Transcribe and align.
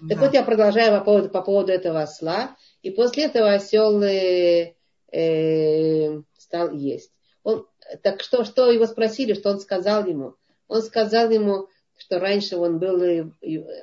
Да. 0.00 0.14
Так 0.14 0.24
вот 0.24 0.34
я 0.34 0.42
продолжаю 0.42 0.98
по 0.98 1.04
поводу, 1.04 1.28
по 1.28 1.42
поводу 1.42 1.72
этого 1.72 2.02
осла. 2.02 2.56
И 2.82 2.90
после 2.90 3.24
этого 3.24 3.52
осел 3.52 4.02
э, 4.02 4.74
э, 5.12 6.20
стал 6.38 6.72
есть. 6.72 7.10
Он, 7.42 7.66
так 8.02 8.22
что, 8.22 8.44
что 8.44 8.70
его 8.70 8.86
спросили, 8.86 9.34
что 9.34 9.50
он 9.50 9.60
сказал 9.60 10.06
ему? 10.06 10.34
Он 10.68 10.82
сказал 10.82 11.30
ему, 11.30 11.68
что 11.96 12.18
раньше 12.18 12.56
он 12.56 12.78
был, 12.78 13.02
э, 13.02 13.30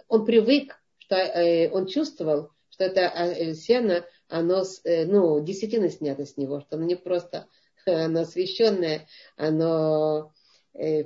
он 0.07 0.25
привык, 0.25 0.79
что 0.99 1.15
э, 1.15 1.69
он 1.71 1.87
чувствовал, 1.87 2.51
что 2.69 2.83
это 2.85 3.01
э, 3.01 3.53
сено, 3.53 4.05
оно, 4.29 4.63
ну, 4.85 5.43
десятина 5.43 5.89
снято 5.89 6.25
с 6.25 6.37
него, 6.37 6.61
что 6.61 6.75
оно 6.75 6.85
не 6.85 6.95
просто 6.95 7.47
оно 7.85 8.21
освященное, 8.21 9.07
оно 9.37 10.31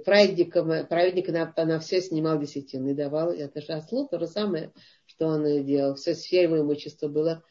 праведником, 0.05 0.87
праведник 0.87 1.27
на, 1.27 1.53
на 1.65 1.79
все 1.79 2.01
снимал 2.01 2.39
десятину 2.39 2.91
и 2.91 2.93
давал. 2.93 3.31
Это 3.31 3.59
же 3.61 3.73
ослу 3.73 4.07
то 4.07 4.17
же 4.17 4.27
самое, 4.27 4.71
что 5.17 5.27
он 5.27 5.65
делал. 5.65 5.95
Все 5.95 6.15
сфере 6.15 6.43
его 6.43 6.59
имущества 6.59 7.07
было 7.07 7.43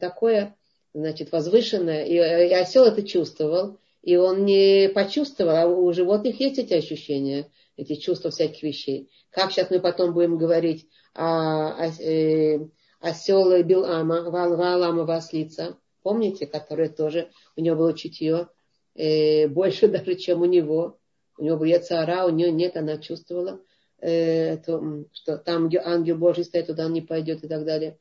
такое, 0.00 0.56
значит, 0.94 1.32
возвышенное. 1.32 2.04
И, 2.04 2.14
и 2.14 2.54
осел 2.54 2.84
это 2.84 3.02
чувствовал. 3.02 3.78
И 4.02 4.16
он 4.16 4.44
не 4.44 4.88
почувствовал, 4.94 5.56
а 5.56 5.66
у 5.66 5.92
животных 5.92 6.40
есть 6.40 6.58
эти 6.58 6.72
ощущения 6.72 7.50
эти 7.80 7.94
чувства 7.94 8.30
всяких 8.30 8.62
вещей. 8.62 9.10
Как 9.30 9.50
сейчас 9.50 9.70
мы 9.70 9.80
потом 9.80 10.12
будем 10.12 10.36
говорить 10.36 10.86
о, 11.14 11.72
о, 11.72 11.86
э, 11.86 12.58
осел 13.00 13.62
Билама, 13.62 14.22
Ваалама 14.30 15.04
Васлица, 15.04 15.78
помните, 16.02 16.46
который 16.46 16.88
тоже, 16.88 17.30
у 17.56 17.60
него 17.62 17.76
было 17.76 17.96
чутье, 17.96 18.48
э, 18.94 19.48
больше 19.48 19.88
даже, 19.88 20.14
чем 20.16 20.42
у 20.42 20.44
него. 20.44 20.98
У 21.38 21.44
него 21.44 21.56
была 21.56 21.78
цара, 21.78 22.26
у 22.26 22.30
нее 22.30 22.52
нет, 22.52 22.76
она 22.76 22.98
чувствовала, 22.98 23.60
э, 24.00 24.56
то, 24.58 25.04
что 25.12 25.38
там 25.38 25.70
ангел 25.84 26.16
Божий 26.16 26.44
стоит, 26.44 26.66
туда 26.66 26.86
он 26.86 26.92
не 26.92 27.02
пойдет 27.02 27.44
и 27.44 27.48
так 27.48 27.64
далее. 27.64 27.98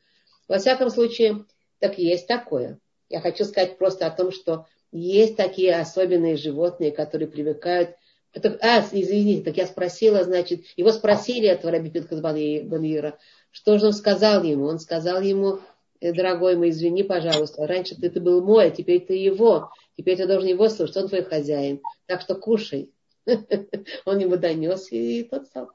Во 0.47 0.57
всяком 0.57 0.89
случае, 0.89 1.45
так 1.79 1.97
есть 1.97 2.27
такое. 2.27 2.79
Я 3.09 3.21
хочу 3.21 3.45
сказать 3.45 3.77
просто 3.77 4.07
о 4.07 4.11
том, 4.11 4.31
что 4.31 4.65
есть 4.91 5.35
такие 5.35 5.75
особенные 5.75 6.37
животные, 6.37 6.91
которые 6.91 7.27
привыкают 7.27 7.95
это, 8.31 8.57
а, 8.61 8.85
извините, 8.91 9.43
так 9.43 9.57
я 9.57 9.65
спросила, 9.65 10.23
значит, 10.23 10.63
его 10.75 10.91
спросили 10.91 11.47
этого 11.47 11.71
Раби 11.71 11.89
Пинхас 11.89 12.21
Банира, 12.21 13.17
что 13.51 13.77
же 13.79 13.87
он 13.87 13.93
сказал 13.93 14.43
ему? 14.43 14.65
Он 14.65 14.79
сказал 14.79 15.21
ему, 15.21 15.59
«Э, 15.99 16.13
дорогой 16.13 16.55
мой, 16.55 16.69
извини, 16.69 17.01
пожалуйста, 17.01 17.65
раньше 17.65 17.95
ты, 17.95 18.09
ты 18.09 18.19
был 18.19 18.43
мой, 18.43 18.67
а 18.67 18.69
теперь 18.69 19.03
ты 19.03 19.15
его, 19.15 19.71
теперь 19.97 20.17
ты 20.17 20.27
должен 20.27 20.47
его 20.47 20.69
слушать, 20.69 20.97
он 20.97 21.07
твой 21.07 21.23
хозяин, 21.23 21.81
так 22.05 22.21
что 22.21 22.35
кушай. 22.35 22.91
Он 24.05 24.17
ему 24.17 24.37
донес, 24.37 24.91
и 24.91 25.23
тот 25.23 25.45
стал. 25.45 25.69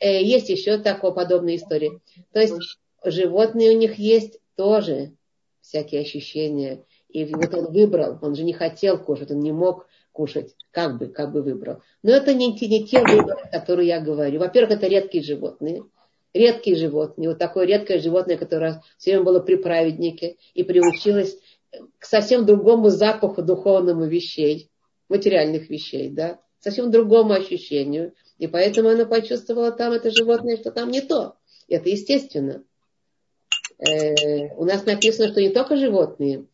Э, 0.00 0.22
есть 0.22 0.48
еще 0.48 0.78
такого 0.78 1.12
подобная 1.12 1.56
история. 1.56 2.00
То 2.32 2.40
есть 2.40 2.54
животные 3.04 3.70
у 3.70 3.78
них 3.78 3.98
есть 3.98 4.38
тоже 4.56 5.12
всякие 5.60 6.02
ощущения. 6.02 6.84
И 7.08 7.24
вот 7.24 7.54
он 7.54 7.72
выбрал, 7.72 8.18
он 8.22 8.34
же 8.34 8.44
не 8.44 8.52
хотел 8.52 8.98
кушать, 8.98 9.30
он 9.30 9.40
не 9.40 9.52
мог 9.52 9.86
кушать, 10.12 10.54
как 10.70 10.98
бы, 10.98 11.08
как 11.08 11.32
бы 11.32 11.42
выбрал. 11.42 11.82
Но 12.02 12.12
это 12.12 12.34
не, 12.34 12.52
не 12.52 12.86
те 12.86 13.02
выборы, 13.02 13.48
которые 13.50 13.88
я 13.88 14.00
говорю. 14.00 14.40
Во-первых, 14.40 14.78
это 14.78 14.86
редкие 14.86 15.22
животные. 15.22 15.84
Редкие 16.32 16.76
животные. 16.76 17.30
Вот 17.30 17.38
такое 17.38 17.66
редкое 17.66 17.98
животное, 17.98 18.36
которое 18.36 18.82
все 18.98 19.12
время 19.12 19.24
было 19.24 19.40
при 19.40 19.56
праведнике 19.56 20.36
и 20.54 20.62
приучилось 20.62 21.38
к 21.98 22.04
совсем 22.04 22.46
другому 22.46 22.90
запаху 22.90 23.42
духовному 23.42 24.04
вещей, 24.04 24.70
материальных 25.08 25.68
вещей, 25.70 26.08
да, 26.08 26.40
совсем 26.66 26.90
другому 26.90 27.32
ощущению. 27.32 28.12
И 28.38 28.48
поэтому 28.48 28.88
она 28.88 29.04
почувствовала 29.04 29.70
там 29.70 29.92
это 29.92 30.10
животное, 30.10 30.56
что 30.56 30.72
там 30.72 30.90
не 30.90 31.00
то. 31.00 31.36
Это 31.68 31.88
естественно. 31.88 32.64
Э, 33.78 34.48
у 34.56 34.64
нас 34.64 34.84
написано, 34.84 35.28
что 35.28 35.40
не 35.40 35.50
только 35.50 35.76
животные, 35.76 36.46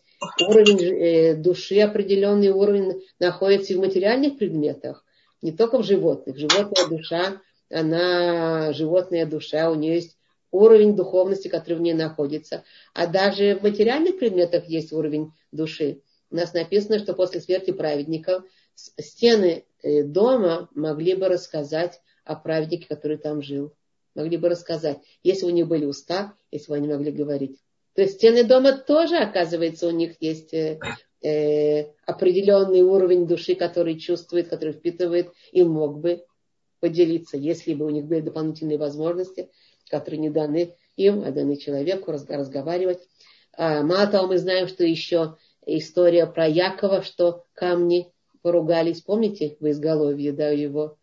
уровень 0.47 0.85
э, 0.85 1.35
души, 1.35 1.81
определенный 1.81 2.51
уровень 2.51 3.03
находится 3.19 3.73
и 3.73 3.77
в 3.77 3.81
материальных 3.81 4.37
предметах, 4.37 5.03
не 5.41 5.51
только 5.51 5.79
в 5.79 5.85
животных. 5.85 6.37
Животная 6.37 6.89
душа, 6.89 7.41
она 7.71 8.75
животная 8.75 9.25
душа, 9.25 9.71
у 9.71 9.75
нее 9.77 9.95
есть 9.95 10.19
уровень 10.51 10.95
духовности, 10.95 11.49
который 11.49 11.79
в 11.79 11.81
ней 11.81 11.95
находится. 11.95 12.65
А 12.93 13.07
даже 13.07 13.57
в 13.57 13.63
материальных 13.63 14.19
предметах 14.19 14.67
есть 14.69 14.93
уровень 14.93 15.33
души. 15.53 16.03
У 16.31 16.37
нас 16.37 16.53
написано, 16.53 16.99
что 16.99 17.15
после 17.15 17.41
смерти 17.41 17.71
праведников 17.71 18.45
стены 18.75 19.65
дома 19.83 20.69
могли 20.75 21.15
бы 21.15 21.29
рассказать 21.29 22.01
о 22.25 22.37
праведнике, 22.37 22.87
который 22.89 23.17
там 23.17 23.43
жил. 23.43 23.75
Могли 24.15 24.37
бы 24.37 24.49
рассказать, 24.49 24.99
если 25.23 25.47
у 25.47 25.51
них 25.51 25.67
были 25.67 25.85
уста, 25.85 26.35
если 26.51 26.71
бы 26.71 26.77
они 26.77 26.89
могли 26.89 27.11
говорить. 27.11 27.59
То 27.95 28.03
есть 28.03 28.15
стены 28.15 28.45
дома 28.45 28.73
тоже, 28.73 29.17
оказывается, 29.17 29.87
у 29.87 29.91
них 29.91 30.17
есть 30.21 30.53
э, 30.55 30.79
э, 31.23 31.87
определенный 32.07 32.83
уровень 32.83 33.27
души, 33.27 33.55
который 33.55 33.99
чувствует, 33.99 34.49
который 34.49 34.75
впитывает 34.75 35.33
и 35.53 35.63
мог 35.63 36.01
бы 36.01 36.25
поделиться, 36.81 37.37
если 37.37 37.75
бы 37.75 37.87
у 37.87 37.91
них 37.91 38.05
были 38.05 38.21
дополнительные 38.21 38.79
возможности, 38.79 39.51
которые 39.89 40.21
не 40.21 40.31
даны 40.31 40.75
им, 40.97 41.23
а 41.25 41.31
даны 41.31 41.57
человеку 41.57 42.13
разговаривать. 42.13 43.01
А, 43.57 43.83
мало 43.83 44.07
того, 44.07 44.29
мы 44.29 44.39
знаем, 44.39 44.69
что 44.69 44.85
еще 44.85 45.37
история 45.65 46.27
про 46.27 46.47
Якова, 46.47 47.03
что 47.03 47.45
камни 47.55 48.12
поругались. 48.43 49.01
Помните 49.01 49.57
в 49.61 49.71
изголовье, 49.71 50.33
да, 50.33 50.51
его, 50.51 50.99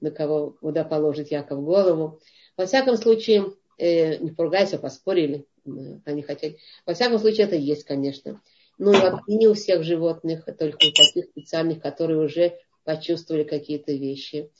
на 0.00 0.10
кого, 0.10 0.56
куда 0.60 0.84
положить 0.84 1.30
Яков 1.30 1.62
голову. 1.62 2.20
Во 2.56 2.66
всяком 2.66 2.96
случае, 2.96 3.52
э, 3.78 4.16
не 4.18 4.30
поругались, 4.30 4.72
а 4.72 4.78
поспорили 4.78 5.46
они 6.04 6.22
хотели. 6.22 6.58
Во 6.84 6.94
всяком 6.94 7.18
случае, 7.18 7.46
это 7.46 7.56
есть, 7.56 7.84
конечно. 7.84 8.40
Но 8.78 9.20
и 9.26 9.36
не 9.36 9.48
у 9.48 9.54
всех 9.54 9.82
животных, 9.82 10.44
а 10.46 10.52
только 10.52 10.76
у 10.76 10.92
таких 10.92 11.30
специальных, 11.30 11.80
которые 11.80 12.20
уже 12.20 12.58
почувствовали 12.84 13.44
какие-то 13.44 13.92
вещи. 13.92 14.50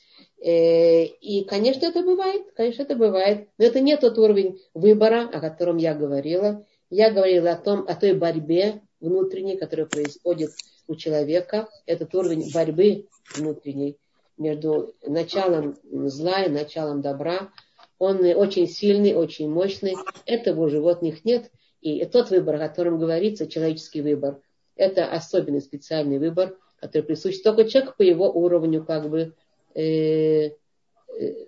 Э, 0.43 1.05
и, 1.05 1.43
конечно, 1.45 1.85
это 1.85 2.01
бывает, 2.01 2.43
конечно, 2.55 2.81
это 2.81 2.95
бывает. 2.95 3.47
Но 3.57 3.65
это 3.65 3.79
не 3.79 3.95
тот 3.95 4.17
уровень 4.17 4.59
выбора, 4.73 5.29
о 5.31 5.39
котором 5.39 5.77
я 5.77 5.93
говорила. 5.93 6.65
Я 6.89 7.11
говорила 7.11 7.51
о 7.51 7.57
том, 7.57 7.85
о 7.87 7.95
той 7.95 8.13
борьбе 8.13 8.81
внутренней, 8.99 9.57
которая 9.57 9.85
происходит 9.85 10.49
у 10.87 10.95
человека. 10.95 11.69
Этот 11.85 12.13
уровень 12.15 12.51
борьбы 12.53 13.07
внутренней 13.35 13.97
между 14.37 14.93
началом 15.05 15.77
зла 15.91 16.43
и 16.43 16.49
началом 16.49 17.01
добра, 17.01 17.51
он 17.99 18.23
очень 18.23 18.67
сильный, 18.67 19.15
очень 19.15 19.49
мощный. 19.49 19.95
Этого 20.25 20.65
у 20.65 20.69
животных 20.69 21.25
нет. 21.25 21.51
И 21.81 22.03
тот 22.05 22.29
выбор, 22.29 22.55
о 22.55 22.67
котором 22.67 22.99
говорится, 22.99 23.47
человеческий 23.47 24.01
выбор, 24.01 24.41
это 24.75 25.11
особенный 25.11 25.61
специальный 25.61 26.19
выбор, 26.19 26.55
который 26.79 27.03
присущ 27.03 27.39
только 27.41 27.65
человеку 27.65 27.95
по 27.97 28.03
его 28.03 28.29
уровню 28.29 28.83
как 28.83 29.09
бы 29.09 29.33
э, 29.73 29.81
э, 29.81 30.51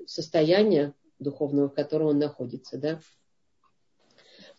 состояния 0.08 0.94
духовного, 1.20 1.70
в 1.70 1.74
котором 1.74 2.08
он 2.08 2.20
находится. 2.20 2.78
Да? 2.78 3.00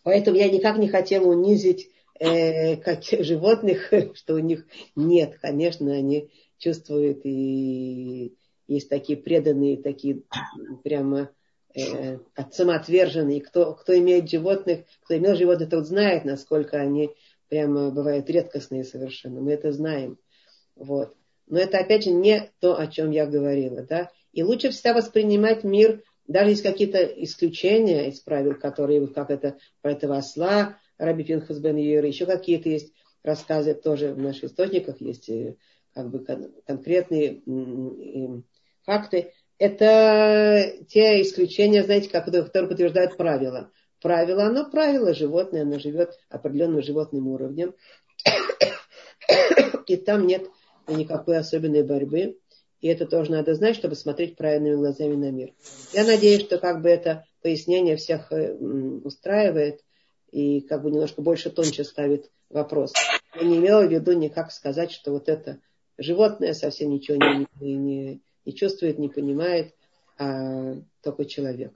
Поэтому 0.03 0.37
я 0.37 0.49
никак 0.49 0.77
не 0.77 0.87
хотела 0.87 1.27
унизить 1.27 1.89
э, 2.21 2.77
как 2.77 3.03
животных, 3.03 3.91
что 4.13 4.35
у 4.35 4.39
них 4.39 4.65
нет. 4.95 5.37
Конечно, 5.41 5.93
они 5.93 6.29
чувствуют 6.57 7.21
и 7.25 8.35
есть 8.67 8.89
такие 8.89 9.17
преданные, 9.17 9.81
такие 9.81 10.21
прямо 10.83 11.31
э, 11.75 12.19
самоотверженные. 12.51 13.41
Кто, 13.41 13.73
кто 13.73 13.97
имеет 13.97 14.29
животных, 14.29 14.85
кто 15.03 15.17
имел 15.17 15.35
животных, 15.35 15.69
тот 15.69 15.87
знает, 15.87 16.23
насколько 16.23 16.77
они 16.77 17.11
прямо 17.49 17.89
бывают 17.89 18.29
редкостные 18.29 18.83
совершенно. 18.83 19.41
Мы 19.41 19.53
это 19.53 19.71
знаем. 19.71 20.17
Вот. 20.75 21.15
Но 21.47 21.59
это, 21.59 21.79
опять 21.79 22.03
же, 22.05 22.11
не 22.11 22.49
то, 22.61 22.79
о 22.79 22.87
чем 22.87 23.11
я 23.11 23.25
говорила. 23.25 23.81
Да? 23.81 24.09
И 24.31 24.43
лучше 24.43 24.69
всегда 24.69 24.93
воспринимать 24.93 25.65
мир, 25.65 26.01
даже 26.27 26.51
есть 26.51 26.63
какие-то 26.63 27.03
исключения 27.03 28.07
из 28.07 28.21
правил, 28.21 28.55
которые, 28.55 29.05
как 29.07 29.31
это, 29.31 29.57
про 29.81 29.91
этого 29.91 30.17
осла, 30.17 30.77
Раби 31.01 31.23
Пинхас 31.23 31.59
бен 31.59 31.77
Юр, 31.77 32.05
еще 32.05 32.25
какие-то 32.25 32.69
есть 32.69 32.93
рассказы 33.23 33.73
тоже 33.73 34.13
в 34.13 34.19
наших 34.19 34.45
источниках, 34.45 35.01
есть 35.01 35.29
э, 35.29 35.55
как 35.93 36.09
бы 36.09 36.23
конкретные 36.65 37.41
факты 38.83 39.33
это 39.57 40.73
те 40.87 41.21
исключения, 41.21 41.83
знаете, 41.83 42.09
которые 42.09 42.45
подтверждают 42.45 43.15
правила. 43.15 43.71
Правило, 44.01 44.45
оно 44.45 44.67
правило, 44.67 45.13
животное, 45.13 45.61
оно 45.61 45.77
живет 45.77 46.17
определенным 46.29 46.81
животным 46.81 47.27
уровнем. 47.27 47.75
И 49.85 49.97
там 49.97 50.25
нет 50.25 50.47
никакой 50.87 51.37
особенной 51.37 51.83
борьбы. 51.83 52.39
И 52.79 52.87
это 52.87 53.05
тоже 53.05 53.31
надо 53.31 53.53
знать, 53.53 53.75
чтобы 53.75 53.95
смотреть 53.95 54.35
правильными 54.35 54.77
глазами 54.77 55.15
на 55.15 55.29
мир. 55.29 55.53
Я 55.93 56.05
надеюсь, 56.05 56.41
что 56.41 56.57
как 56.57 56.81
бы 56.81 56.89
это 56.89 57.25
пояснение 57.43 57.97
всех 57.97 58.31
э, 58.31 58.55
устраивает 58.55 59.81
и 60.31 60.61
как 60.61 60.83
бы 60.83 60.91
немножко 60.91 61.21
больше 61.21 61.49
тоньше 61.49 61.83
ставит 61.83 62.29
вопрос. 62.49 62.93
Я 63.35 63.43
не 63.43 63.57
имела 63.57 63.85
в 63.85 63.91
виду 63.91 64.13
никак 64.13 64.51
сказать, 64.51 64.91
что 64.91 65.11
вот 65.11 65.29
это 65.29 65.59
животное 65.97 66.53
совсем 66.53 66.89
ничего 66.89 67.17
не, 67.17 67.47
не, 67.59 68.21
не 68.45 68.53
чувствует, 68.53 68.99
не 68.99 69.09
понимает, 69.09 69.73
а 70.17 70.75
только 71.01 71.25
человек. 71.25 71.73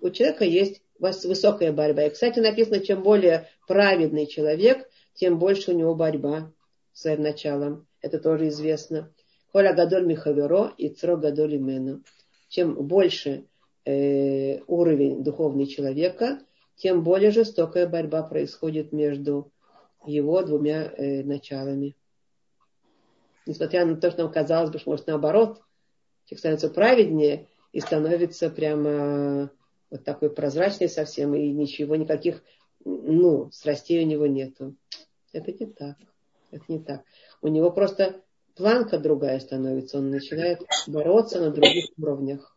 У 0.00 0.10
человека 0.10 0.44
есть 0.44 0.82
высокая 0.98 1.72
борьба. 1.72 2.04
И, 2.04 2.10
кстати, 2.10 2.40
написано, 2.40 2.80
чем 2.80 3.02
более 3.02 3.48
праведный 3.66 4.26
человек, 4.26 4.88
тем 5.14 5.38
больше 5.38 5.72
у 5.72 5.74
него 5.74 5.94
борьба 5.94 6.52
с 6.92 7.02
своим 7.02 7.22
началом. 7.22 7.86
Это 8.02 8.18
тоже 8.18 8.48
известно. 8.48 9.12
Коля 9.52 9.72
Гадоль 9.72 10.06
Михаверо 10.06 10.72
и 10.76 10.88
Цро 10.88 11.16
Гадоль 11.16 11.56
Имену. 11.56 12.02
Чем 12.48 12.74
больше 12.74 13.44
э, 13.84 14.60
уровень 14.66 15.22
духовный 15.22 15.66
человека, 15.66 16.40
тем 16.76 17.02
более 17.02 17.30
жестокая 17.30 17.88
борьба 17.88 18.22
происходит 18.22 18.92
между 18.92 19.50
его 20.04 20.42
двумя 20.42 20.84
э, 20.84 21.24
началами. 21.24 21.96
Несмотря 23.46 23.84
на 23.86 23.96
то, 23.96 24.10
что 24.10 24.24
нам 24.24 24.32
казалось 24.32 24.70
бы, 24.70 24.78
что 24.78 24.90
может 24.90 25.06
наоборот, 25.06 25.62
человек 26.26 26.38
становится 26.40 26.70
праведнее 26.70 27.46
и 27.72 27.80
становится 27.80 28.50
прямо 28.50 29.50
вот 29.90 30.04
такой 30.04 30.30
прозрачный 30.30 30.88
совсем, 30.88 31.34
и 31.34 31.50
ничего, 31.50 31.96
никаких, 31.96 32.42
ну, 32.84 33.50
страстей 33.52 34.04
у 34.04 34.06
него 34.06 34.26
нету. 34.26 34.74
Это 35.32 35.52
не 35.52 35.66
так. 35.66 35.96
Это 36.50 36.64
не 36.68 36.78
так. 36.78 37.04
У 37.40 37.48
него 37.48 37.70
просто 37.70 38.22
планка 38.56 38.98
другая 38.98 39.38
становится. 39.38 39.98
Он 39.98 40.10
начинает 40.10 40.60
бороться 40.86 41.40
на 41.40 41.50
других 41.50 41.86
уровнях. 41.96 42.55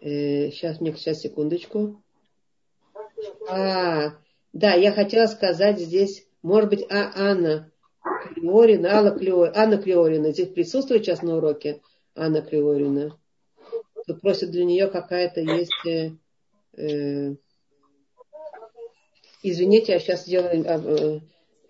Э, 0.00 0.50
сейчас, 0.50 0.80
мне, 0.80 0.94
сейчас, 0.94 1.20
секундочку. 1.20 2.02
А, 3.48 4.14
да, 4.52 4.74
я 4.74 4.92
хотела 4.92 5.26
сказать 5.26 5.78
здесь, 5.78 6.26
может 6.42 6.70
быть, 6.70 6.86
а, 6.90 7.12
Анна 7.14 7.70
Клеорина, 8.34 8.96
Алла 8.96 9.10
Клеорина, 9.10 9.52
Анна 9.56 9.76
Клеорина 9.78 10.32
здесь 10.32 10.48
присутствует 10.48 11.04
сейчас 11.04 11.22
на 11.22 11.36
уроке? 11.36 11.80
Анна 12.14 12.42
Клеорина. 12.42 13.18
Тут 14.06 14.20
просит 14.20 14.50
для 14.50 14.64
нее 14.64 14.88
какая-то 14.88 15.40
есть... 15.40 15.86
Э, 15.86 16.12
э, 16.76 17.34
извините, 19.42 19.92
я 19.92 19.98
сейчас 20.00 20.24
сделаю... 20.24 20.64
Э, 20.64 21.20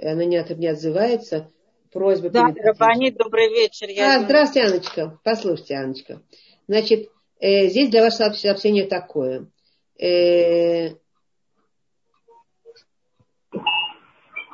она 0.02 0.24
не, 0.24 0.42
не 0.56 0.66
отзывается. 0.68 1.50
Просьба 1.92 2.30
Да, 2.30 2.54
Рабани, 2.62 3.10
добрый 3.10 3.48
вечер. 3.48 3.88
Я 3.88 4.16
а, 4.16 4.24
здравствуйте, 4.24 4.68
Аночка. 4.68 5.18
Послушайте, 5.24 5.74
Аночка. 5.74 6.22
Значит, 6.68 7.08
э, 7.08 7.08
здесь 7.40 7.90
для 7.90 8.02
вас 8.02 8.16
сообщение 8.16 8.86
такое. 8.86 9.46
Э, 9.98 10.90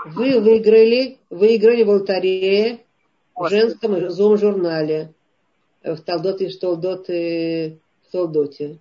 вы 0.06 0.40
выиграли, 0.40 1.18
выиграли 1.30 1.82
в 1.82 1.90
алтаре 1.90 2.84
в 3.34 3.48
женском 3.48 4.08
зум-журнале 4.08 5.12
в 5.82 5.98
Талдот 5.98 6.40
и 6.40 6.48
Штолдот 6.48 7.08
и 7.10 7.78
в 8.06 8.12
Толдоте. 8.12 8.78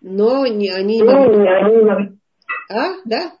Но 0.00 0.46
не, 0.46 0.68
они... 0.70 1.02
А, 2.68 2.94
да? 3.04 3.32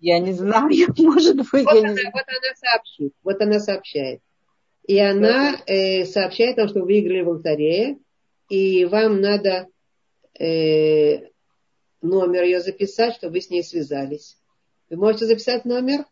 Я 0.00 0.18
не 0.18 0.32
знаю, 0.32 0.70
может 0.98 1.36
быть. 1.36 1.64
Вот, 1.64 1.76
она, 1.76 1.92
не... 1.92 2.10
вот 2.12 2.24
она 2.26 2.54
сообщит, 2.56 3.12
вот 3.22 3.40
она 3.40 3.58
сообщает. 3.58 4.20
И 4.86 4.98
она 4.98 5.56
э, 5.66 6.04
сообщает 6.04 6.56
нам, 6.56 6.68
что 6.68 6.80
вы 6.80 6.86
выиграли 6.86 7.22
в 7.22 7.30
алтаре, 7.30 7.98
и 8.50 8.84
вам 8.84 9.20
надо 9.20 9.68
э, 10.38 11.28
номер 12.02 12.42
ее 12.44 12.60
записать, 12.60 13.14
чтобы 13.14 13.34
вы 13.34 13.40
с 13.40 13.48
ней 13.50 13.64
связались. 13.64 14.36
Вы 14.90 14.96
можете 14.98 15.26
записать 15.26 15.64
номер? 15.64 16.04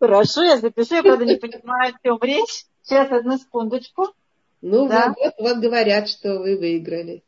Хорошо, 0.00 0.44
я 0.44 0.58
запишу, 0.58 0.94
я, 0.94 1.02
правда, 1.02 1.24
не 1.24 1.36
понимаю, 1.36 1.92
о 1.92 1.98
чем 2.06 2.18
речь. 2.22 2.66
Сейчас, 2.82 3.10
одну 3.10 3.36
секундочку. 3.36 4.14
Ну, 4.60 4.88
да. 4.88 5.14
вот, 5.18 5.34
вот 5.38 5.58
говорят, 5.58 6.08
что 6.08 6.38
вы 6.38 6.56
выиграли. 6.56 7.24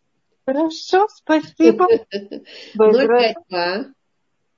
Хорошо, 0.46 1.08
спасибо. 1.08 1.88
052 2.12 3.92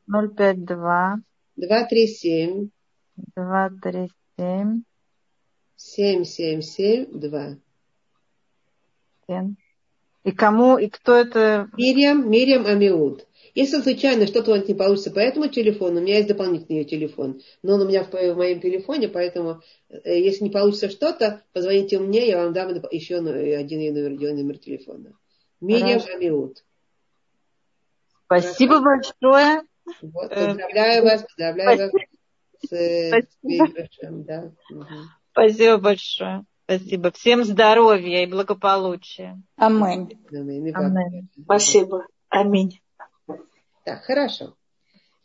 052 0.07 1.17
237 1.57 2.69
237 3.35 4.83
7772. 5.79 7.57
И 10.25 10.33
кому, 10.33 10.77
и 10.77 10.89
кто 10.89 11.15
это? 11.17 11.71
Мириам, 11.77 12.31
Мириам 12.31 12.67
Амиуд. 12.67 13.27
Если 13.55 13.81
случайно 13.81 14.27
что-то 14.27 14.51
у 14.51 14.55
вас 14.55 14.69
не 14.69 14.75
получится 14.75 15.11
по 15.11 15.21
этому 15.21 15.49
телефону, 15.49 16.01
у 16.01 16.03
меня 16.03 16.17
есть 16.17 16.29
дополнительный 16.29 16.81
ее 16.81 16.85
телефон. 16.85 17.41
Но 17.63 17.75
он 17.75 17.83
у 17.83 17.89
меня 17.89 18.05
в, 18.05 18.11
в 18.13 18.37
моем 18.37 18.61
телефоне, 18.61 19.09
поэтому 19.09 19.63
э, 19.89 20.19
если 20.21 20.45
не 20.45 20.51
получится 20.51 20.91
что-то, 20.91 21.43
позвоните 21.53 21.99
мне, 21.99 22.29
я 22.29 22.43
вам 22.43 22.53
дам 22.53 22.71
еще 22.91 23.17
один 23.17 23.81
ее 23.81 23.93
номер, 23.93 24.11
ее 24.21 24.35
номер 24.35 24.59
телефона. 24.59 25.15
Мириам 25.61 26.03
Амиут. 26.15 26.65
Спасибо 28.27 28.81
Хорошо. 28.81 29.13
большое. 29.23 29.63
Вот, 30.03 30.29
поздравляю 30.29 31.05
вас, 31.05 31.23
поздравляю 31.23 31.79
вас 31.79 31.91
с, 32.61 33.25
выигрышем. 33.43 34.25
Да. 34.25 34.53
Угу. 34.71 34.87
Спасибо 35.33 35.79
большое. 35.79 36.45
Спасибо. 36.65 37.11
Всем 37.13 37.45
здоровья 37.45 38.23
и 38.23 38.27
благополучия. 38.27 39.41
Аминь. 39.57 40.19
Аминь. 40.31 40.73
Аминь. 40.75 41.29
Спасибо. 41.43 42.07
Аминь. 42.29 42.81
Так, 43.85 44.03
хорошо. 44.03 44.55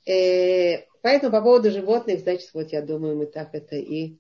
Э, 0.06 0.86
поэтому 1.02 1.32
по 1.32 1.42
поводу 1.42 1.70
животных, 1.72 2.22
значит, 2.22 2.50
вот 2.54 2.72
я 2.72 2.82
думаю, 2.82 3.18
мы 3.18 3.26
так 3.26 3.54
это 3.54 3.76
и, 3.76 4.18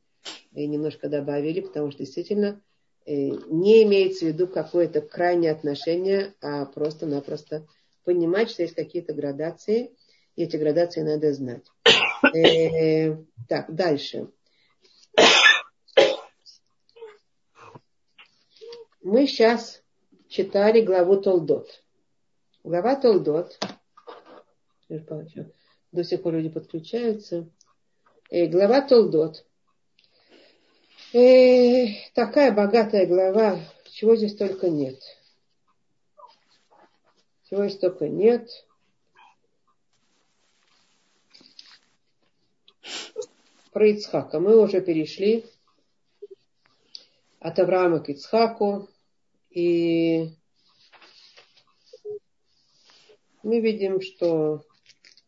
и 0.53 0.67
немножко 0.67 1.07
добавили, 1.07 1.61
потому 1.61 1.91
что 1.91 2.03
действительно 2.03 2.61
э, 3.05 3.13
не 3.13 3.83
имеется 3.83 4.25
в 4.25 4.27
виду 4.29 4.47
какое-то 4.47 5.01
крайнее 5.01 5.51
отношение, 5.51 6.33
а 6.41 6.65
просто-напросто 6.65 7.65
понимать, 8.03 8.49
что 8.49 8.63
есть 8.63 8.75
какие-то 8.75 9.13
градации, 9.13 9.95
и 10.35 10.43
эти 10.43 10.57
градации 10.57 11.01
надо 11.01 11.33
знать. 11.33 11.65
Э, 12.35 13.17
так, 13.49 13.73
дальше. 13.75 14.29
Мы 19.01 19.27
сейчас 19.27 19.83
читали 20.29 20.81
главу 20.81 21.21
Толдот. 21.21 21.83
Глава 22.63 22.95
Толдот 22.95 23.59
до 25.93 26.03
сих 26.03 26.21
пор 26.21 26.33
люди 26.33 26.49
подключаются. 26.49 27.49
Э, 28.29 28.47
глава 28.47 28.81
Толдот. 28.81 29.45
Э, 31.13 31.85
такая 32.15 32.51
богатая 32.51 33.05
глава, 33.05 33.59
чего 33.91 34.15
здесь 34.15 34.35
только 34.35 34.69
нет. 34.69 34.99
Чего 37.49 37.67
здесь 37.67 37.79
только 37.79 38.07
нет. 38.07 38.49
Про 43.73 43.87
Ицхака 43.87 44.39
мы 44.39 44.55
уже 44.61 44.81
перешли 44.81 45.45
от 47.39 47.57
Авраама 47.57 48.01
к 48.01 48.09
Ицхаку. 48.09 48.87
И 49.49 50.29
мы 53.41 53.59
видим, 53.61 53.99
что 53.99 54.63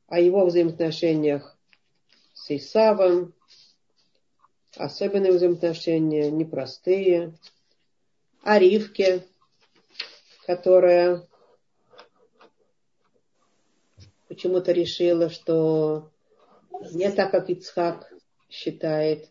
о 0.05 0.19
его 0.19 0.45
взаимоотношениях 0.45 1.57
с 2.33 2.51
Исавом, 2.51 3.33
особенные 4.75 5.31
взаимоотношения, 5.31 6.29
непростые, 6.29 7.33
о 8.43 8.59
Ривке, 8.59 9.25
которая 10.45 11.27
почему-то 14.27 14.71
решила, 14.71 15.31
что 15.31 16.11
не 16.91 17.09
так, 17.09 17.31
как 17.31 17.49
Ицхак 17.49 18.14
считает, 18.55 19.29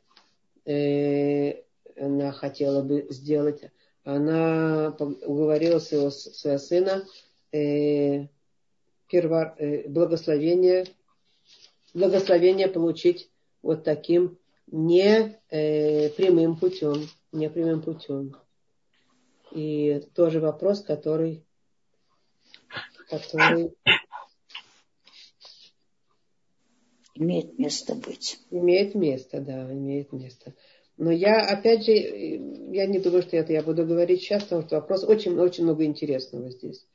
э, 0.66 1.62
она 1.96 2.32
хотела 2.32 2.82
бы 2.82 3.06
сделать. 3.10 3.62
Она 4.04 4.94
уговорила 4.98 5.78
своего, 5.78 6.10
своего 6.10 6.58
сына 6.58 7.04
э, 7.52 8.26
перво, 9.08 9.54
э, 9.58 9.88
благословение, 9.88 10.86
благословение 11.94 12.68
получить 12.68 13.30
вот 13.62 13.82
таким 13.82 14.38
не 14.66 15.38
э, 15.50 16.10
прямым 16.10 16.56
путем, 16.56 17.08
не 17.32 17.48
прямым 17.48 17.80
путем. 17.80 18.36
И 19.52 20.02
тоже 20.14 20.40
вопрос, 20.40 20.82
который, 20.82 21.44
который 23.08 23.74
имеет 27.14 27.58
место 27.58 27.94
быть. 27.94 28.38
Имеет 28.50 28.94
место, 28.94 29.40
да, 29.40 29.72
имеет 29.72 30.12
место. 30.12 30.54
Но 30.96 31.10
я, 31.10 31.40
опять 31.40 31.84
же, 31.84 31.92
я 31.92 32.86
не 32.86 32.98
думаю, 32.98 33.22
что 33.22 33.36
это 33.36 33.52
я 33.52 33.62
буду 33.62 33.84
говорить 33.84 34.20
сейчас, 34.20 34.44
потому 34.44 34.62
что 34.62 34.76
вопрос 34.76 35.04
очень-очень 35.04 35.64
много 35.64 35.84
интересного 35.84 36.50
здесь. 36.50 36.86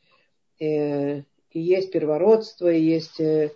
Э, 0.59 1.19
и 1.51 1.59
есть 1.59 1.91
первородство, 1.91 2.71
и 2.71 2.81
есть 2.81 3.19
э, 3.19 3.51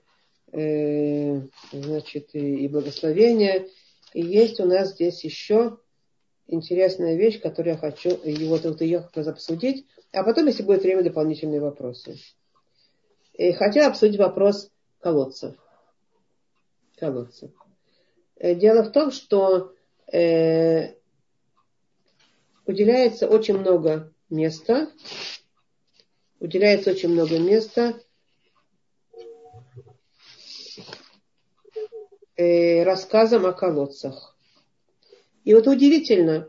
э, 0.52 1.42
значит, 1.72 2.30
и, 2.34 2.68
благословение, 2.68 3.68
и 4.14 4.22
есть 4.22 4.60
у 4.60 4.66
нас 4.66 4.92
здесь 4.94 5.24
еще 5.24 5.78
интересная 6.48 7.16
вещь, 7.16 7.40
которую 7.40 7.76
я 7.76 7.80
хочу, 7.80 8.10
и 8.10 8.46
вот, 8.46 8.64
вот 8.66 8.82
ее 8.82 9.08
как 9.14 9.28
обсудить, 9.28 9.86
а 10.12 10.24
потом, 10.24 10.48
если 10.48 10.64
будет 10.64 10.84
время, 10.84 11.04
дополнительные 11.04 11.62
вопросы. 11.62 12.18
И 13.34 13.52
хотела 13.54 13.88
обсудить 13.88 14.20
вопрос 14.20 14.70
колодцев. 15.00 15.56
Колодцев. 17.04 17.52
Э, 18.38 18.56
дело 18.56 18.84
в 18.84 18.92
том, 18.94 19.12
что 19.12 19.74
э, 20.10 20.94
уделяется 22.66 23.28
очень 23.28 23.58
много 23.58 24.14
места, 24.30 24.90
уделяется 26.40 26.92
очень 26.92 27.10
много 27.10 27.40
места 27.40 28.00
э, 32.38 32.84
рассказам 32.84 33.46
о 33.48 33.52
колодцах. 33.52 34.38
И 35.44 35.54
вот 35.54 35.68
удивительно, 35.68 36.48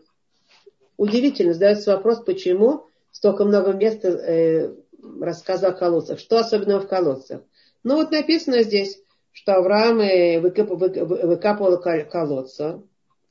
удивительно 0.96 1.52
задается 1.52 1.96
вопрос, 1.96 2.22
почему 2.24 2.86
столько 3.10 3.44
много 3.44 3.72
места 3.72 4.08
э, 4.08 4.72
рассказа 5.20 5.68
о 5.68 5.72
колодцах. 5.72 6.20
Что 6.20 6.38
особенного 6.38 6.82
в 6.82 6.86
колодцах? 6.86 7.42
Ну 7.82 7.96
вот 7.96 8.12
написано 8.12 8.62
здесь, 8.62 9.03
что 9.34 9.56
Авраам 9.56 10.00
э, 10.00 10.40
выкапывал, 10.40 11.80
колодца, 12.08 12.82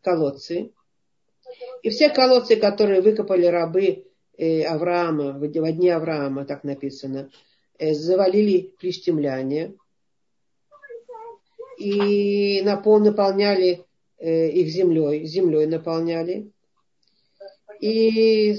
колодцы. 0.02 0.72
И 1.82 1.90
все 1.90 2.10
колодцы, 2.10 2.58
которые 2.58 3.02
выкопали 3.02 3.46
рабы 3.46 4.06
э, 4.38 4.64
Авраама, 4.64 5.32
в 5.32 5.48
дни 5.72 5.90
Авраама, 5.90 6.44
так 6.46 6.66
написано, 6.66 7.30
э, 7.80 7.94
завалили 7.94 8.74
плештемляне 8.80 9.76
и 11.78 12.62
наполняли 13.00 13.86
их 14.20 14.68
землей, 14.68 15.26
землей 15.26 15.66
наполняли. 15.68 16.52
И, 17.80 18.56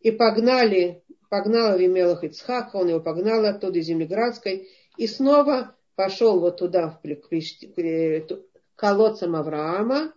и 0.00 0.10
погнали 0.12 1.02
погнал 1.28 1.72
Авимелах 1.72 2.24
Ицхака, 2.24 2.76
он 2.76 2.88
его 2.88 3.00
погнал 3.00 3.44
оттуда 3.44 3.78
из 3.78 3.86
земли 3.86 4.06
Градской, 4.06 4.68
и 4.96 5.06
снова 5.06 5.74
пошел 5.94 6.40
вот 6.40 6.58
туда, 6.58 7.00
к 7.02 8.38
колодцам 8.76 9.36
Авраама, 9.36 10.12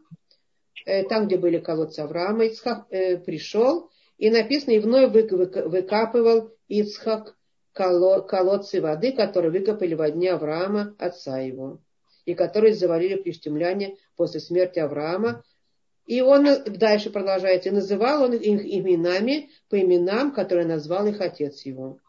э, 0.86 1.04
там, 1.04 1.28
где 1.28 1.38
были 1.38 1.60
колодцы 1.60 2.00
Авраама, 2.00 2.46
Ицхак 2.46 2.86
э, 2.90 3.18
пришел, 3.18 3.90
и 4.18 4.30
написано, 4.30 4.72
и 4.72 4.80
вновь 4.80 5.12
выкапывал 5.12 6.52
Ицхак 6.68 7.36
колодцы 7.74 8.82
воды, 8.82 9.14
которые 9.14 9.52
выкопали 9.52 9.96
во 9.96 10.12
дне 10.12 10.32
Авраама, 10.32 10.96
отца 11.00 11.40
его, 11.40 11.80
и 12.26 12.34
которые 12.34 12.76
завалили 12.76 13.16
плештемляне 13.16 13.98
после 14.16 14.40
смерти 14.40 14.80
Авраама, 14.80 15.44
и 16.12 16.20
он 16.20 16.46
дальше 16.66 17.10
продолжает, 17.10 17.66
и 17.66 17.72
называл 17.72 18.24
он 18.24 18.34
их 18.34 18.66
именами 18.66 19.50
по 19.70 19.80
именам, 19.80 20.34
которые 20.34 20.68
назвал 20.68 21.08
их 21.08 21.22
отец 21.22 21.62
его. 21.66 22.00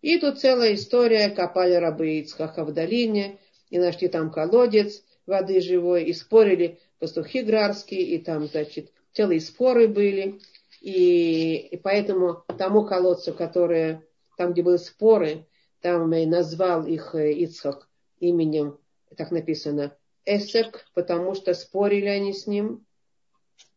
И 0.00 0.16
тут 0.20 0.38
целая 0.38 0.74
история, 0.74 1.30
копали 1.30 1.74
рабы 1.74 2.20
Ицхака 2.20 2.64
в 2.64 2.72
долине, 2.72 3.40
и 3.70 3.80
нашли 3.80 4.06
там 4.06 4.30
колодец 4.30 5.02
воды 5.26 5.60
живой, 5.60 6.04
и 6.04 6.12
спорили 6.12 6.78
пастухи 7.00 7.42
грарские, 7.42 8.02
и 8.02 8.18
там, 8.18 8.46
значит, 8.46 8.92
целые 9.14 9.40
споры 9.40 9.88
были. 9.88 10.40
И, 10.80 11.56
и 11.56 11.76
поэтому 11.78 12.44
тому 12.56 12.84
колодцу, 12.84 13.34
которые, 13.34 14.06
там, 14.36 14.52
где 14.52 14.62
были 14.62 14.76
споры, 14.76 15.48
там 15.80 16.08
назвал 16.10 16.86
их 16.86 17.16
Ицхак 17.16 17.88
именем, 18.20 18.78
так 19.16 19.32
написано, 19.32 19.97
Эсек, 20.28 20.86
потому 20.94 21.34
что 21.34 21.54
спорили 21.54 22.06
они 22.06 22.32
с 22.32 22.46
ним, 22.46 22.84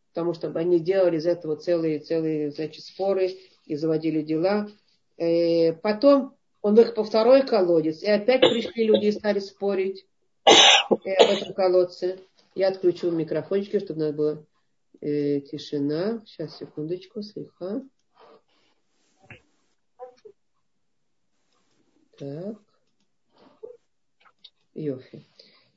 потому 0.09 0.33
что 0.33 0.51
они 0.51 0.79
делали 0.79 1.17
из 1.17 1.25
этого 1.25 1.55
целые, 1.55 1.99
целые 1.99 2.51
значит, 2.51 2.83
споры 2.83 3.37
и 3.65 3.75
заводили 3.75 4.21
дела. 4.21 4.67
Э, 5.17 5.73
потом 5.73 6.35
он 6.61 6.79
их 6.79 6.93
по 6.93 7.03
второй 7.03 7.45
колодец, 7.45 8.03
и 8.03 8.09
опять 8.09 8.41
пришли 8.41 8.85
люди 8.85 9.05
и 9.05 9.11
стали 9.11 9.39
спорить 9.39 10.05
э, 10.45 11.13
об 11.13 11.29
этом 11.29 11.53
колодце. 11.53 12.19
Я 12.53 12.67
отключу 12.67 13.09
микрофончики, 13.11 13.79
чтобы 13.79 14.01
надо 14.01 14.13
было 14.13 14.45
э, 14.99 15.39
тишина. 15.39 16.21
Сейчас, 16.25 16.57
секундочку, 16.57 17.21
слегка. 17.21 17.81
Так. 22.17 22.57
Йофи. 24.73 25.25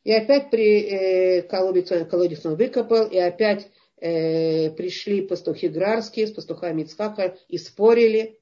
И 0.05 0.13
опять 0.13 0.51
при 0.51 0.83
э, 0.83 1.43
колодец, 1.43 1.89
колодец 2.09 2.45
он 2.45 2.57
выкопал, 2.57 3.07
и 3.07 3.17
опять 3.17 3.71
э, 3.97 4.71
пришли 4.71 5.23
пастухи 5.23 5.69
Грарские 5.69 6.27
с 6.27 6.33
пастухами 6.33 6.83
Ицхака 6.83 7.39
и 7.49 7.57
спорили. 7.57 8.39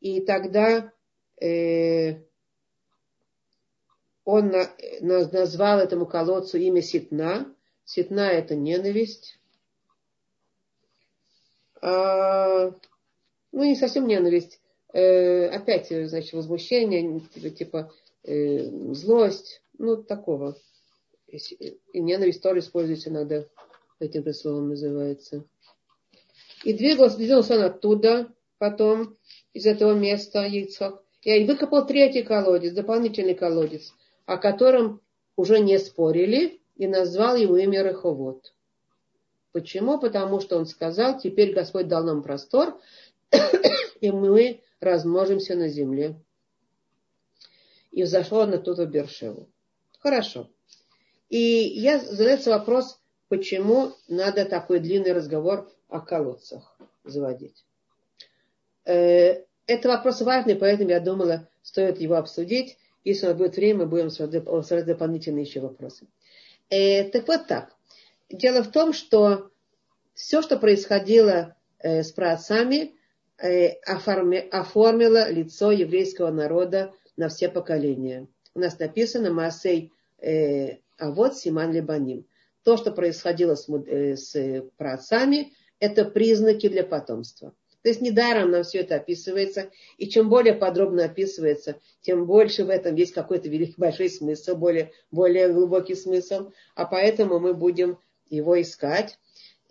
И 0.00 0.20
тогда 0.20 0.92
э, 1.40 2.16
он 4.24 4.48
на, 4.48 4.70
на, 5.00 5.26
назвал 5.28 5.78
этому 5.78 6.04
колодцу 6.04 6.58
имя 6.58 6.82
Ситна. 6.82 7.46
Ситна 7.86 8.30
это 8.30 8.54
ненависть. 8.54 9.38
А, 11.80 12.72
ну, 13.52 13.64
не 13.64 13.76
совсем 13.76 14.06
ненависть. 14.06 14.60
Э, 14.92 15.46
опять, 15.46 15.88
значит, 15.88 16.34
возмущение, 16.34 17.20
типа, 17.20 17.50
типа 17.50 17.92
э, 18.24 18.92
злость, 18.92 19.62
ну, 19.78 20.02
такого. 20.02 20.56
И 21.28 22.00
ненависть 22.00 22.42
тоже 22.42 22.60
используется 22.60 23.10
иногда, 23.10 23.44
этим 23.98 24.24
же 24.24 24.32
словом 24.32 24.68
называется. 24.68 25.44
И 26.64 26.72
двигался, 26.72 27.54
он 27.54 27.62
оттуда, 27.62 28.32
потом 28.58 29.16
из 29.52 29.66
этого 29.66 29.94
места 29.94 30.46
Ицхак. 30.46 31.02
И 31.22 31.44
выкопал 31.44 31.86
третий 31.86 32.22
колодец, 32.22 32.72
дополнительный 32.72 33.34
колодец, 33.34 33.92
о 34.26 34.36
котором 34.36 35.00
уже 35.34 35.58
не 35.58 35.78
спорили, 35.78 36.60
и 36.76 36.86
назвал 36.86 37.36
его 37.36 37.56
имя 37.56 37.82
Реховод. 37.82 38.54
Почему? 39.52 39.98
Потому 39.98 40.40
что 40.40 40.58
он 40.58 40.66
сказал, 40.66 41.18
теперь 41.18 41.52
Господь 41.52 41.88
дал 41.88 42.04
нам 42.04 42.22
простор, 42.22 42.78
и 44.00 44.10
мы 44.10 44.60
размножимся 44.80 45.56
на 45.56 45.68
земле. 45.68 46.20
И 47.90 48.02
взошел 48.02 48.38
он 48.38 48.52
оттуда 48.52 48.84
в 48.84 48.90
Бершеву. 48.90 49.48
Хорошо. 49.98 50.50
И 51.28 51.38
я 51.38 51.98
задается 51.98 52.50
вопрос, 52.50 53.00
почему 53.28 53.92
надо 54.08 54.44
такой 54.44 54.80
длинный 54.80 55.12
разговор 55.12 55.70
о 55.88 56.00
колодцах 56.00 56.76
заводить. 57.04 57.64
Э, 58.84 59.42
это 59.66 59.88
вопрос 59.88 60.20
важный, 60.20 60.56
поэтому 60.56 60.90
я 60.90 61.00
думала, 61.00 61.48
стоит 61.62 62.00
его 62.00 62.14
обсудить. 62.14 62.78
Если 63.04 63.26
у 63.26 63.30
нас 63.30 63.38
будет 63.38 63.56
время, 63.56 63.80
мы 63.80 63.86
будем 63.86 64.06
обсуждать 64.06 64.86
дополнительные 64.86 65.44
еще 65.44 65.60
вопросы. 65.60 66.06
Э, 66.70 67.04
так 67.04 67.26
вот 67.26 67.46
так. 67.46 67.74
Дело 68.30 68.62
в 68.62 68.70
том, 68.70 68.92
что 68.92 69.50
все, 70.14 70.42
что 70.42 70.56
происходило 70.56 71.56
э, 71.78 72.02
с 72.02 72.12
праотцами, 72.12 72.94
оформило 73.38 75.30
лицо 75.30 75.70
еврейского 75.70 76.30
народа 76.30 76.94
на 77.18 77.28
все 77.28 77.50
поколения. 77.50 78.28
У 78.54 78.60
нас 78.60 78.78
написано 78.78 79.30
Маасей 79.30 79.92
а 80.98 81.10
вот 81.10 81.36
Симан 81.36 81.72
Лебаним. 81.72 82.26
То, 82.62 82.76
что 82.76 82.90
происходило 82.90 83.54
с, 83.54 83.68
э, 83.68 84.16
с 84.16 84.64
праотцами, 84.76 85.52
это 85.78 86.04
признаки 86.04 86.68
для 86.68 86.84
потомства. 86.84 87.54
То 87.82 87.90
есть 87.90 88.00
недаром 88.00 88.50
нам 88.50 88.64
все 88.64 88.78
это 88.78 88.96
описывается. 88.96 89.70
И 89.96 90.08
чем 90.08 90.28
более 90.28 90.54
подробно 90.54 91.04
описывается, 91.04 91.78
тем 92.00 92.26
больше 92.26 92.64
в 92.64 92.70
этом 92.70 92.96
есть 92.96 93.12
какой-то 93.12 93.48
великий, 93.48 93.74
большой 93.78 94.10
смысл, 94.10 94.56
более, 94.56 94.90
более 95.12 95.52
глубокий 95.52 95.94
смысл. 95.94 96.50
А 96.74 96.86
поэтому 96.86 97.38
мы 97.38 97.54
будем 97.54 97.98
его 98.28 98.60
искать. 98.60 99.18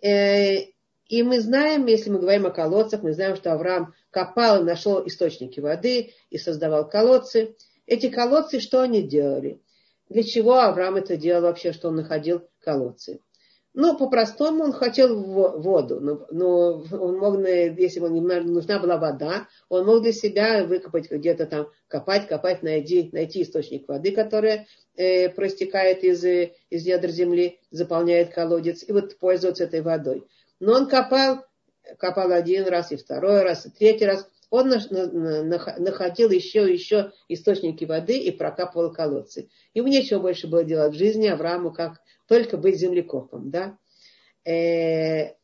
Э, 0.00 0.62
и 1.08 1.22
мы 1.22 1.40
знаем, 1.40 1.86
если 1.86 2.10
мы 2.10 2.18
говорим 2.18 2.46
о 2.46 2.50
колодцах, 2.50 3.02
мы 3.02 3.12
знаем, 3.12 3.36
что 3.36 3.52
Авраам 3.52 3.94
копал 4.10 4.62
и 4.62 4.64
нашел 4.64 5.06
источники 5.06 5.60
воды 5.60 6.14
и 6.30 6.38
создавал 6.38 6.88
колодцы. 6.88 7.54
Эти 7.86 8.08
колодцы, 8.08 8.60
что 8.60 8.80
они 8.80 9.02
делали? 9.02 9.60
Для 10.08 10.22
чего 10.22 10.60
Авраам 10.60 10.96
это 10.96 11.16
делал 11.16 11.42
вообще, 11.42 11.72
что 11.72 11.88
он 11.88 11.96
находил 11.96 12.42
колодцы? 12.60 13.20
Ну, 13.78 13.94
по-простому 13.98 14.64
он 14.64 14.72
хотел 14.72 15.22
воду, 15.22 16.00
но, 16.00 16.26
но 16.30 16.82
он 16.92 17.18
мог, 17.18 17.46
если 17.46 18.00
ему 18.00 18.20
нужна 18.20 18.78
была 18.78 18.96
вода, 18.96 19.48
он 19.68 19.84
мог 19.84 20.02
для 20.02 20.12
себя 20.12 20.64
выкопать 20.64 21.10
где-то 21.10 21.44
там, 21.44 21.68
копать, 21.86 22.26
копать, 22.26 22.62
найти, 22.62 23.10
найти 23.12 23.42
источник 23.42 23.86
воды, 23.86 24.12
который 24.12 24.66
э, 24.96 25.28
простекает 25.28 26.04
из, 26.04 26.24
из 26.24 26.86
недр 26.86 27.10
земли, 27.10 27.60
заполняет 27.70 28.32
колодец, 28.32 28.82
и 28.82 28.92
вот 28.92 29.18
пользоваться 29.18 29.64
этой 29.64 29.82
водой. 29.82 30.26
Но 30.58 30.72
он 30.72 30.88
копал, 30.88 31.44
копал 31.98 32.32
один 32.32 32.66
раз, 32.68 32.92
и 32.92 32.96
второй 32.96 33.42
раз, 33.42 33.66
и 33.66 33.70
третий 33.70 34.06
раз, 34.06 34.26
он 34.50 34.68
находил 34.68 36.30
еще 36.30 36.72
еще 36.72 37.12
источники 37.28 37.84
воды 37.84 38.18
и 38.18 38.30
прокапывал 38.30 38.92
колодцы. 38.92 39.48
Ему 39.74 39.88
нечего 39.88 40.20
больше 40.20 40.46
было 40.46 40.64
делать 40.64 40.94
в 40.94 40.98
жизни 40.98 41.26
Аврааму, 41.26 41.72
как 41.72 42.00
только 42.28 42.56
быть 42.56 42.78
землекопом. 42.78 43.50
Да? 43.50 43.76
Э, 44.44 45.34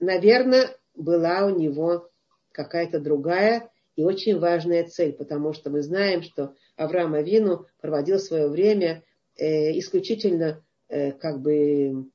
наверное, 0.00 0.76
была 0.94 1.46
у 1.46 1.50
него 1.50 2.10
какая-то 2.52 2.98
другая 2.98 3.70
и 3.94 4.02
очень 4.02 4.38
важная 4.38 4.84
цель, 4.84 5.12
потому 5.12 5.52
что 5.52 5.70
мы 5.70 5.82
знаем, 5.82 6.22
что 6.22 6.54
Авраам 6.76 7.14
Авину 7.14 7.66
проводил 7.80 8.18
свое 8.18 8.48
время 8.48 9.04
э, 9.36 9.78
исключительно 9.78 10.64
э, 10.88 11.12
как 11.12 11.40
бы 11.40 12.06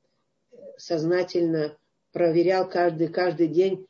сознательно 0.76 1.76
проверял 2.12 2.68
каждый, 2.68 3.08
каждый 3.08 3.48
день 3.48 3.86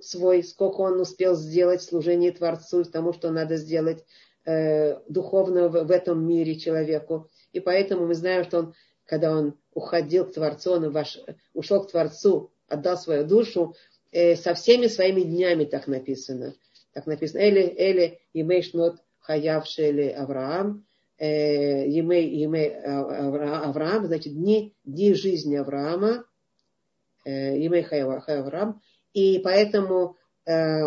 свой, 0.00 0.42
сколько 0.42 0.80
он 0.80 1.00
успел 1.00 1.34
сделать 1.34 1.80
в 1.80 1.84
служении 1.84 2.30
Творцу, 2.30 2.84
тому, 2.84 3.12
что 3.12 3.30
надо 3.30 3.56
сделать 3.56 4.04
э, 4.44 4.98
духовно 5.08 5.68
в, 5.68 5.84
в 5.84 5.90
этом 5.90 6.26
мире 6.26 6.58
человеку. 6.58 7.28
И 7.52 7.60
поэтому 7.60 8.06
мы 8.06 8.14
знаем, 8.14 8.44
что 8.44 8.58
он, 8.58 8.74
когда 9.04 9.36
он 9.36 9.58
уходил 9.72 10.26
к 10.26 10.32
Творцу, 10.32 10.72
он 10.72 10.90
ваш, 10.90 11.18
ушел 11.54 11.84
к 11.84 11.90
Творцу, 11.90 12.52
отдал 12.68 12.96
свою 12.96 13.24
душу, 13.24 13.74
э, 14.12 14.36
со 14.36 14.54
всеми 14.54 14.86
своими 14.86 15.22
днями 15.22 15.64
так 15.64 15.86
написано. 15.86 16.54
Так 16.92 17.06
написано. 17.06 17.40
Эли, 17.40 17.74
Эли, 17.76 18.20
Имей 18.32 18.62
Шнот 18.62 18.96
Хаяв 19.20 19.66
Шели 19.66 20.08
Авраам. 20.08 20.84
Емей, 21.20 22.28
Емей 22.28 22.80
Авраам, 22.80 24.06
значит, 24.06 24.34
дни, 24.34 24.76
дни 24.84 25.14
жизни 25.14 25.56
Авраама. 25.56 26.24
Емей 27.24 27.82
Хаяв 27.82 28.22
Авраам. 28.28 28.80
И 29.18 29.40
поэтому 29.40 30.16
э, 30.46 30.86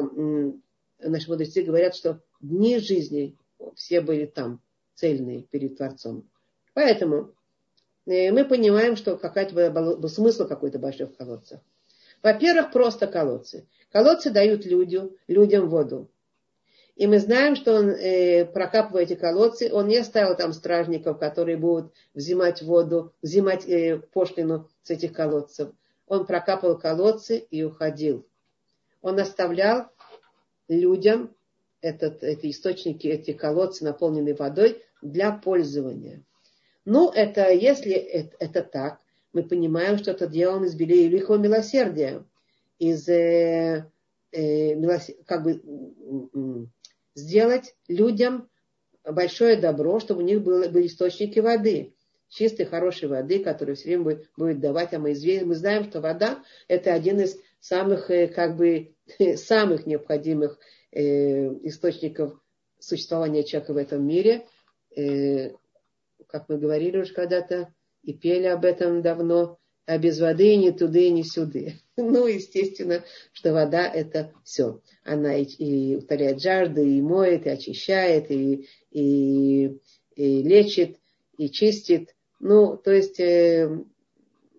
наши 1.00 1.30
мудрецы 1.30 1.64
говорят, 1.64 1.96
что 1.96 2.22
дни 2.40 2.80
жизни 2.80 3.36
все 3.76 4.00
были 4.00 4.26
там, 4.26 4.62
цельные 4.96 5.42
перед 5.42 5.76
Творцом. 5.76 6.30
Поэтому 6.74 7.34
э, 8.06 8.32
мы 8.32 8.46
понимаем, 8.46 8.96
что 8.96 9.18
какая-то 9.18 9.54
был, 9.70 9.98
был 9.98 10.08
смысл 10.08 10.48
какой-то 10.48 10.80
большой 10.80 11.08
в 11.08 11.18
колодцах. 11.18 11.60
Во-первых, 12.24 12.72
просто 12.72 13.06
колодцы. 13.08 13.68
Колодцы 13.92 14.30
дают 14.30 14.66
людям, 14.66 15.12
людям 15.28 15.68
воду. 15.68 16.10
И 16.96 17.08
мы 17.08 17.20
знаем, 17.20 17.58
что 17.58 17.74
он, 17.74 17.90
э, 17.90 18.46
прокапывая 18.46 19.04
эти 19.04 19.16
колодцы, 19.16 19.74
он 19.74 19.90
не 19.90 19.98
оставил 19.98 20.38
там 20.38 20.54
стражников, 20.54 21.20
которые 21.20 21.58
будут 21.58 21.92
взимать 22.14 22.62
воду, 22.62 23.14
взимать 23.22 23.68
э, 23.68 24.02
пошлину 24.14 24.70
с 24.84 24.90
этих 24.90 25.12
колодцев 25.12 25.74
он 26.12 26.26
прокапывал 26.26 26.78
колодцы 26.78 27.38
и 27.38 27.64
уходил. 27.64 28.28
Он 29.02 29.18
оставлял 29.18 29.88
людям 30.68 31.34
этот, 31.80 32.22
эти 32.22 32.50
источники, 32.52 33.08
эти 33.08 33.32
колодцы, 33.32 33.86
наполненные 33.86 34.36
водой, 34.36 34.84
для 35.02 35.32
пользования. 35.32 36.22
Ну, 36.84 37.10
это 37.12 37.50
если 37.54 37.94
это, 37.94 38.36
это 38.40 38.62
так, 38.62 39.00
мы 39.32 39.44
понимаем, 39.44 39.98
что 39.98 40.12
это 40.12 40.28
делал 40.28 40.62
из 40.66 40.76
великого 40.76 41.38
милосердия, 41.38 42.26
из 42.78 43.08
э, 43.08 43.90
э, 44.34 44.76
милосер... 44.76 45.16
как 45.26 45.44
бы 45.44 45.62
сделать 47.16 47.74
людям 47.88 48.50
большое 49.06 49.56
добро, 49.56 50.02
чтобы 50.02 50.24
у 50.24 50.26
них 50.26 50.42
было, 50.42 50.68
были 50.68 50.88
источники 50.88 51.40
воды 51.40 51.94
чистой, 52.32 52.66
хорошей 52.66 53.10
воды, 53.10 53.44
которую 53.44 53.76
все 53.76 53.90
время 53.90 54.04
будет, 54.04 54.30
будет 54.38 54.60
давать. 54.60 54.94
А 54.94 55.00
мы, 55.00 55.12
известны, 55.12 55.48
мы 55.48 55.56
знаем, 55.56 55.84
что 55.84 56.02
вода– 56.02 56.44
это 56.68 56.94
один 56.94 57.20
из 57.20 57.38
самых, 57.60 58.10
э, 58.10 58.28
как 58.28 58.56
бы, 58.56 58.96
самых 59.36 59.86
необходимых 59.86 60.58
э, 60.92 61.02
источников 61.68 62.40
существования 62.80 63.44
человека 63.44 63.74
в 63.74 63.78
этом 63.78 64.08
мире. 64.08 64.46
Э, 64.96 65.52
как 66.28 66.48
мы 66.48 66.58
говорили 66.58 66.98
уже 66.98 67.14
когда-то 67.14 67.74
и 68.02 68.14
пели 68.14 68.48
об 68.48 68.64
этом 68.64 69.02
давно, 69.02 69.60
а 69.86 69.98
без 69.98 70.20
воды 70.20 70.56
ни 70.56 70.70
туды, 70.72 71.10
ни 71.10 71.22
сюды. 71.22 71.76
Ну, 71.98 72.26
естественно, 72.26 73.04
что 73.32 73.54
вода– 73.54 73.88
это 73.94 74.34
все. 74.44 74.82
Она 75.04 75.36
и, 75.36 75.44
и 75.44 75.98
утоляет 75.98 76.42
жажду, 76.42 76.82
и 76.82 77.00
моет, 77.00 77.46
и 77.46 77.50
очищает, 77.50 78.32
и, 78.32 78.68
и, 78.90 79.78
и 80.16 80.42
лечит, 80.42 80.98
и 81.38 81.50
чистит. 81.52 82.16
Ну, 82.42 82.76
то 82.76 82.92
есть 82.92 83.20
э, 83.20 83.70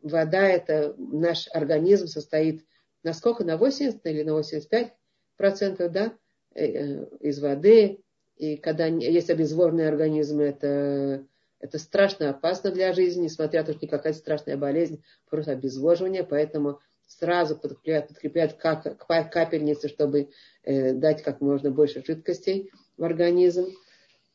вода 0.02 0.48
это 0.48 0.94
наш 0.96 1.48
организм 1.52 2.06
состоит 2.06 2.64
на 3.02 3.12
сколько? 3.12 3.42
На 3.44 3.56
80 3.56 4.06
или 4.06 4.22
на 4.22 4.34
85 4.34 4.94
процентов, 5.36 5.90
да, 5.90 6.12
э, 6.54 6.64
э, 6.64 7.06
из 7.18 7.40
воды. 7.40 7.98
И 8.36 8.56
когда 8.56 8.86
есть 8.86 9.30
обезвоженные 9.30 9.88
организмы, 9.88 10.44
это, 10.44 11.26
это 11.58 11.78
страшно 11.78 12.30
опасно 12.30 12.70
для 12.70 12.92
жизни, 12.92 13.24
несмотря 13.24 13.60
на 13.60 13.66
то, 13.66 13.72
что 13.72 13.84
никакая 13.84 14.12
страшная 14.12 14.56
болезнь, 14.56 15.02
просто 15.28 15.50
обезвоживание, 15.50 16.22
поэтому 16.22 16.78
сразу 17.08 17.56
подкрепляют, 17.56 18.08
подкрепляют 18.08 18.52
как, 18.52 18.96
капельницы, 19.32 19.88
чтобы 19.88 20.30
э, 20.62 20.92
дать 20.92 21.22
как 21.22 21.40
можно 21.40 21.72
больше 21.72 22.04
жидкостей 22.06 22.70
в 22.96 23.02
организм. 23.02 23.66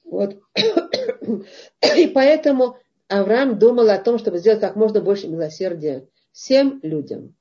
Вот. 0.04 0.38
И 1.96 2.08
поэтому 2.08 2.78
Авраам 3.08 3.58
думал 3.58 3.90
о 3.90 3.98
том, 3.98 4.18
чтобы 4.18 4.40
сделать 4.40 4.60
как 4.60 4.76
можно 4.76 5.02
больше 5.02 5.28
милосердия 5.28 6.08
всем 6.32 6.80
людям. 6.84 7.36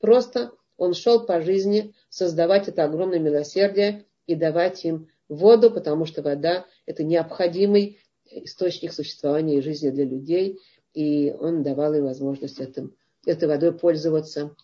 Просто 0.00 0.52
он 0.76 0.94
шел 0.94 1.24
по 1.24 1.40
жизни 1.40 1.94
создавать 2.08 2.68
это 2.68 2.84
огромное 2.84 3.20
милосердие 3.20 4.06
и 4.26 4.34
давать 4.34 4.84
им 4.84 5.08
воду, 5.28 5.70
потому 5.70 6.06
что 6.06 6.22
вода– 6.22 6.66
это 6.86 7.04
необходимый 7.04 8.00
источник 8.26 8.92
существования 8.92 9.58
и 9.58 9.62
жизни 9.62 9.90
для 9.90 10.04
людей, 10.04 10.60
и 10.92 11.32
он 11.38 11.62
давал 11.62 11.94
им 11.94 12.04
возможность 12.04 12.58
этим, 12.58 12.96
этой 13.24 13.48
водой 13.48 13.72
пользоваться, 13.72 14.56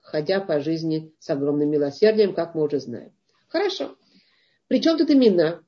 ходя 0.00 0.40
по 0.40 0.60
жизни 0.60 1.12
с 1.18 1.28
огромным 1.30 1.70
милосердием, 1.70 2.34
как 2.34 2.54
мы 2.54 2.64
уже 2.64 2.80
знаем. 2.80 3.12
Хорошо. 3.48 3.96
Причем 4.68 4.96
тут 4.96 5.10
имена? 5.10 5.62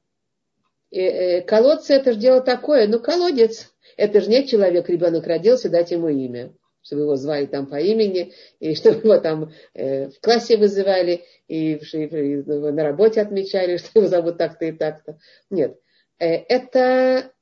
Э, 0.90 0.98
э, 0.98 1.42
колодцы 1.42 1.94
это 1.94 2.12
же 2.12 2.18
дело 2.18 2.40
такое, 2.40 2.88
ну 2.88 3.00
колодец. 3.00 3.72
Это 3.96 4.20
же 4.20 4.30
не 4.30 4.46
человек, 4.46 4.88
ребенок 4.88 5.26
родился, 5.26 5.68
дать 5.68 5.90
ему 5.90 6.08
имя, 6.08 6.52
чтобы 6.82 7.02
его 7.02 7.16
звали 7.16 7.46
там 7.46 7.66
по 7.66 7.76
имени, 7.76 8.32
и 8.58 8.74
чтобы 8.74 8.98
его 8.98 9.18
там 9.18 9.52
э, 9.74 10.08
в 10.08 10.20
классе 10.20 10.56
вызывали, 10.56 11.24
и, 11.48 11.74
и 11.74 12.42
на 12.46 12.82
работе 12.82 13.20
отмечали, 13.20 13.76
что 13.78 14.00
его 14.00 14.08
зовут 14.08 14.38
так-то 14.38 14.64
и 14.64 14.72
так-то. 14.72 15.18
Нет, 15.50 15.78
э, 16.18 16.26
это 16.26 17.32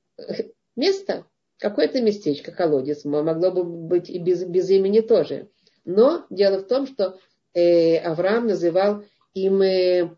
место, 0.76 1.24
какое-то 1.58 2.00
местечко, 2.02 2.52
колодец, 2.52 3.04
могло 3.04 3.50
бы 3.50 3.64
быть 3.64 4.10
и 4.10 4.18
без, 4.18 4.44
без 4.44 4.68
имени 4.70 5.00
тоже. 5.00 5.48
Но 5.84 6.26
дело 6.28 6.58
в 6.58 6.66
том, 6.66 6.86
что 6.86 7.18
э, 7.54 7.96
Авраам 7.98 8.46
называл 8.46 9.04
им, 9.34 9.62
э, 9.62 10.10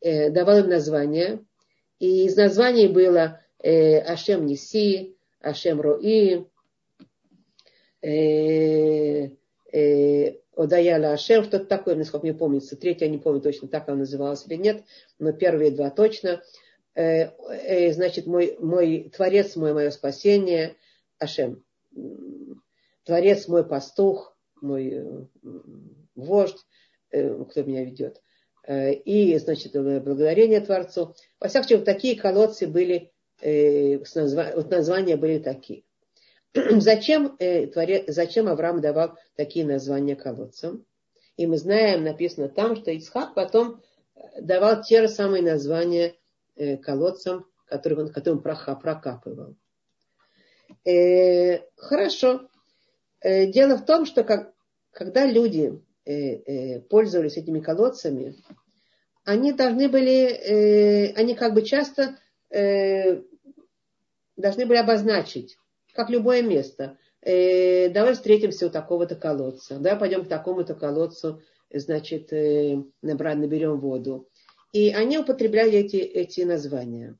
э, 0.00 0.30
давал 0.30 0.58
им 0.58 0.68
название, 0.68 1.40
и 2.04 2.26
из 2.26 2.36
названий 2.36 2.86
было 2.86 3.40
э, 3.60 3.98
Ашем 3.98 4.44
Неси, 4.44 5.16
Ашем 5.40 5.80
Рои, 5.80 6.44
э, 8.02 9.30
э, 9.72 10.34
Одаяла 10.54 11.12
Ашем, 11.14 11.44
что-то 11.44 11.64
такое, 11.64 11.94
насколько 11.94 12.26
мне 12.26 12.34
помнится. 12.34 12.76
Третья, 12.76 13.06
я 13.06 13.10
не 13.10 13.16
помню 13.16 13.40
точно, 13.40 13.68
так 13.68 13.88
она 13.88 14.00
называлась 14.00 14.44
или 14.46 14.56
нет, 14.56 14.84
но 15.18 15.32
первые 15.32 15.70
два 15.70 15.88
точно. 15.88 16.42
Э, 16.94 17.30
значит, 17.92 18.26
мой, 18.26 18.58
мой 18.60 19.10
Творец, 19.16 19.56
мой 19.56 19.72
мое 19.72 19.90
спасение, 19.90 20.76
Ашем. 21.18 21.64
Творец 23.04 23.48
мой 23.48 23.66
пастух, 23.66 24.36
мой 24.60 25.26
вождь, 26.14 26.66
кто 27.08 27.62
меня 27.62 27.82
ведет. 27.82 28.20
И, 28.66 29.36
значит, 29.38 29.72
благодарение 29.72 30.60
Творцу. 30.60 31.14
Во 31.38 31.48
всяком 31.48 31.68
случае, 31.68 31.84
такие 31.84 32.18
колодцы 32.18 32.66
были 32.66 33.12
э, 33.40 33.98
вот 33.98 34.70
названия 34.70 35.16
были 35.16 35.38
такие. 35.38 35.84
зачем, 36.80 37.36
э, 37.38 37.66
творец, 37.66 38.04
зачем 38.08 38.48
Авраам 38.48 38.80
давал 38.80 39.18
такие 39.36 39.66
названия 39.66 40.16
колодцам? 40.16 40.86
И 41.36 41.46
мы 41.46 41.58
знаем, 41.58 42.04
написано 42.04 42.48
там, 42.48 42.76
что 42.76 42.96
Исхак 42.96 43.34
потом 43.34 43.82
э, 44.14 44.40
давал 44.40 44.82
те 44.82 45.02
же 45.02 45.08
самые 45.08 45.42
названия 45.42 46.14
э, 46.56 46.76
колодцам, 46.76 47.46
которые 47.66 48.04
он, 48.04 48.12
которые 48.12 48.38
он 48.38 48.42
прокапывал. 48.42 49.56
Э, 50.84 51.60
хорошо. 51.76 52.48
Э, 53.20 53.46
дело 53.46 53.76
в 53.76 53.84
том, 53.84 54.06
что 54.06 54.22
как, 54.22 54.52
когда 54.92 55.26
люди 55.26 55.72
э, 55.72 55.72
э, 55.72 55.93
пользовались 56.04 57.36
этими 57.36 57.60
колодцами, 57.60 58.36
они 59.24 59.52
должны 59.52 59.88
были, 59.88 60.26
э, 60.26 61.12
они 61.14 61.34
как 61.34 61.54
бы 61.54 61.62
часто 61.62 62.18
э, 62.50 63.22
должны 64.36 64.66
были 64.66 64.78
обозначить, 64.78 65.56
как 65.94 66.10
любое 66.10 66.42
место. 66.42 66.98
Э, 67.22 67.88
давай 67.88 68.14
встретимся 68.14 68.66
у 68.66 68.70
такого-то 68.70 69.16
колодца. 69.16 69.78
Да, 69.78 69.96
пойдем 69.96 70.24
к 70.24 70.28
такому-то 70.28 70.74
колодцу, 70.74 71.42
значит, 71.72 72.32
э, 72.32 72.82
набрать, 73.00 73.38
наберем 73.38 73.80
воду. 73.80 74.28
И 74.72 74.90
они 74.90 75.18
употребляли 75.18 75.78
эти, 75.78 75.96
эти 75.96 76.42
названия. 76.42 77.16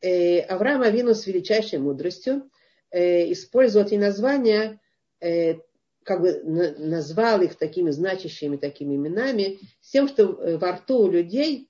Э, 0.00 0.40
Авраам 0.40 0.82
Авину 0.82 1.14
с 1.14 1.26
величайшей 1.26 1.78
мудростью 1.78 2.50
э, 2.90 3.30
использовал 3.32 3.86
эти 3.86 3.96
названия, 3.96 4.80
э, 5.20 5.56
как 6.04 6.20
бы 6.20 6.40
назвал 6.44 7.42
их 7.42 7.56
такими 7.56 7.90
значащими 7.90 8.56
такими 8.56 8.96
именами, 8.96 9.60
с 9.80 9.90
тем, 9.90 10.08
что 10.08 10.58
во 10.58 10.72
рту 10.72 11.04
у 11.04 11.10
людей 11.10 11.68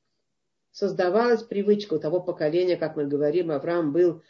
создавалась 0.70 1.42
привычка 1.42 1.94
у 1.94 1.98
того 1.98 2.20
поколения, 2.20 2.76
как 2.76 2.96
мы 2.96 3.06
говорим, 3.06 3.50
Авраам 3.50 3.92
был 3.92 4.22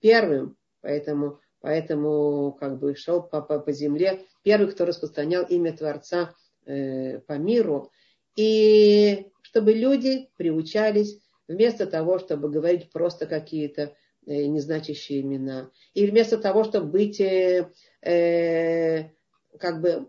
первым, 0.00 0.56
поэтому, 0.80 1.40
поэтому 1.60 2.52
как 2.52 2.78
бы 2.78 2.94
шел 2.96 3.22
по, 3.22 3.42
по, 3.42 3.58
по 3.58 3.72
земле, 3.72 4.24
первый, 4.42 4.70
кто 4.70 4.86
распространял 4.86 5.44
имя 5.44 5.76
Творца 5.76 6.34
по 6.64 7.38
миру. 7.38 7.90
И 8.36 9.26
чтобы 9.42 9.72
люди 9.72 10.30
приучались 10.36 11.20
вместо 11.48 11.86
того, 11.86 12.18
чтобы 12.18 12.48
говорить 12.48 12.90
просто 12.92 13.26
какие-то 13.26 13.82
э, 13.82 13.92
незначащие 14.32 15.20
имена, 15.20 15.70
и 15.94 16.06
вместо 16.06 16.38
того, 16.38 16.64
чтобы 16.64 16.86
быть 16.86 17.20
э, 17.20 17.70
э, 18.02 19.10
как 19.58 19.80
бы 19.80 20.08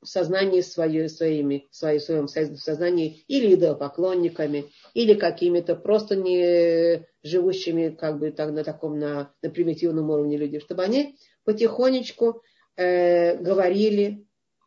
в 0.00 0.06
сознании 0.06 0.60
свое, 0.60 1.08
своими, 1.08 1.68
в 1.70 1.74
своем 1.74 2.28
сознании 2.28 3.24
или 3.26 3.54
идолопоклонниками, 3.54 4.66
или 4.94 5.14
какими-то 5.14 5.74
просто 5.74 6.14
не 6.14 7.06
живущими 7.22 7.90
как 7.90 8.18
бы 8.18 8.30
так, 8.30 8.52
на 8.52 8.62
таком 8.62 8.98
на, 8.98 9.32
на 9.42 9.50
примитивном 9.50 10.10
уровне 10.10 10.36
людей, 10.36 10.60
чтобы 10.60 10.84
они 10.84 11.18
потихонечку 11.44 12.42
э, 12.76 13.36
говорили, 13.38 14.24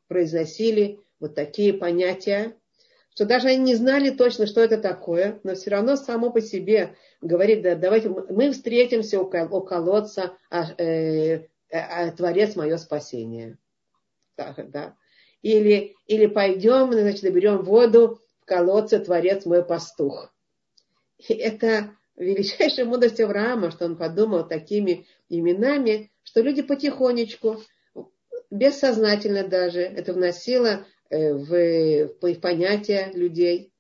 произносили 0.08 1.00
вот 1.20 1.36
такие 1.36 1.74
понятия, 1.74 2.58
что 3.14 3.26
даже 3.26 3.50
они 3.50 3.58
не 3.58 3.76
знали 3.76 4.10
точно, 4.10 4.48
что 4.48 4.62
это 4.62 4.78
такое, 4.78 5.40
но 5.44 5.56
все 5.56 5.72
равно 5.72 5.96
само 5.96 6.32
по 6.32 6.42
себе 6.42 6.96
говорит, 7.22 7.62
да, 7.62 7.76
давайте 7.76 8.10
мы 8.10 8.52
встретимся 8.52 9.20
у, 9.20 9.28
колодца, 9.28 10.38
а, 10.50 10.72
э, 10.82 11.48
а, 11.72 12.12
Творец 12.12 12.56
мое 12.56 12.78
спасение. 12.78 13.58
Так, 14.36 14.70
да. 14.72 14.96
Или, 15.42 15.96
или 16.08 16.28
пойдем, 16.28 16.94
значит, 16.94 17.24
наберем 17.24 17.64
воду 17.64 18.20
в 18.42 18.46
колодце, 18.46 19.00
Творец 19.00 19.46
мой 19.46 19.64
пастух. 19.64 20.34
И 21.18 21.34
это 21.34 21.92
величайшая 22.16 22.86
мудрость 22.86 23.20
Авраама, 23.20 23.72
что 23.72 23.86
он 23.86 23.98
подумал 23.98 24.48
такими 24.48 25.06
именами, 25.30 26.12
что 26.24 26.42
люди 26.42 26.62
потихонечку, 26.62 27.62
бессознательно 28.50 29.48
даже, 29.48 29.82
это 29.82 30.14
вносило 30.14 30.86
в, 31.12 32.08
в 32.22 32.40
понятия 32.40 33.12
людей, 33.14 33.72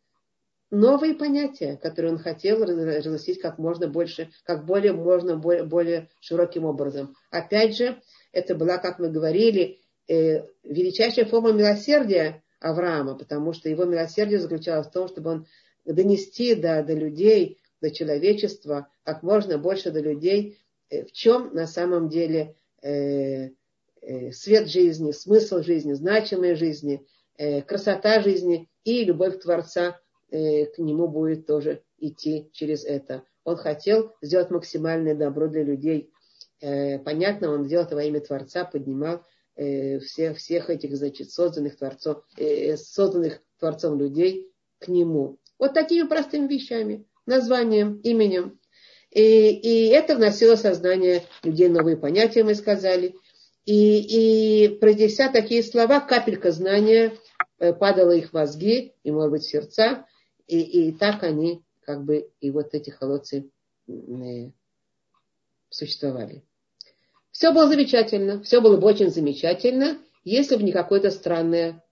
новые 0.71 1.13
понятия, 1.13 1.77
которые 1.77 2.13
он 2.13 2.17
хотел 2.17 2.63
разгласить 2.63 3.39
как 3.39 3.59
можно 3.59 3.87
больше, 3.87 4.31
как 4.45 4.65
более 4.65 4.93
можно 4.93 5.35
более, 5.35 5.63
более 5.63 6.09
широким 6.21 6.65
образом. 6.65 7.15
Опять 7.29 7.75
же, 7.75 8.01
это 8.31 8.55
была, 8.55 8.77
как 8.77 8.97
мы 8.97 9.09
говорили, 9.09 9.79
э, 10.07 10.45
величайшая 10.63 11.25
форма 11.25 11.51
милосердия 11.51 12.41
Авраама, 12.59 13.15
потому 13.15 13.53
что 13.53 13.69
его 13.69 13.83
милосердие 13.83 14.39
заключалось 14.39 14.87
в 14.87 14.91
том, 14.91 15.07
чтобы 15.09 15.29
он 15.31 15.47
донести 15.85 16.55
до, 16.55 16.83
до 16.83 16.93
людей, 16.93 17.59
до 17.81 17.91
человечества, 17.91 18.87
как 19.03 19.23
можно 19.23 19.57
больше 19.57 19.91
до 19.91 19.99
людей, 19.99 20.57
э, 20.89 21.03
в 21.03 21.11
чем 21.11 21.53
на 21.53 21.67
самом 21.67 22.07
деле 22.07 22.55
э, 22.81 23.49
э, 24.01 24.31
свет 24.31 24.69
жизни, 24.69 25.11
смысл 25.11 25.61
жизни, 25.61 25.93
значимость 25.93 26.59
жизни– 26.59 27.05
Э, 27.20 27.20
красота 27.61 28.21
жизни 28.21 28.69
и 28.83 29.03
любовь 29.03 29.39
Творца 29.39 29.99
э, 30.29 30.65
к 30.65 30.77
нему 30.79 31.07
будет 31.07 31.45
тоже 31.45 31.83
идти 31.97 32.49
через 32.53 32.83
это. 32.85 33.23
Он 33.43 33.55
хотел 33.55 34.13
сделать 34.21 34.51
максимальное 34.51 35.15
добро 35.15 35.47
для 35.47 35.63
людей. 35.63 36.11
Э, 36.61 36.99
понятно, 36.99 37.51
он 37.51 37.67
делал 37.67 37.85
это 37.85 37.95
во 37.95 38.03
имя 38.03 38.21
Творца, 38.21 38.65
поднимал 38.65 39.23
всех, 39.53 40.37
всех 40.37 40.69
этих, 40.69 40.95
значит, 40.95 41.29
созданных 41.29 41.77
Творцом, 41.77 42.23
созданных 42.77 43.41
Творцом 43.59 43.99
людей 43.99 44.49
к 44.79 44.87
нему. 44.87 45.39
Вот 45.59 45.73
такими 45.73 46.07
простыми 46.07 46.47
вещами, 46.47 47.05
названием, 47.25 47.99
именем. 47.99 48.59
И, 49.11 49.19
и 49.21 49.87
это 49.89 50.15
вносило 50.15 50.55
сознание 50.55 51.25
людей 51.43 51.67
новые 51.67 51.97
понятия, 51.97 52.45
мы 52.45 52.55
сказали. 52.55 53.13
И, 53.65 54.65
и 54.65 54.79
произнеся 54.79 55.29
такие 55.29 55.63
слова, 55.63 55.99
капелька 55.99 56.51
знания 56.51 57.11
Э, 57.11 57.20
падало 57.79 58.11
их 58.11 58.33
мозги 58.33 58.93
и, 59.03 59.11
может 59.11 59.31
быть, 59.31 59.43
сердца, 59.43 60.05
и, 60.47 60.59
и 60.59 60.91
так 60.91 61.23
они, 61.23 61.63
как 61.81 62.03
бы, 62.03 62.29
и 62.39 62.51
вот 62.51 62.73
эти 62.73 62.89
холодцы 62.89 63.49
э, 63.87 64.51
существовали. 65.69 66.43
Все 67.31 67.53
было 67.53 67.67
замечательно, 67.67 68.41
все 68.41 68.61
было 68.61 68.77
бы 68.77 68.87
очень 68.87 69.09
замечательно, 69.09 69.97
если 70.23 70.55
бы 70.55 70.63
не 70.63 70.71
какое-то 70.71 71.11
странное, 71.11 71.83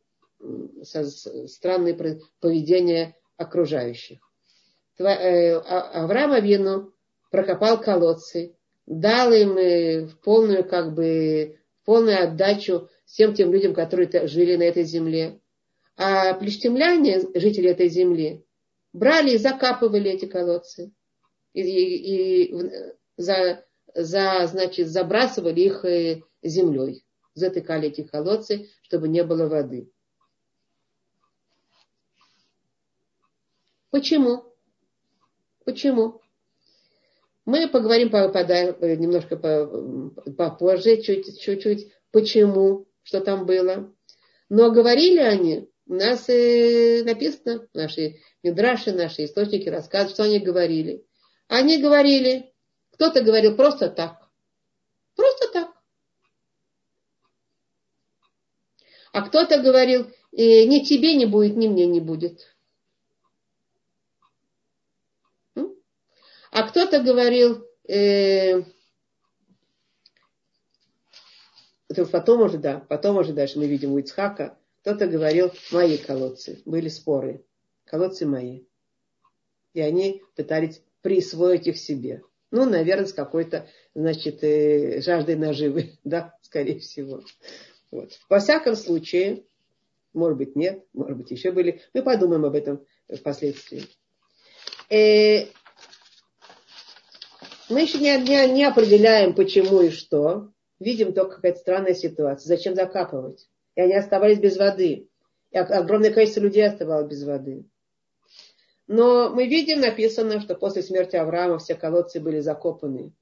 странное 1.47 1.97
поведение 2.39 3.15
окружающих. 3.37 4.19
Э, 4.97 5.53
а, 5.53 6.03
Авраам 6.03 6.33
Авину 6.33 6.93
прокопал 7.31 7.79
колодцы, 7.79 8.55
дал 8.85 9.31
им 9.31 10.07
в 10.07 10.19
полную, 10.21 10.67
как 10.67 10.93
бы, 10.93 11.59
в 11.81 11.85
полную 11.85 12.23
отдачу 12.23 12.89
всем 13.05 13.33
тем 13.33 13.51
людям, 13.53 13.73
которые 13.73 14.27
жили 14.27 14.55
на 14.55 14.63
этой 14.63 14.83
земле. 14.83 15.39
А 16.01 16.33
плештемляне, 16.33 17.19
жители 17.35 17.71
этой 17.71 17.89
земли, 17.89 18.45
брали 18.93 19.31
и 19.31 19.37
закапывали 19.37 20.09
эти 20.09 20.27
колодцы. 20.27 20.93
И, 21.51 21.61
и, 21.61 22.43
и 22.45 22.71
за, 23.17 23.65
за, 23.93 24.47
значит, 24.47 24.87
забрасывали 24.87 25.59
их 25.59 25.83
э, 25.83 26.21
землей. 26.41 27.05
Затыкали 27.33 27.89
эти 27.89 28.03
колодцы, 28.03 28.69
чтобы 28.83 29.09
не 29.09 29.25
было 29.25 29.49
воды. 29.49 29.91
Почему? 33.89 34.45
Почему? 35.65 36.21
Мы 37.43 37.67
поговорим 37.67 38.09
по, 38.09 38.29
по, 38.29 38.39
немножко 38.85 39.35
по, 39.35 40.13
попозже, 40.31 41.01
чуть-чуть, 41.01 41.91
почему, 42.11 42.87
что 43.03 43.19
там 43.19 43.45
было. 43.45 43.93
Но 44.47 44.71
говорили 44.71 45.19
они 45.19 45.69
у 45.89 45.95
нас 45.95 46.29
э, 46.29 47.03
написано, 47.03 47.67
наши 47.73 48.19
мидраши, 48.43 48.93
наши 48.93 49.25
источники 49.25 49.67
рассказывают, 49.69 50.13
что 50.13 50.23
они 50.23 50.39
говорили. 50.39 51.03
Они 51.47 51.81
говорили, 51.81 52.53
кто-то 52.91 53.23
говорил 53.23 53.55
просто 53.55 53.89
так. 53.89 54.29
Просто 55.15 55.51
так. 55.51 55.71
А 59.13 59.23
кто-то 59.23 59.63
говорил, 59.63 60.11
э, 60.31 60.65
ни 60.65 60.85
тебе 60.85 61.15
не 61.15 61.25
будет, 61.25 61.57
ни 61.57 61.67
мне 61.67 61.87
не 61.87 61.99
будет. 61.99 62.55
А 66.51 66.67
кто-то 66.67 67.01
говорил, 67.01 67.65
э, 67.87 68.61
потом 72.11 72.41
уже, 72.41 72.59
да, 72.59 72.79
потом 72.79 73.17
уже 73.17 73.33
дальше 73.33 73.57
мы 73.57 73.65
видим 73.65 73.93
у 73.93 73.97
Ицхака, 73.97 74.55
кто-то 74.81 75.07
говорил, 75.07 75.51
мои 75.71 75.97
колодцы. 75.97 76.61
Были 76.65 76.89
споры. 76.89 77.45
Колодцы 77.85 78.25
мои. 78.25 78.63
И 79.73 79.81
они 79.81 80.23
пытались 80.35 80.81
присвоить 81.01 81.67
их 81.67 81.77
себе. 81.77 82.21
Ну, 82.51 82.65
наверное, 82.65 83.05
с 83.05 83.13
какой-то, 83.13 83.67
значит, 83.93 84.43
э, 84.43 85.01
жаждой 85.01 85.35
наживы, 85.35 85.97
да, 86.03 86.35
скорее 86.41 86.79
всего. 86.79 87.21
Вот. 87.91 88.17
Во 88.29 88.39
всяком 88.39 88.75
случае, 88.75 89.45
может 90.13 90.37
быть, 90.37 90.55
нет, 90.55 90.83
может 90.93 91.17
быть, 91.17 91.31
еще 91.31 91.51
были. 91.51 91.81
Мы 91.93 92.01
подумаем 92.01 92.45
об 92.45 92.55
этом 92.55 92.85
впоследствии. 93.13 93.83
Э, 94.89 95.45
мы 97.69 97.81
еще 97.81 97.99
не, 97.99 98.17
не, 98.21 98.51
не 98.51 98.63
определяем, 98.65 99.35
почему 99.35 99.81
и 99.81 99.89
что. 99.89 100.51
Видим 100.79 101.13
только 101.13 101.35
какая-то 101.35 101.59
странная 101.59 101.93
ситуация. 101.93 102.47
Зачем 102.47 102.73
закапывать? 102.73 103.47
И 103.75 103.81
они 103.81 103.95
оставались 103.95 104.39
без 104.39 104.57
воды. 104.57 105.09
И 105.51 105.57
огромное 105.57 106.11
количество 106.11 106.41
людей 106.41 106.67
оставалось 106.67 107.09
без 107.09 107.23
воды. 107.23 107.65
Но 108.87 109.29
мы 109.29 109.47
видим, 109.47 109.81
написано, 109.81 110.41
что 110.41 110.55
после 110.55 110.81
смерти 110.81 111.15
Авраама 111.15 111.59
все 111.59 111.75
колодцы 111.75 112.19
были 112.19 112.39
закопаны 112.39 113.13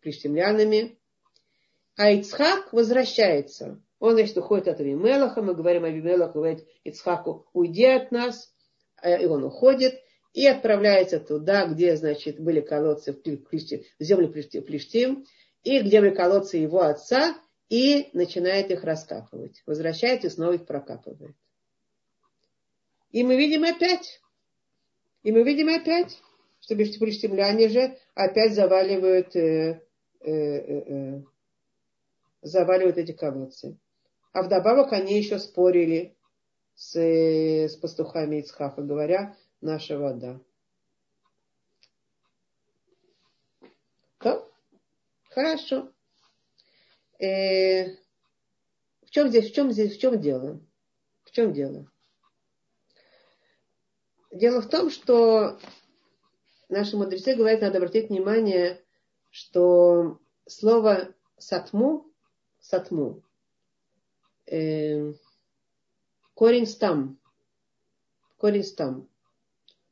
плештемлянами. 0.00 0.98
А 1.96 2.10
Ицхак 2.10 2.72
возвращается. 2.72 3.80
Он, 3.98 4.14
значит, 4.14 4.36
уходит 4.36 4.68
от 4.68 4.80
Авимелаха. 4.80 5.42
Мы 5.42 5.54
говорим, 5.54 5.84
Авимелах 5.84 6.32
говорит 6.32 6.66
Ицхаку, 6.84 7.46
уйди 7.52 7.84
от 7.84 8.10
нас. 8.10 8.52
И 9.04 9.26
он 9.26 9.44
уходит 9.44 9.94
и 10.32 10.46
отправляется 10.46 11.20
туда, 11.20 11.66
где, 11.66 11.96
значит, 11.96 12.40
были 12.40 12.60
колодцы 12.60 13.12
в 13.12 14.02
землю 14.02 14.28
Плештим, 14.28 15.24
и 15.62 15.80
где 15.80 16.00
были 16.00 16.14
колодцы 16.14 16.56
его 16.56 16.82
отца, 16.82 17.36
и 17.70 18.10
начинает 18.12 18.70
их 18.70 18.84
раскапывать. 18.84 19.62
Возвращает 19.64 20.24
и 20.24 20.28
снова 20.28 20.54
их 20.54 20.66
прокапывает. 20.66 21.36
И 23.12 23.22
мы 23.22 23.36
видим 23.36 23.64
опять, 23.64 24.20
И 25.22 25.32
мы 25.32 25.42
видим 25.44 25.68
опять, 25.68 26.20
что 26.60 26.74
филистимляне 26.76 27.68
же 27.68 27.96
опять 28.14 28.54
заваливают, 28.54 29.34
э, 29.36 29.82
э, 30.20 30.30
э, 30.30 30.82
э, 30.86 31.22
заваливают 32.42 32.98
эти 32.98 33.12
колодцы. 33.12 33.78
А 34.32 34.42
вдобавок 34.42 34.92
они 34.92 35.16
еще 35.16 35.38
спорили 35.38 36.16
с, 36.74 36.96
с 36.96 37.76
пастухами 37.76 38.40
Ицхака, 38.40 38.82
говоря, 38.82 39.36
наша 39.60 39.98
вода. 39.98 40.40
То? 44.18 44.50
Хорошо. 45.30 45.92
Э, 47.20 47.96
в 49.02 49.10
чем 49.10 49.28
здесь, 49.28 49.50
в 49.50 49.54
чем 49.54 49.70
здесь, 49.72 49.96
в 49.96 50.00
чем 50.00 50.20
дело? 50.20 50.58
В 51.24 51.32
чем 51.32 51.52
дело? 51.52 51.86
Дело 54.32 54.62
в 54.62 54.68
том, 54.68 54.90
что 54.90 55.58
наши 56.70 56.96
мудрецы 56.96 57.34
говорят, 57.34 57.60
надо 57.60 57.76
обратить 57.76 58.08
внимание, 58.08 58.82
что 59.28 60.18
слово 60.46 61.14
сатму, 61.36 62.10
сатму, 62.58 63.22
э, 64.46 65.12
корень 66.32 66.66
стам, 66.66 67.18
корень 68.38 68.64
стам. 68.64 69.08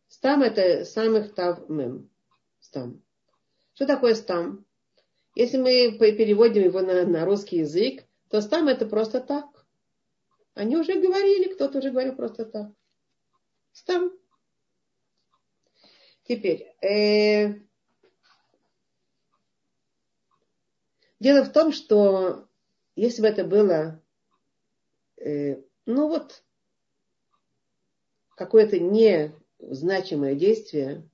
Стам 0.09 0.43
это 0.43 0.87
самых 0.87 1.35
тавмем, 1.35 2.09
стам. 2.61 3.03
Что 3.75 3.87
такое 3.87 4.15
стам? 4.15 4.65
Если 5.39 5.57
мы 5.57 5.97
переводим 5.97 6.65
его 6.65 6.81
на, 6.81 7.07
на 7.07 7.25
русский 7.25 7.59
язык, 7.59 8.05
то 8.29 8.41
стам 8.41 8.67
это 8.67 8.87
просто 8.87 9.21
так. 9.21 9.47
Они 10.55 10.77
уже 10.77 11.01
говорили, 11.01 11.55
кто-то 11.55 11.79
уже 11.79 11.93
говорил 11.93 12.17
просто 12.17 12.45
так. 12.45 12.73
Стам. 13.71 14.11
Теперь, 16.25 16.75
э, 16.83 17.55
дело 21.21 21.45
в 21.45 21.53
том, 21.53 21.71
что 21.71 22.49
если 22.97 23.23
бы 23.23 23.29
это 23.29 23.45
было, 23.45 24.03
э, 25.19 25.63
ну 25.87 26.09
вот, 26.09 26.43
какое-то 28.35 28.81
незначимое 28.81 30.35
действие, 30.35 31.09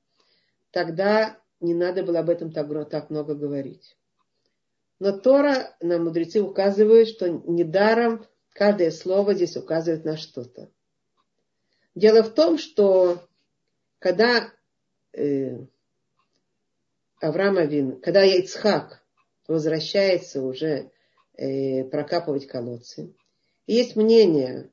тогда 0.70 1.38
не 1.60 1.74
надо 1.74 2.02
было 2.02 2.20
об 2.20 2.30
этом 2.30 2.50
так, 2.50 2.88
так 2.88 3.10
много 3.10 3.34
говорить. 3.34 3.98
Но 5.00 5.12
Тора, 5.12 5.76
нам 5.80 6.04
мудрецы 6.04 6.40
указывают, 6.40 7.08
что 7.08 7.28
недаром 7.28 8.26
каждое 8.52 8.90
слово 8.90 9.34
здесь 9.34 9.56
указывает 9.56 10.04
на 10.04 10.16
что-то. 10.16 10.70
Дело 11.94 12.22
в 12.22 12.32
том, 12.32 12.58
что 12.58 13.20
когда 13.98 14.52
э, 15.12 15.58
Авраам 17.20 18.00
когда 18.00 18.22
Яйцхак 18.22 19.02
возвращается 19.48 20.42
уже 20.42 20.90
э, 21.36 21.84
прокапывать 21.84 22.46
колодцы, 22.46 23.14
есть 23.66 23.96
мнение, 23.96 24.70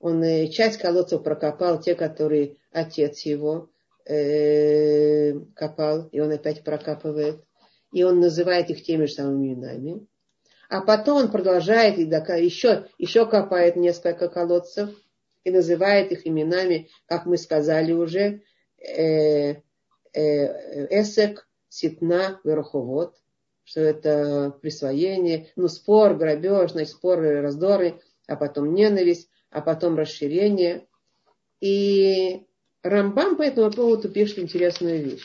он 0.00 0.22
э, 0.22 0.48
часть 0.48 0.78
колодцев 0.78 1.22
прокопал, 1.22 1.80
те, 1.80 1.94
которые 1.94 2.56
отец 2.70 3.22
его 3.22 3.70
э, 4.04 5.34
копал, 5.54 6.08
и 6.12 6.20
он 6.20 6.30
опять 6.30 6.62
прокапывает 6.62 7.44
и 7.92 8.02
он 8.02 8.20
называет 8.20 8.70
их 8.70 8.82
теми 8.82 9.06
же 9.06 9.14
самыми 9.14 9.52
именами. 9.52 10.06
А 10.68 10.82
потом 10.82 11.18
он 11.18 11.30
продолжает 11.30 11.98
и 11.98 12.02
еще, 12.02 12.86
еще 12.98 13.26
копает 13.26 13.76
несколько 13.76 14.28
колодцев 14.28 14.90
и 15.44 15.50
называет 15.50 16.12
их 16.12 16.26
именами, 16.26 16.88
как 17.06 17.24
мы 17.24 17.38
сказали 17.38 17.92
уже, 17.92 18.42
э, 18.78 19.62
э, 20.12 21.00
Эсек, 21.00 21.48
Ситна, 21.70 22.40
Верховод, 22.44 23.16
что 23.64 23.80
это 23.80 24.54
присвоение, 24.60 25.48
ну, 25.56 25.68
спор, 25.68 26.14
грабеж, 26.14 26.72
значит, 26.72 26.92
споры, 26.92 27.40
раздоры, 27.40 28.00
а 28.26 28.36
потом 28.36 28.74
ненависть, 28.74 29.30
а 29.50 29.62
потом 29.62 29.96
расширение. 29.96 30.86
И 31.60 32.46
Рамбам 32.82 33.36
по 33.36 33.42
этому 33.42 33.70
поводу 33.70 34.08
пишет 34.10 34.38
интересную 34.38 35.02
вещь. 35.02 35.24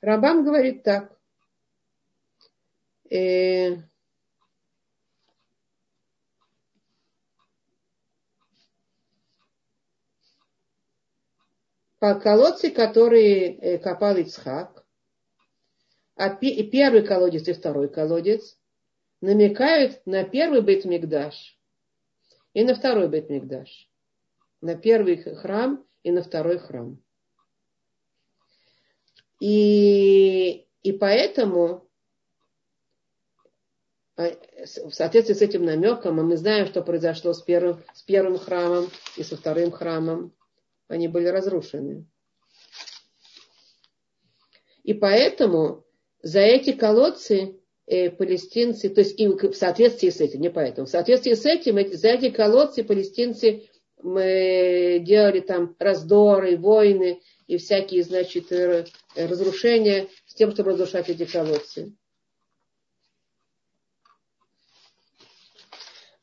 Рамбам 0.00 0.44
говорит 0.44 0.82
так. 0.82 1.15
Э, 3.10 3.76
колодцы, 11.98 12.70
которые 12.70 13.56
э, 13.56 13.78
копал 13.78 14.16
Ицхак, 14.16 14.84
а 16.14 16.30
первый 16.30 17.06
колодец 17.06 17.46
и 17.48 17.52
второй 17.52 17.88
колодец 17.88 18.58
намекают 19.20 20.00
на 20.06 20.24
первый 20.24 20.62
бет 20.62 20.84
Мигдаш 20.84 21.58
и 22.54 22.64
на 22.64 22.74
второй 22.74 23.08
бет 23.08 23.28
Мигдаш. 23.28 23.90
На 24.60 24.76
первый 24.76 25.16
храм 25.16 25.84
и 26.02 26.10
на 26.10 26.22
второй 26.22 26.58
храм. 26.58 26.98
И, 29.40 30.66
и 30.82 30.92
поэтому 30.92 31.85
в 34.16 34.90
соответствии 34.92 35.34
с 35.34 35.42
этим 35.42 35.64
намеком, 35.64 36.18
а 36.18 36.22
мы 36.22 36.36
знаем, 36.36 36.66
что 36.66 36.82
произошло 36.82 37.34
с 37.34 37.42
первым, 37.42 37.82
с 37.92 38.02
первым 38.02 38.38
храмом 38.38 38.90
и 39.16 39.22
со 39.22 39.36
вторым 39.36 39.70
храмом, 39.70 40.32
они 40.88 41.08
были 41.08 41.26
разрушены. 41.26 42.06
И 44.84 44.94
поэтому 44.94 45.84
за 46.22 46.40
эти 46.40 46.72
колодцы 46.72 47.60
э, 47.86 48.10
палестинцы, 48.10 48.88
то 48.88 49.00
есть 49.00 49.18
в 49.18 49.54
соответствии 49.54 50.10
с 50.10 50.20
этим, 50.20 50.40
не 50.40 50.50
поэтому, 50.50 50.86
в 50.86 50.90
соответствии 50.90 51.34
с 51.34 51.44
этим, 51.44 51.76
за 51.94 52.08
эти 52.08 52.30
колодцы 52.30 52.84
палестинцы 52.84 53.68
мы 54.02 55.02
делали 55.04 55.40
там 55.40 55.74
раздоры, 55.78 56.56
войны 56.56 57.20
и 57.46 57.58
всякие, 57.58 58.02
значит, 58.02 58.50
э, 58.52 58.86
разрушения 59.16 60.08
с 60.24 60.34
тем, 60.34 60.52
чтобы 60.52 60.70
разрушать 60.70 61.10
эти 61.10 61.24
колодцы. 61.24 61.92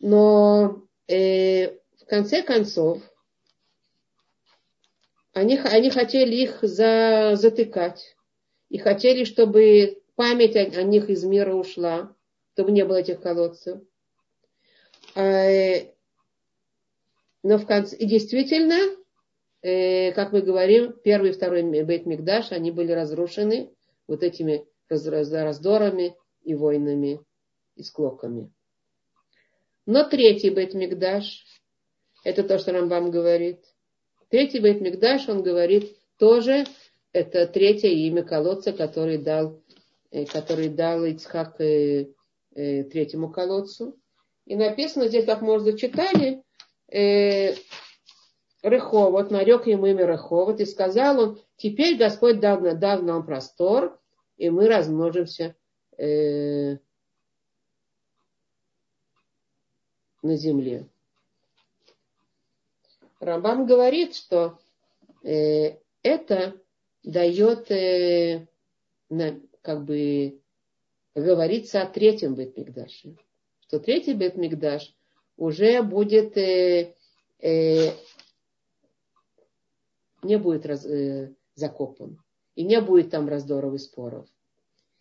Но 0.03 0.83
э, 1.07 1.69
в 1.69 2.05
конце 2.07 2.43
концов 2.43 3.01
они, 5.31 5.57
они 5.57 5.89
хотели 5.91 6.35
их 6.35 6.59
за, 6.61 7.35
затыкать. 7.35 8.17
И 8.67 8.79
хотели, 8.79 9.23
чтобы 9.23 10.03
память 10.15 10.57
о, 10.57 10.59
о 10.59 10.83
них 10.83 11.09
из 11.09 11.23
мира 11.23 11.53
ушла, 11.53 12.13
чтобы 12.51 12.73
не 12.73 12.83
было 12.83 12.97
этих 12.97 13.21
колодцев. 13.21 13.79
А, 15.15 15.77
но 17.41 17.57
в 17.57 17.65
конце, 17.65 17.95
и 17.95 18.05
действительно, 18.05 18.97
э, 19.61 20.11
как 20.11 20.33
мы 20.33 20.41
говорим, 20.41 20.91
первый 21.01 21.29
и 21.29 21.33
второй 21.33 21.63
Бейт 21.63 22.05
Мигдаш, 22.05 22.51
они 22.51 22.71
были 22.71 22.91
разрушены 22.91 23.73
вот 24.07 24.21
этими 24.21 24.67
раз, 24.89 25.07
раз, 25.07 25.31
раздорами 25.31 26.13
и 26.43 26.55
войнами 26.55 27.21
и 27.77 27.83
склоками. 27.83 28.51
Но 29.85 30.07
третий 30.07 30.49
Бет 30.49 30.73
Мигдаш, 30.73 31.45
это 32.23 32.43
то, 32.43 32.57
что 32.57 32.71
Рамбам 32.71 33.11
говорит. 33.11 33.59
Третий 34.29 34.59
Бет 34.59 34.79
Мигдаш, 34.79 35.27
он 35.27 35.43
говорит, 35.43 35.97
тоже 36.17 36.65
это 37.11 37.47
третье 37.47 37.89
имя 37.89 38.23
колодца, 38.23 38.71
который 38.71 39.17
дал, 39.17 39.61
э, 40.11 40.25
который 40.25 40.69
дал 40.69 41.03
Ицхак 41.03 41.59
э, 41.59 42.07
э, 42.55 42.83
третьему 42.83 43.29
колодцу. 43.29 43.99
И 44.45 44.55
написано 44.55 45.07
здесь, 45.07 45.25
как 45.25 45.41
мы 45.41 45.55
уже 45.55 45.65
зачитали, 45.65 46.43
э, 46.89 47.53
Реховод, 48.61 49.31
нарек 49.31 49.67
ему 49.67 49.87
имя 49.87 50.05
Реховод, 50.05 50.61
и 50.61 50.65
сказал 50.65 51.19
он, 51.19 51.41
теперь 51.57 51.97
Господь 51.97 52.39
дал, 52.39 52.61
дал 52.77 53.01
нам 53.01 53.25
простор, 53.25 53.99
и 54.37 54.49
мы 54.49 54.67
размножимся 54.69 55.55
на 60.23 60.35
земле. 60.37 60.87
Рамбам 63.19 63.65
говорит, 63.65 64.15
что 64.15 64.57
э, 65.23 65.77
это 66.01 66.59
дает, 67.03 67.69
э, 67.71 68.47
на, 69.09 69.39
как 69.61 69.85
бы, 69.85 70.41
говорится 71.13 71.81
о 71.81 71.87
третьем 71.87 72.35
Бетмикдаше. 72.35 73.15
Что 73.61 73.79
третий 73.79 74.13
Бетмикдаш 74.13 74.95
уже 75.37 75.81
будет, 75.83 76.37
э, 76.37 76.95
э, 77.39 77.91
не 80.21 80.37
будет 80.37 80.65
раз, 80.65 80.85
э, 80.85 81.33
закопан. 81.55 82.21
И 82.55 82.63
не 82.63 82.79
будет 82.81 83.09
там 83.09 83.27
раздоров 83.27 83.73
и 83.73 83.77
споров. 83.77 84.27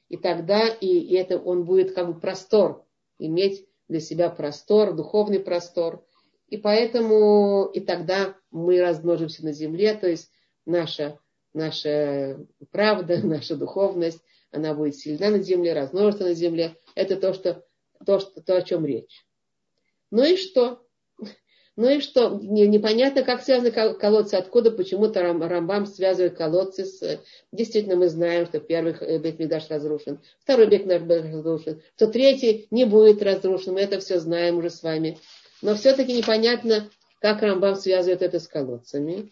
И 0.09 0.17
тогда 0.17 0.69
и, 0.69 0.87
и 0.87 1.15
это 1.15 1.39
он 1.39 1.65
будет 1.65 1.95
как 1.95 2.07
бы 2.07 2.19
простор 2.19 2.85
иметь 3.19 3.67
для 3.93 4.01
себя 4.01 4.31
простор, 4.31 4.95
духовный 4.95 5.39
простор. 5.39 6.05
И 6.49 6.57
поэтому 6.57 7.67
и 7.67 7.81
тогда 7.81 8.35
мы 8.51 8.81
размножимся 8.81 9.45
на 9.45 9.53
земле, 9.53 9.95
то 9.95 10.09
есть 10.09 10.31
наша, 10.65 11.19
наша 11.53 12.45
правда, 12.71 13.19
наша 13.23 13.55
духовность, 13.57 14.21
она 14.51 14.75
будет 14.75 14.97
сильна 14.97 15.31
на 15.31 15.39
земле, 15.41 15.75
размножится 15.75 16.25
на 16.25 16.35
земле. 16.35 16.77
Это 16.95 17.17
то, 17.17 17.35
что, 17.35 17.65
то, 18.05 18.19
что, 18.19 18.41
то 18.41 18.57
о 18.57 18.63
чем 18.63 18.85
речь. 18.87 19.27
Ну 20.11 20.25
и 20.25 20.37
что? 20.37 20.87
Ну 21.75 21.89
и 21.89 22.01
что? 22.01 22.39
Непонятно, 22.39 23.23
как 23.23 23.43
связаны 23.43 23.71
колодцы, 23.71 24.35
откуда 24.35 24.71
почему-то 24.71 25.23
Рамбам 25.23 25.87
связывает 25.87 26.37
колодцы 26.37 26.85
с... 26.85 27.21
Действительно, 27.51 27.97
мы 27.97 28.09
знаем, 28.09 28.45
что 28.45 28.61
первый 28.61 28.93
э, 28.93 29.19
Бет 29.19 29.39
Мигдаш 29.39 29.71
разрушен, 29.71 30.21
второй 30.43 30.67
Бет 30.67 30.85
Мигдаш 30.85 31.23
разрушен, 31.33 31.83
что 31.97 32.09
третий 32.09 32.67
не 32.71 32.85
будет 32.85 33.23
разрушен, 33.23 33.73
мы 33.73 33.81
это 33.81 34.01
все 34.01 34.21
знаем 34.21 34.59
уже 34.59 34.69
с 34.69 34.83
вами. 34.83 35.19
Но 35.63 35.75
все-таки 35.75 36.13
непонятно, 36.13 36.91
как 37.21 37.41
Рамбам 37.41 37.77
связывает 37.77 38.21
это 38.21 38.39
с 38.39 38.49
колодцами. 38.49 39.31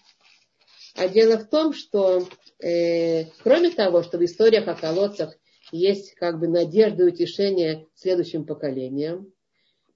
А 0.97 1.09
дело 1.09 1.37
в 1.37 1.47
том, 1.47 1.75
что 1.75 2.27
э, 2.59 3.27
кроме 3.43 3.71
того, 3.71 4.03
что 4.03 4.17
в 4.17 4.25
историях 4.25 4.67
о 4.67 4.75
колодцах 4.75 5.37
есть 5.73 6.15
как 6.15 6.41
бы 6.41 6.49
надежда 6.49 7.03
и 7.03 7.09
утешение 7.09 7.87
следующим 7.95 8.47
поколениям, 8.47 9.31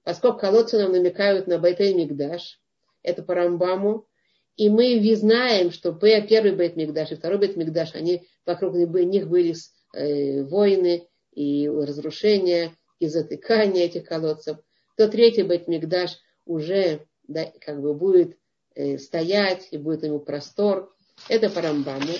поскольку 0.05 0.39
колодцы 0.39 0.77
нам 0.77 0.93
намекают 0.93 1.47
на 1.47 1.59
Байтей 1.59 1.93
Мигдаш, 1.93 2.61
это 3.03 3.23
по 3.23 3.35
Рамбаму, 3.35 4.07
и 4.55 4.69
мы 4.69 4.97
знаем, 5.15 5.71
что 5.71 5.91
первый 5.91 6.55
Бейт 6.55 6.77
Мигдаш 6.77 7.11
и 7.11 7.15
второй 7.15 7.39
Бейт 7.39 7.57
Мигдаш, 7.57 7.93
они 7.93 8.25
вокруг 8.45 8.75
них 8.75 9.27
были 9.27 9.53
э, 9.93 10.43
войны 10.43 11.09
и 11.33 11.67
разрушения, 11.67 12.73
и 12.99 13.07
затыкания 13.07 13.85
этих 13.85 14.05
колодцев, 14.05 14.57
то 14.95 15.09
третий 15.09 15.43
Бейт 15.43 15.67
Мигдаш 15.67 16.17
уже 16.45 17.05
да, 17.27 17.51
как 17.59 17.81
бы 17.81 17.93
будет 17.93 18.37
э, 18.75 18.97
стоять 18.97 19.67
и 19.71 19.77
будет 19.77 20.03
ему 20.03 20.19
простор. 20.19 20.95
Это 21.27 21.49
по 21.49 21.61
Рамбаму. 21.61 22.13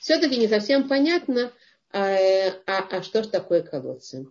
Все-таки 0.00 0.38
не 0.38 0.48
совсем 0.48 0.88
понятно, 0.88 1.52
а, 1.90 2.16
а, 2.66 2.88
а 2.90 3.02
что 3.02 3.22
же 3.22 3.28
такое 3.28 3.62
колодцы. 3.62 4.26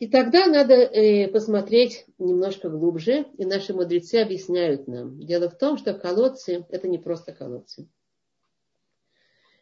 И 0.00 0.08
тогда 0.08 0.46
надо 0.46 0.72
э, 0.72 1.28
посмотреть 1.28 2.06
немножко 2.16 2.70
глубже, 2.70 3.26
и 3.36 3.44
наши 3.44 3.74
мудрецы 3.74 4.16
объясняют 4.16 4.88
нам. 4.88 5.20
Дело 5.20 5.50
в 5.50 5.58
том, 5.58 5.76
что 5.76 5.92
колодцы– 5.92 6.64
это 6.70 6.88
не 6.88 6.96
просто 6.96 7.32
колодцы. 7.32 7.86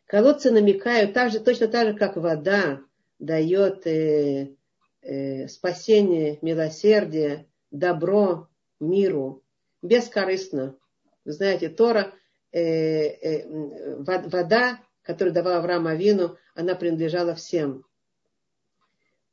Колодцы 0.06 0.52
намекают 0.52 1.12
так 1.12 1.32
же, 1.32 1.40
точно 1.40 1.66
так 1.66 1.88
же, 1.88 1.94
как 1.94 2.16
вода 2.16 2.80
дает 3.18 3.84
э, 3.88 4.54
э, 5.02 5.48
спасение, 5.48 6.38
милосердие, 6.40 7.48
добро 7.72 8.46
миру, 8.78 9.42
бескорыстно. 9.82 10.78
Вы 11.24 11.32
знаете, 11.32 11.68
Тора, 11.68 12.14
э, 12.52 12.60
э, 12.60 13.96
вода, 13.96 14.78
которую 15.02 15.34
давал 15.34 15.54
Авраам 15.54 15.88
Авину, 15.88 16.38
она 16.54 16.76
принадлежала 16.76 17.34
всем. 17.34 17.87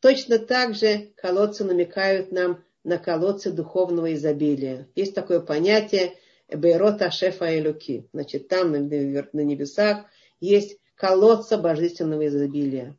Точно 0.05 0.37
так 0.37 0.75
же 0.75 1.13
колодцы 1.17 1.63
намекают 1.63 2.31
нам 2.31 2.63
на 2.83 2.99
колодцы 2.99 3.49
духовного 3.51 4.13
изобилия. 4.13 4.87
Есть 4.93 5.15
такое 5.15 5.39
понятие 5.39 6.13
Бейрота 6.47 7.09
Шефа 7.09 7.45
и 7.45 7.59
Люки. 7.59 8.07
Значит, 8.13 8.47
там 8.47 8.71
на 8.71 8.77
небесах 8.77 10.05
есть 10.39 10.77
колодца 10.93 11.57
божественного 11.57 12.27
изобилия. 12.27 12.95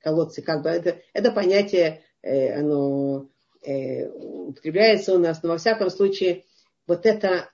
Колодцы, 0.00 0.42
как 0.42 0.62
бы 0.62 0.68
это, 0.68 1.00
это 1.14 1.32
понятие, 1.32 2.02
э, 2.20 2.52
оно 2.52 3.30
э, 3.62 4.06
употребляется 4.06 5.14
у 5.14 5.18
нас, 5.18 5.42
но 5.42 5.48
во 5.48 5.56
всяком 5.56 5.88
случае, 5.88 6.44
вот 6.86 7.06
это 7.06 7.48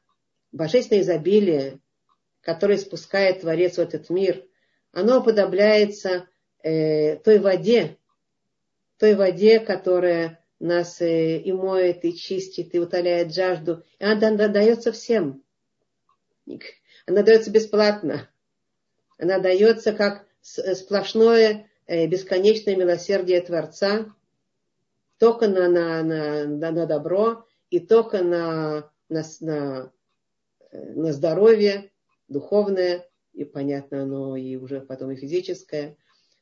божественное 0.51 1.03
изобилие, 1.03 1.79
которое 2.41 2.79
спускает 2.79 3.43
Творец 3.43 3.77
в 3.77 3.81
этот 3.81 4.11
мир, 4.11 4.45
оно 4.91 5.21
уподобляется 5.21 6.27
э, 6.65 7.15
той 7.19 7.39
воде, 7.39 7.99
той 8.99 9.15
воде, 9.15 9.61
которая 9.61 10.41
нас 10.59 11.01
э, 11.01 11.39
и 11.39 11.53
моет, 11.53 12.05
и 12.05 12.15
чистит, 12.15 12.75
и 12.75 12.79
утоляет 12.79 13.35
жажду. 13.35 13.83
И 13.99 14.05
она, 14.05 14.49
дается 14.49 14.93
всем. 14.93 15.43
Она 17.07 17.23
дается 17.23 17.51
бесплатно. 17.51 18.29
Она 19.19 19.39
дается 19.39 19.93
как 19.93 20.27
сплошное 20.41 21.69
э, 21.87 22.07
бесконечное 22.07 22.77
милосердие 22.77 23.41
Творца, 23.41 24.15
только 25.19 25.49
на, 25.49 25.69
на, 25.69 26.03
на, 26.03 26.71
на 26.71 26.87
добро 26.87 27.47
и 27.71 27.81
только 27.81 28.23
на, 28.23 28.91
на, 29.09 29.23
на, 29.41 29.93
э, 30.71 30.93
на 30.95 31.13
здоровье 31.13 31.91
духовное, 32.29 33.07
и 33.33 33.45
понятно, 33.45 34.03
оно 34.03 34.37
и 34.37 34.57
уже 34.57 34.81
потом 34.81 35.11
и 35.11 35.17
физическое. 35.17 35.97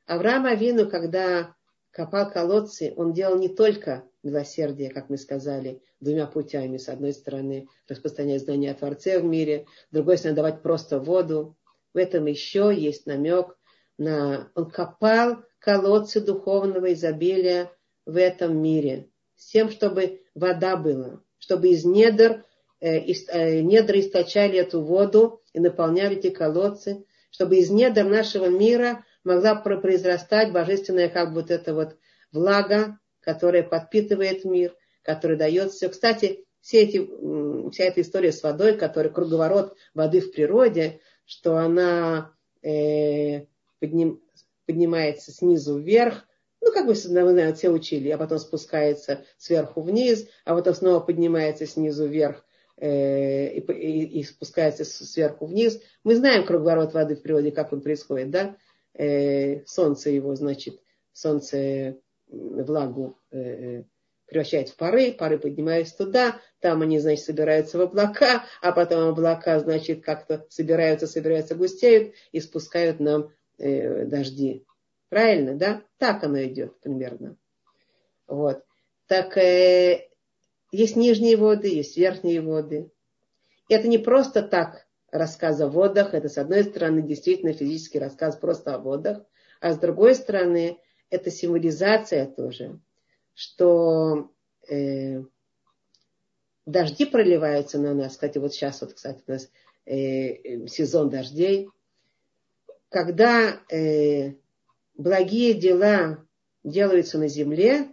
Авраам 0.06 0.46
Авину, 0.46 0.88
когда 0.88 1.54
копал 1.94 2.28
колодцы, 2.28 2.92
он 2.96 3.12
делал 3.12 3.38
не 3.38 3.48
только 3.48 4.04
милосердие, 4.24 4.90
как 4.90 5.08
мы 5.08 5.16
сказали, 5.16 5.80
двумя 6.00 6.26
путями. 6.26 6.76
С 6.76 6.88
одной 6.88 7.12
стороны, 7.12 7.68
распространять 7.88 8.42
знания 8.42 8.72
о 8.72 8.74
Творце 8.74 9.20
в 9.20 9.24
мире, 9.24 9.66
с 9.90 9.94
другой 9.94 10.18
стороны, 10.18 10.36
давать 10.36 10.62
просто 10.62 10.98
воду. 10.98 11.56
В 11.94 11.98
этом 11.98 12.26
еще 12.26 12.74
есть 12.76 13.06
намек 13.06 13.56
на... 13.96 14.50
Он 14.56 14.68
копал 14.70 15.44
колодцы 15.60 16.20
духовного 16.20 16.92
изобилия 16.92 17.70
в 18.04 18.18
этом 18.18 18.60
мире, 18.60 19.08
с 19.36 19.46
тем, 19.46 19.70
чтобы 19.70 20.22
вода 20.34 20.76
была, 20.76 21.20
чтобы 21.38 21.68
из 21.68 21.84
недр, 21.84 22.44
э, 22.80 22.98
из, 22.98 23.28
э, 23.28 23.60
недр 23.60 23.98
источали 23.98 24.58
эту 24.58 24.82
воду 24.82 25.42
и 25.52 25.60
наполняли 25.60 26.16
эти 26.16 26.30
колодцы, 26.30 27.04
чтобы 27.30 27.56
из 27.56 27.70
недр 27.70 28.04
нашего 28.04 28.46
мира 28.46 29.04
могла 29.24 29.54
произрастать 29.56 30.52
божественная 30.52 31.08
как 31.08 31.30
бы 31.30 31.40
вот 31.40 31.50
эта 31.50 31.74
вот 31.74 31.96
влага, 32.32 32.98
которая 33.20 33.62
подпитывает 33.62 34.44
мир, 34.44 34.74
которая 35.02 35.38
дает 35.38 35.72
все. 35.72 35.88
Кстати, 35.88 36.44
все 36.60 36.82
эти, 36.82 37.70
вся 37.70 37.84
эта 37.84 38.00
история 38.00 38.32
с 38.32 38.42
водой, 38.42 38.76
которая 38.76 39.12
круговорот 39.12 39.76
воды 39.92 40.20
в 40.20 40.32
природе, 40.32 41.00
что 41.26 41.56
она 41.56 42.32
э, 42.62 43.46
подним, 43.80 44.22
поднимается 44.66 45.32
снизу 45.32 45.78
вверх, 45.78 46.26
ну, 46.60 46.72
как 46.72 46.86
вы, 46.86 46.94
наверное, 47.10 47.52
все 47.52 47.68
учили, 47.68 48.08
а 48.08 48.16
потом 48.16 48.38
спускается 48.38 49.24
сверху 49.36 49.82
вниз, 49.82 50.26
а 50.46 50.54
потом 50.54 50.74
снова 50.74 51.00
поднимается 51.00 51.66
снизу 51.66 52.06
вверх 52.06 52.42
э, 52.78 53.48
и, 53.48 53.60
и, 53.60 54.20
и 54.20 54.24
спускается 54.24 54.86
сверху 54.86 55.44
вниз. 55.44 55.78
Мы 56.04 56.16
знаем 56.16 56.46
круговорот 56.46 56.94
воды 56.94 57.16
в 57.16 57.22
природе, 57.22 57.52
как 57.52 57.74
он 57.74 57.82
происходит, 57.82 58.30
да? 58.30 58.56
Э, 58.94 59.64
солнце 59.66 60.10
его, 60.10 60.34
значит, 60.34 60.80
солнце 61.12 61.98
влагу 62.28 63.18
э, 63.30 63.38
э, 63.38 63.84
превращает 64.26 64.70
в 64.70 64.76
пары, 64.76 65.12
пары 65.12 65.38
поднимаются 65.38 65.98
туда, 65.98 66.40
там 66.60 66.82
они, 66.82 66.98
значит, 66.98 67.24
собираются 67.24 67.78
в 67.78 67.82
облака, 67.82 68.44
а 68.62 68.72
потом 68.72 69.08
облака, 69.08 69.60
значит, 69.60 70.04
как-то 70.04 70.46
собираются, 70.48 71.06
собираются, 71.06 71.54
густеют 71.54 72.14
и 72.32 72.40
спускают 72.40 73.00
нам 73.00 73.30
э, 73.58 74.06
дожди. 74.06 74.64
Правильно, 75.08 75.54
да? 75.54 75.82
Так 75.98 76.24
оно 76.24 76.42
идет 76.42 76.80
примерно. 76.80 77.36
Вот. 78.26 78.64
Так 79.06 79.36
э, 79.36 80.08
есть 80.72 80.96
нижние 80.96 81.36
воды, 81.36 81.68
есть 81.68 81.96
верхние 81.96 82.40
воды. 82.40 82.90
Это 83.68 83.86
не 83.88 83.98
просто 83.98 84.42
так 84.42 84.83
рассказ 85.14 85.60
о 85.60 85.68
водах. 85.68 86.12
Это, 86.12 86.28
с 86.28 86.38
одной 86.38 86.64
стороны, 86.64 87.00
действительно 87.00 87.52
физический 87.52 88.00
рассказ 88.00 88.36
просто 88.36 88.74
о 88.74 88.78
водах, 88.78 89.24
а 89.60 89.72
с 89.72 89.78
другой 89.78 90.16
стороны, 90.16 90.78
это 91.08 91.30
символизация 91.30 92.26
тоже, 92.26 92.80
что 93.32 94.32
э, 94.68 95.22
дожди 96.66 97.06
проливаются 97.06 97.78
на 97.78 97.94
нас. 97.94 98.12
Кстати, 98.12 98.38
вот 98.38 98.52
сейчас, 98.52 98.80
вот, 98.80 98.94
кстати, 98.94 99.22
у 99.26 99.30
нас 99.30 99.48
э, 99.86 100.66
сезон 100.66 101.10
дождей. 101.10 101.70
Когда 102.88 103.60
э, 103.70 104.34
благие 104.96 105.54
дела 105.54 106.26
делаются 106.64 107.18
на 107.18 107.28
земле, 107.28 107.88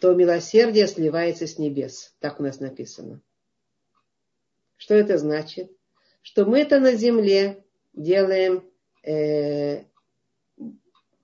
то 0.00 0.12
милосердие 0.12 0.88
сливается 0.88 1.46
с 1.46 1.58
небес. 1.58 2.16
Так 2.18 2.40
у 2.40 2.42
нас 2.42 2.58
написано. 2.58 3.20
Что 4.76 4.94
это 4.94 5.16
значит? 5.16 5.70
Что 6.22 6.44
мы-то 6.44 6.80
на 6.80 6.94
земле 6.94 7.64
делаем 7.92 8.64
э, 9.04 9.82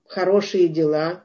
хорошие 0.05 0.67
дела, 0.67 1.23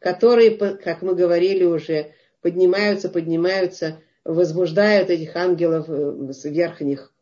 которые, 0.00 0.56
как 0.56 1.02
мы 1.02 1.14
говорили 1.14 1.64
уже, 1.64 2.14
поднимаются, 2.40 3.08
поднимаются, 3.08 4.00
возбуждают 4.24 5.10
этих 5.10 5.36
ангелов 5.36 5.88
э, 5.88 6.48
верхних, 6.48 7.12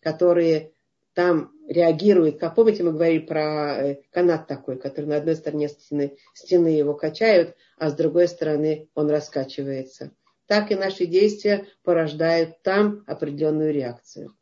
которые 0.00 0.72
там 1.14 1.52
реагируют. 1.68 2.38
Как 2.38 2.54
помните, 2.56 2.82
мы 2.82 2.92
говорили 2.92 3.20
про 3.20 3.76
э, 3.76 4.02
канат 4.10 4.46
такой, 4.46 4.76
который 4.76 5.06
на 5.06 5.16
одной 5.16 5.36
стороне 5.36 5.68
стены, 5.68 6.16
стены 6.34 6.68
его 6.68 6.94
качают, 6.94 7.56
а 7.78 7.90
с 7.90 7.94
другой 7.94 8.28
стороны 8.28 8.88
он 8.94 9.10
раскачивается. 9.10 10.10
Так 10.46 10.70
и 10.70 10.74
наши 10.74 11.06
действия 11.06 11.66
порождают 11.82 12.62
там 12.62 13.02
определенную 13.06 13.72
реакцию. 13.72 14.34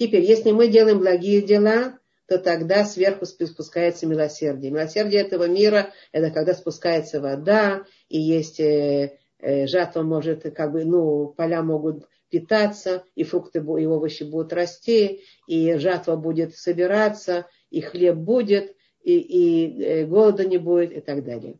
Теперь, 0.00 0.24
если 0.24 0.50
мы 0.50 0.68
делаем 0.68 1.00
благие 1.00 1.42
дела, 1.42 1.98
то 2.26 2.38
тогда 2.38 2.86
сверху 2.86 3.26
спускается 3.26 4.06
милосердие. 4.06 4.72
Милосердие 4.72 5.20
этого 5.20 5.46
мира– 5.46 5.92
это 6.12 6.30
когда 6.30 6.54
спускается 6.54 7.20
вода, 7.20 7.84
и 8.08 8.18
есть 8.18 8.60
э, 8.60 9.18
э, 9.40 9.66
жатва 9.66 10.00
может, 10.00 10.44
как 10.54 10.72
бы, 10.72 10.86
ну, 10.86 11.34
поля 11.36 11.62
могут 11.62 12.08
питаться, 12.30 13.04
и 13.14 13.24
фрукты 13.24 13.58
и 13.58 13.84
овощи 13.84 14.22
будут 14.22 14.54
расти, 14.54 15.20
и 15.46 15.74
жатва 15.74 16.16
будет 16.16 16.56
собираться, 16.56 17.46
и 17.68 17.82
хлеб 17.82 18.16
будет, 18.16 18.74
и, 19.02 19.18
и 19.18 19.82
э, 19.82 20.06
голода 20.06 20.46
не 20.46 20.56
будет, 20.56 20.92
и 20.92 21.00
так 21.00 21.24
далее. 21.24 21.58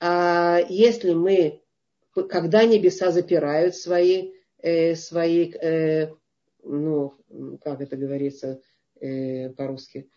А 0.00 0.58
если 0.70 1.12
мы, 1.12 1.60
когда 2.30 2.64
небеса 2.64 3.10
запирают 3.10 3.76
свои, 3.76 4.30
э, 4.62 4.94
свои 4.94 5.52
э, 5.52 6.14
ну, 6.62 7.14
как 7.62 7.80
это 7.80 7.96
говорится 7.96 8.60
э, 9.00 9.50
по-русски, 9.50 10.10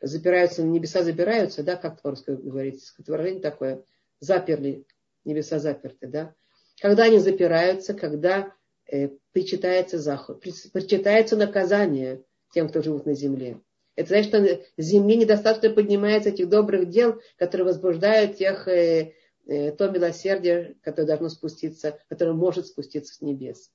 запираются, 0.00 0.62
небеса 0.62 1.02
запираются, 1.02 1.62
да, 1.62 1.76
как 1.76 2.00
по-русски 2.02 2.30
говорится, 2.30 2.92
выражение 3.06 3.40
такое, 3.40 3.82
заперли, 4.20 4.86
небеса 5.24 5.58
заперты, 5.58 6.06
да. 6.06 6.34
Когда 6.80 7.04
они 7.04 7.18
запираются, 7.18 7.94
когда 7.94 8.52
э, 8.90 9.10
причитается 9.32 9.98
заход, 9.98 10.40
причитается 10.40 11.36
наказание 11.36 12.22
тем, 12.52 12.68
кто 12.68 12.82
живут 12.82 13.06
на 13.06 13.14
земле. 13.14 13.60
Это 13.96 14.08
значит, 14.10 14.28
что 14.28 14.62
земле 14.76 15.16
недостаточно 15.16 15.70
поднимается 15.70 16.28
этих 16.28 16.48
добрых 16.48 16.88
дел, 16.88 17.20
которые 17.36 17.66
возбуждают 17.66 18.36
тех, 18.36 18.68
э, 18.68 19.14
э, 19.46 19.72
то 19.72 19.88
милосердие, 19.90 20.76
которое 20.82 21.06
должно 21.06 21.28
спуститься, 21.28 21.98
которое 22.08 22.32
может 22.32 22.68
спуститься 22.68 23.12
с 23.12 23.20
небес. 23.20 23.72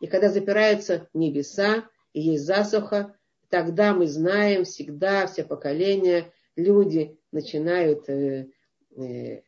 И 0.00 0.06
когда 0.06 0.28
запираются 0.28 1.08
небеса, 1.14 1.88
и 2.12 2.20
есть 2.20 2.44
засуха, 2.44 3.14
тогда 3.48 3.94
мы 3.94 4.06
знаем 4.06 4.64
всегда, 4.64 5.26
все 5.26 5.44
поколения, 5.44 6.32
люди 6.56 7.18
начинают 7.32 8.08
э, 8.08 8.48
э, 8.96 9.42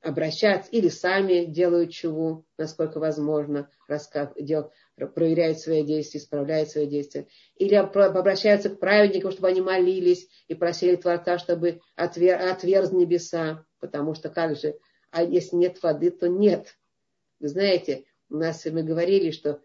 обращаться 0.00 0.70
или 0.70 0.88
сами 0.88 1.44
делают 1.44 1.90
чего, 1.90 2.44
насколько 2.56 2.98
возможно, 3.00 3.70
раскав, 3.88 4.32
дел, 4.36 4.72
проверяют 4.96 5.58
свои 5.58 5.84
действия, 5.84 6.20
исправляют 6.20 6.70
свои 6.70 6.86
действия, 6.86 7.26
или 7.56 7.74
обращаются 7.74 8.70
к 8.70 8.80
праведникам, 8.80 9.32
чтобы 9.32 9.48
они 9.48 9.60
молились 9.60 10.28
и 10.48 10.54
просили 10.54 10.96
Творца, 10.96 11.38
чтобы 11.38 11.80
отвер, 11.96 12.40
отверз 12.40 12.92
небеса, 12.92 13.64
потому 13.80 14.14
что 14.14 14.28
как 14.28 14.56
же, 14.56 14.76
а 15.10 15.22
если 15.22 15.56
нет 15.56 15.82
воды, 15.82 16.10
то 16.10 16.28
нет. 16.28 16.76
Вы 17.40 17.48
знаете, 17.48 18.04
у 18.28 18.36
нас 18.36 18.64
мы 18.66 18.82
говорили, 18.82 19.30
что 19.30 19.60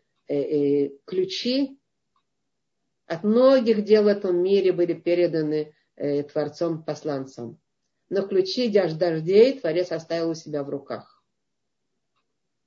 ключи 1.05 1.79
от 3.05 3.23
многих 3.23 3.83
дел 3.83 4.03
в 4.03 4.07
этом 4.07 4.41
мире 4.41 4.71
были 4.71 4.93
переданы 4.93 5.73
э, 5.95 6.23
Творцом-посланцам. 6.23 7.59
Но 8.09 8.27
ключи 8.27 8.69
дождей 8.69 9.59
Творец 9.59 9.91
оставил 9.91 10.31
у 10.31 10.35
себя 10.35 10.63
в 10.63 10.69
руках. 10.69 11.23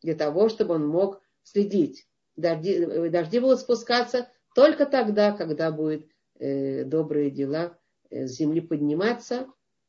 Для 0.03 0.15
того, 0.15 0.49
чтобы 0.49 0.75
он 0.75 0.87
мог 0.87 1.23
следить. 1.43 2.07
Дожди, 2.37 3.09
дожди 3.09 3.41
будут 3.41 3.61
спускаться 3.61 4.29
только 4.55 4.87
тогда, 4.87 5.33
когда 5.33 5.71
будут 5.71 6.07
э, 6.39 6.85
добрые 6.85 7.31
дела 7.31 7.79
э, 8.11 8.27
с 8.27 8.37
земли 8.37 8.61
подниматься. 8.61 9.47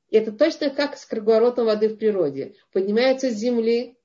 И 0.09 0.15
это 0.15 0.32
точно 0.32 0.69
как 0.69 0.97
с 0.97 1.05
круговоротом 1.05 1.65
воды 1.65 1.89
в 1.89 1.97
природе. 1.97 2.55
Поднимается 2.71 3.30
с 3.30 3.36
земли, 3.36 3.97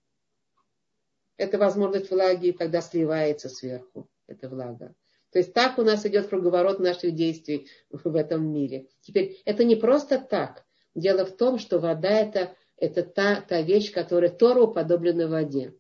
это 1.43 1.59
возможность 1.59 2.11
влаги, 2.11 2.53
когда 2.53 2.81
сливается 2.81 3.49
сверху 3.49 4.09
эта 4.27 4.49
влага. 4.49 4.95
То 5.33 5.39
есть 5.39 5.53
так 5.55 5.79
у 5.79 5.83
нас 5.83 6.05
идет 6.07 6.29
круговорот 6.29 6.79
наших 6.79 7.15
действий 7.15 7.69
в 7.91 8.15
этом 8.15 8.53
мире. 8.53 8.89
Теперь 9.01 9.41
это 9.45 9.65
не 9.65 9.77
просто 9.77 10.19
так. 10.19 10.65
Дело 10.95 11.25
в 11.25 11.37
том, 11.37 11.59
что 11.59 11.79
вода 11.79 12.11
это, 12.11 12.55
это 12.77 13.03
та, 13.03 13.41
та 13.41 13.63
вещь, 13.63 13.93
которая 13.93 14.31
Тору 14.31 14.67
уподоблена 14.67 15.29
воде. 15.29 15.75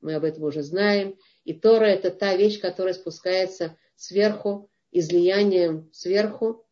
Мы 0.00 0.14
об 0.14 0.24
этом 0.24 0.44
уже 0.44 0.62
знаем. 0.62 1.16
И 1.44 1.54
Тора 1.54 1.86
это 1.86 2.10
та 2.10 2.36
вещь, 2.36 2.60
которая 2.60 2.94
спускается 2.94 3.76
сверху, 3.96 4.68
излиянием 4.90 5.88
сверху. 5.92 6.64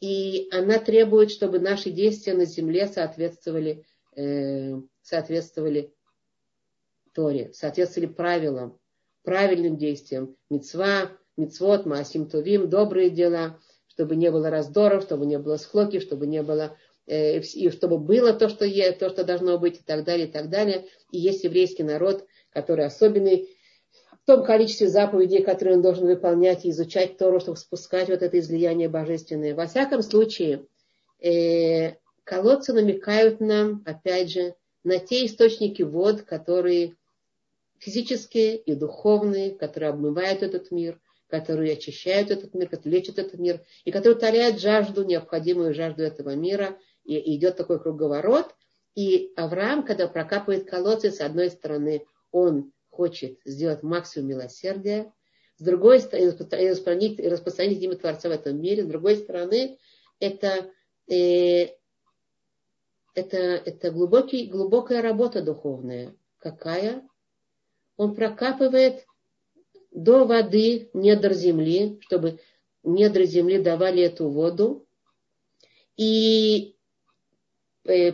И 0.00 0.48
она 0.50 0.78
требует, 0.78 1.30
чтобы 1.30 1.58
наши 1.58 1.90
действия 1.90 2.34
на 2.34 2.44
земле 2.44 2.86
соответствовали, 2.86 3.84
э, 4.16 4.74
соответствовали 5.02 5.94
Торе, 7.14 7.52
соответствовали 7.52 8.08
правилам, 8.08 8.78
правильным 9.22 9.76
действиям. 9.76 10.36
Мецва, 10.50 11.10
мецвод, 11.36 11.86
маасим 11.86 12.28
тувим, 12.28 12.68
добрые 12.68 13.10
дела, 13.10 13.58
чтобы 13.86 14.16
не 14.16 14.30
было 14.30 14.50
раздоров, 14.50 15.04
чтобы 15.04 15.26
не 15.26 15.38
было 15.38 15.56
схлоки, 15.56 16.00
чтобы 16.00 16.26
не 16.26 16.42
было 16.42 16.76
Э, 17.06 17.40
и 17.40 17.70
чтобы 17.70 17.98
было 17.98 18.32
то, 18.32 18.48
что 18.48 18.64
есть, 18.64 18.98
то, 18.98 19.10
что 19.10 19.24
должно 19.24 19.58
быть, 19.58 19.80
и 19.80 19.82
так 19.82 20.04
далее, 20.04 20.26
и 20.26 20.30
так 20.30 20.48
далее. 20.48 20.86
И 21.10 21.18
есть 21.18 21.44
еврейский 21.44 21.82
народ, 21.82 22.26
который 22.50 22.86
особенный 22.86 23.50
в 24.22 24.26
том 24.26 24.44
количестве 24.44 24.88
заповедей, 24.88 25.42
которые 25.42 25.76
он 25.76 25.82
должен 25.82 26.06
выполнять 26.06 26.64
и 26.64 26.70
изучать 26.70 27.18
Тору, 27.18 27.40
чтобы 27.40 27.58
спускать 27.58 28.08
вот 28.08 28.22
это 28.22 28.38
излияние 28.38 28.88
божественное. 28.88 29.54
Во 29.54 29.66
всяком 29.66 30.02
случае, 30.02 30.66
э, 31.20 31.96
колодцы 32.24 32.72
намекают 32.72 33.40
нам, 33.40 33.82
опять 33.84 34.30
же, 34.30 34.54
на 34.82 34.98
те 34.98 35.26
источники 35.26 35.82
вод, 35.82 36.22
которые 36.22 36.96
физические 37.84 38.56
и 38.56 38.74
духовные, 38.74 39.54
которые 39.54 39.90
обмывают 39.90 40.42
этот 40.42 40.70
мир, 40.70 41.00
которые 41.28 41.74
очищают 41.74 42.30
этот 42.30 42.54
мир, 42.54 42.68
которые 42.68 42.98
лечат 42.98 43.18
этот 43.18 43.38
мир, 43.38 43.60
и 43.84 43.90
которые 43.90 44.16
утоляют 44.16 44.60
жажду, 44.60 45.04
необходимую 45.04 45.74
жажду 45.74 46.02
этого 46.02 46.34
мира– 46.34 46.76
и 47.04 47.36
идет 47.36 47.56
такой 47.56 47.80
круговорот. 47.80 48.54
И 48.94 49.32
Авраам, 49.36 49.84
когда 49.84 50.08
прокапывает 50.08 50.68
колодцы, 50.68 51.10
с 51.10 51.20
одной 51.20 51.50
стороны, 51.50 52.06
он 52.30 52.72
хочет 52.90 53.38
сделать 53.44 53.82
максимум 53.82 54.28
милосердия, 54.28 55.12
с 55.56 55.64
другой 55.64 56.00
стороны, 56.00 56.26
и 56.26 56.28
распространить, 56.28 57.18
и 57.18 57.28
распространить 57.28 57.82
имя 57.82 57.96
Творца 57.96 58.28
в 58.28 58.32
этом 58.32 58.60
мире, 58.60 58.84
с 58.84 58.86
другой 58.86 59.16
стороны, 59.16 59.78
это, 60.20 60.70
э, 61.08 61.74
это, 63.14 63.38
это 63.38 63.90
глубокий, 63.90 64.46
глубокая 64.46 65.02
работа 65.02 65.42
духовная. 65.42 66.14
Какая? 66.38 67.06
Он 67.96 68.14
прокапывает 68.14 69.06
до 69.90 70.24
воды 70.24 70.90
недр 70.92 71.32
земли, 71.32 71.98
чтобы 72.02 72.40
недра 72.82 73.24
земли 73.24 73.58
давали 73.58 74.02
эту 74.02 74.28
воду. 74.28 74.86
И 75.96 76.76
э, 77.84 78.12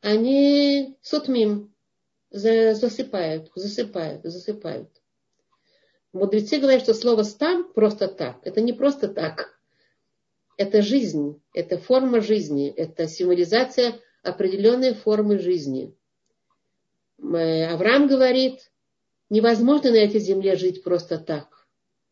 они 0.00 0.96
сотмим, 1.02 1.74
засыпают, 2.30 3.50
засыпают, 3.54 4.22
засыпают. 4.24 4.90
Мудрецы 6.12 6.58
говорят, 6.58 6.82
что 6.82 6.94
слово 6.94 7.22
«стам» 7.22 7.72
просто 7.72 8.08
так. 8.08 8.38
Это 8.44 8.60
не 8.60 8.72
просто 8.72 9.08
так. 9.08 9.58
Это 10.56 10.82
жизнь, 10.82 11.40
это 11.52 11.78
форма 11.78 12.20
жизни, 12.20 12.68
это 12.68 13.06
символизация 13.06 14.00
определенной 14.22 14.94
формы 14.94 15.38
жизни. 15.38 15.94
Э, 17.22 17.66
Авраам 17.66 18.08
говорит, 18.08 18.70
невозможно 19.30 19.90
на 19.90 19.96
этой 19.96 20.20
земле 20.20 20.56
жить 20.56 20.82
просто 20.82 21.18
так. 21.18 21.66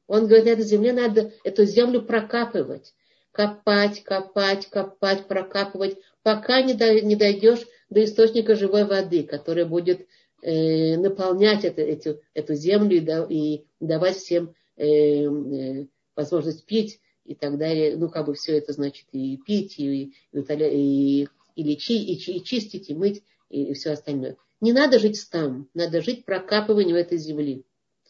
Он 0.06 0.26
говорит, 0.26 0.46
на 0.46 0.50
этой 0.50 0.64
земле 0.64 0.92
надо 0.92 1.32
эту 1.44 1.64
землю 1.64 2.02
прокапывать 2.02 2.94
копать, 3.36 4.02
копать, 4.02 4.66
копать, 4.66 5.28
прокапывать, 5.28 5.98
пока 6.22 6.62
не, 6.62 6.72
до, 6.72 7.02
не 7.02 7.16
дойдешь 7.16 7.66
до 7.90 8.02
источника 8.02 8.56
живой 8.56 8.86
воды, 8.86 9.24
которая 9.24 9.66
будет 9.66 10.06
э, 10.42 10.96
наполнять 10.96 11.64
это, 11.64 11.82
эту, 11.82 12.18
эту 12.32 12.54
землю 12.54 12.96
и, 12.96 13.00
да, 13.00 13.26
и 13.28 13.64
давать 13.78 14.16
всем 14.16 14.54
э, 14.76 15.84
возможность 16.16 16.64
пить 16.64 16.98
и 17.26 17.34
так 17.34 17.58
далее. 17.58 17.98
Ну, 17.98 18.08
как 18.08 18.24
бы 18.24 18.32
все 18.32 18.56
это 18.56 18.72
значит 18.72 19.06
и 19.12 19.36
пить, 19.36 19.78
и, 19.78 20.04
и, 20.04 20.14
и, 20.32 21.28
и 21.56 21.62
лечить, 21.62 22.28
и, 22.28 22.32
и 22.32 22.42
чистить, 22.42 22.88
и 22.88 22.94
мыть, 22.94 23.22
и, 23.50 23.64
и 23.64 23.74
все 23.74 23.90
остальное. 23.90 24.36
Не 24.66 24.72
надо 24.72 24.98
жить 24.98 25.24
там, 25.30 25.68
надо 25.74 26.02
жить 26.02 26.24
прокапыванием 26.24 26.96
этой 26.96 27.18
земли. 27.18 27.64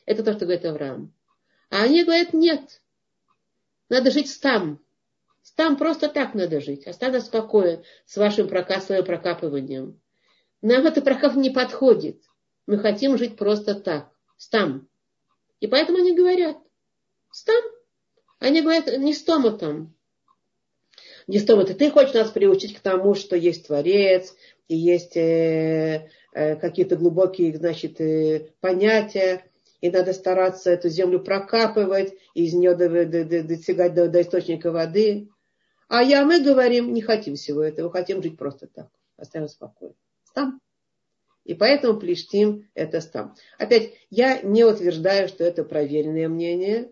Это 0.07 0.23
то, 0.25 0.33
что 0.33 0.47
говорит 0.47 0.65
Авраам. 0.65 1.13
А 1.69 1.83
они 1.83 2.03
говорят, 2.03 2.33
нет, 2.33 2.81
надо 3.91 4.11
жить 4.11 4.41
там, 4.41 4.83
там 5.55 5.77
просто 5.77 6.09
так 6.09 6.33
надо 6.33 6.63
жить. 6.63 6.87
Останься 6.87 7.21
спокоен 7.21 7.85
с 8.07 8.17
вашим 8.17 8.49
прока, 8.49 8.81
своим 8.81 9.05
прокапыванием. 9.05 10.01
Нам 10.63 10.87
это 10.87 11.03
прокап 11.03 11.35
не 11.35 11.51
подходит. 11.51 12.23
Мы 12.67 12.79
хотим 12.79 13.19
жить 13.19 13.37
просто 13.37 13.75
так. 13.75 14.11
Стам. 14.39 14.89
И 15.61 15.67
поэтому 15.67 15.99
они 15.99 16.17
говорят. 16.17 16.57
Стам. 17.33 17.63
Они 18.39 18.63
говорят, 18.63 18.87
не 18.97 19.13
стома 19.13 19.51
там. 19.51 19.95
Не 21.27 21.39
стома 21.39 21.65
ты. 21.65 21.91
Хочешь 21.91 22.15
нас 22.15 22.31
приучить 22.31 22.75
к 22.75 22.81
тому, 22.81 23.15
что 23.15 23.37
есть 23.37 23.67
Творец, 23.67 24.35
и 24.69 24.77
есть 24.77 25.17
э, 25.17 26.11
какие-то 26.37 26.97
глубокие, 26.97 27.57
значит, 27.57 27.99
э, 28.01 28.51
понятия, 28.61 29.45
и 29.81 29.91
надо 29.91 30.13
стараться 30.13 30.71
эту 30.71 30.91
землю 30.91 31.21
прокапывать, 31.21 32.15
и 32.35 32.45
из 32.45 32.53
нее 32.53 32.75
достигать 32.75 33.95
до, 33.95 34.09
до 34.09 34.21
источника 34.21 34.71
воды. 34.71 35.31
А 35.89 36.03
я, 36.03 36.25
мы 36.25 36.43
говорим, 36.43 36.93
не 36.93 37.01
хотим 37.01 37.37
всего 37.37 37.63
этого, 37.63 37.91
хотим 37.91 38.23
жить 38.23 38.37
просто 38.37 38.67
так, 38.67 38.89
оставим 39.17 39.49
спокойно. 39.49 39.95
Там. 40.35 40.61
И 41.45 41.55
поэтому 41.55 41.99
Плештим 41.99 42.69
это 42.75 43.01
стам. 43.01 43.35
Опять, 43.57 43.93
я 44.11 44.43
не 44.43 44.65
утверждаю, 44.65 45.29
что 45.29 45.45
это 45.45 45.65
проверенное 45.65 46.29
мнение, 46.29 46.91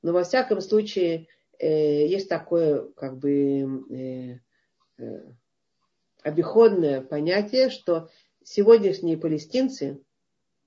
но 0.00 0.12
во 0.12 0.22
всяком 0.24 0.62
случае 0.62 1.26
э, 1.58 2.06
есть 2.06 2.28
такое 2.28 2.86
как 2.96 3.18
бы 3.18 3.84
э, 3.90 4.38
э, 5.02 5.32
обиходное 6.22 7.00
понятие, 7.00 7.70
что 7.70 8.08
сегодняшние 8.48 9.18
палестинцы, 9.18 10.02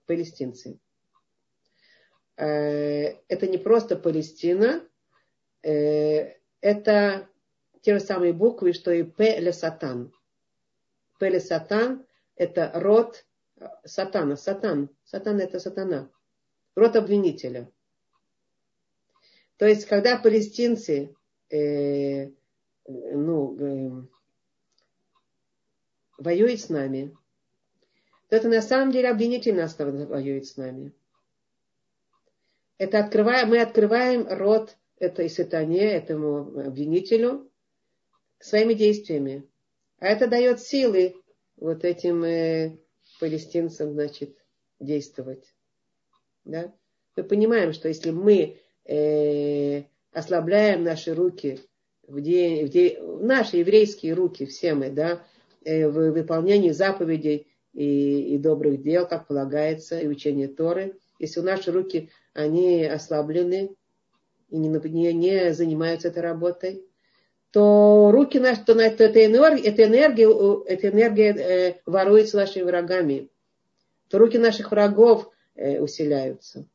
палестинцы, 0.06 0.80
э, 2.38 3.16
это 3.28 3.48
не 3.48 3.58
просто 3.58 3.96
Палестина, 3.96 4.88
э, 5.64 6.36
это 6.62 7.28
те 7.82 7.98
же 7.98 8.00
самые 8.00 8.34
буквы, 8.34 8.74
что 8.74 8.92
и 8.92 9.02
П 9.02 9.52
Сатан. 9.52 10.14
П 11.20 11.40
Сатан– 11.40 12.06
это 12.36 12.72
род 12.76 13.26
сатана. 13.84 14.36
Сатан. 14.36 14.90
Сатан– 15.04 15.40
это 15.40 15.60
сатана. 15.60 16.12
Род 16.76 16.96
обвинителя. 16.96 17.72
То 19.58 19.66
есть, 19.66 19.86
когда 19.86 20.18
палестинцы 20.20 21.16
э, 21.50 22.28
ну, 22.86 23.58
э, 23.60 24.08
воюют 26.18 26.62
с 26.62 26.70
нами, 26.70 27.16
то 28.32 28.38
это 28.38 28.48
на 28.48 28.62
самом 28.62 28.94
деле 28.94 29.10
обвинитель 29.10 29.56
нас 29.56 29.78
воюет 29.78 30.46
с 30.46 30.56
нами. 30.56 30.94
Это 32.78 33.00
открываем, 33.00 33.50
мы 33.50 33.60
открываем 33.60 34.26
рот 34.26 34.78
этой 35.00 35.30
сатане, 35.30 35.92
этому 35.92 36.62
обвинителю, 36.62 37.52
своими 38.40 38.74
действиями. 38.74 39.46
А 40.00 40.08
это 40.08 40.28
дает 40.28 40.62
силы 40.62 41.18
вот 41.58 41.84
этим 41.84 42.24
э, 42.24 42.78
палестинцам, 43.20 43.92
значит, 43.92 44.38
действовать. 44.80 45.54
Да? 46.46 46.74
Мы 47.18 47.26
понимаем, 47.26 47.74
что 47.74 47.90
если 47.90 48.12
мы 48.12 48.62
э, 48.86 49.84
ослабляем 50.14 50.86
наши 50.86 51.14
руки, 51.14 51.60
в 52.08 52.22
день, 52.22 52.66
в 52.66 52.70
день, 52.70 52.98
наши 53.26 53.58
еврейские 53.58 54.14
руки, 54.14 54.46
все 54.46 54.74
мы, 54.74 54.90
да, 54.90 55.22
э, 55.66 55.86
в 55.86 56.12
выполнении 56.12 56.70
заповедей 56.70 57.51
и, 57.74 58.36
и 58.36 58.38
добрых 58.38 58.82
дел, 58.82 59.08
как 59.08 59.28
полагается, 59.28 60.00
и 60.00 60.08
учения 60.08 60.48
Торы, 60.48 60.98
если 61.20 61.42
наши 61.42 61.72
руки, 61.72 62.10
они 62.34 62.84
ослаблены 62.86 63.76
и 64.50 64.58
не, 64.58 64.68
не, 64.68 65.14
не 65.14 65.54
занимаются 65.54 66.08
этой 66.08 66.24
работой, 66.24 66.84
то 67.52 68.10
руки 68.12 68.40
наши, 68.40 68.64
то, 68.64 68.74
то 68.74 68.82
эта 68.82 69.26
энергия, 69.26 69.70
эта 69.70 69.84
энергия, 69.86 70.64
эта 70.66 70.90
энергия 70.90 71.34
э, 71.34 71.82
воруется 71.86 72.38
нашими 72.38 72.64
врагами, 72.64 73.30
то 74.10 74.18
руки 74.18 74.38
наших 74.38 74.72
врагов 74.72 75.30
э, 75.56 75.80
усиляются. 75.80 76.66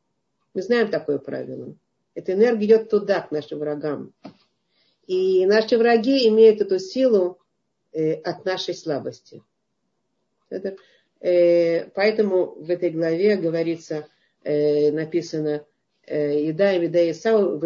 Мы 0.53 0.61
знаем 0.61 0.89
такое 0.89 1.17
правило. 1.17 1.75
Эта 2.15 2.33
энергия 2.33 2.65
идет 2.65 2.89
туда, 2.89 3.21
к 3.21 3.31
нашим 3.31 3.59
врагам. 3.59 4.13
И 5.07 5.45
наши 5.45 5.77
враги 5.77 6.27
имеют 6.27 6.61
эту 6.61 6.79
силу 6.79 7.39
э, 7.91 8.13
от 8.13 8.45
нашей 8.45 8.73
слабости. 8.73 9.43
Э, 11.19 11.89
поэтому 11.91 12.55
в 12.55 12.69
этой 12.69 12.89
главе 12.91 13.37
говорится, 13.37 14.07
э, 14.43 14.91
написано, 14.91 15.65
э, 16.05 16.43
еда 16.43 16.73
и 16.73 16.83
еда 16.83 17.11
Исау, 17.11 17.57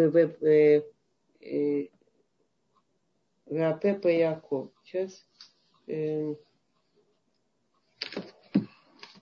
Вапепа 3.46 4.08
Яков. 4.08 4.70
Сейчас. 4.84 5.24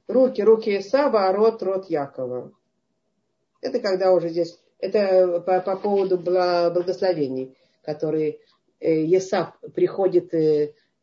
Руки, 0.07 0.43
руки 0.43 0.79
Исава, 0.79 1.29
а 1.29 1.33
рот, 1.33 1.63
рот 1.63 1.91
Якова. 1.91 2.53
Это 3.61 3.81
когда 3.81 4.13
уже 4.13 4.29
здесь, 4.29 4.61
это 4.79 5.41
по, 5.41 5.61
по 5.61 5.77
поводу 5.77 6.19
благословений, 6.19 7.57
которые 7.83 8.39
Исав 8.81 9.59
приходит 9.75 10.33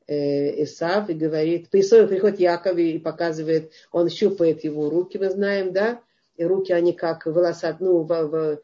Исав 0.07 1.09
и 1.09 1.13
говорит, 1.13 1.67
Исаву 1.73 2.07
приходит 2.07 2.39
Яков 2.39 2.77
и 2.77 2.97
показывает, 2.97 3.71
он 3.91 4.09
щупает 4.09 4.63
его 4.63 4.89
руки, 4.89 5.17
мы 5.17 5.29
знаем, 5.29 5.73
да, 5.73 5.99
и 6.37 6.45
руки 6.45 6.71
они 6.71 6.93
как 6.93 7.25
волосат, 7.25 7.81
ну, 7.81 8.03
в, 8.03 8.07
в, 8.07 8.61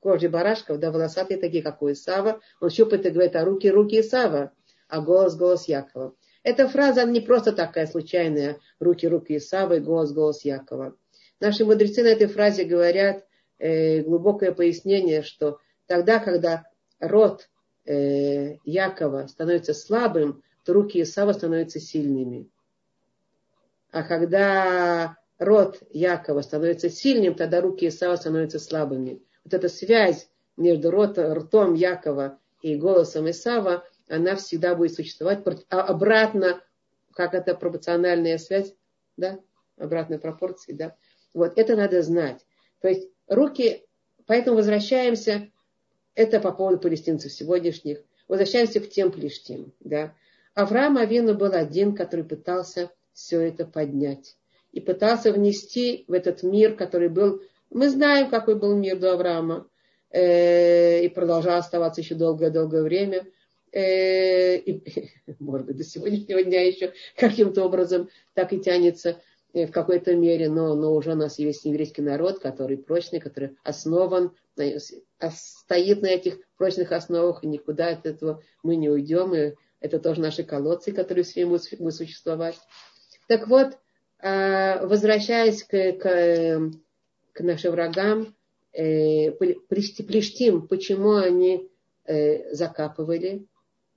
кожи 0.00 0.28
барашков, 0.28 0.78
да, 0.78 0.90
волосатые 0.90 1.38
такие, 1.38 1.62
как 1.62 1.82
у 1.82 1.90
Исава. 1.90 2.40
Он 2.60 2.70
щупает 2.70 3.06
и 3.06 3.10
говорит, 3.10 3.36
а 3.36 3.44
руки, 3.44 3.70
руки 3.70 4.00
Исава, 4.00 4.52
а 4.88 5.00
голос, 5.00 5.36
голос 5.36 5.66
Якова. 5.66 6.14
Эта 6.42 6.68
фраза 6.68 7.02
она 7.02 7.12
не 7.12 7.20
просто 7.20 7.52
такая 7.52 7.86
случайная, 7.86 8.58
руки, 8.78 9.08
руки 9.08 9.36
Исава 9.36 9.74
и 9.74 9.80
голос, 9.80 10.12
голос 10.12 10.44
Якова. 10.44 10.94
Наши 11.40 11.64
мудрецы 11.64 12.02
на 12.02 12.08
этой 12.08 12.26
фразе 12.26 12.64
говорят 12.64 13.24
э, 13.58 14.02
глубокое 14.02 14.52
пояснение, 14.52 15.22
что 15.22 15.58
тогда, 15.86 16.18
когда 16.18 16.64
род 17.00 17.48
э, 17.84 18.56
Якова 18.64 19.26
становится 19.26 19.74
слабым, 19.74 20.42
то 20.64 20.72
руки 20.72 21.02
Исава 21.02 21.32
становятся 21.32 21.80
сильными. 21.80 22.48
А 23.90 24.02
когда 24.02 25.18
род 25.38 25.82
Якова 25.90 26.42
становится 26.42 26.90
сильным, 26.90 27.34
тогда 27.34 27.60
руки 27.60 27.88
Исава 27.88 28.16
становятся 28.16 28.58
слабыми. 28.58 29.22
Вот 29.44 29.54
эта 29.54 29.68
связь 29.68 30.28
между 30.56 30.90
рот, 30.90 31.18
ртом 31.18 31.74
Якова 31.74 32.38
и 32.62 32.76
голосом 32.76 33.30
Исава, 33.30 33.84
она 34.08 34.36
всегда 34.36 34.74
будет 34.74 34.94
существовать. 34.94 35.44
А 35.68 35.82
обратно, 35.82 36.62
как 37.12 37.34
это 37.34 37.54
пропорциональная 37.54 38.38
связь, 38.38 38.74
да, 39.16 39.38
обратной 39.76 40.18
пропорции, 40.18 40.72
да. 40.72 40.96
Вот 41.32 41.58
это 41.58 41.76
надо 41.76 42.02
знать. 42.02 42.44
То 42.80 42.88
есть 42.88 43.08
руки, 43.28 43.84
поэтому 44.26 44.56
возвращаемся, 44.56 45.50
это 46.14 46.40
по 46.40 46.52
поводу 46.52 46.78
палестинцев 46.78 47.32
сегодняшних, 47.32 48.02
возвращаемся 48.28 48.80
к 48.80 48.88
тем 48.88 49.10
плештим, 49.10 49.72
да. 49.80 50.14
Авраам 50.54 50.98
Авину 50.98 51.34
был 51.34 51.52
один, 51.52 51.94
который 51.94 52.24
пытался 52.24 52.90
все 53.12 53.40
это 53.40 53.66
поднять 53.66 54.36
и 54.74 54.80
пытался 54.80 55.32
внести 55.32 56.04
в 56.08 56.12
этот 56.12 56.42
мир, 56.42 56.74
который 56.74 57.08
был... 57.08 57.42
Мы 57.70 57.88
знаем, 57.88 58.28
какой 58.28 58.56
был 58.56 58.74
мир 58.74 58.98
до 58.98 59.12
Авраама, 59.12 59.68
э, 60.10 61.04
и 61.04 61.08
продолжал 61.08 61.58
оставаться 61.58 62.00
еще 62.00 62.16
долгое-долгое 62.16 62.82
время. 62.82 63.24
Э, 63.70 64.56
и, 64.56 64.82
может 65.38 65.68
быть, 65.68 65.76
до 65.76 65.84
сегодняшнего 65.84 66.42
дня 66.42 66.66
еще 66.66 66.92
каким-то 67.16 67.64
образом 67.64 68.08
так 68.34 68.52
и 68.52 68.60
тянется 68.60 69.20
в 69.54 69.70
какой-то 69.70 70.14
мере, 70.16 70.48
но, 70.48 70.74
но 70.74 70.92
уже 70.94 71.12
у 71.12 71.14
нас 71.14 71.38
есть 71.38 71.64
еврейский 71.64 72.02
народ, 72.02 72.40
который 72.40 72.76
прочный, 72.76 73.20
который 73.20 73.56
основан, 73.62 74.32
стоит 75.30 76.02
на 76.02 76.08
этих 76.08 76.38
прочных 76.56 76.92
основах, 76.92 77.44
и 77.44 77.46
никуда 77.46 77.90
от 77.90 78.04
этого 78.04 78.42
мы 78.62 78.76
не 78.76 78.90
уйдем, 78.90 79.34
и 79.34 79.54
это 79.80 80.00
тоже 80.00 80.20
наши 80.20 80.42
колодцы, 80.42 80.92
которые 80.92 81.24
все 81.24 81.44
время 81.44 81.60
будут 81.78 81.94
существовать. 81.94 82.56
Так 83.28 83.48
вот, 83.48 83.78
а, 84.18 84.84
возвращаясь 84.86 85.62
к, 85.62 85.92
к, 85.92 86.70
к 87.32 87.40
нашим 87.40 87.72
врагам, 87.72 88.34
э, 88.72 89.30
Плештим, 89.32 90.66
почему 90.66 91.14
они 91.14 91.70
э, 92.06 92.52
закапывали? 92.54 93.46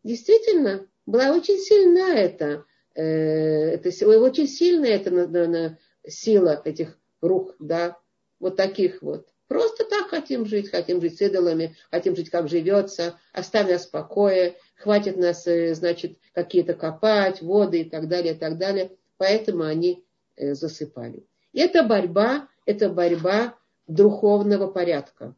Действительно, 0.04 0.86
была 1.06 1.32
очень 1.32 1.58
сильна 1.58 2.16
эта, 2.16 2.46
э, 2.46 2.64
это, 3.02 3.90
очень 4.20 4.48
сильная 4.48 4.98
эта 4.98 5.78
сила 6.08 6.62
этих 6.64 6.98
рук, 7.22 7.56
да, 7.60 7.98
вот 8.40 8.56
таких 8.56 9.02
вот. 9.02 9.28
Просто 9.48 9.86
так 9.86 10.10
хотим 10.10 10.46
жить, 10.46 10.70
хотим 10.70 11.00
жить 11.00 11.18
с 11.18 11.22
идолами, 11.22 11.76
хотим 11.90 12.16
жить, 12.16 12.30
как 12.30 12.50
живется, 12.50 13.18
оставь 13.32 13.70
нас 13.70 13.86
в 13.86 13.92
покое, 13.92 14.58
хватит 14.76 15.16
нас, 15.18 15.46
значит, 15.46 16.18
какие-то 16.34 16.74
копать, 16.74 17.42
воды 17.42 17.82
и 17.82 17.90
так 17.90 18.10
далее, 18.10 18.34
и 18.34 18.38
так 18.38 18.58
далее. 18.58 18.92
Поэтому 19.18 19.64
они 19.64 20.04
Э, 20.38 20.54
засыпали. 20.54 21.26
И 21.52 21.60
это 21.60 21.84
борьба, 21.84 22.48
это 22.66 22.90
борьба 22.90 23.58
духовного 23.88 24.68
порядка. 24.68 25.34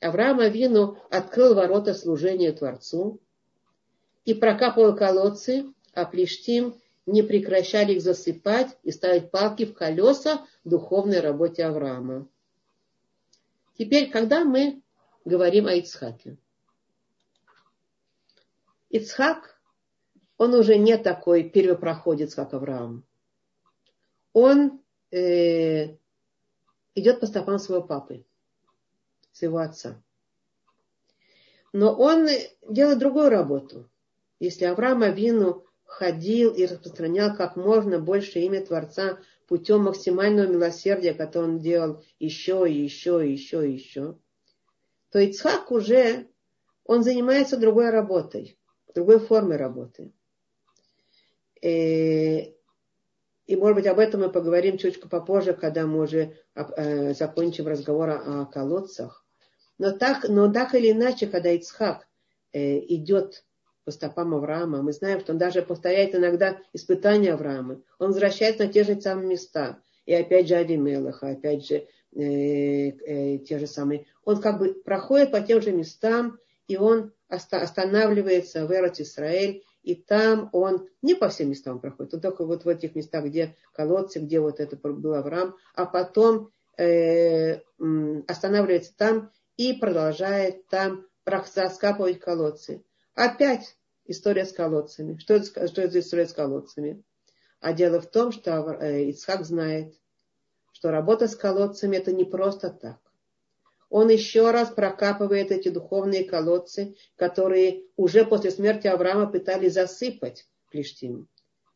Авраам 0.00 0.40
Авину 0.40 0.98
открыл 1.08 1.54
ворота 1.54 1.94
служения 1.94 2.52
Творцу 2.52 3.20
и 4.26 4.34
прокапывал 4.34 4.94
колодцы, 4.94 5.64
а 5.94 6.04
Плештим 6.04 6.74
не 7.06 7.22
прекращали 7.22 7.94
их 7.94 8.02
засыпать 8.02 8.76
и 8.82 8.90
ставить 8.90 9.30
палки 9.30 9.64
в 9.64 9.74
колеса 9.74 10.46
духовной 10.64 11.20
работе 11.20 11.64
Авраама. 11.64 12.26
Теперь, 13.76 14.10
когда 14.10 14.44
мы 14.44 14.82
говорим 15.24 15.66
о 15.66 15.74
Ицхаке. 15.74 16.38
Ицхак, 18.90 19.60
он 20.38 20.54
уже 20.54 20.76
не 20.76 20.96
такой 20.96 21.48
первопроходец, 21.48 22.34
как 22.34 22.54
Авраам 22.54 23.04
он 24.34 24.82
э, 25.10 25.96
идет 26.94 27.20
по 27.20 27.26
стопам 27.26 27.58
своего 27.58 27.82
папы, 27.82 28.26
своего 29.32 29.58
отца. 29.58 30.02
Но 31.72 31.94
он 31.94 32.28
делает 32.68 32.98
другую 32.98 33.30
работу. 33.30 33.88
Если 34.38 34.64
Авраам 34.64 35.02
Авину 35.02 35.64
ходил 35.94 36.52
и 36.52 36.66
распространял 36.66 37.36
как 37.36 37.54
можно 37.54 38.00
больше 38.00 38.40
имя 38.40 38.64
Творца 38.66 39.18
путем 39.46 39.84
максимального 39.84 40.48
милосердия, 40.48 41.14
которое 41.14 41.44
он 41.44 41.60
делал 41.60 42.02
еще 42.18 42.68
и 42.68 42.74
еще 42.74 43.24
и 43.24 43.32
еще 43.32 43.68
и 43.68 43.74
еще, 43.74 44.18
то 45.10 45.20
Ицхак 45.20 45.70
уже, 45.70 46.26
он 46.84 47.04
занимается 47.04 47.56
другой 47.56 47.90
работой, 47.90 48.58
другой 48.92 49.20
формой 49.20 49.56
работы. 49.56 50.12
И, 51.60 51.68
э, 51.68 52.54
и 53.46 53.54
может 53.54 53.76
быть, 53.76 53.86
об 53.86 54.00
этом 54.00 54.22
мы 54.22 54.32
поговорим 54.32 54.78
чуть 54.78 55.00
попозже, 55.00 55.52
когда 55.52 55.86
мы 55.86 56.02
уже 56.02 56.36
э, 56.56 57.14
закончим 57.14 57.68
разговор 57.68 58.10
о 58.10 58.46
колодцах. 58.46 59.24
Но 59.78 59.92
так, 59.92 60.28
но 60.28 60.52
так 60.52 60.74
или 60.74 60.90
иначе, 60.90 61.28
когда 61.28 61.52
Ицхак 61.52 62.08
э, 62.52 62.80
идет 62.80 63.44
по 63.84 63.90
стопам 63.90 64.34
Авраама, 64.34 64.82
мы 64.82 64.92
знаем, 64.92 65.20
что 65.20 65.32
он 65.32 65.38
даже 65.38 65.62
повторяет 65.62 66.14
иногда 66.14 66.58
испытания 66.72 67.34
Авраама. 67.34 67.82
Он 67.98 68.08
возвращается 68.08 68.64
на 68.64 68.72
те 68.72 68.84
же 68.84 69.00
самые 69.00 69.28
места. 69.28 69.78
И 70.06 70.14
опять 70.14 70.48
же 70.48 70.54
Авимелаха, 70.54 71.30
опять 71.30 71.66
же 71.66 71.86
э, 72.14 72.20
э, 72.20 73.38
те 73.38 73.58
же 73.58 73.66
самые. 73.66 74.06
Он 74.24 74.40
как 74.40 74.58
бы 74.58 74.74
проходит 74.74 75.30
по 75.30 75.40
тем 75.40 75.60
же 75.60 75.72
местам, 75.72 76.38
и 76.66 76.76
он 76.76 77.12
останавливается 77.28 78.66
в 78.66 78.72
Эрот 78.72 79.00
Исраэль, 79.00 79.62
и 79.82 79.94
там 79.94 80.48
он 80.52 80.88
не 81.02 81.14
по 81.14 81.28
всем 81.28 81.50
местам 81.50 81.78
проходит, 81.78 82.14
он 82.14 82.20
только 82.20 82.46
вот 82.46 82.64
в 82.64 82.68
этих 82.68 82.94
местах, 82.94 83.26
где 83.26 83.54
колодцы, 83.72 84.18
где 84.18 84.40
вот 84.40 84.60
это 84.60 84.76
был 84.76 85.14
Авраам, 85.14 85.56
а 85.74 85.84
потом 85.84 86.50
э, 86.78 87.60
останавливается 88.26 88.96
там 88.96 89.30
и 89.56 89.74
продолжает 89.74 90.66
там 90.68 91.06
раскапывать 91.26 92.20
колодцы. 92.20 92.82
Опять 93.14 93.76
история 94.06 94.44
с 94.44 94.52
колодцами. 94.52 95.16
Что 95.18 95.34
это, 95.34 95.68
что 95.68 95.82
это 95.82 95.92
за 95.92 96.00
история 96.00 96.26
с 96.26 96.32
колодцами? 96.32 97.02
А 97.60 97.72
дело 97.72 98.00
в 98.00 98.10
том, 98.10 98.32
что 98.32 98.76
э, 98.80 99.04
Ицхак 99.10 99.44
знает, 99.44 99.94
что 100.72 100.90
работа 100.90 101.28
с 101.28 101.36
колодцами 101.36 101.96
это 101.96 102.12
не 102.12 102.24
просто 102.24 102.70
так. 102.70 102.98
Он 103.88 104.08
еще 104.08 104.50
раз 104.50 104.70
прокапывает 104.70 105.52
эти 105.52 105.68
духовные 105.68 106.24
колодцы, 106.24 106.96
которые 107.16 107.84
уже 107.96 108.24
после 108.24 108.50
смерти 108.50 108.88
Авраама 108.88 109.26
пытались 109.26 109.74
засыпать 109.74 110.48
Плештим. 110.70 111.28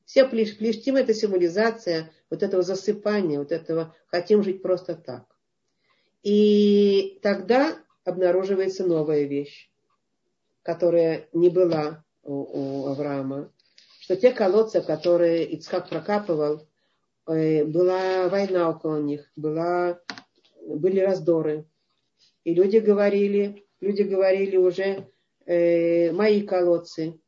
Все 0.04 0.26
Плештим 0.26 0.96
это 0.96 1.14
символизация 1.14 2.10
вот 2.28 2.42
этого 2.42 2.62
засыпания, 2.62 3.38
вот 3.38 3.52
этого 3.52 3.94
хотим 4.08 4.42
жить 4.42 4.62
просто 4.62 4.96
так. 4.96 5.24
И 6.22 7.20
тогда 7.22 7.78
обнаруживается 8.04 8.84
новая 8.84 9.24
вещь, 9.24 9.70
которая 10.68 11.30
не 11.32 11.48
была 11.48 12.04
у, 12.22 12.34
у 12.34 12.86
Авраама, 12.88 13.50
что 14.00 14.16
те 14.16 14.32
колодцы, 14.32 14.82
которые 14.82 15.46
Ицхак 15.54 15.88
прокапывал, 15.88 16.68
э, 17.26 17.64
была 17.64 18.28
война 18.28 18.68
около 18.68 19.00
них, 19.00 19.32
была, 19.34 19.98
были 20.62 21.00
раздоры. 21.00 21.64
И 22.44 22.52
люди 22.52 22.76
говорили, 22.76 23.66
люди 23.80 24.02
говорили 24.02 24.58
уже, 24.58 25.08
э, 25.46 26.12
мои 26.12 26.42
колодцы, 26.42 27.18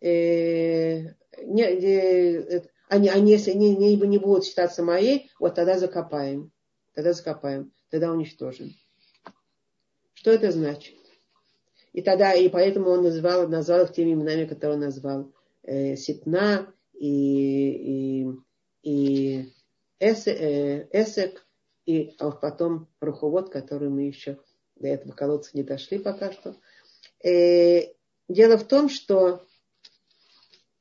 э, 0.00 1.14
не, 1.42 1.62
э, 1.62 2.62
они, 2.90 3.08
они, 3.08 3.32
если 3.32 3.54
не, 3.54 3.74
не, 3.74 3.96
не 3.96 4.18
будут 4.18 4.44
считаться 4.44 4.84
моей, 4.84 5.32
вот 5.40 5.56
тогда 5.56 5.80
закопаем, 5.80 6.52
тогда 6.94 7.12
закопаем 7.12 7.72
тогда 7.90 8.12
уничтожим. 8.12 8.70
Что 10.14 10.30
это 10.30 10.52
значит? 10.52 10.94
И 11.94 12.02
тогда, 12.02 12.34
и 12.34 12.48
поэтому 12.48 12.90
он 12.90 13.04
назвал, 13.04 13.48
назвал 13.48 13.84
их 13.84 13.92
теми 13.92 14.12
именами, 14.12 14.46
которые 14.46 14.74
он 14.74 14.84
назвал. 14.84 15.32
Э, 15.62 15.94
Ситна 15.94 16.66
и, 16.92 18.20
и, 18.20 18.26
и 18.82 19.52
э, 20.00 20.86
Эсек, 20.90 21.46
и 21.86 22.14
а 22.18 22.32
потом 22.32 22.88
Руховод, 23.00 23.50
который 23.50 23.90
мы 23.90 24.02
еще 24.02 24.40
до 24.74 24.88
этого 24.88 25.12
колодца 25.12 25.52
не 25.54 25.62
дошли 25.62 26.00
пока 26.00 26.32
что. 26.32 26.56
Э, 27.22 27.94
дело 28.28 28.58
в 28.58 28.64
том, 28.64 28.88
что 28.88 29.46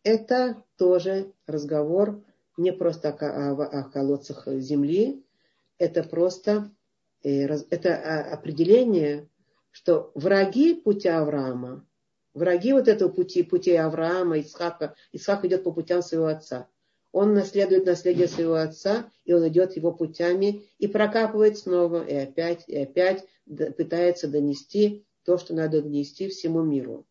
это 0.02 0.64
тоже 0.78 1.32
разговор 1.46 2.24
не 2.58 2.74
просто 2.74 3.10
о, 3.10 3.52
о, 3.52 3.82
о 3.82 3.84
колодцах 3.84 4.48
земли, 4.48 5.24
это 5.78 6.04
просто 6.04 6.72
это 7.24 7.96
а, 7.96 8.34
определение, 8.34 9.30
что 9.74 10.12
враги 10.14 10.76
пути 10.76 11.10
Авраама, 11.10 11.86
враги 12.34 12.72
вот 12.74 12.88
этого 12.88 13.10
пути, 13.10 13.42
пути 13.44 13.74
Авраама, 13.74 14.40
Исхака, 14.40 14.96
Исхак 15.12 15.44
идет 15.46 15.64
по 15.64 15.72
путям 15.72 16.04
своего 16.04 16.28
отца. 16.28 16.70
Он 17.12 17.34
наследует 17.34 17.86
наследие 17.86 18.28
своего 18.28 18.54
отца, 18.54 19.12
и 19.26 19.34
он 19.34 19.48
идет 19.48 19.76
его 19.76 19.92
путями 19.92 20.64
и 20.78 20.88
прокапывает 20.88 21.58
снова, 21.58 22.06
и 22.06 22.14
опять, 22.14 22.64
и 22.68 22.78
опять 22.78 23.26
пытается 23.46 24.28
донести 24.28 25.06
то, 25.26 25.38
что 25.38 25.54
надо 25.54 25.82
донести 25.82 26.30
всему 26.30 26.62
миру. 26.62 27.06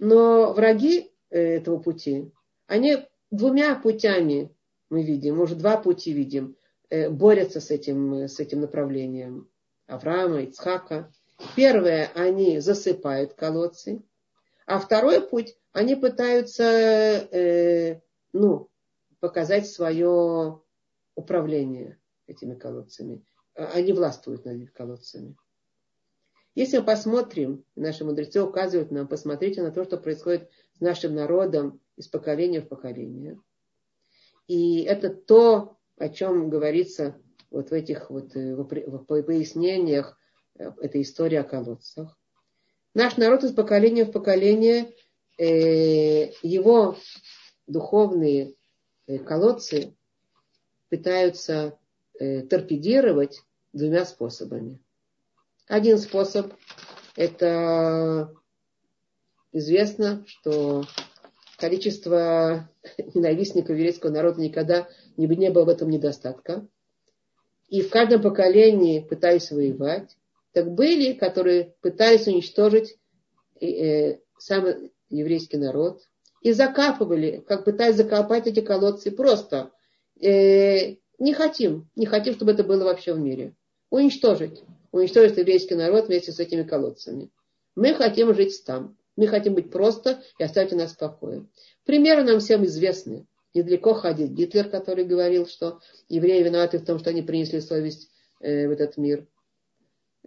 Но 0.00 0.52
враги 0.52 1.12
э, 1.30 1.56
этого 1.56 1.78
пути, 1.78 2.32
они 2.66 2.98
двумя 3.30 3.74
путями 3.76 4.50
мы 4.90 5.02
видим, 5.04 5.36
может, 5.36 5.58
два 5.58 5.76
пути 5.76 6.12
видим. 6.12 6.56
Э, 6.90 7.08
борются 7.08 7.60
с 7.60 7.70
этим, 7.70 8.14
с 8.28 8.40
этим 8.40 8.60
направлением 8.60 9.48
Авраама, 9.86 10.42
Ицхака. 10.42 11.12
Первое, 11.56 12.10
они 12.14 12.60
засыпают 12.60 13.34
колодцы, 13.34 14.02
а 14.66 14.78
второй 14.78 15.20
путь, 15.20 15.56
они 15.72 15.96
пытаются 15.96 16.64
э, 16.64 18.00
ну, 18.32 18.70
показать 19.20 19.68
свое 19.68 20.62
управление 21.14 21.98
этими 22.26 22.54
колодцами. 22.54 23.24
Они 23.54 23.92
властвуют 23.92 24.44
над 24.44 24.70
колодцами. 24.70 25.36
Если 26.54 26.78
мы 26.78 26.84
посмотрим, 26.84 27.64
наши 27.74 28.04
мудрецы 28.04 28.40
указывают 28.42 28.92
нам, 28.92 29.08
посмотрите 29.08 29.62
на 29.62 29.72
то, 29.72 29.84
что 29.84 29.96
происходит 29.96 30.48
с 30.76 30.80
нашим 30.80 31.14
народом 31.14 31.80
из 31.96 32.06
поколения 32.06 32.60
в 32.60 32.68
поколение. 32.68 33.40
И 34.46 34.82
это 34.82 35.10
то, 35.10 35.78
о 35.96 36.08
чем 36.08 36.50
говорится 36.50 37.20
вот 37.50 37.70
в 37.70 37.72
этих 37.72 38.10
вот 38.10 38.36
э, 38.36 38.54
в 38.54 39.04
пояснениях 39.04 40.16
э, 40.58 40.70
этой 40.80 41.02
истории 41.02 41.36
о 41.36 41.44
колодцах. 41.44 42.18
Наш 42.94 43.16
народ 43.16 43.44
из 43.44 43.52
поколения 43.52 44.04
в 44.04 44.12
поколение, 44.12 44.92
э, 45.38 46.32
его 46.42 46.96
духовные 47.66 48.54
колодцы 49.26 49.94
пытаются 50.88 51.78
торпедировать 52.18 53.42
двумя 53.72 54.04
способами. 54.04 54.80
Один 55.66 55.98
способ– 55.98 56.52
это 57.16 58.32
известно, 59.52 60.24
что 60.26 60.84
количество 61.56 62.68
ненавистников 63.14 63.70
еврейского 63.70 64.10
народа 64.10 64.40
никогда 64.40 64.88
не, 65.16 65.50
было 65.50 65.64
в 65.64 65.68
этом 65.70 65.88
недостатка. 65.88 66.66
И 67.68 67.80
в 67.80 67.90
каждом 67.90 68.20
поколении 68.20 69.00
пытались 69.00 69.50
воевать. 69.50 70.16
Так 70.54 70.72
были, 70.72 71.14
которые 71.14 71.74
пытались 71.82 72.28
уничтожить 72.28 72.96
э, 73.60 74.18
сам 74.38 74.66
еврейский 75.10 75.56
народ. 75.56 76.02
И 76.42 76.52
закапывали, 76.52 77.42
как 77.46 77.64
пытались 77.64 77.96
закопать 77.96 78.46
эти 78.46 78.60
колодцы 78.60 79.10
просто. 79.10 79.72
Э, 80.20 80.94
не 81.18 81.34
хотим, 81.34 81.90
не 81.96 82.06
хотим, 82.06 82.34
чтобы 82.34 82.52
это 82.52 82.62
было 82.62 82.84
вообще 82.84 83.14
в 83.14 83.18
мире. 83.18 83.56
Уничтожить. 83.90 84.62
Уничтожить 84.92 85.36
еврейский 85.36 85.74
народ 85.74 86.06
вместе 86.06 86.30
с 86.30 86.38
этими 86.38 86.62
колодцами. 86.62 87.30
Мы 87.74 87.92
хотим 87.94 88.32
жить 88.32 88.62
там. 88.64 88.96
Мы 89.16 89.26
хотим 89.26 89.54
быть 89.54 89.70
просто 89.70 90.22
и 90.38 90.44
оставить 90.44 90.72
нас 90.72 90.92
в 90.92 90.98
покое. 90.98 91.46
Примеры 91.84 92.22
нам 92.22 92.38
всем 92.38 92.64
известны. 92.64 93.26
Недалеко 93.54 93.94
ходит 93.94 94.32
Гитлер, 94.32 94.68
который 94.68 95.04
говорил, 95.04 95.48
что 95.48 95.80
евреи 96.08 96.44
виноваты 96.44 96.78
в 96.78 96.84
том, 96.84 97.00
что 97.00 97.10
они 97.10 97.22
принесли 97.22 97.60
совесть 97.60 98.08
э, 98.40 98.68
в 98.68 98.70
этот 98.70 98.96
мир. 98.96 99.26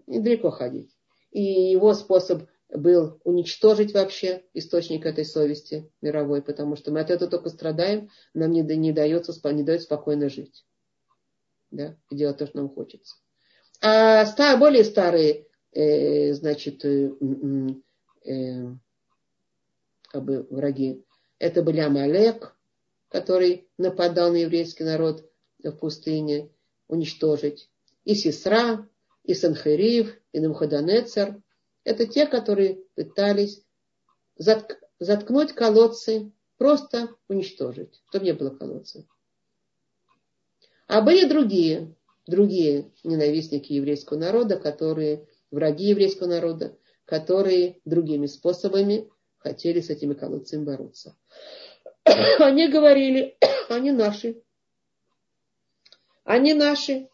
Недалеко 0.06 0.52
ходить. 0.52 0.96
И 1.32 1.42
его 1.42 1.94
способ 1.94 2.44
был 2.70 3.20
уничтожить 3.24 3.94
вообще 3.94 4.44
источник 4.54 5.06
этой 5.06 5.26
совести 5.26 5.90
мировой, 6.02 6.42
потому 6.42 6.76
что 6.76 6.92
мы 6.92 7.00
от 7.00 7.10
этого 7.10 7.30
только 7.30 7.50
страдаем, 7.50 8.10
нам 8.34 8.52
не, 8.52 8.62
не, 8.62 8.92
дается, 8.92 9.34
не 9.52 9.64
дает 9.64 9.84
спокойно 9.84 10.30
жить. 10.30 10.66
Да? 11.72 11.96
И 12.10 12.16
делать 12.16 12.38
то, 12.38 12.48
что 12.48 12.58
нам 12.58 12.70
хочется. 12.70 13.16
А 13.82 14.26
стар, 14.26 14.58
более 14.60 14.84
старые, 14.84 15.48
э, 15.72 16.34
значит, 16.34 16.84
э, 16.84 17.12
э, 18.26 18.76
как 20.10 20.24
бы 20.24 20.48
враги, 20.50 21.06
это 21.40 21.62
были 21.62 21.80
Амалек, 21.80 22.56
который 23.10 23.70
нападал 23.78 24.32
на 24.32 24.38
еврейский 24.38 24.84
народ 24.84 25.30
в 25.64 25.72
пустыне. 25.72 26.50
уничтожить. 26.90 27.70
И 28.06 28.16
Сесра, 28.16 28.88
и 29.28 29.34
Санхерив, 29.34 30.18
и 30.32 30.40
Намходанецер. 30.40 31.42
Это 31.84 32.08
те, 32.08 32.26
которые 32.26 32.80
пытались 32.96 33.62
заткнуть 34.38 35.54
колодцы, 35.54 36.32
просто 36.58 37.10
уничтожить, 37.28 38.02
чтобы 38.10 38.26
не 38.26 38.34
было 38.34 38.50
колодца. 38.50 39.06
А 40.88 41.02
были 41.02 41.28
другие, 41.28 41.94
другие 42.26 42.92
ненавистники 43.04 43.74
еврейского 43.74 44.18
народа, 44.18 44.58
которые, 44.58 45.28
враги 45.52 45.90
еврейского 45.90 46.28
народа, 46.28 46.78
которые 47.06 47.82
другими 47.84 48.28
способами 48.28 49.10
хотели 49.38 49.82
с 49.82 49.90
этими 49.90 50.14
колодцами 50.14 50.64
бороться. 50.64 51.18
Они 52.40 52.70
говорили, 52.70 53.38
они 53.70 53.92
наши. 53.92 54.42
Они 56.24 56.54
наши. 56.54 57.10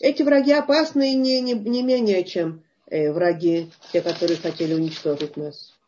Эти 0.00 0.22
враги 0.22 0.52
опасны 0.52 1.14
не, 1.14 1.40
не, 1.42 1.52
не 1.52 1.82
менее, 1.82 2.24
чем 2.24 2.64
э, 2.86 3.12
враги, 3.12 3.70
те, 3.92 4.00
которые 4.00 4.38
хотели 4.38 4.72
уничтожить 4.72 5.36
нас. 5.36 5.78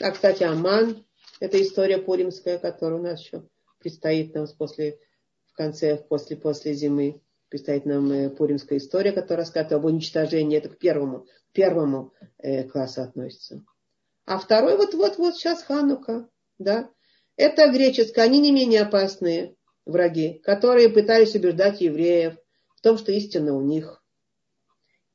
А, 0.00 0.10
кстати, 0.10 0.42
Аман, 0.42 1.04
это 1.38 1.62
история 1.62 1.98
пуримская, 1.98 2.58
которая 2.58 2.98
у 2.98 3.02
нас 3.02 3.20
еще 3.20 3.48
предстоит 3.78 4.34
нам 4.34 4.48
после, 4.58 4.98
в 5.46 5.54
конце, 5.54 5.96
после, 5.96 6.36
после 6.36 6.74
зимы. 6.74 7.22
Предстоит 7.48 7.86
нам 7.86 8.10
э, 8.10 8.30
пуримская 8.30 8.78
история, 8.78 9.12
которая 9.12 9.44
рассказывает 9.44 9.72
об 9.74 9.84
уничтожении. 9.84 10.58
Это 10.58 10.68
к 10.70 10.78
первому, 10.78 11.26
первому 11.52 12.12
э, 12.38 12.64
классу 12.64 13.02
относится. 13.02 13.64
А 14.24 14.38
второй 14.38 14.76
вот-вот-вот 14.76 15.36
сейчас 15.36 15.62
Ханука. 15.62 16.28
Да? 16.58 16.90
Это 17.36 17.70
греческое, 17.70 18.24
они 18.24 18.40
не 18.40 18.50
менее 18.50 18.82
опасные 18.82 19.54
враги, 19.86 20.40
которые 20.44 20.90
пытались 20.90 21.34
убеждать 21.34 21.80
евреев 21.80 22.36
в 22.74 22.80
том, 22.82 22.98
что 22.98 23.12
истина 23.12 23.54
у 23.54 23.62
них. 23.62 24.02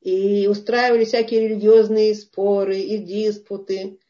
И 0.00 0.48
устраивали 0.48 1.04
всякие 1.04 1.48
религиозные 1.48 2.14
споры 2.14 2.78
и 2.78 2.98
диспуты, 2.98 4.00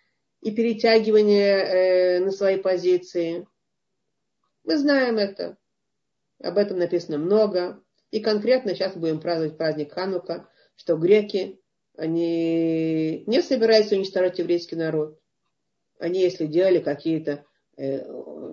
и 0.40 0.50
перетягивание 0.50 1.56
э, 1.56 2.20
на 2.20 2.30
свои 2.30 2.56
позиции. 2.56 3.46
Мы 4.64 4.78
знаем 4.78 5.18
это. 5.18 5.58
Об 6.40 6.56
этом 6.56 6.78
написано 6.78 7.18
много. 7.18 7.82
И 8.10 8.20
конкретно 8.20 8.74
сейчас 8.74 8.96
будем 8.96 9.20
праздновать 9.20 9.58
праздник 9.58 9.92
Ханука, 9.92 10.48
что 10.76 10.96
греки, 10.96 11.60
они 11.96 13.24
не 13.26 13.42
собираются 13.42 13.94
уничтожать 13.94 14.38
еврейский 14.38 14.76
народ. 14.76 15.18
Они, 15.98 16.20
если 16.20 16.46
делали 16.46 16.80
какие-то 16.80 17.44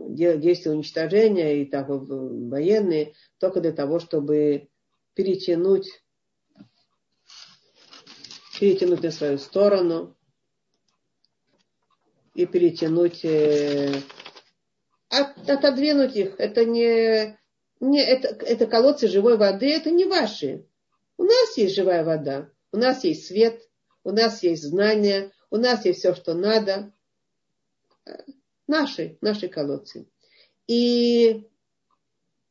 действия 0.10 0.72
уничтожения 0.72 1.62
и 1.62 1.66
так 1.66 1.88
военные, 1.90 3.14
только 3.38 3.62
для 3.62 3.72
того, 3.72 4.00
чтобы 4.00 4.70
перетянуть, 5.14 6.04
перетянуть 8.60 9.04
на 9.04 9.12
свою 9.12 9.38
сторону, 9.38 10.16
и 12.40 12.46
перетянуть, 12.46 13.26
э, 13.26 14.02
от, 15.10 15.50
отодвинуть 15.50 16.16
их. 16.16 16.36
Это 16.38 16.64
не, 16.64 17.38
не 17.82 18.02
это, 18.02 18.30
это 18.46 18.66
колодцы 18.66 19.10
живой 19.10 19.38
воды, 19.38 19.70
это 19.70 19.92
не 19.92 20.06
ваши. 20.06 20.66
У 21.18 21.24
нас 21.24 21.58
есть 21.58 21.76
живая 21.76 22.06
вода, 22.06 22.50
у 22.72 22.78
нас 22.78 23.04
есть 23.04 23.28
свет, 23.28 23.62
у 24.06 24.12
нас 24.12 24.42
есть 24.42 24.64
знания, 24.64 25.34
у 25.50 25.58
нас 25.58 25.84
есть 25.84 26.00
все, 26.00 26.16
что 26.16 26.34
надо. 26.34 26.94
Наши, 28.70 29.18
наши 29.22 29.48
колодцы. 29.48 30.08
И 30.68 31.50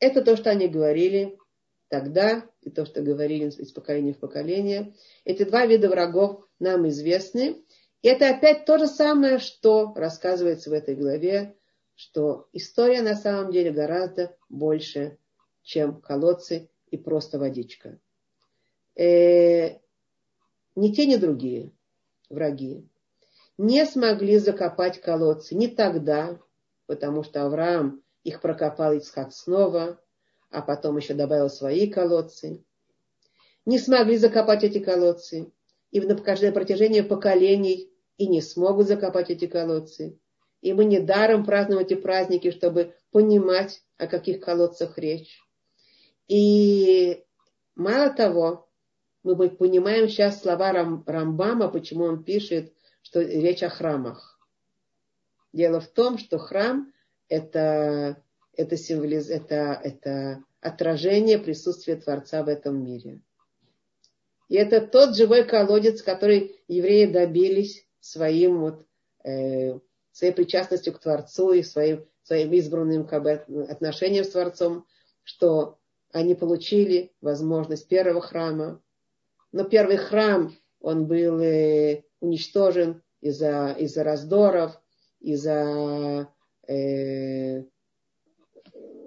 это 0.00 0.20
то, 0.22 0.36
что 0.36 0.50
они 0.50 0.66
говорили 0.66 1.38
тогда, 1.86 2.44
и 2.60 2.70
то, 2.70 2.84
что 2.86 3.02
говорили 3.02 3.44
из 3.44 3.70
поколения 3.70 4.14
в 4.14 4.18
поколение. 4.18 4.96
Эти 5.24 5.44
два 5.44 5.64
вида 5.64 5.88
врагов 5.88 6.44
нам 6.58 6.88
известны. 6.88 7.62
И 8.02 8.08
это 8.08 8.30
опять 8.30 8.64
то 8.64 8.78
же 8.78 8.88
самое, 8.88 9.38
что 9.38 9.92
рассказывается 9.94 10.70
в 10.70 10.72
этой 10.72 10.96
главе, 10.96 11.54
что 11.94 12.48
история 12.52 13.00
на 13.02 13.14
самом 13.14 13.52
деле 13.52 13.70
гораздо 13.70 14.36
больше, 14.48 15.18
чем 15.62 16.00
колодцы 16.00 16.68
и 16.90 16.96
просто 16.96 17.38
водичка. 17.38 18.00
Э, 18.96 19.78
ни 20.74 20.92
те, 20.92 21.06
ни 21.06 21.14
другие 21.14 21.70
враги 22.28 22.88
не 23.59 23.84
смогли 23.84 24.38
закопать 24.38 25.00
колодцы 25.00 25.54
не 25.56 25.66
тогда, 25.68 26.38
потому 26.86 27.24
что 27.24 27.44
Авраам 27.44 28.02
их 28.22 28.40
прокопал 28.40 28.94
Ицхак 28.94 29.32
снова, 29.32 30.00
а 30.50 30.62
потом 30.62 30.96
еще 30.96 31.14
добавил 31.14 31.50
свои 31.50 31.88
колодцы. 31.88 32.64
Не 33.66 33.78
смогли 33.78 34.16
закопать 34.16 34.64
эти 34.64 34.78
колодцы 34.78 35.52
и 35.90 36.00
на 36.00 36.16
протяжении 36.16 37.00
поколений 37.00 37.92
и 38.16 38.28
не 38.28 38.40
смогут 38.40 38.86
закопать 38.86 39.30
эти 39.30 39.46
колодцы. 39.46 40.18
И 40.61 40.72
мы 40.72 40.84
не 40.84 41.00
даром 41.00 41.44
празднуем 41.44 41.82
эти 41.82 41.94
праздники, 41.94 42.50
чтобы 42.50 42.94
понимать, 43.11 43.82
о 43.96 44.06
каких 44.06 44.40
колодцах 44.40 44.96
речь. 44.98 45.40
И 46.28 47.24
мало 47.74 48.11
того, 48.11 48.68
мы 49.22 49.50
понимаем 49.50 50.09
сейчас 50.09 50.40
слова 50.40 50.72
Рам, 50.72 51.04
Рамбама, 51.06 51.68
почему 51.68 52.04
он 52.04 52.22
пишет, 52.22 52.72
что 53.09 53.22
речь 53.22 53.62
о 53.62 53.70
храмах. 53.70 54.38
Дело 55.54 55.80
в 55.80 55.88
том, 55.88 56.18
что 56.18 56.36
храм 56.36 56.92
это, 57.30 58.22
это, 58.54 58.76
символиз, 58.76 59.30
это, 59.30 59.80
это 59.82 60.44
отражение 60.61 61.38
присутствия 61.38 61.96
Творца 61.96 62.42
в 62.42 62.48
этом 62.48 62.84
мире. 62.84 63.22
И 64.50 64.56
это 64.56 64.86
тот 64.86 65.16
живой 65.16 65.44
колодец, 65.44 66.02
который 66.02 66.61
евреи 66.68 67.06
добились 67.06 67.86
своим 68.00 68.61
вот, 68.61 68.86
э, 69.24 69.78
своей 70.12 70.34
причастностью 70.34 70.92
к 70.92 71.00
Творцу 71.00 71.52
и 71.52 71.62
своим, 71.62 72.04
своим 72.22 72.52
избранным 72.52 73.06
как 73.06 73.22
бы, 73.22 73.30
отношением 73.70 74.24
с 74.24 74.30
Творцом, 74.30 74.86
что 75.24 75.78
они 76.12 76.34
получили 76.34 77.14
возможность 77.22 77.88
первого 77.88 78.20
храма. 78.20 78.82
Но 79.52 79.64
первый 79.64 79.96
храм, 79.96 80.54
он 80.80 81.06
был 81.06 81.40
э, 81.40 82.04
уничтожен 82.20 83.02
из-за 83.20 83.74
из 83.78 83.96
раздоров, 83.96 84.80
из-за 85.20 86.28
э, 86.66 87.64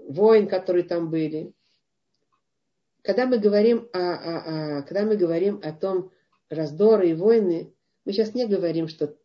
войн, 0.08 0.48
которые 0.48 0.84
там 0.84 1.10
были 1.10 1.54
когда 3.04 3.26
мы 3.26 3.40
говорим 3.40 3.90
о, 3.94 4.00
о, 4.00 4.80
о, 4.80 4.82
когда 4.84 5.04
мы 5.04 5.16
говорим 5.16 5.60
о 5.64 5.72
том 5.72 6.12
раздоры 6.50 7.10
и 7.10 7.14
войны, 7.14 7.74
мы 8.06 8.14
сейчас 8.14 8.34
не 8.34 8.46
говорим, 8.46 8.88
что 8.88 9.16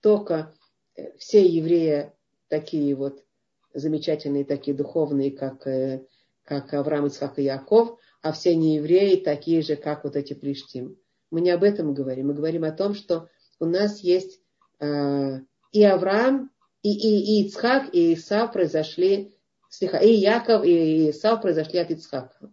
только 0.00 0.54
э, 0.96 1.16
все 1.18 1.44
евреи 1.44 2.12
такие 2.48 2.94
вот 2.94 3.24
замечательные, 3.72 4.44
такие 4.44 4.76
духовные, 4.76 5.30
как, 5.30 5.66
э, 5.66 6.06
как 6.42 6.72
Авраам, 6.74 7.06
Ицхак 7.06 7.38
и 7.38 7.44
Яков, 7.44 7.98
а 8.22 8.32
все 8.32 8.56
неевреи 8.56 9.16
такие 9.16 9.62
же, 9.62 9.76
как 9.76 10.04
вот 10.04 10.16
эти 10.16 10.34
Плештим. 10.34 10.96
Мы 11.30 11.40
не 11.40 11.50
об 11.50 11.62
этом 11.62 11.94
говорим. 11.94 12.28
Мы 12.28 12.34
говорим 12.34 12.64
о 12.64 12.72
том, 12.72 12.94
что 12.94 13.28
у 13.58 13.64
нас 13.64 14.00
есть 14.00 14.40
э, 14.80 15.40
и 15.72 15.84
Авраам, 15.84 16.50
и, 16.82 16.92
и, 16.92 17.40
и 17.40 17.46
Ицхак, 17.46 17.94
и 17.94 18.14
Исав 18.14 18.52
произошли, 18.52 19.36
и 19.80 20.10
Яков, 20.12 20.64
и 20.64 21.10
Исав 21.10 21.42
произошли 21.42 21.78
от 21.78 21.90
Ицхака 21.90 22.50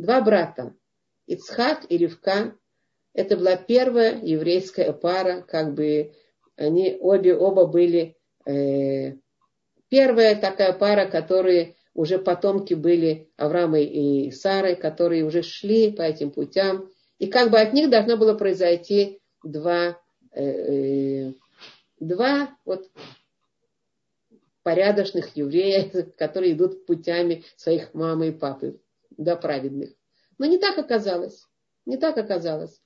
два 0.00 0.20
брата, 0.20 0.74
Ицхак 1.26 1.86
и 1.88 1.98
Ривка. 1.98 2.56
Это 3.12 3.36
была 3.36 3.56
первая 3.56 4.20
еврейская 4.22 4.92
пара, 4.92 5.42
как 5.42 5.74
бы 5.74 6.12
они 6.56 6.96
обе, 7.00 7.36
оба 7.36 7.66
были 7.66 8.16
э, 8.46 9.16
первая 9.88 10.36
такая 10.36 10.72
пара, 10.72 11.06
которые 11.08 11.76
уже 11.92 12.18
потомки 12.18 12.74
были 12.74 13.30
Авраама 13.36 13.80
и 13.80 14.30
Сары, 14.30 14.76
которые 14.76 15.24
уже 15.24 15.42
шли 15.42 15.90
по 15.90 16.02
этим 16.02 16.30
путям. 16.30 16.88
И 17.20 17.26
как 17.26 17.50
бы 17.50 17.60
от 17.60 17.74
них 17.74 17.90
должно 17.90 18.16
было 18.16 18.34
произойти 18.34 19.20
два, 19.44 20.00
э, 20.32 20.42
э, 20.42 21.32
два 22.00 22.56
вот 22.64 22.90
порядочных 24.62 25.36
евреев, 25.36 26.14
которые 26.16 26.54
идут 26.54 26.86
путями 26.86 27.44
своих 27.56 27.92
мамы 27.92 28.28
и 28.28 28.32
папы 28.32 28.80
до 29.10 29.36
праведных. 29.36 29.90
Но 30.38 30.46
не 30.46 30.58
так 30.58 30.78
оказалось. 30.78 31.46
Не 31.84 31.98
так 31.98 32.16
оказалось. 32.16 32.80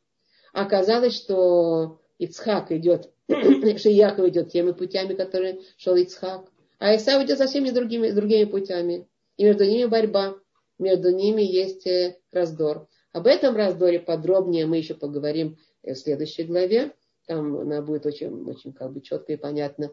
Оказалось, 0.53 1.15
что 1.15 2.01
Ицхак 2.19 2.73
идет, 2.73 3.13
что 3.29 3.89
Яков 3.89 4.27
идет 4.27 4.51
теми 4.51 4.73
путями, 4.73 5.15
которые 5.15 5.61
шел 5.77 5.95
Ицхак. 5.95 6.51
А 6.81 6.97
Исав 6.97 7.23
идет 7.23 7.39
совсем 7.39 7.73
другими, 7.73 8.11
другими 8.11 8.51
путями. 8.51 9.09
И 9.37 9.45
между 9.45 9.65
ними 9.65 9.87
борьба. 9.87 10.35
Между 10.79 11.11
ними 11.11 11.43
есть 11.43 11.87
э, 11.87 12.19
раздор. 12.33 12.89
Об 13.15 13.29
этом 13.29 13.55
раздоре 13.55 14.01
подробнее 14.01 14.67
мы 14.67 14.79
еще 14.79 14.95
поговорим 14.95 15.57
э, 15.85 15.95
в 15.95 15.99
следующей 15.99 16.43
главе. 16.43 16.93
Там 17.27 17.59
она 17.61 17.81
будет 17.81 18.07
очень, 18.07 18.43
очень 18.45 18.73
как 18.73 18.93
бы 18.93 19.01
четко 19.01 19.33
и 19.33 19.37
понятно, 19.37 19.93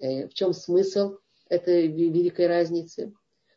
э, 0.00 0.26
в 0.26 0.32
чем 0.32 0.54
смысл 0.54 1.18
этой 1.50 1.86
великой 1.86 2.46
разницы. 2.46 3.12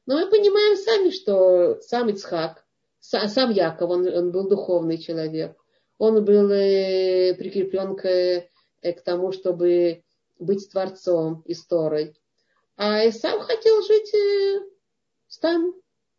Но 0.05 0.17
мы 0.19 0.29
понимаем 0.29 0.75
сами, 0.75 1.11
что 1.11 1.79
сам 1.79 2.09
Ицхак, 2.09 2.65
сам 2.99 3.51
Яков, 3.51 3.89
он, 3.89 4.05
он 4.05 4.31
был 4.33 4.49
духовный 4.49 4.97
человек. 4.97 5.55
Он 5.97 6.25
был 6.25 6.51
э, 6.51 7.35
прикреплен 7.35 7.95
к, 7.95 8.49
к 8.81 9.01
тому, 9.05 9.31
чтобы 9.31 10.03
быть 10.39 10.69
творцом 10.69 11.41
исторой. 11.45 12.17
А 12.75 13.07
Исав 13.07 13.41
хотел 13.43 13.81
жить 13.81 14.61
там. 15.39 15.73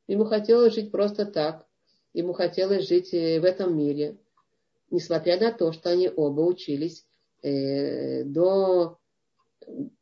Ему 0.07 0.25
хотелось 0.25 0.73
жить 0.73 0.91
просто 0.91 1.27
так. 1.27 1.66
Ему 2.17 2.33
хотелось 2.33 2.89
жить 2.89 3.13
э, 3.13 3.39
в 3.41 3.45
этом 3.45 3.77
мире. 3.77 4.17
Несмотря 4.91 5.39
на 5.39 5.53
то, 5.53 5.71
что 5.73 5.91
они 5.91 6.09
оба 6.09 6.41
учились 6.41 7.05
э, 7.43 8.25
до, 8.25 8.99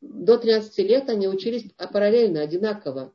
до 0.00 0.38
13 0.38 0.78
лет, 0.78 1.08
они 1.10 1.26
учились 1.26 1.68
параллельно, 1.92 2.40
одинаково. 2.40 3.12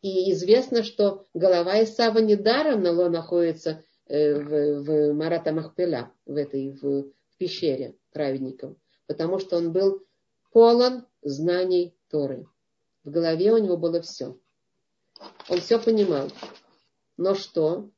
И 0.00 0.32
известно, 0.32 0.84
что 0.84 1.26
голова 1.34 1.84
Исава 1.84 2.20
недаром 2.20 2.80
находится 3.12 3.84
э, 4.06 4.40
в, 4.40 4.84
в 4.84 5.12
Марата 5.12 5.52
Махпеля, 5.52 6.10
в 6.24 6.36
этой 6.36 6.70
в, 6.70 7.02
в 7.02 7.36
пещере 7.36 7.94
праведников, 8.10 8.74
потому 9.06 9.38
что 9.38 9.58
он 9.58 9.70
был 9.70 10.02
полон 10.50 11.04
знаний 11.20 11.94
Торы. 12.08 12.46
В 13.04 13.10
голове 13.10 13.52
у 13.52 13.58
него 13.58 13.76
было 13.76 14.00
все. 14.00 14.38
Он 15.50 15.60
все 15.60 15.78
понимал. 15.78 16.30
Но 17.18 17.34
что? 17.34 17.90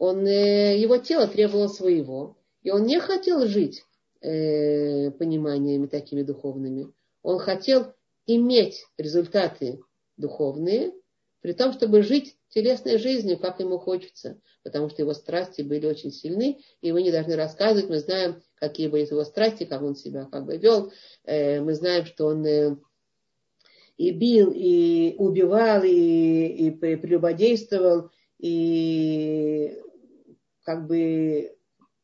Он, 0.00 0.26
э, 0.26 0.78
его 0.78 0.96
тело 0.96 1.28
требовало 1.28 1.68
своего. 1.68 2.38
И 2.62 2.70
он 2.70 2.86
не 2.86 2.98
хотел 2.98 3.46
жить 3.46 3.84
э, 4.22 5.10
пониманиями 5.10 5.86
такими 5.88 6.22
духовными. 6.22 6.90
Он 7.22 7.38
хотел 7.38 7.92
иметь 8.26 8.86
результаты 8.96 9.80
духовные, 10.16 10.92
при 11.42 11.52
том, 11.52 11.74
чтобы 11.74 12.02
жить 12.02 12.34
телесной 12.48 12.96
жизнью, 12.96 13.38
как 13.38 13.60
ему 13.60 13.78
хочется, 13.78 14.40
потому 14.62 14.88
что 14.88 15.02
его 15.02 15.12
страсти 15.12 15.60
были 15.60 15.84
очень 15.84 16.12
сильны, 16.12 16.60
и 16.80 16.92
мы 16.92 17.02
не 17.02 17.12
должны 17.12 17.36
рассказывать, 17.36 17.90
мы 17.90 17.98
знаем, 17.98 18.42
какие 18.54 18.88
были 18.88 19.06
его 19.06 19.24
страсти, 19.24 19.64
как 19.64 19.82
он 19.82 19.96
себя 19.96 20.24
как 20.32 20.46
бы 20.46 20.56
вел, 20.56 20.90
э, 21.24 21.60
мы 21.60 21.74
знаем, 21.74 22.06
что 22.06 22.28
он 22.28 22.46
э, 22.46 22.74
и 23.98 24.12
бил, 24.12 24.50
и 24.50 25.14
убивал, 25.18 25.82
и, 25.82 26.46
и 26.46 26.70
прелюбодействовал, 26.70 28.10
и 28.38 29.78
как 30.64 30.86
бы 30.86 31.56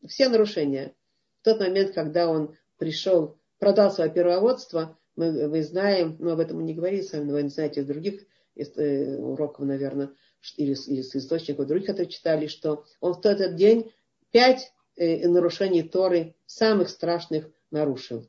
все 0.07 0.28
нарушения. 0.28 0.94
В 1.40 1.44
тот 1.44 1.61
момент, 1.61 1.92
когда 1.92 2.28
он 2.28 2.57
пришел, 2.78 3.38
продал 3.59 3.90
свое 3.90 4.11
первоводство, 4.11 4.98
мы, 5.16 5.48
мы 5.48 5.62
знаем, 5.62 6.16
мы 6.18 6.32
об 6.32 6.40
этом 6.40 6.64
не 6.64 6.74
говорили 6.74 7.02
с 7.02 7.12
но 7.12 7.32
вы 7.32 7.48
знаете 7.48 7.80
из 7.80 7.86
других 7.86 8.22
из, 8.54 8.76
э, 8.76 9.16
уроков, 9.16 9.66
наверное, 9.66 10.11
или 10.57 10.72
из, 10.72 10.88
из 10.88 11.14
источников 11.14 11.66
других, 11.66 11.86
которые 11.86 12.11
читали, 12.11 12.46
что 12.46 12.84
он 13.00 13.14
в 13.14 13.20
тот 13.20 13.54
день 13.54 13.92
пять 14.30 14.72
э, 14.96 15.28
нарушений 15.28 15.82
Торы 15.82 16.34
самых 16.46 16.88
страшных 16.88 17.50
нарушил. 17.70 18.28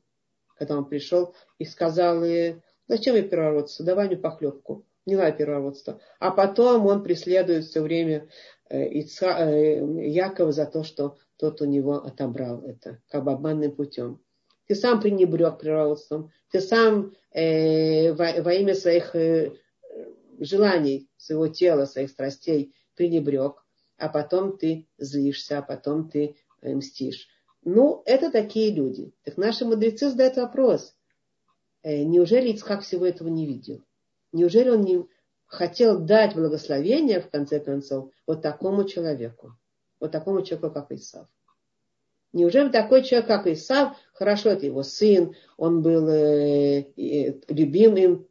Когда 0.57 0.77
он 0.77 0.85
пришел 0.85 1.35
и 1.59 1.65
сказал, 1.65 2.23
э, 2.23 2.61
Зачем 2.87 3.15
я 3.15 3.23
первородство? 3.23 3.85
Давай 3.85 4.07
мне 4.07 4.17
похлебку. 4.17 4.85
Не 5.05 5.15
надо 5.15 5.31
первородство. 5.33 5.99
А 6.19 6.31
потом 6.31 6.85
он 6.85 7.03
преследует 7.03 7.65
все 7.65 7.81
время 7.81 8.29
Ица, 8.69 9.37
э, 9.39 10.07
Якова 10.07 10.51
за 10.51 10.65
то, 10.65 10.83
что 10.83 11.17
тот 11.37 11.61
у 11.61 11.65
него 11.65 11.95
отобрал 11.95 12.63
это, 12.63 13.01
как 13.09 13.23
бы 13.23 13.31
обманным 13.31 13.71
путем. 13.71 14.19
Ты 14.67 14.75
сам 14.75 14.99
пренебрег 14.99 15.59
природством, 15.59 16.31
ты 16.51 16.59
сам 16.59 17.13
э, 17.31 18.13
во, 18.13 18.41
во 18.41 18.53
имя 18.53 18.75
своих 18.75 19.15
э, 19.15 19.53
желаний, 20.39 21.09
своего 21.17 21.47
тела, 21.47 21.85
своих 21.85 22.09
страстей 22.09 22.73
пренебрег, 22.95 23.63
а 23.97 24.09
потом 24.09 24.57
ты 24.57 24.87
злишься, 24.97 25.59
а 25.59 25.61
потом 25.61 26.09
ты 26.09 26.35
э, 26.61 26.75
мстишь. 26.75 27.27
Ну, 27.63 28.01
это 28.05 28.31
такие 28.31 28.73
люди. 28.73 29.13
Так 29.23 29.37
наши 29.37 29.65
мудрецы 29.65 30.09
задают 30.09 30.37
вопрос, 30.37 30.97
Э, 31.87 32.03
неужели 32.03 32.49
Ицхак 32.49 32.81
всего 32.81 33.05
этого 33.05 33.29
не 33.29 33.45
видел? 33.45 33.81
Неужели 34.33 34.69
он 34.69 34.81
не 34.81 35.05
хотел 35.47 35.99
дать 35.99 36.35
благословение, 36.35 37.21
в 37.21 37.29
конце 37.29 37.59
концов, 37.59 38.11
вот 38.25 38.41
такому 38.41 38.83
человеку? 38.83 39.57
Вот 39.99 40.11
такому 40.11 40.43
человеку, 40.43 40.71
как 40.71 40.91
Исав. 40.91 41.27
Неужели 42.33 42.69
такой 42.69 43.03
человек, 43.03 43.27
как 43.27 43.47
Исав, 43.47 43.97
хорошо, 44.13 44.49
это 44.49 44.65
его 44.65 44.83
сын, 44.83 45.35
он 45.55 45.81
был 45.81 46.07
э, 46.09 46.85
любимым 47.47 48.27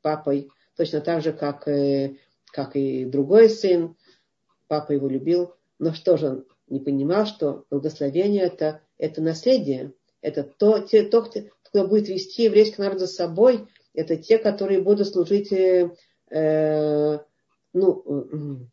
папой, 0.00 0.50
точно 0.76 1.00
так 1.00 1.22
же, 1.22 1.32
как, 1.32 1.68
э, 1.68 2.16
как 2.46 2.74
и 2.74 3.04
другой 3.04 3.50
сын, 3.50 3.96
папа 4.66 4.92
его 4.92 5.08
любил, 5.08 5.54
но 5.78 5.92
что 5.92 6.16
же 6.16 6.26
он 6.28 6.46
не 6.68 6.80
понимал, 6.80 7.26
что 7.26 7.64
благословение 7.70 8.44
это, 8.44 8.80
это 8.96 9.22
наследие, 9.22 9.92
это 10.20 10.42
то, 10.42 10.80
те, 10.80 11.02
то, 11.02 11.22
кто 11.22 11.86
будет 11.86 12.08
вести 12.08 12.44
еврейский 12.44 12.82
народ 12.82 12.98
за 12.98 13.06
собой, 13.06 13.68
это 13.94 14.16
те, 14.16 14.38
которые 14.38 14.80
будут 14.80 15.08
служить, 15.08 15.52
э, 16.30 17.18
ну, 17.72 18.68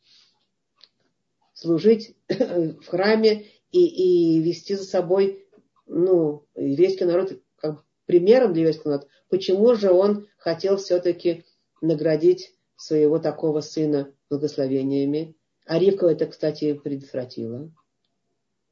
служить 1.54 2.16
в 2.30 2.86
храме 2.86 3.46
и, 3.72 4.38
и 4.38 4.42
вести 4.42 4.76
за 4.76 4.84
собой, 4.84 5.46
ну, 5.86 6.46
еврейский 6.56 7.06
народ 7.06 7.42
как 7.58 7.84
примером 8.06 8.54
для 8.54 8.62
еврейского 8.62 8.92
народа. 8.92 9.10
Почему 9.30 9.76
же 9.76 9.92
он 9.92 10.28
хотел 10.38 10.78
все-таки 10.78 11.46
наградить 11.82 12.54
своего 12.76 13.20
такого 13.20 13.62
сына 13.62 14.14
благословениями? 14.30 15.36
А 15.66 15.80
Ривка 15.80 16.08
это, 16.08 16.28
кстати, 16.28 16.74
предотвратила. 16.74 17.72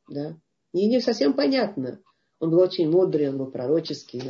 Да? 0.10 0.38
Не, 0.74 0.88
не 0.88 1.00
совсем 1.02 1.34
понятно. 1.34 2.02
Он 2.40 2.52
был 2.52 2.60
очень 2.60 2.90
мудрый, 2.90 3.30
он 3.30 3.38
был 3.38 3.50
пророческий 3.50 4.22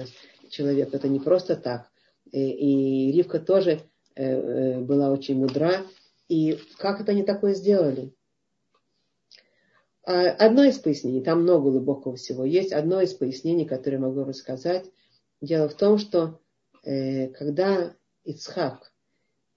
человек. 0.50 0.94
Это 0.94 1.10
не 1.10 1.20
просто 1.20 1.56
так. 1.56 1.90
И, 2.32 3.10
и 3.10 3.12
Ривка 3.12 3.40
тоже 3.40 3.82
была 4.16 5.12
очень 5.12 5.38
мудра. 5.38 5.86
И 6.30 6.60
как 6.78 7.02
это 7.02 7.12
они 7.12 7.24
такое 7.24 7.54
сделали? 7.54 8.14
А, 10.06 10.32
одно 10.32 10.64
из 10.64 10.80
пояснений, 10.80 11.22
там 11.22 11.44
много 11.44 11.72
глубокого 11.72 12.16
всего 12.16 12.44
есть, 12.44 12.74
одно 12.74 13.02
из 13.02 13.14
пояснений, 13.14 13.66
которое 13.66 14.00
могу 14.00 14.24
рассказать. 14.24 14.92
Дело 15.40 15.70
в 15.70 15.76
том, 15.76 15.98
что 15.98 16.42
э, 16.84 17.30
когда 17.30 17.96
Ицхак 18.26 18.94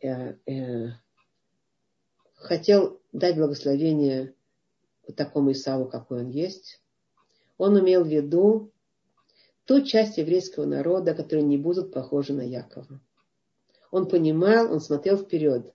э, 0.00 0.34
э, 0.46 0.90
хотел 2.34 3.00
дать 3.12 3.36
благословение 3.36 4.34
такому 5.16 5.52
Исаву, 5.52 5.86
какой 5.86 6.20
он 6.20 6.28
есть, 6.28 6.80
он 7.58 7.78
имел 7.80 8.04
в 8.04 8.08
виду 8.08 8.72
ту 9.64 9.82
часть 9.82 10.18
еврейского 10.18 10.64
народа, 10.64 11.14
которые 11.14 11.44
не 11.44 11.56
будут 11.56 11.92
похожи 11.92 12.32
на 12.32 12.42
Якова. 12.42 13.00
Он 13.90 14.08
понимал, 14.08 14.72
он 14.72 14.80
смотрел 14.80 15.16
вперед. 15.16 15.72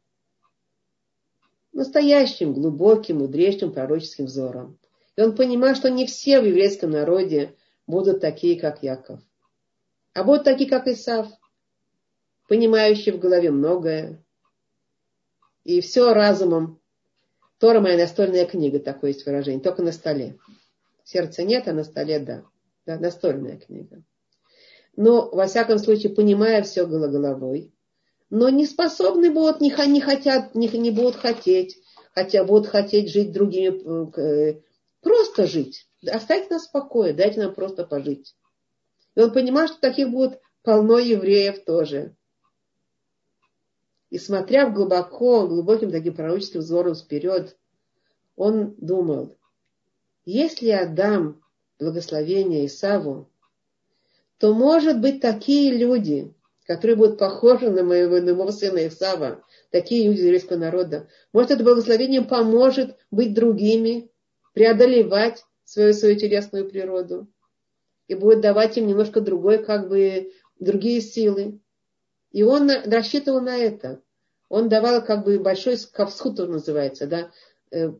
Настоящим, 1.74 2.53
глубоким, 2.53 3.20
мудрейшим 3.20 3.72
пророческим 3.72 4.26
взором. 4.26 4.78
И 5.16 5.22
он 5.22 5.36
понимал, 5.36 5.76
что 5.76 5.89
не 5.89 6.05
все 6.05 6.41
в 6.41 6.45
еврейском 6.45 6.91
народе 6.91 7.55
будут 7.88 8.20
такие, 8.20 8.59
как 8.59 8.84
Яков. 8.84 9.20
А 10.14 10.24
будут 10.24 10.43
такие, 10.43 10.70
как 10.70 10.88
Исав, 10.88 11.28
понимающие 12.47 13.16
в 13.16 13.20
голове 13.20 13.51
многое. 13.51 14.24
И 15.64 15.80
все 15.82 16.14
разумом. 16.14 16.80
Тора 17.59 17.80
моя 17.80 17.97
настольная 17.97 18.45
книга, 18.45 18.80
такое 18.80 19.12
есть 19.12 19.26
выражение, 19.26 19.62
только 19.62 19.84
на 19.84 19.91
столе. 19.91 20.38
Сердца 21.03 21.43
нет, 21.43 21.68
а 21.68 21.74
на 21.74 21.84
столе 21.84 22.20
да. 22.20 22.43
да 22.86 22.97
настольная 22.97 23.57
книга. 23.57 24.03
Но, 24.95 25.30
во 25.30 25.45
всяком 25.45 25.78
случае, 25.78 26.14
понимая 26.14 26.64
все 26.64 26.86
головой, 26.86 27.72
но 28.32 28.48
не 28.48 28.66
способны 28.66 29.30
будут, 29.30 29.60
не, 29.60 29.70
не 29.88 30.00
хотят, 30.02 30.56
не, 30.56 30.68
не 30.70 30.90
будут 30.90 31.18
хотеть, 31.18 31.78
хотя 32.16 32.46
будут 32.46 32.68
хотеть 32.68 33.12
жить 33.12 33.34
другими, 33.34 34.18
э, 34.18 34.62
просто 35.02 35.46
жить. 35.46 35.86
Оставьте 36.08 36.54
нас 36.54 36.68
в 36.68 36.72
покое, 36.72 37.14
дайте 37.14 37.42
нам 37.42 37.54
просто 37.54 37.86
пожить. 37.86 38.36
И 39.16 39.20
он 39.20 39.34
понимал, 39.34 39.68
что 39.68 39.82
таких 39.82 40.10
будет 40.10 40.40
полно 40.64 40.98
евреев 40.98 41.66
тоже. 41.66 42.16
И 44.10 44.18
смотря 44.18 44.68
в 44.68 44.74
глубоко, 44.74 45.46
глубоким 45.48 45.92
таким 45.92 46.16
пророческим 46.16 46.62
взором 46.62 46.96
вперед, 46.96 47.58
он 48.38 48.76
думал, 48.78 49.38
если 50.24 50.68
я 50.68 50.86
дам 50.86 51.42
благословение 51.80 52.66
Исаву, 52.66 53.30
то, 54.38 54.54
может 54.54 55.02
быть, 55.02 55.20
такие 55.20 55.76
люди, 55.76 56.34
которые 56.66 56.95
будут 56.95 57.18
похожи 57.18 57.70
на 57.70 57.84
моего, 57.84 58.18
на 58.18 58.34
моего 58.34 58.51
сына 58.51 58.88
Исава, 58.88 59.43
такие 59.72 60.07
люди 60.07 60.22
еврейского 60.22 60.57
народа, 60.57 61.07
может, 61.34 61.51
это 61.51 61.64
благословение 61.64 62.22
поможет 62.22 62.97
быть 63.09 63.34
другими, 63.34 64.09
преодолевать 64.53 65.43
свою, 65.64 65.93
свою 65.93 66.18
телесную 66.18 66.70
природу 66.70 67.28
и 68.07 68.16
будет 68.16 68.41
давать 68.41 68.78
им 68.78 68.88
немножко 68.88 69.22
другой, 69.22 69.64
как 69.64 69.88
бы, 69.88 70.32
другие 70.59 71.01
силы. 71.01 71.59
И 72.32 72.43
он 72.43 72.70
рассчитывал 72.70 73.41
на 73.41 73.57
это. 73.57 74.01
он 74.49 74.68
давал 74.68 75.03
как 75.03 75.24
бы 75.24 75.39
большой 75.39 75.78
кавсхут, 75.93 76.39
называется, 76.39 77.07
да, 77.07 77.32
э, 77.72 77.93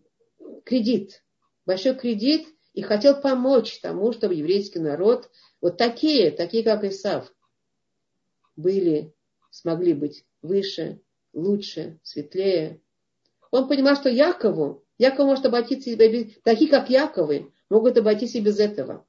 кредит, 0.66 1.24
большой 1.66 1.95
кредит, 1.95 2.47
и 2.74 2.82
хотел 2.82 3.16
помочь 3.20 3.80
тому, 3.80 4.12
чтобы 4.12 4.36
еврейский 4.36 4.80
народ, 4.80 5.30
вот 5.62 5.78
такие, 5.78 6.32
такие 6.32 6.64
как 6.64 6.84
Исав, 6.84 7.32
были, 8.62 9.14
смогли 9.49 9.93
быть 9.93 10.26
выше, 10.41 11.01
лучше, 11.34 11.99
светлее. 12.03 12.82
Он 13.51 13.68
понимал, 13.68 13.95
что 13.95 14.09
Якову, 14.09 14.84
Яков 14.97 15.26
может 15.26 15.45
обойтись 15.45 15.88
без, 15.88 16.41
такие 16.43 16.70
как 16.70 16.89
Яковы, 16.89 17.51
могут 17.70 17.97
обойтись 17.97 18.36
и 18.36 18.41
без 18.41 18.59
этого. 18.59 19.05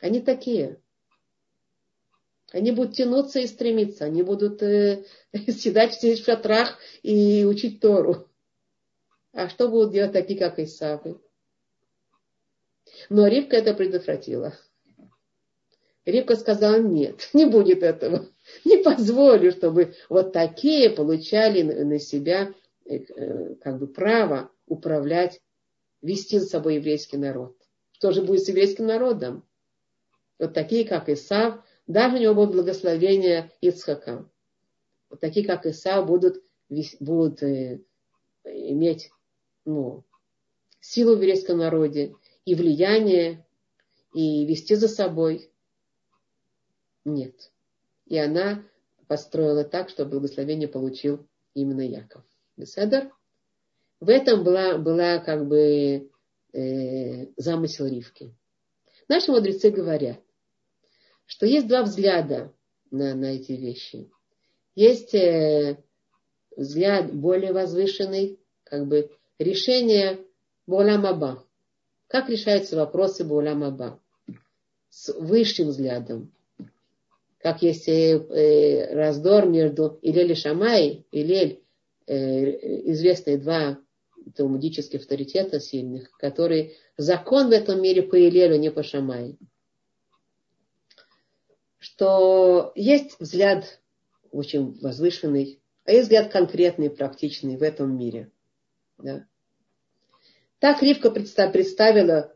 Они 0.00 0.20
такие. 0.20 0.80
Они 2.52 2.72
будут 2.72 2.94
тянуться 2.94 3.40
и 3.40 3.46
стремиться, 3.46 4.04
они 4.04 4.22
будут 4.22 4.62
э, 4.62 5.04
седать 5.48 6.00
в 6.02 6.24
шатрах 6.24 6.78
и 7.02 7.44
учить 7.44 7.80
Тору. 7.80 8.28
А 9.32 9.48
что 9.48 9.68
будут 9.68 9.92
делать 9.92 10.12
такие, 10.12 10.38
как 10.38 10.58
Исавы? 10.58 11.20
Но 13.08 13.28
Ривка 13.28 13.56
это 13.56 13.74
предотвратила. 13.74 14.58
Ривка 16.04 16.36
сказала, 16.36 16.78
нет, 16.78 17.28
не 17.34 17.46
будет 17.46 17.82
этого. 17.82 18.28
Не 18.64 18.78
позволю, 18.78 19.52
чтобы 19.52 19.94
вот 20.08 20.32
такие 20.32 20.90
получали 20.90 21.62
на 21.62 21.98
себя 21.98 22.52
э, 22.84 23.54
как 23.56 23.78
бы 23.78 23.86
право 23.86 24.50
управлять, 24.66 25.40
вести 26.02 26.38
за 26.38 26.46
собой 26.46 26.76
еврейский 26.76 27.16
народ. 27.16 27.56
Что 27.92 28.12
же 28.12 28.22
будет 28.22 28.42
с 28.42 28.48
еврейским 28.48 28.86
народом? 28.86 29.46
Вот 30.38 30.54
такие, 30.54 30.86
как 30.86 31.08
Исав, 31.08 31.62
даже 31.86 32.16
у 32.16 32.20
него 32.20 32.34
будет 32.34 32.52
благословение 32.52 33.50
Ицхака. 33.60 34.28
Вот 35.10 35.20
такие, 35.20 35.46
как 35.46 35.66
Исав, 35.66 36.06
будут, 36.06 36.42
будут 37.00 37.42
э, 37.42 37.80
иметь 38.44 39.10
ну, 39.64 40.04
силу 40.80 41.14
в 41.14 41.18
еврейском 41.18 41.58
народе 41.58 42.14
и 42.44 42.54
влияние, 42.54 43.44
и 44.14 44.46
вести 44.46 44.74
за 44.74 44.88
собой. 44.88 45.49
Нет. 47.04 47.52
И 48.06 48.18
она 48.18 48.62
построила 49.06 49.64
так, 49.64 49.88
чтобы 49.88 50.12
благословение 50.12 50.68
получил 50.68 51.26
именно 51.54 51.82
Яков. 51.82 52.22
Беседер? 52.56 53.10
В 54.00 54.08
этом 54.08 54.44
была, 54.44 54.78
была 54.78 55.18
как 55.18 55.46
бы 55.46 56.10
э, 56.52 57.26
замысел 57.36 57.86
Ривки. 57.86 58.34
Наши 59.08 59.30
мудрецы 59.30 59.70
говорят, 59.70 60.20
что 61.26 61.46
есть 61.46 61.68
два 61.68 61.82
взгляда 61.82 62.52
на, 62.90 63.14
на 63.14 63.26
эти 63.36 63.52
вещи. 63.52 64.10
Есть 64.74 65.14
э, 65.14 65.82
взгляд 66.56 67.12
более 67.12 67.52
возвышенный, 67.52 68.38
как 68.64 68.86
бы 68.86 69.10
решение 69.38 70.24
Буламаба. 70.66 71.44
Как 72.06 72.28
решаются 72.28 72.76
вопросы 72.76 73.24
Буламаба? 73.24 74.00
С 74.88 75.12
высшим 75.14 75.68
взглядом. 75.68 76.32
Как 77.40 77.62
есть 77.62 77.88
э, 77.88 78.18
э, 78.18 78.94
раздор 78.94 79.46
между 79.46 79.98
Илель 80.02 80.32
и 80.32 80.34
Шамай, 80.34 81.06
Илель, 81.10 81.62
э, 82.06 82.90
известные 82.92 83.38
два 83.38 83.78
талмудических 84.36 85.00
авторитета 85.00 85.58
сильных, 85.58 86.10
которые 86.18 86.74
закон 86.98 87.48
в 87.48 87.52
этом 87.52 87.80
мире 87.80 88.02
по 88.02 88.16
Илелю, 88.16 88.58
не 88.58 88.70
по 88.70 88.82
Шамай. 88.82 89.38
Что 91.78 92.72
есть 92.74 93.18
взгляд 93.18 93.80
очень 94.30 94.78
возвышенный, 94.78 95.62
а 95.84 95.92
есть 95.92 96.04
взгляд 96.04 96.30
конкретный, 96.30 96.90
практичный 96.90 97.56
в 97.56 97.62
этом 97.62 97.96
мире. 97.96 98.30
Да? 98.98 99.26
Так 100.58 100.82
Ривка 100.82 101.10
представила 101.10 102.34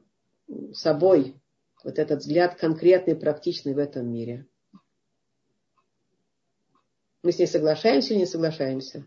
собой 0.72 1.36
вот 1.84 1.98
этот 1.98 2.20
взгляд 2.20 2.54
конкретный, 2.54 3.14
практичный 3.14 3.74
в 3.74 3.78
этом 3.78 4.10
мире. 4.10 4.46
Мы 7.24 7.32
с 7.32 7.38
ней 7.38 7.46
соглашаемся 7.46 8.12
или 8.12 8.20
не 8.20 8.26
соглашаемся? 8.26 9.06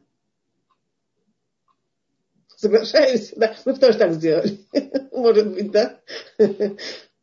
Соглашаемся, 2.47 3.35
да? 3.39 3.55
Мы 3.63 3.75
тоже 3.75 3.99
так 3.99 4.13
сделали. 4.13 4.59
Может 5.11 5.53
быть, 5.53 5.71
да? 5.71 6.01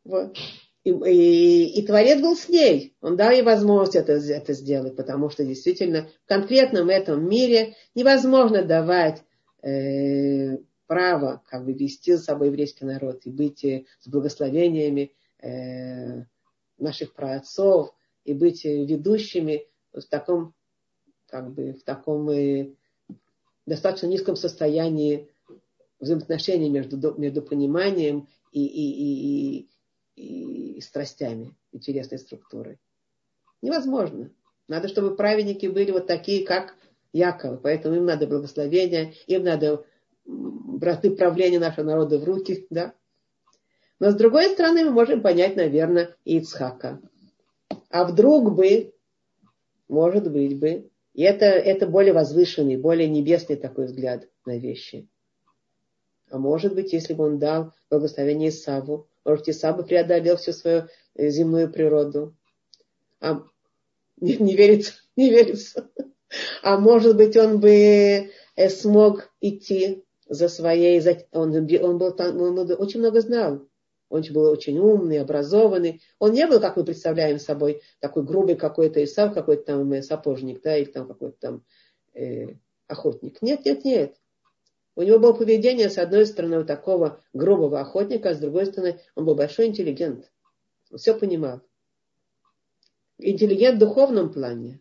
Вот. 0.05 0.37
И, 0.85 0.91
и, 0.91 1.81
и 1.81 1.87
Творец 1.87 2.21
был 2.21 2.37
с 2.37 2.49
ней. 2.51 2.95
Он 3.01 3.17
дал 3.17 3.31
ей 3.31 3.43
возможность 3.43 3.97
это, 3.97 4.13
это 4.13 4.53
сделать, 4.53 4.95
потому 4.95 5.31
что 5.31 5.43
действительно 5.43 6.11
в 6.27 6.29
конкретном 6.29 6.91
этом 6.91 7.27
мире 7.27 7.75
невозможно 7.95 8.63
давать 8.63 9.23
э, 9.63 10.59
право 10.87 11.43
как 11.49 11.65
бы 11.65 11.73
вести 11.73 12.13
за 12.13 12.23
собой 12.23 12.49
еврейский 12.49 12.85
народ 12.85 13.23
и 13.25 13.31
быть 13.31 13.65
э, 13.65 13.87
с 13.99 14.09
благословениями 14.09 15.15
э, 15.41 16.25
наших 16.77 17.15
праотцов 17.15 17.95
и 18.25 18.35
быть 18.35 18.67
э, 18.67 18.85
ведущими 18.85 19.67
в 19.95 20.03
таком, 20.03 20.55
как 21.35 21.53
бы, 21.53 21.73
в 21.73 21.83
таком 21.83 22.31
э, 22.31 22.71
достаточно 23.67 24.07
низком 24.07 24.37
состоянии 24.37 25.29
взаимоотношений 25.99 26.71
между, 26.71 27.19
между 27.19 27.43
пониманием 27.43 28.29
и, 28.53 28.65
и, 28.65 29.67
и, 30.15 30.77
и, 30.77 30.81
страстями, 30.81 31.53
интересной 31.73 32.21
структурой. 32.21 32.79
Невозможно. 33.63 34.31
Надо, 34.69 34.87
чтобы 34.87 35.17
праведники 35.17 35.67
были 35.67 35.91
вот 35.91 36.07
такие, 36.07 36.47
как 36.47 36.77
Яков. 37.13 37.63
Поэтому 37.63 37.97
им 37.97 38.05
надо 38.05 38.29
благословения, 38.29 39.13
им 39.27 39.43
надо 39.43 39.85
браты 40.25 41.11
правления 41.11 41.59
нашего 41.59 41.85
народа 41.85 42.21
в 42.21 42.25
руки, 42.25 42.65
да. 42.71 42.95
Но 43.99 44.13
с 44.13 44.15
другой 44.15 44.51
стороны, 44.51 44.85
мы 44.85 44.93
можем 44.93 45.21
понять, 45.21 45.57
наверное, 45.57 46.17
и 46.25 46.39
Ицхака. 46.39 47.01
А 47.91 48.05
вдруг 48.05 48.55
бы, 48.55 48.95
может 49.89 50.31
быть 50.31 50.61
бы, 50.61 50.91
и 51.15 51.23
это, 51.23 51.47
это 51.47 51.87
более 51.87 52.13
возвышенный, 52.13 52.77
более 52.77 53.09
небесный 53.09 53.57
такой 53.57 53.87
взгляд 53.87 54.29
на 54.45 54.59
вещи. 54.59 55.09
А 56.29 56.39
может 56.39 56.75
быть, 56.75 56.93
если 56.93 57.15
бы 57.15 57.25
он 57.25 57.39
дал 57.39 57.73
благословение 57.89 58.49
Исаву, 58.49 59.09
может, 59.25 59.49
Исав 59.49 59.77
бы 59.77 59.85
преодолел 59.85 60.37
всю 60.37 60.53
свою 60.53 60.89
э, 61.15 61.29
земную 61.29 61.71
природу. 61.71 62.35
А 63.21 63.43
не, 64.21 64.37
не 64.37 64.57
верится, 64.57 64.95
не 65.17 65.31
верится. 65.31 65.89
А 66.63 66.79
может 66.79 67.17
быть, 67.17 67.37
он 67.37 67.61
бы 67.61 67.71
э, 68.57 68.69
смог 68.69 69.31
идти 69.41 70.05
за 70.29 70.49
своей... 70.49 71.01
Он, 71.31 71.55
он, 71.55 71.99
был, 71.99 72.17
он 72.19 72.59
очень 72.79 73.01
много 73.01 73.21
знал. 73.21 73.67
Он 74.09 74.23
был 74.33 74.51
очень 74.51 74.79
умный, 74.79 75.21
образованный. 75.21 76.03
Он 76.19 76.33
не 76.33 76.47
был, 76.47 76.61
как 76.61 76.77
мы 76.77 76.85
представляем 76.85 77.39
собой, 77.39 77.83
такой 78.01 78.25
грубый 78.25 78.55
какой-то 78.55 79.03
Исав, 79.03 79.35
какой-то 79.35 79.65
там 79.65 79.93
э, 79.93 80.03
сапожник, 80.03 80.63
да, 80.63 80.77
или 80.77 80.91
там 80.91 81.09
какой-то 81.09 81.37
там 81.41 81.65
э, 82.15 82.57
охотник. 82.87 83.43
Нет, 83.43 83.65
нет, 83.65 83.85
нет. 83.85 84.17
У 84.97 85.03
него 85.03 85.19
было 85.19 85.33
поведение, 85.33 85.91
с 85.91 85.99
одной 85.99 86.27
стороны, 86.27 86.59
вот 86.59 86.67
такого 86.67 87.21
грубого 87.33 87.81
охотника, 87.81 88.31
а 88.31 88.35
с 88.35 88.39
другой 88.39 88.67
стороны, 88.67 89.01
он 89.17 89.25
был 89.25 89.35
большой 89.35 89.67
интеллигент. 89.67 90.31
Он 90.91 90.99
все 90.99 91.19
понимал. 91.19 91.63
Интеллигент 93.19 93.77
в 93.77 93.81
духовном 93.81 94.33
плане. 94.33 94.81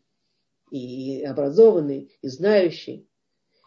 И 0.69 1.23
образованный, 1.23 2.15
и 2.21 2.27
знающий. 2.27 3.07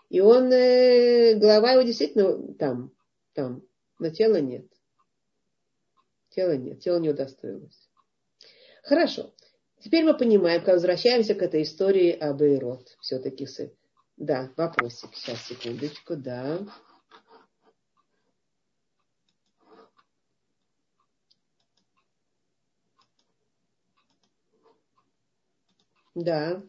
И 0.09 0.20
он, 0.20 0.52
э, 0.52 1.34
голова 1.34 1.72
его 1.72 1.82
действительно 1.82 2.54
там, 2.54 2.92
там, 3.32 3.62
но 3.98 4.11
тела 4.11 4.40
нет. 4.40 4.66
Тела 6.37 6.55
нет, 6.55 6.80
тело 6.80 6.99
не 6.99 7.09
удостоилось. 7.09 7.89
Хорошо. 8.82 9.32
Теперь 9.80 10.05
мы 10.05 10.14
понимаем, 10.14 10.62
как 10.62 10.74
возвращаемся 10.74 11.34
к 11.34 11.41
этой 11.41 11.62
истории 11.62 12.11
об 12.11 12.43
Эйрот. 12.43 12.95
Все-таки, 13.01 13.47
да, 14.18 14.53
вопросик. 14.55 15.14
Сейчас, 15.14 15.47
секундочку, 15.47 16.14
да. 16.14 16.59
Да. 26.14 26.62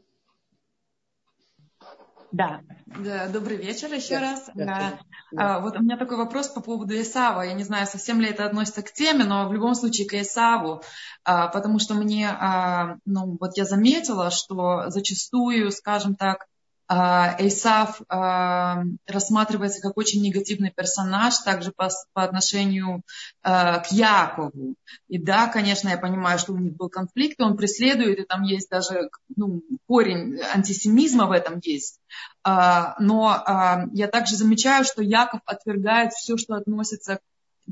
Да. 2.32 2.62
да, 2.86 3.28
добрый 3.30 3.58
вечер 3.58 3.94
еще 3.94 4.16
да, 4.16 4.20
раз. 4.20 4.50
Да, 4.54 4.66
да. 4.66 5.00
А, 5.36 5.60
вот 5.60 5.78
у 5.78 5.82
меня 5.82 5.98
такой 5.98 6.18
вопрос 6.18 6.50
по 6.50 6.62
поводу 6.62 7.00
Исава. 7.00 7.42
Я 7.42 7.54
не 7.54 7.64
знаю, 7.64 7.88
совсем 7.88 8.20
ли 8.20 8.30
это 8.30 8.46
относится 8.46 8.82
к 8.82 8.92
теме, 8.92 9.24
но 9.24 9.48
в 9.48 9.54
любом 9.54 9.76
случае 9.76 10.08
к 10.08 10.14
Исаву, 10.14 10.82
а, 11.24 11.48
потому 11.48 11.80
что 11.80 11.94
мне, 11.94 12.30
а, 12.30 12.98
ну 13.06 13.38
вот 13.40 13.58
я 13.58 13.66
заметила, 13.66 14.30
что 14.30 14.90
зачастую, 14.90 15.72
скажем 15.72 16.16
так, 16.16 16.48
Эйсав 16.90 18.02
рассматривается 18.10 19.82
как 19.82 19.98
очень 19.98 20.22
негативный 20.22 20.72
персонаж, 20.72 21.38
также 21.40 21.72
по, 21.72 21.90
по 22.14 22.24
отношению 22.24 23.02
к 23.44 23.86
Якову. 23.92 24.76
И 25.10 25.18
да, 25.18 25.48
конечно, 25.48 25.90
я 25.90 25.98
понимаю, 25.98 26.40
что 26.40 26.54
у 26.54 26.58
них 26.58 26.76
был 26.78 26.90
конфликт, 26.90 27.42
он 27.42 27.58
преследует, 27.58 28.20
и 28.20 28.24
там 28.24 28.44
есть 28.44 28.70
даже 28.70 29.10
ну, 29.36 29.62
корень 29.86 30.40
антисемизма 30.54 31.26
в 31.26 31.32
этом 31.32 31.60
есть. 31.62 32.00
Но 32.46 33.88
я 33.92 34.08
также 34.08 34.38
замечаю, 34.38 34.86
что 34.86 35.02
Яков 35.04 35.42
отвергает 35.46 36.14
все, 36.14 36.38
что 36.38 36.56
относится, 36.56 37.20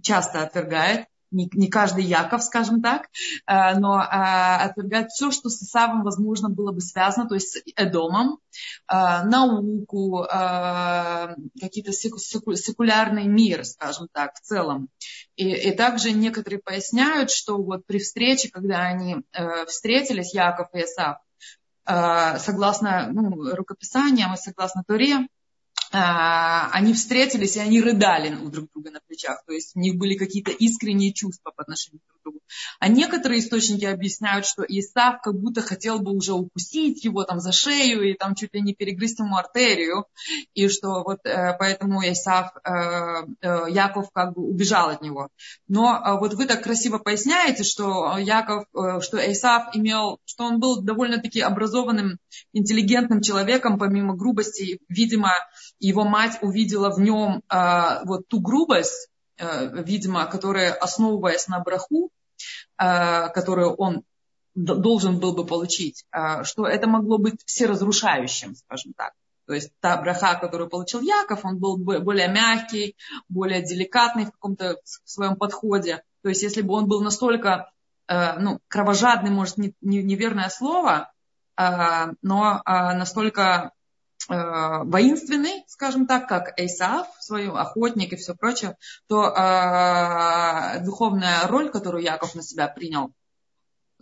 часто 0.02 0.42
отвергает 0.42 1.08
не, 1.36 1.70
каждый 1.70 2.06
Яков, 2.06 2.44
скажем 2.44 2.82
так, 2.82 3.10
э, 3.46 3.78
но 3.78 4.02
э, 4.02 4.06
отвергает 4.06 5.10
все, 5.10 5.32
что 5.32 5.50
с 5.50 5.62
Исавом, 5.62 6.04
возможно, 6.04 6.50
было 6.50 6.72
бы 6.72 6.82
связано, 6.82 7.28
то 7.28 7.36
есть 7.36 7.50
с 7.50 7.62
Эдомом, 7.76 8.40
э, 8.92 9.24
науку, 9.24 10.26
какие-то 11.60 11.92
секулярный 11.92 13.28
мир, 13.28 13.66
скажем 13.66 14.08
так, 14.12 14.36
в 14.36 14.42
целом. 14.42 14.90
И, 15.36 15.50
и 15.50 15.72
также 15.72 16.12
некоторые 16.12 16.60
поясняют, 16.60 17.32
что 17.32 17.62
вот 17.62 17.86
при 17.86 18.00
встрече, 18.00 18.50
когда 18.50 18.80
они 18.82 19.18
встретились, 19.68 20.34
Яков 20.34 20.70
и 20.74 20.84
Исав, 20.84 21.18
согласно 22.40 23.10
ну, 23.12 23.56
рукописаниям 23.56 24.34
и 24.34 24.38
согласно 24.38 24.84
Торе, 24.88 25.16
а, 25.18 25.35
они 25.98 26.94
встретились, 26.94 27.56
и 27.58 27.60
они 27.60 27.82
рыдали 27.82 28.36
у 28.36 28.50
друг 28.50 28.70
друга 28.74 28.92
на 28.92 29.00
плечах. 29.08 29.44
То 29.46 29.54
есть 29.54 29.76
у 29.76 29.80
них 29.80 29.96
были 29.96 30.16
какие-то 30.16 30.52
искренние 30.52 31.14
чувства 31.14 31.52
по 31.56 31.64
отношению 31.64 32.02
к 32.02 32.15
другу. 32.26 32.40
А 32.80 32.88
некоторые 32.88 33.40
источники 33.40 33.86
объясняют, 33.86 34.46
что 34.46 34.64
Исав 34.64 35.22
как 35.22 35.36
будто 35.36 35.62
хотел 35.62 36.00
бы 36.00 36.12
уже 36.12 36.34
укусить 36.34 37.04
его 37.04 37.24
там 37.24 37.40
за 37.40 37.52
шею 37.52 38.02
и 38.04 38.14
там 38.14 38.36
чуть 38.36 38.54
ли 38.54 38.62
не 38.62 38.74
перегрызть 38.74 39.20
ему 39.20 39.38
артерию. 39.38 40.06
И 40.54 40.68
что 40.68 41.04
вот 41.04 41.20
э, 41.26 41.56
поэтому 41.58 42.02
Исав, 42.02 42.52
э, 42.64 42.72
э, 43.42 43.66
Яков 43.70 44.10
как 44.12 44.34
бы 44.34 44.44
убежал 44.44 44.90
от 44.90 45.02
него. 45.02 45.30
Но 45.68 46.18
вот 46.20 46.34
вы 46.34 46.46
так 46.46 46.64
красиво 46.64 46.98
поясняете, 46.98 47.64
что 47.64 48.18
Яков, 48.18 48.66
что 49.02 49.32
Исав 49.32 49.76
имел, 49.76 50.20
что 50.26 50.46
он 50.46 50.60
был 50.60 50.82
довольно-таки 50.82 51.42
образованным, 51.42 52.18
интеллигентным 52.54 53.22
человеком, 53.22 53.78
помимо 53.78 54.16
грубости, 54.16 54.80
видимо, 54.90 55.32
его 55.80 56.04
мать 56.04 56.38
увидела 56.42 56.90
в 56.94 57.00
нем 57.00 57.42
вот 58.06 58.28
ту 58.28 58.40
грубость, 58.40 59.10
видимо, 59.38 60.26
которая, 60.26 60.74
основываясь 60.74 61.48
на 61.48 61.60
браху, 61.60 62.12
э, 62.78 63.30
которую 63.30 63.74
он 63.76 64.04
должен 64.56 65.20
был 65.20 65.34
бы 65.34 65.46
получить, 65.46 66.06
э, 66.12 66.44
что 66.44 66.66
это 66.66 66.88
могло 66.88 67.18
быть 67.18 67.42
всеразрушающим, 67.46 68.56
скажем 68.56 68.94
так. 68.94 69.14
То 69.48 69.54
есть 69.54 69.72
та 69.80 69.98
браха, 69.98 70.40
которую 70.40 70.70
получил 70.70 71.02
Яков, 71.02 71.46
он 71.46 71.60
был 71.60 71.78
более 71.78 72.28
мягкий, 72.28 72.96
более 73.30 73.62
деликатный 73.62 74.26
в 74.26 74.32
каком-то 74.32 74.78
своем 75.04 75.36
подходе. 75.36 76.04
То 76.24 76.30
есть 76.30 76.42
если 76.42 76.62
бы 76.62 76.74
он 76.74 76.88
был 76.88 77.02
настолько 77.02 77.70
э, 78.08 78.40
ну, 78.40 78.60
кровожадный, 78.68 79.30
может, 79.30 79.58
не, 79.58 79.74
не, 79.82 80.02
неверное 80.02 80.50
слово, 80.50 81.12
э, 81.58 82.08
но 82.22 82.62
э, 82.66 82.94
настолько 82.94 83.72
Э, 83.75 83.75
воинственный, 84.28 85.64
скажем 85.68 86.08
так, 86.08 86.28
как 86.28 86.60
Эйсав, 86.60 87.08
свой 87.20 87.48
охотник 87.48 88.14
и 88.14 88.16
все 88.16 88.34
прочее, 88.34 88.76
то 89.08 89.28
э, 89.28 90.84
духовная 90.84 91.48
роль, 91.48 91.70
которую 91.70 92.04
Яков 92.04 92.34
на 92.34 92.42
себя 92.42 92.68
принял, 92.68 93.12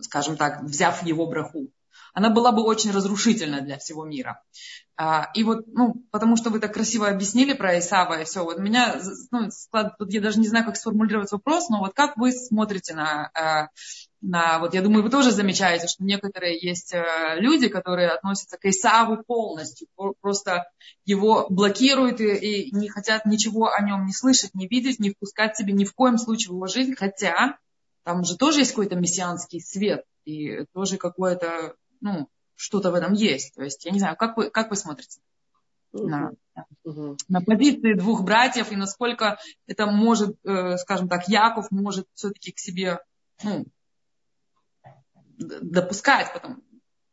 скажем 0.00 0.36
так, 0.36 0.62
взяв 0.62 1.02
его 1.02 1.26
браху, 1.26 1.68
она 2.14 2.30
была 2.30 2.52
бы 2.52 2.62
очень 2.62 2.92
разрушительна 2.92 3.60
для 3.60 3.78
всего 3.78 4.04
мира. 4.04 4.40
А, 4.96 5.30
и 5.34 5.42
вот, 5.42 5.66
ну, 5.66 6.04
потому 6.12 6.36
что 6.36 6.50
вы 6.50 6.60
так 6.60 6.72
красиво 6.72 7.08
объяснили 7.08 7.52
про 7.52 7.78
Исава 7.80 8.20
и 8.20 8.24
все, 8.24 8.44
вот 8.44 8.60
меня, 8.60 9.00
ну, 9.32 9.50
склад, 9.50 9.98
тут 9.98 10.12
я 10.12 10.20
даже 10.20 10.38
не 10.38 10.46
знаю, 10.46 10.64
как 10.64 10.76
сформулировать 10.76 11.32
вопрос, 11.32 11.68
но 11.68 11.80
вот 11.80 11.94
как 11.94 12.16
вы 12.16 12.30
смотрите 12.30 12.94
на, 12.94 13.30
э, 13.34 13.66
на 14.20 14.60
вот 14.60 14.72
я 14.72 14.82
думаю, 14.82 15.02
вы 15.02 15.10
тоже 15.10 15.32
замечаете, 15.32 15.88
что 15.88 16.04
некоторые 16.04 16.56
есть 16.64 16.94
э, 16.94 17.04
люди, 17.38 17.66
которые 17.68 18.10
относятся 18.10 18.56
к 18.56 18.64
Исаву 18.66 19.24
полностью, 19.24 19.88
просто 20.20 20.64
его 21.04 21.46
блокируют 21.50 22.20
и, 22.20 22.32
и 22.68 22.76
не 22.76 22.88
хотят 22.88 23.26
ничего 23.26 23.72
о 23.72 23.82
нем 23.82 24.06
не 24.06 24.12
слышать, 24.12 24.54
не 24.54 24.68
видеть, 24.68 25.00
не 25.00 25.10
впускать 25.10 25.56
себе 25.56 25.72
ни 25.72 25.84
в 25.84 25.92
коем 25.92 26.18
случае 26.18 26.52
в 26.52 26.54
его 26.54 26.68
жизнь, 26.68 26.94
хотя 26.94 27.58
там 28.04 28.22
же 28.24 28.36
тоже 28.36 28.60
есть 28.60 28.70
какой-то 28.70 28.94
мессианский 28.94 29.60
свет 29.60 30.04
и 30.24 30.66
тоже 30.72 30.98
какое-то 30.98 31.74
ну, 32.04 32.28
что-то 32.54 32.90
в 32.90 32.94
этом 32.94 33.14
есть. 33.14 33.54
То 33.54 33.64
есть, 33.64 33.84
я 33.84 33.90
не 33.90 33.98
знаю, 33.98 34.16
как 34.16 34.36
вы, 34.36 34.50
как 34.50 34.70
вы 34.70 34.76
смотрите 34.76 35.20
на, 35.92 36.32
на 37.28 37.40
позиции 37.40 37.94
двух 37.94 38.22
братьев 38.24 38.70
и 38.70 38.76
насколько 38.76 39.38
это 39.66 39.86
может, 39.86 40.36
э, 40.44 40.76
скажем 40.76 41.08
так, 41.08 41.28
Яков 41.28 41.70
может 41.70 42.06
все-таки 42.14 42.52
к 42.52 42.58
себе 42.58 42.98
ну, 43.42 43.64
допускать, 45.38 46.32
потом, 46.32 46.62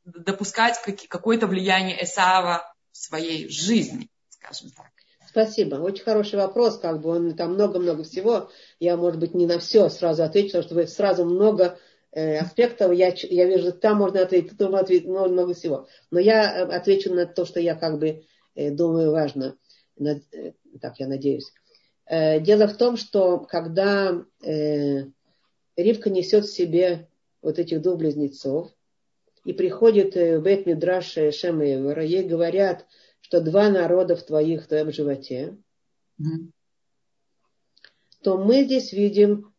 допускать 0.04 0.78
какое-то 1.08 1.48
влияние 1.48 2.04
Эсава 2.04 2.74
в 2.92 2.98
своей 2.98 3.48
жизни, 3.50 4.10
скажем 4.30 4.72
так. 4.72 4.92
Спасибо. 5.28 5.76
Очень 5.76 6.04
хороший 6.04 6.38
вопрос, 6.38 6.78
как 6.78 7.00
бы 7.00 7.12
он 7.12 7.36
там 7.38 7.54
много-много 7.54 8.04
всего. 8.04 8.52
Я, 8.80 8.98
может 8.98 9.22
быть, 9.22 9.34
не 9.34 9.46
на 9.46 9.60
все 9.60 9.88
сразу 9.88 10.24
отвечу, 10.24 10.50
потому 10.50 10.64
что 10.66 10.76
вы 10.76 10.88
сразу 10.88 11.24
много 11.24 11.80
аспектов, 12.14 12.92
я, 12.94 13.14
я 13.16 13.46
вижу, 13.46 13.72
там 13.72 13.98
можно 13.98 14.22
ответить, 14.22 14.52
тут 14.52 14.62
можно 14.62 14.80
ответить 14.80 15.08
много, 15.08 15.30
много 15.30 15.54
всего. 15.54 15.88
Но 16.10 16.20
я 16.20 16.44
э, 16.44 16.64
отвечу 16.64 17.14
на 17.14 17.26
то, 17.26 17.46
что 17.46 17.60
я 17.60 17.76
как 17.76 18.00
бы 18.00 18.26
э, 18.56 18.72
думаю 18.72 19.12
важно. 19.12 19.58
Так, 20.82 21.00
я 21.00 21.08
надеюсь. 21.08 21.52
Дело 22.10 22.68
в 22.68 22.76
том, 22.76 22.98
что 22.98 23.40
когда 23.40 24.26
Ривка 24.42 26.10
несет 26.10 26.46
в 26.46 26.54
себе 26.54 27.08
вот 27.42 27.60
этих 27.60 27.82
двух 27.82 27.98
близнецов, 27.98 28.72
и 29.46 29.54
приходит 29.54 30.16
в 30.16 30.42
Бет 30.42 30.66
Мидраш 30.66 31.18
Шем 31.34 31.62
и 31.62 32.06
ей 32.06 32.24
говорят, 32.24 32.88
что 33.22 33.42
два 33.42 33.70
народа 33.70 34.16
в 34.16 34.24
твоих, 34.24 34.64
в 34.64 34.68
твоем 34.68 34.92
животе, 34.92 35.58
mm-hmm. 36.20 36.52
то 38.24 38.38
мы 38.38 38.64
здесь 38.64 38.94
видим 38.94 39.54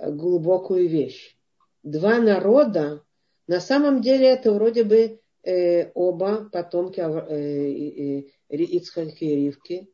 глубокую 0.00 0.88
вещь. 0.88 1.36
Два 1.82 2.18
народа, 2.18 3.04
на 3.46 3.60
самом 3.60 4.00
деле 4.02 4.26
это 4.26 4.52
вроде 4.52 4.84
бы 4.84 5.20
э, 5.42 5.90
оба 5.94 6.48
потомки 6.50 7.00
э, 7.00 8.24
э, 8.48 8.56
Ицхаки 8.56 9.24
и 9.24 9.36
Ривки. 9.36 9.92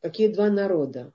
Какие 0.00 0.28
два 0.28 0.50
народа? 0.50 1.12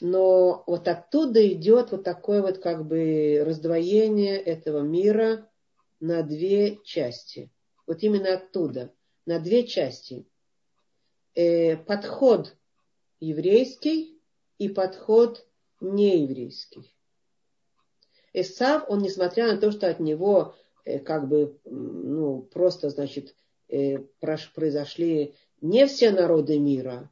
Но 0.00 0.62
вот 0.66 0.88
оттуда 0.88 1.46
идет 1.46 1.90
вот 1.90 2.04
такое 2.04 2.42
вот 2.42 2.58
как 2.58 2.86
бы 2.86 3.42
раздвоение 3.44 4.36
этого 4.38 4.80
мира 4.80 5.50
на 6.00 6.22
две 6.22 6.78
части. 6.84 7.50
Вот 7.86 8.02
именно 8.02 8.34
оттуда, 8.34 8.92
на 9.24 9.40
две 9.40 9.66
части. 9.66 10.26
Э, 11.34 11.76
подход 11.76 12.56
еврейский 13.20 14.20
и 14.58 14.68
подход 14.68 15.46
нееврейский. 15.80 16.95
Эсав, 18.36 18.84
он, 18.88 19.00
несмотря 19.00 19.50
на 19.50 19.58
то, 19.58 19.70
что 19.72 19.88
от 19.88 19.98
него 19.98 20.54
э, 20.84 20.98
как 20.98 21.26
бы, 21.26 21.58
ну, 21.64 22.42
просто, 22.42 22.90
значит, 22.90 23.34
э, 23.68 23.98
произошли 24.20 25.34
не 25.62 25.86
все 25.86 26.10
народы 26.10 26.58
мира, 26.58 27.10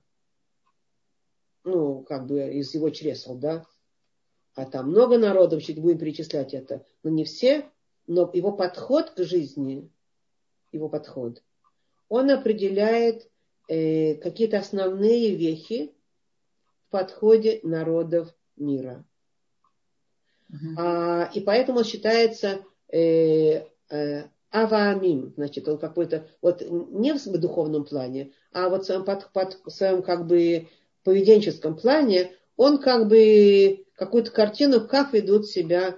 ну, 1.64 2.02
как 2.02 2.26
бы 2.26 2.52
из 2.52 2.74
его 2.74 2.90
чресел, 2.90 3.36
да, 3.36 3.64
а 4.54 4.66
там 4.66 4.90
много 4.90 5.16
народов, 5.16 5.62
чуть 5.62 5.80
будем 5.80 5.96
перечислять 5.96 6.52
это, 6.52 6.84
но 7.02 7.08
не 7.08 7.24
все, 7.24 7.70
но 8.06 8.30
его 8.34 8.52
подход 8.52 9.12
к 9.12 9.24
жизни, 9.24 9.90
его 10.72 10.90
подход, 10.90 11.42
он 12.10 12.30
определяет 12.30 13.30
э, 13.68 14.16
какие-то 14.16 14.58
основные 14.58 15.34
вехи 15.34 15.94
в 16.86 16.90
подходе 16.90 17.60
народов 17.62 18.28
мира. 18.56 19.06
Uh-huh. 20.52 20.74
А, 20.78 21.30
и 21.34 21.40
поэтому 21.40 21.78
он 21.78 21.84
считается 21.84 22.60
э, 22.92 23.64
э, 23.90 24.24
аваамим, 24.50 25.32
значит, 25.36 25.68
он 25.68 25.78
какой-то, 25.78 26.28
вот 26.40 26.62
не 26.68 27.12
в 27.12 27.38
духовном 27.38 27.84
плане, 27.84 28.32
а 28.52 28.68
вот 28.68 28.82
в 28.82 28.86
своем, 28.86 29.04
под, 29.04 29.32
под, 29.32 29.58
в 29.64 29.70
своем 29.70 30.02
как 30.02 30.26
бы 30.26 30.68
поведенческом 31.02 31.76
плане, 31.76 32.30
он 32.56 32.78
как 32.78 33.08
бы 33.08 33.84
какую-то 33.94 34.30
картину, 34.30 34.86
как 34.86 35.12
ведут 35.12 35.46
себя, 35.46 35.96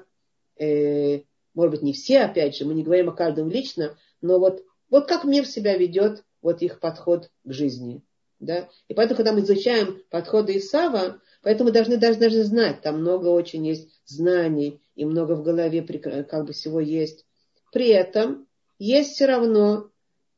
э, 0.58 1.20
может 1.54 1.70
быть, 1.72 1.82
не 1.82 1.92
все, 1.92 2.20
опять 2.20 2.56
же, 2.56 2.64
мы 2.64 2.74
не 2.74 2.82
говорим 2.82 3.10
о 3.10 3.16
каждом 3.16 3.50
лично, 3.50 3.96
но 4.20 4.38
вот, 4.38 4.64
вот 4.90 5.06
как 5.06 5.24
мир 5.24 5.46
себя 5.46 5.76
ведет, 5.76 6.24
вот 6.40 6.62
их 6.62 6.80
подход 6.80 7.30
к 7.44 7.52
жизни. 7.52 8.02
Да? 8.38 8.68
И 8.88 8.94
поэтому, 8.94 9.16
когда 9.16 9.32
мы 9.32 9.40
изучаем 9.40 10.02
подходы 10.10 10.58
Исава, 10.58 11.20
Поэтому 11.46 11.70
должны 11.70 11.96
даже, 11.96 12.18
даже 12.18 12.42
знать, 12.42 12.80
там 12.82 13.02
много 13.02 13.28
очень 13.28 13.64
есть 13.64 14.00
знаний, 14.04 14.80
и 14.96 15.04
много 15.04 15.36
в 15.36 15.44
голове 15.44 15.80
как 16.24 16.44
бы 16.44 16.52
всего 16.52 16.80
есть. 16.80 17.24
При 17.70 17.86
этом 17.86 18.48
есть 18.80 19.12
все 19.12 19.26
равно 19.26 19.88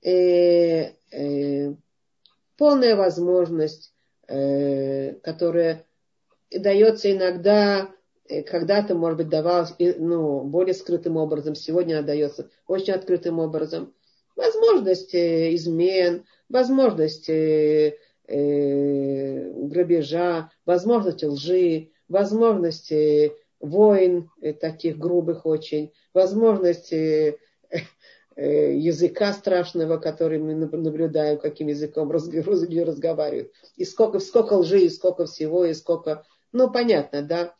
э, 0.02 0.90
э, 1.10 1.74
полная 2.58 2.94
возможность, 2.94 3.94
э, 4.26 5.14
которая 5.22 5.86
дается 6.54 7.10
иногда, 7.10 7.90
э, 8.28 8.42
когда-то, 8.42 8.94
может 8.94 9.16
быть, 9.16 9.30
давалась 9.30 9.72
ну, 9.78 10.42
более 10.42 10.74
скрытым 10.74 11.16
образом, 11.16 11.54
сегодня 11.54 12.00
она 12.00 12.06
дается 12.06 12.50
очень 12.66 12.92
открытым 12.92 13.38
образом. 13.38 13.94
Возможность 14.38 15.16
измен, 15.16 16.24
возможность 16.48 17.28
э, 17.28 17.98
грабежа, 18.28 20.52
возможность 20.64 21.24
лжи, 21.24 21.90
возможность 22.08 22.92
войн 23.58 24.30
э, 24.40 24.52
таких 24.52 24.96
грубых 24.96 25.44
очень, 25.44 25.92
возможность 26.14 26.92
э, 26.92 27.36
языка 28.36 29.32
страшного, 29.32 29.96
который 29.96 30.38
мы 30.38 30.54
наблюдаем, 30.54 31.40
каким 31.40 31.66
языком 31.66 32.12
разговаривают. 32.12 33.52
И 33.74 33.84
сколько, 33.84 34.20
сколько 34.20 34.52
лжи, 34.52 34.82
и 34.82 34.88
сколько 34.88 35.26
всего, 35.26 35.64
и 35.64 35.74
сколько... 35.74 36.24
Ну, 36.52 36.70
понятно, 36.70 37.22
да? 37.22 37.56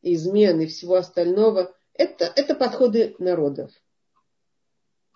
Измен 0.00 0.62
и 0.62 0.66
всего 0.66 0.94
остального. 0.94 1.74
Это, 1.92 2.32
это 2.34 2.54
подходы 2.54 3.14
народов. 3.18 3.70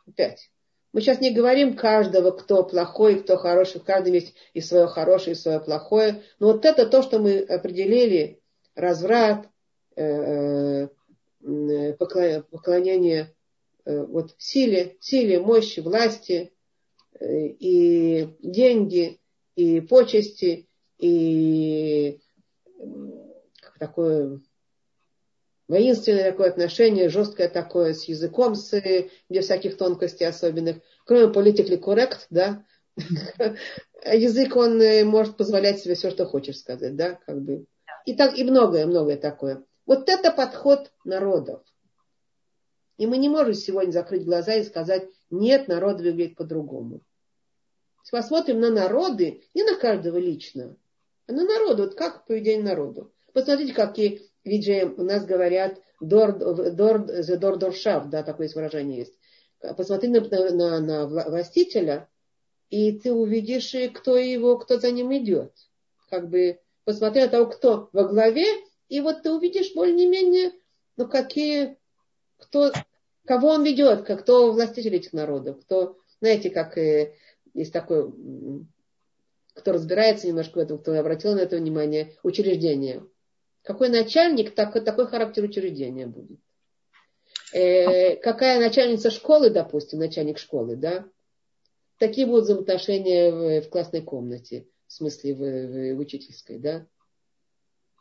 Опять. 0.06 0.50
Мы 0.92 1.00
сейчас 1.00 1.20
не 1.20 1.30
говорим 1.30 1.76
каждого, 1.76 2.30
кто 2.30 2.64
плохой, 2.64 3.20
кто 3.20 3.36
хороший. 3.36 3.80
В 3.80 3.84
каждом 3.84 4.14
есть 4.14 4.34
и 4.54 4.60
свое 4.60 4.86
хорошее, 4.86 5.32
и 5.32 5.38
свое 5.38 5.60
плохое. 5.60 6.22
Но 6.38 6.52
вот 6.52 6.64
это 6.64 6.86
то, 6.86 7.02
что 7.02 7.18
мы 7.18 7.40
определили. 7.40 8.40
Разврат, 8.74 9.48
э, 9.96 10.88
э, 11.42 11.92
поклонение 11.94 13.34
э, 13.84 14.04
вот 14.04 14.34
силе, 14.38 14.96
силе, 15.00 15.40
мощи, 15.40 15.80
власти, 15.80 16.52
и 17.20 18.28
деньги, 18.40 19.18
и 19.56 19.80
почести, 19.80 20.68
и 20.98 22.20
такое 23.80 24.40
воинственное 25.68 26.32
такое 26.32 26.48
отношение, 26.48 27.08
жесткое 27.08 27.48
такое 27.48 27.92
с 27.92 28.04
языком, 28.04 28.54
с, 28.54 28.82
без 29.28 29.44
всяких 29.44 29.76
тонкостей 29.76 30.26
особенных, 30.26 30.78
кроме 31.04 31.32
политикли 31.32 31.76
коррект, 31.76 32.26
да, 32.30 32.64
язык, 34.04 34.56
он 34.56 34.82
может 35.06 35.36
позволять 35.36 35.80
себе 35.80 35.94
все, 35.94 36.10
что 36.10 36.26
хочешь 36.26 36.58
сказать, 36.58 36.96
да, 36.96 37.18
как 37.26 37.40
бы. 37.42 37.66
И 38.06 38.14
так, 38.14 38.36
и 38.36 38.44
многое, 38.44 38.86
многое 38.86 39.16
такое. 39.16 39.62
Вот 39.86 40.08
это 40.08 40.32
подход 40.32 40.90
народов. 41.04 41.62
И 42.96 43.06
мы 43.06 43.18
не 43.18 43.28
можем 43.28 43.54
сегодня 43.54 43.92
закрыть 43.92 44.24
глаза 44.24 44.54
и 44.54 44.64
сказать, 44.64 45.08
нет, 45.30 45.68
народы 45.68 46.04
выглядят 46.04 46.36
по-другому. 46.36 47.02
Если 48.02 48.16
посмотрим 48.16 48.60
на 48.60 48.70
народы, 48.70 49.44
не 49.54 49.62
на 49.62 49.76
каждого 49.76 50.16
лично, 50.16 50.76
а 51.26 51.32
на 51.32 51.44
народу, 51.44 51.84
вот 51.84 51.94
как 51.94 52.26
поведение 52.26 52.64
народу. 52.64 53.12
Посмотрите, 53.32 53.74
какие 53.74 54.27
виджи 54.44 54.84
у 54.96 55.02
нас 55.02 55.24
говорят, 55.24 55.80
дор, 56.00 56.38
дор, 56.38 57.06
дор, 57.38 57.56
доршав, 57.56 58.08
да, 58.08 58.22
такое 58.22 58.50
выражение 58.54 58.98
есть. 58.98 59.18
Посмотри 59.76 60.08
на, 60.08 60.20
на, 60.50 60.80
на 60.80 61.06
властителя, 61.06 62.08
и 62.70 62.92
ты 62.92 63.12
увидишь, 63.12 63.74
кто 63.94 64.16
его, 64.16 64.58
кто 64.58 64.78
за 64.78 64.90
ним 64.90 65.16
идет. 65.16 65.52
Как 66.10 66.28
бы 66.28 66.60
посмотри 66.84 67.22
на 67.22 67.28
того, 67.28 67.46
кто 67.46 67.88
во 67.92 68.04
главе, 68.04 68.46
и 68.88 69.00
вот 69.00 69.22
ты 69.22 69.30
увидишь 69.30 69.74
более-менее, 69.74 70.52
ну, 70.96 71.08
какие, 71.08 71.76
кто, 72.38 72.72
кого 73.26 73.48
он 73.48 73.64
ведет, 73.64 74.04
кто 74.04 74.52
властитель 74.52 74.96
этих 74.96 75.12
народов, 75.12 75.60
кто, 75.60 75.98
знаете, 76.20 76.50
как 76.50 76.78
э, 76.78 77.14
есть 77.54 77.72
такой, 77.72 78.12
кто 79.54 79.72
разбирается 79.72 80.28
немножко 80.28 80.58
в 80.58 80.62
этом, 80.62 80.78
кто 80.78 80.98
обратил 80.98 81.34
на 81.34 81.40
это 81.40 81.56
внимание, 81.56 82.16
учреждение. 82.22 83.04
Какой 83.68 83.90
начальник, 83.90 84.54
так, 84.54 84.72
такой 84.82 85.06
характер 85.08 85.44
учреждения 85.44 86.06
будет. 86.06 86.40
Э, 87.52 88.16
какая 88.16 88.58
начальница 88.58 89.10
школы, 89.10 89.50
допустим, 89.50 89.98
начальник 89.98 90.38
школы, 90.38 90.74
да, 90.74 91.06
такие 91.98 92.26
будут 92.26 92.44
взаимоотношения 92.44 93.30
в, 93.30 93.66
в 93.66 93.68
классной 93.68 94.00
комнате, 94.00 94.66
в 94.86 94.94
смысле 94.94 95.34
в, 95.34 95.96
в, 95.96 96.00
учительской, 96.00 96.58
да 96.58 96.86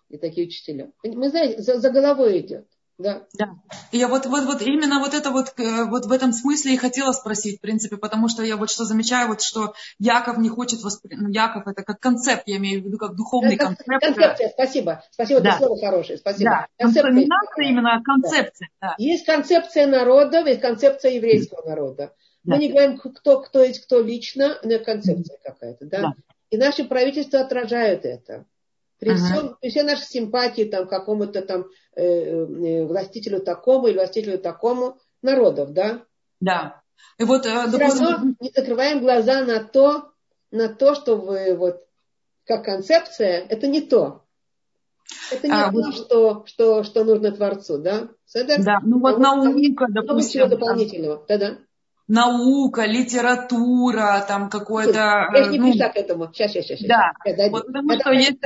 и 0.08 0.18
такие 0.18 0.48
учителя. 0.48 0.94
Мы 1.04 1.28
знаете, 1.28 1.62
за, 1.62 1.80
за 1.80 1.90
головой 1.90 2.40
идет. 2.40 2.66
Да. 2.98 3.24
да. 3.38 3.50
И 3.92 3.98
я 3.98 4.08
вот, 4.08 4.26
вот, 4.26 4.46
вот 4.46 4.62
именно 4.64 5.00
вот 5.00 5.14
это 5.14 5.30
вот, 5.30 5.54
э, 5.58 5.86
вот 5.86 6.06
в 6.06 6.12
этом 6.12 6.34
смысле 6.34 6.74
и 6.74 6.78
хотела 6.78 7.12
спросить, 7.12 7.60
в 7.60 7.62
принципе, 7.62 7.98
потому 7.98 8.28
что 8.28 8.44
я 8.44 8.58
вот 8.58 8.72
что 8.72 8.86
замечаю, 8.86 9.28
вот 9.28 9.42
что 9.42 9.76
Яков 10.00 10.38
не 10.38 10.50
хочет 10.50 10.82
воспринять, 10.82 11.22
ну, 11.22 11.30
Яков 11.30 11.68
это 11.68 11.84
как 11.84 12.00
концепт, 12.00 12.44
я 12.48 12.58
имею 12.58 12.82
в 12.82 12.86
виду, 12.86 12.98
как 12.98 13.16
духовный 13.16 13.56
это, 13.56 13.66
концепт. 13.66 13.88
Концепция, 14.02 14.50
спасибо. 14.50 15.04
Спасибо, 15.12 15.42
да. 15.42 15.50
это 15.50 15.58
слово 15.60 15.80
хорошее, 15.80 16.18
спасибо. 16.18 16.50
Да. 16.50 16.68
Концепция. 16.78 17.14
Не 17.14 17.70
именно 17.70 18.02
концепция. 18.04 18.70
Да. 18.82 18.88
Да. 18.88 18.96
Есть 18.98 19.26
концепция 19.26 19.86
народов, 19.86 20.48
есть 20.48 20.62
концепция 20.62 21.12
еврейского 21.12 21.68
народа. 21.68 22.14
Да. 22.44 22.56
Мы 22.56 22.62
не 22.62 22.70
говорим, 22.70 22.98
кто, 22.98 23.42
кто 23.42 23.64
есть 23.64 23.84
кто 23.84 24.02
лично, 24.02 24.58
но 24.64 24.80
концепция 24.80 25.38
какая-то, 25.44 25.86
да? 25.86 26.02
да. 26.02 26.14
И 26.50 26.58
наши 26.58 26.86
правительства 26.86 27.42
отражают 27.42 28.06
это. 28.06 28.46
При, 29.00 29.10
ага. 29.10 29.18
всем, 29.18 29.58
при 29.62 29.70
всей 29.70 29.84
нашей 29.84 30.06
симпатии 30.06 30.64
там, 30.64 30.88
какому-то 30.88 31.42
там 31.42 31.66
э, 31.96 32.04
э, 32.04 32.86
властителю 32.86 33.42
такому 33.42 33.88
или 33.88 33.98
властителю 33.98 34.40
такому 34.40 34.98
народов, 35.22 35.72
да? 35.74 36.04
Да. 36.40 36.82
И 37.20 37.24
вот, 37.24 37.46
э, 37.46 37.68
Все 37.68 37.78
равно 37.78 38.36
не 38.40 38.52
закрываем 38.56 39.00
глаза 39.00 39.42
на 39.42 39.64
то, 39.64 40.12
на 40.52 40.70
то, 40.70 40.96
что 40.96 41.16
вы 41.16 41.56
вот 41.56 41.84
как 42.46 42.66
концепция, 42.66 43.46
это 43.48 43.68
не 43.68 43.82
то. 43.82 44.24
Это 45.32 45.48
не 45.48 45.54
а, 45.54 45.72
то, 45.72 45.72
вот... 45.72 45.94
что, 45.94 46.44
что, 46.48 46.84
что 46.84 47.04
нужно 47.04 47.32
Творцу, 47.32 47.78
да? 47.78 48.10
Это, 48.34 48.62
да, 48.62 48.80
ну 48.84 49.00
вот 49.00 49.20
наука, 49.20 49.88
допустим. 49.90 50.42
Много 50.42 50.58
дополнительного, 50.58 51.26
да-да 51.28 51.58
наука, 52.08 52.86
литература, 52.86 54.24
там 54.28 54.50
какое-то... 54.50 55.28
Я 55.34 55.48
не 55.48 55.60
ну, 55.60 55.72
пришла 55.72 55.90
к 55.90 55.98
этому. 55.98 56.32
Сейчас, 56.34 56.52
сейчас, 56.52 56.66
сейчас. 56.66 56.88
Да, 56.88 57.12
сейчас. 57.26 57.52
Вот 57.52 57.66
потому 57.68 57.92
это, 57.92 58.02
что 58.02 58.12
есть... 58.12 58.40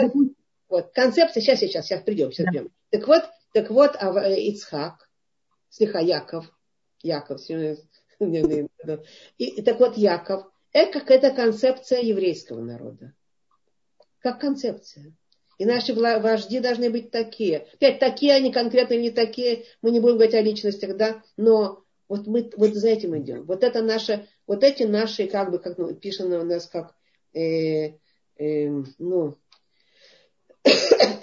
Вот, 0.71 0.91
концепция, 0.93 1.41
сейчас, 1.41 1.59
сейчас, 1.59 1.85
сейчас 1.85 2.01
придем, 2.01 2.31
сейчас 2.31 2.45
да. 2.45 2.51
придем. 2.51 2.71
Так 2.91 3.05
вот, 3.05 3.23
так 3.53 3.69
вот, 3.69 3.97
а, 3.99 4.25
э, 4.25 4.39
Ицхак, 4.47 5.09
слегка 5.69 5.99
Яков, 5.99 6.49
Яков, 7.03 7.41
и, 7.49 7.75
так 9.63 9.79
вот, 9.81 9.97
Яков, 9.97 10.45
это 10.71 10.99
какая-то 10.99 11.31
концепция 11.31 11.99
еврейского 11.99 12.61
народа. 12.61 13.13
Как 14.19 14.39
концепция. 14.39 15.13
И 15.57 15.65
наши 15.65 15.93
вожди 15.93 16.61
должны 16.61 16.89
быть 16.89 17.11
такие. 17.11 17.67
Опять, 17.73 17.99
такие 17.99 18.33
они 18.33 18.53
конкретно 18.53 18.93
или 18.93 19.01
не 19.01 19.11
такие, 19.11 19.65
мы 19.81 19.91
не 19.91 19.99
будем 19.99 20.15
говорить 20.15 20.35
о 20.35 20.41
личностях, 20.41 20.95
да, 20.95 21.21
но 21.35 21.83
вот 22.07 22.27
мы 22.27 22.49
вот 22.55 22.75
за 22.75 22.87
этим 22.87 23.17
идем. 23.17 23.43
Вот 23.43 23.65
это 23.65 23.81
наше, 23.81 24.25
вот 24.47 24.63
эти 24.63 24.83
наши, 24.83 25.27
как 25.27 25.51
бы, 25.51 25.59
как 25.59 25.77
ну, 25.77 25.93
пишет 25.93 26.27
у 26.27 26.45
нас, 26.45 26.67
как, 26.67 26.95
э, 27.33 27.97
э, 28.37 28.69
ну, 28.99 29.35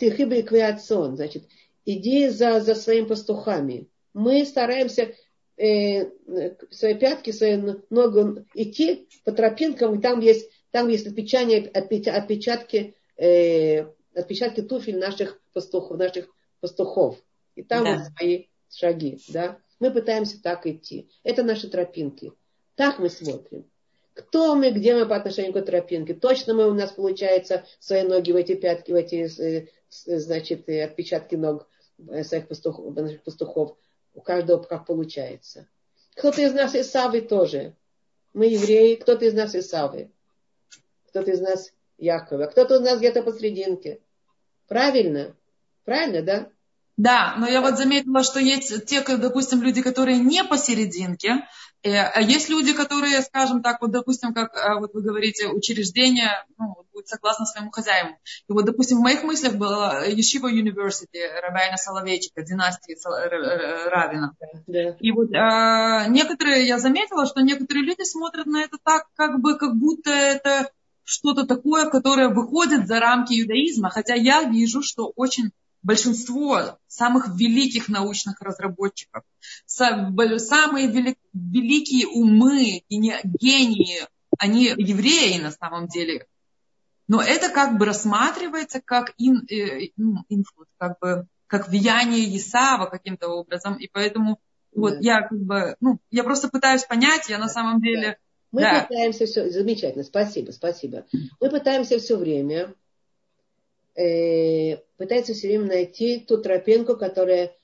тихиба 0.01 0.36
и 0.36 0.43
квиатсон, 0.43 1.16
значит, 1.16 1.44
иди 1.85 2.28
за, 2.28 2.60
за 2.60 2.74
своими 2.74 3.06
пастухами. 3.06 3.89
Мы 4.15 4.44
стараемся 4.44 5.15
э, 5.56 6.10
свои 6.70 6.94
пятки, 6.94 7.31
свои 7.31 7.56
ноги 7.56 8.44
идти 8.55 9.09
по 9.24 9.32
тропинкам, 9.32 9.98
и 9.98 10.02
там 10.02 10.20
есть, 10.20 10.51
там 10.70 10.89
есть 10.89 11.06
отпечатки, 11.06 11.70
отпечатки, 12.09 12.94
э, 13.16 13.86
отпечатки 14.15 14.62
туфель 14.62 14.98
наших 14.98 15.40
пастухов, 15.52 15.98
наших 15.98 16.28
пастухов. 16.60 17.16
И 17.55 17.62
там 17.62 17.85
да. 17.85 18.05
свои 18.05 18.47
шаги, 18.73 19.19
да. 19.28 19.59
Мы 19.81 19.93
пытаемся 19.93 20.43
так 20.43 20.66
идти. 20.66 21.09
Это 21.23 21.43
наши 21.43 21.69
тропинки. 21.69 22.32
Так 22.74 22.98
мы 22.98 23.09
смотрим. 23.09 23.65
Кто 24.19 24.57
мы, 24.57 24.73
где 24.73 24.97
мы 24.97 25.07
по 25.07 25.15
отношению 25.15 25.53
к 25.53 25.65
тропинке? 25.65 26.12
Точно 26.12 26.53
мы 26.53 26.69
у 26.69 26.74
нас 26.74 26.90
получается 26.90 27.65
свои 27.78 28.03
ноги 28.03 28.32
в 28.32 28.36
эти 28.36 28.57
пятки, 28.57 28.90
в 28.90 28.97
эти, 28.97 29.28
э, 29.40 29.69
значит, 30.07 30.69
э, 30.69 30.82
отпечатки 30.82 31.36
ног 31.36 31.69
э, 32.09 32.24
своих 32.24 32.49
пастухов, 32.49 32.97
наших 32.97 33.23
пастухов. 33.23 33.77
У 34.15 34.20
каждого 34.20 34.61
как 34.61 34.86
получается. 34.86 35.69
Кто-то 36.16 36.43
из 36.43 36.53
нас 36.53 36.74
Исавы 36.74 37.20
тоже. 37.20 37.77
Мы 38.35 38.47
евреи, 38.47 38.97
кто-то 38.97 39.24
из 39.24 39.35
нас 39.35 39.55
Исавы. 39.55 40.11
Кто-то 41.11 41.31
из 41.31 41.40
нас 41.40 41.73
Якова. 41.97 42.47
Кто-то 42.47 42.77
из 42.77 42.81
нас 42.81 42.99
где-то 42.99 43.23
посрединке. 43.23 44.01
Правильно? 44.66 45.36
Правильно, 45.85 46.23
да? 46.23 46.49
Да, 46.97 47.36
но 47.39 47.47
я 47.47 47.61
вот 47.61 47.78
заметила, 47.78 48.24
что 48.24 48.40
есть 48.40 48.86
те, 48.86 49.01
допустим, 49.16 49.62
люди, 49.62 49.81
которые 49.81 50.19
не 50.19 50.43
посерединке, 50.43 51.35
Э, 51.35 51.68
есть 51.82 52.48
люди, 52.48 52.72
которые, 52.72 53.22
скажем 53.22 53.62
так, 53.62 53.80
вот, 53.80 53.92
допустим, 53.92 54.34
как 54.34 54.56
э, 54.56 54.78
вот 54.80 54.94
вы 54.94 55.02
говорите, 55.02 55.48
учреждение 55.48 56.44
ну, 56.59 56.74
будет 56.92 57.09
согласно 57.09 57.46
своему 57.46 57.70
хозяину. 57.70 58.16
И 58.48 58.52
вот, 58.52 58.64
допустим, 58.64 58.98
в 58.98 59.02
моих 59.02 59.22
мыслях 59.22 59.55
было 59.55 60.09
Yeshiva 60.09 60.50
University 60.50 61.22
Рабайна 61.40 61.76
Соловейчика, 61.76 62.42
династии 62.42 62.96
Равина. 63.88 64.32
Да. 64.66 64.96
И 64.98 65.12
вот 65.12 65.32
а, 65.34 66.09
некоторые, 66.09 66.66
я 66.66 66.78
заметила, 66.78 67.26
что 67.26 67.42
некоторые 67.42 67.84
люди 67.84 68.02
смотрят 68.02 68.46
на 68.46 68.62
это 68.62 68.78
так, 68.82 69.06
как 69.14 69.40
бы, 69.40 69.56
как 69.56 69.76
будто 69.76 70.10
это 70.10 70.70
что-то 71.05 71.46
такое, 71.46 71.88
которое 71.88 72.28
выходит 72.28 72.86
за 72.86 73.00
рамки 73.00 73.40
иудаизма, 73.40 73.88
хотя 73.88 74.14
я 74.14 74.42
вижу, 74.42 74.82
что 74.82 75.12
очень 75.14 75.52
большинство 75.82 76.78
самых 76.86 77.28
великих 77.36 77.88
научных 77.88 78.40
разработчиков, 78.40 79.22
самые 79.66 80.88
великие 80.88 82.06
умы, 82.09 82.82
гении, 82.88 83.98
они 84.38 84.64
евреи 84.64 85.38
на 85.38 85.50
самом 85.50 85.88
деле. 85.88 86.26
Но 87.06 87.22
это 87.22 87.48
как 87.48 87.78
бы 87.78 87.86
рассматривается 87.86 88.82
как, 88.84 89.14
in, 89.16 89.47
э, 89.50 89.88
influence, 90.28 90.69
как 90.76 90.98
бы 91.00 91.26
как 91.46 91.68
влияние 91.68 92.36
Исава 92.36 92.86
каким-то 92.86 93.28
образом. 93.28 93.76
И 93.76 93.88
поэтому 93.90 94.38
вот 94.74 94.94
да. 94.94 94.98
я 95.00 95.22
как 95.22 95.38
бы, 95.40 95.76
ну, 95.80 95.98
я 96.10 96.22
просто 96.22 96.48
пытаюсь 96.48 96.84
понять, 96.84 97.28
я 97.28 97.38
на 97.38 97.48
самом 97.48 97.80
деле... 97.80 98.18
Мы 98.52 98.62
да. 98.62 98.82
пытаемся 98.82 99.26
все, 99.26 99.50
замечательно, 99.50 100.05
спасибо, 100.05 100.52
спасибо. 100.52 101.05
Мы 101.40 101.50
пытаемся 101.50 101.98
все 101.98 102.16
время 102.16 102.74
э, 103.99 104.77
пытается 104.97 105.35
все 105.35 105.49
время 105.49 105.66
найти 105.66 106.20
ту 106.20 106.39
тропинку, 106.39 106.97
которая 106.97 107.57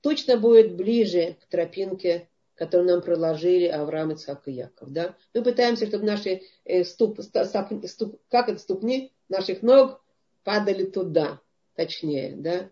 точно 0.00 0.36
будет 0.36 0.76
ближе 0.76 1.36
к 1.40 1.46
тропинке, 1.46 2.28
которую 2.54 2.88
нам 2.88 3.02
проложили 3.02 3.66
Авраам, 3.66 4.12
Ицхак 4.12 4.46
и 4.46 4.52
Яков. 4.52 4.90
Да? 4.92 5.16
Мы 5.34 5.42
пытаемся, 5.42 5.86
чтобы 5.86 6.04
наши 6.04 6.42
э, 6.64 6.84
ступ, 6.84 7.20
ступ, 7.20 8.20
как 8.28 8.48
это, 8.48 8.58
ступни 8.58 9.12
наших 9.28 9.62
ног 9.62 10.02
падали 10.44 10.84
туда, 10.84 11.40
точнее. 11.74 12.34
Да? 12.36 12.70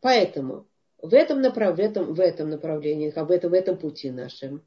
Поэтому 0.00 0.66
в 1.02 1.12
этом, 1.12 1.42
направ... 1.42 1.76
в 1.76 1.80
этом, 1.80 2.14
в 2.14 2.20
этом 2.20 2.50
направлении, 2.50 3.10
в 3.10 3.30
этом, 3.30 3.50
в 3.50 3.54
этом 3.54 3.76
пути 3.76 4.10
нашем, 4.10 4.64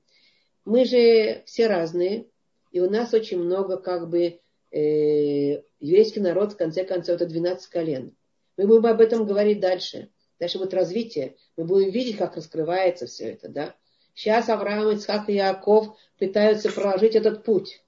мы 0.65 0.85
же 0.85 1.41
все 1.45 1.67
разные, 1.67 2.27
и 2.71 2.79
у 2.79 2.89
нас 2.89 3.13
очень 3.13 3.39
много 3.39 3.77
как 3.77 4.09
бы 4.09 4.39
э, 4.73 5.61
еврейский 5.79 6.19
народ, 6.19 6.53
в 6.53 6.57
конце 6.57 6.83
концов, 6.83 7.15
это 7.15 7.25
12 7.25 7.67
колен. 7.67 8.15
Мы 8.57 8.67
будем 8.67 8.87
об 8.87 9.01
этом 9.01 9.25
говорить 9.25 9.59
дальше. 9.59 10.09
Дальше 10.39 10.57
будет 10.57 10.73
развитие. 10.73 11.35
Мы 11.55 11.65
будем 11.65 11.91
видеть, 11.91 12.17
как 12.17 12.35
раскрывается 12.35 13.05
все 13.05 13.31
это. 13.31 13.49
Да? 13.49 13.75
Сейчас 14.13 14.49
Авраам, 14.49 14.91
Ицхак 14.91 15.29
и 15.29 15.33
Яков 15.33 15.97
пытаются 16.19 16.71
проложить 16.71 17.15
этот 17.15 17.43
путь. 17.43 17.83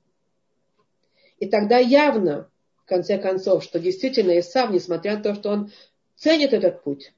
И 1.40 1.48
тогда 1.48 1.78
явно, 1.78 2.50
в 2.78 2.86
конце 2.86 3.18
концов, 3.18 3.64
что 3.64 3.80
действительно 3.80 4.40
Исав, 4.40 4.72
несмотря 4.72 5.18
на 5.18 5.24
то, 5.24 5.36
что 5.36 5.50
он 5.50 5.72
ценит 6.16 6.54
этот 6.54 6.84
путь, 6.84 7.14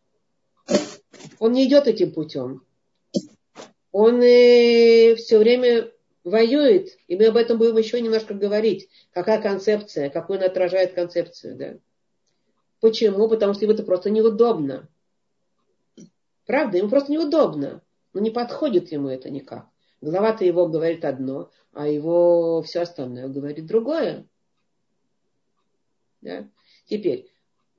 он 1.39 1.51
не 1.51 1.67
идет 1.67 1.87
этим 1.87 2.11
путем. 2.11 2.65
Он 3.91 4.21
э, 4.21 5.15
все 5.15 5.37
время 5.37 5.91
воюет, 6.29 6.97
и 7.07 7.15
мы 7.15 7.27
об 7.27 7.37
этом 7.37 7.57
будем 7.57 7.77
еще 7.77 8.01
немножко 8.01 8.33
говорить, 8.33 8.89
какая 9.11 9.41
концепция, 9.41 10.09
какую 10.09 10.37
она 10.37 10.47
отражает 10.47 10.93
концепцию. 10.93 11.55
Да? 11.55 11.77
Почему? 12.81 13.27
Потому 13.27 13.53
что 13.53 13.65
ему 13.65 13.73
это 13.73 13.83
просто 13.83 14.09
неудобно. 14.09 14.87
Правда, 16.45 16.77
ему 16.77 16.89
просто 16.89 17.11
неудобно. 17.11 17.81
Но 18.13 18.21
не 18.21 18.31
подходит 18.31 18.91
ему 18.91 19.09
это 19.09 19.29
никак. 19.29 19.67
Глава-то 20.01 20.45
его 20.45 20.67
говорит 20.67 21.05
одно, 21.05 21.49
а 21.73 21.87
его 21.87 22.61
все 22.61 22.81
остальное 22.81 23.27
говорит 23.27 23.65
другое. 23.65 24.25
Да? 26.21 26.47
Теперь, 26.85 27.29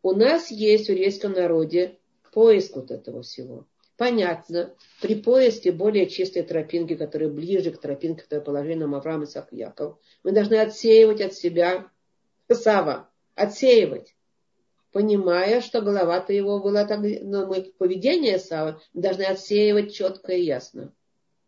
у 0.02 0.12
нас 0.12 0.50
есть 0.50 0.86
в 0.86 0.90
еврейском 0.90 1.32
народе 1.32 1.98
поиск 2.32 2.76
вот 2.76 2.90
этого 2.90 3.22
всего. 3.22 3.66
Понятно, 3.98 4.74
при 5.02 5.20
поиске 5.20 5.72
более 5.72 6.06
чистой 6.08 6.42
тропинки, 6.42 6.94
которая 6.94 7.28
ближе 7.28 7.72
к 7.72 7.80
тропинке, 7.80 8.22
которую 8.22 8.44
положили 8.44 8.74
нам 8.74 8.94
Авраам 8.94 9.24
и 9.24 9.56
Яков, 9.56 9.98
мы 10.22 10.32
должны 10.32 10.54
отсеивать 10.54 11.20
от 11.20 11.34
себя 11.34 11.90
Сава, 12.50 13.10
отсеивать 13.34 14.14
понимая, 14.92 15.60
что 15.60 15.80
голова-то 15.80 16.32
его 16.32 16.60
была 16.60 16.84
так, 16.84 17.00
но 17.00 17.46
мы 17.46 17.72
поведение 17.78 18.38
Сава 18.38 18.80
должны 18.94 19.22
отсеивать 19.22 19.94
четко 19.94 20.32
и 20.32 20.42
ясно. 20.42 20.92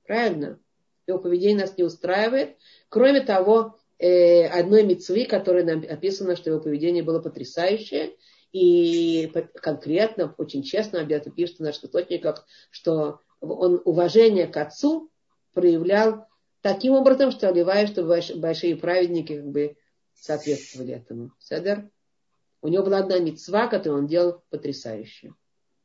Правильно? 0.06 0.58
Его 1.06 1.18
поведение 1.18 1.64
нас 1.64 1.76
не 1.76 1.84
устраивает. 1.84 2.56
Кроме 2.88 3.20
того, 3.20 3.78
э, 3.98 4.46
одной 4.46 4.82
мецвы, 4.84 5.24
которой 5.24 5.64
нам 5.64 5.84
описано, 5.88 6.36
что 6.36 6.50
его 6.50 6.60
поведение 6.60 7.02
было 7.02 7.20
потрясающее, 7.20 8.14
и 8.52 9.32
конкретно, 9.54 10.34
очень 10.38 10.62
честно, 10.62 11.00
обязательно 11.00 11.34
пишет 11.34 11.58
в 11.58 11.62
наших 11.62 11.84
источниках, 11.84 12.46
что 12.70 13.20
он 13.40 13.80
уважение 13.84 14.46
к 14.46 14.56
отцу 14.56 15.10
проявлял 15.52 16.26
таким 16.60 16.94
образом, 16.94 17.30
что 17.30 17.48
оливая, 17.48 17.86
чтобы 17.86 18.20
большие 18.36 18.76
праведники 18.76 19.36
как 19.36 19.46
бы 19.46 19.76
соответствовали 20.14 20.94
этому. 20.94 21.32
Седер? 21.38 21.90
У 22.62 22.68
него 22.68 22.84
была 22.84 22.98
одна 22.98 23.18
мецва, 23.18 23.68
которую 23.68 24.02
он 24.02 24.06
делал 24.06 24.42
потрясающе. 24.50 25.34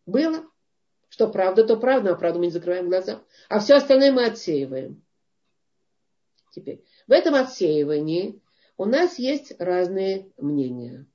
Было. 0.06 0.44
Что 1.08 1.30
правда, 1.30 1.64
то 1.64 1.78
правда, 1.78 2.12
а 2.12 2.16
правду 2.16 2.40
мы 2.40 2.48
не 2.48 2.52
закрываем 2.52 2.90
глаза. 2.90 3.24
А 3.48 3.60
все 3.60 3.76
остальное 3.76 4.12
мы 4.12 4.26
отсеиваем. 4.26 5.04
Теперь, 6.52 6.84
в 7.08 7.12
этом 7.12 7.36
отсеивании 7.36 8.42
у 8.76 8.86
нас 8.86 9.20
есть 9.20 9.54
разные 9.60 10.32
мнения. 10.38 11.06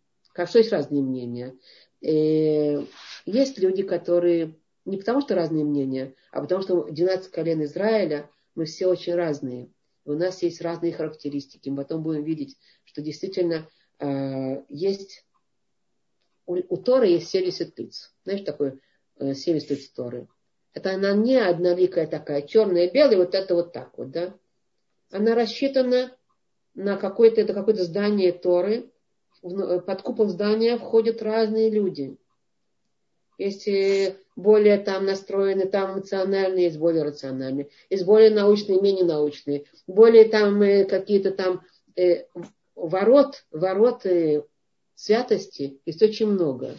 Как 0.40 0.48
что 0.48 0.56
есть 0.56 0.72
разные 0.72 1.02
мнения? 1.02 1.54
Э, 2.00 2.82
есть 3.26 3.58
люди, 3.58 3.82
которые 3.82 4.56
не 4.86 4.96
потому, 4.96 5.20
что 5.20 5.34
разные 5.34 5.66
мнения, 5.66 6.14
а 6.32 6.40
потому, 6.40 6.62
что 6.62 6.84
12 6.84 7.30
колен 7.30 7.62
Израиля, 7.64 8.30
мы 8.54 8.64
все 8.64 8.86
очень 8.86 9.14
разные. 9.14 9.68
У 10.06 10.14
нас 10.14 10.42
есть 10.42 10.62
разные 10.62 10.94
характеристики. 10.94 11.68
Мы 11.68 11.76
потом 11.76 12.02
будем 12.02 12.24
видеть, 12.24 12.56
что 12.84 13.02
действительно 13.02 13.68
э, 13.98 14.62
есть 14.70 15.26
у, 16.46 16.54
у 16.54 16.76
Торы 16.78 17.08
есть 17.08 17.28
70 17.28 17.78
лиц. 17.78 18.14
Знаешь, 18.24 18.40
такое 18.40 18.78
70 19.18 19.68
лиц 19.68 19.90
Торы. 19.90 20.26
Это 20.72 20.94
она 20.94 21.12
не 21.12 21.36
одноликая 21.36 22.06
такая, 22.06 22.40
черная, 22.40 22.90
белая, 22.90 23.18
вот 23.18 23.34
это 23.34 23.54
вот 23.54 23.74
так 23.74 23.98
вот, 23.98 24.10
да. 24.10 24.34
Она 25.10 25.34
рассчитана 25.34 26.16
на 26.72 26.96
какое-то, 26.96 27.42
это 27.42 27.52
какое-то 27.52 27.84
здание 27.84 28.32
Торы. 28.32 28.90
Под 29.42 30.02
купол 30.02 30.28
здания 30.28 30.76
входят 30.76 31.22
разные 31.22 31.70
люди. 31.70 32.16
Есть 33.38 33.66
более 34.36 34.78
там 34.78 35.06
настроенные, 35.06 35.66
там 35.66 35.94
эмоциональные, 35.94 36.64
есть 36.66 36.78
более 36.78 37.02
рациональные. 37.02 37.68
Есть 37.88 38.04
более 38.04 38.30
научные, 38.30 38.80
менее 38.80 39.04
научные. 39.04 39.64
Более 39.86 40.24
там 40.24 40.60
э, 40.62 40.84
какие-то 40.84 41.30
там 41.30 41.62
э, 41.96 42.24
ворот, 42.74 43.44
ворот 43.50 44.04
э, 44.06 44.42
святости 44.94 45.80
есть 45.86 46.02
очень 46.02 46.26
много. 46.26 46.76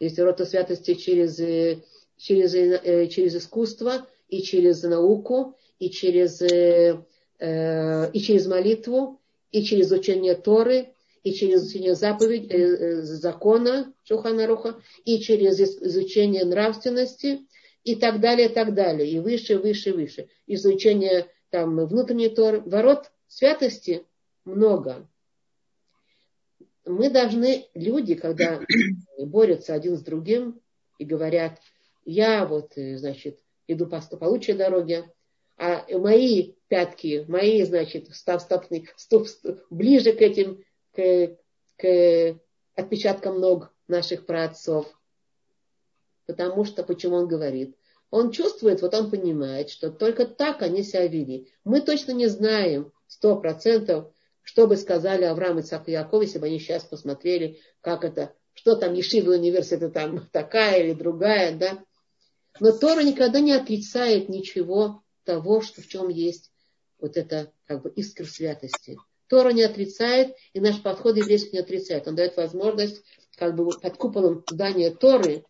Есть 0.00 0.18
рота 0.18 0.44
святости 0.44 0.94
через, 0.94 1.38
э, 1.40 1.78
через, 2.16 2.54
э, 2.54 3.08
через 3.08 3.36
искусство, 3.36 4.06
и 4.28 4.42
через 4.42 4.82
науку, 4.82 5.56
и 5.78 5.90
через, 5.90 6.42
э, 6.42 6.98
и 7.40 8.20
через 8.20 8.46
молитву, 8.46 9.20
и 9.52 9.62
через 9.62 9.92
учение 9.92 10.34
Торы, 10.34 10.93
и 11.24 11.32
через 11.32 11.62
изучение 11.62 11.94
заповедей, 11.96 13.02
закона 13.02 13.92
Шуханаруха, 14.04 14.80
и 15.04 15.18
через 15.18 15.58
изучение 15.58 16.44
нравственности, 16.44 17.40
и 17.82 17.96
так 17.96 18.20
далее, 18.20 18.48
и 18.48 18.52
так 18.52 18.74
далее. 18.74 19.10
И 19.10 19.18
выше, 19.18 19.58
выше, 19.58 19.92
выше. 19.92 20.28
Изучение 20.46 21.26
там 21.50 21.86
внутренней 21.86 22.28
Торы. 22.28 22.60
Ворот 22.60 23.10
святости 23.26 24.04
много 24.44 25.08
мы 26.86 27.10
должны, 27.10 27.66
люди, 27.74 28.14
когда 28.14 28.60
борются 29.18 29.74
один 29.74 29.96
с 29.96 30.02
другим 30.02 30.60
и 30.98 31.04
говорят, 31.04 31.58
я 32.04 32.44
вот, 32.44 32.76
э, 32.76 32.98
значит, 32.98 33.40
иду 33.66 33.86
по 33.86 34.24
лучшей 34.26 34.54
дороге, 34.54 35.10
а 35.56 35.86
мои 35.96 36.54
пятки, 36.68 37.24
мои, 37.28 37.62
значит, 37.62 38.14
став, 38.14 38.42
ступ, 38.42 38.64
ступ, 38.96 39.28
ближе 39.70 40.12
к 40.12 40.20
этим, 40.20 40.62
к, 40.94 41.36
к 41.76 42.40
отпечаткам 42.74 43.40
ног 43.40 43.72
наших 43.88 44.26
праотцов. 44.26 44.86
Потому 46.26 46.64
что, 46.64 46.82
почему 46.82 47.16
он 47.16 47.28
говорит? 47.28 47.76
Он 48.10 48.30
чувствует, 48.30 48.80
вот 48.80 48.94
он 48.94 49.10
понимает, 49.10 49.70
что 49.70 49.90
только 49.90 50.24
так 50.24 50.62
они 50.62 50.82
себя 50.82 51.06
вели. 51.06 51.52
Мы 51.64 51.80
точно 51.80 52.12
не 52.12 52.28
знаем 52.28 52.92
сто 53.08 53.36
процентов, 53.36 54.12
что 54.42 54.66
бы 54.66 54.76
сказали 54.76 55.24
Авраам, 55.24 55.58
и 55.58 55.90
Яков, 55.90 56.22
если 56.22 56.38
бы 56.38 56.46
они 56.46 56.58
сейчас 56.58 56.84
посмотрели, 56.84 57.58
как 57.80 58.04
это, 58.04 58.34
что 58.52 58.76
там 58.76 58.94
Ешива 58.94 59.32
университет 59.32 59.92
там 59.92 60.28
такая 60.30 60.82
или 60.82 60.92
другая, 60.92 61.56
да. 61.56 61.84
Но 62.60 62.70
Тора 62.72 63.02
никогда 63.02 63.40
не 63.40 63.52
отрицает 63.52 64.28
ничего 64.28 65.02
того, 65.24 65.60
что 65.60 65.80
в 65.82 65.88
чем 65.88 66.08
есть 66.08 66.52
вот 67.00 67.16
это 67.16 67.52
как 67.66 67.82
бы 67.82 67.90
искра 67.90 68.24
святости. 68.24 68.98
Тора 69.28 69.50
не 69.52 69.62
отрицает, 69.62 70.34
и 70.52 70.60
наш 70.60 70.82
подход 70.82 71.16
еврейский 71.16 71.52
не 71.52 71.58
отрицает. 71.60 72.06
Он 72.06 72.14
дает 72.14 72.36
возможность 72.36 73.02
как 73.36 73.54
бы 73.56 73.68
под 73.70 73.96
куполом 73.96 74.44
здания 74.48 74.90
Торы 74.90 75.44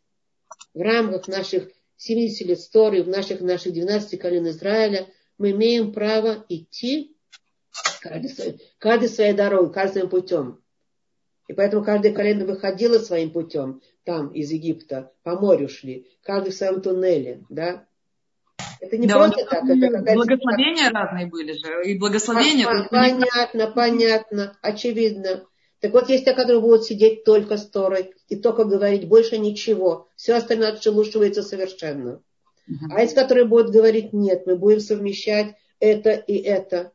в 0.72 0.80
рамках 0.80 1.28
наших 1.28 1.68
70 1.96 2.46
лет 2.46 2.58
Торы, 2.72 3.02
в 3.02 3.08
наших, 3.08 3.40
наших 3.40 3.72
12 3.72 4.18
колен 4.18 4.48
Израиля, 4.48 5.08
мы 5.38 5.50
имеем 5.50 5.92
право 5.92 6.44
идти 6.48 7.16
каждый, 8.80 9.08
своей 9.08 9.32
дорогой, 9.32 9.72
каждым 9.72 10.08
путем. 10.08 10.62
И 11.48 11.52
поэтому 11.52 11.84
каждое 11.84 12.12
колено 12.12 12.46
выходило 12.46 12.98
своим 12.98 13.30
путем 13.30 13.82
там, 14.04 14.28
из 14.28 14.50
Египта, 14.50 15.12
по 15.22 15.38
морю 15.38 15.68
шли, 15.68 16.08
каждый 16.22 16.50
в 16.50 16.54
своем 16.54 16.80
туннеле, 16.80 17.44
да. 17.48 17.86
Это 18.84 18.98
не 18.98 19.06
да, 19.06 19.14
просто 19.14 19.44
так. 19.46 19.64
Это 19.64 20.14
благословения 20.14 20.90
разные 20.90 21.26
были 21.26 21.52
же. 21.52 21.84
И 21.84 21.98
благословения... 21.98 22.68
Понятно, 22.90 23.70
понятно, 23.70 24.58
очевидно. 24.60 25.46
Так 25.80 25.92
вот, 25.92 26.08
есть 26.08 26.24
те, 26.24 26.34
которые 26.34 26.60
будут 26.60 26.84
сидеть 26.84 27.24
только 27.24 27.56
с 27.56 27.68
Торой 27.68 28.14
и 28.28 28.36
только 28.36 28.64
говорить 28.64 29.08
больше 29.08 29.38
ничего. 29.38 30.08
Все 30.16 30.34
остальное 30.34 30.72
отшелушивается 30.72 31.42
совершенно. 31.42 32.22
Uh-huh. 32.68 32.88
А 32.90 33.02
есть, 33.02 33.14
которые 33.14 33.46
будут 33.46 33.70
говорить, 33.70 34.12
нет, 34.12 34.46
мы 34.46 34.56
будем 34.56 34.80
совмещать 34.80 35.54
это 35.80 36.12
и 36.12 36.36
это. 36.38 36.92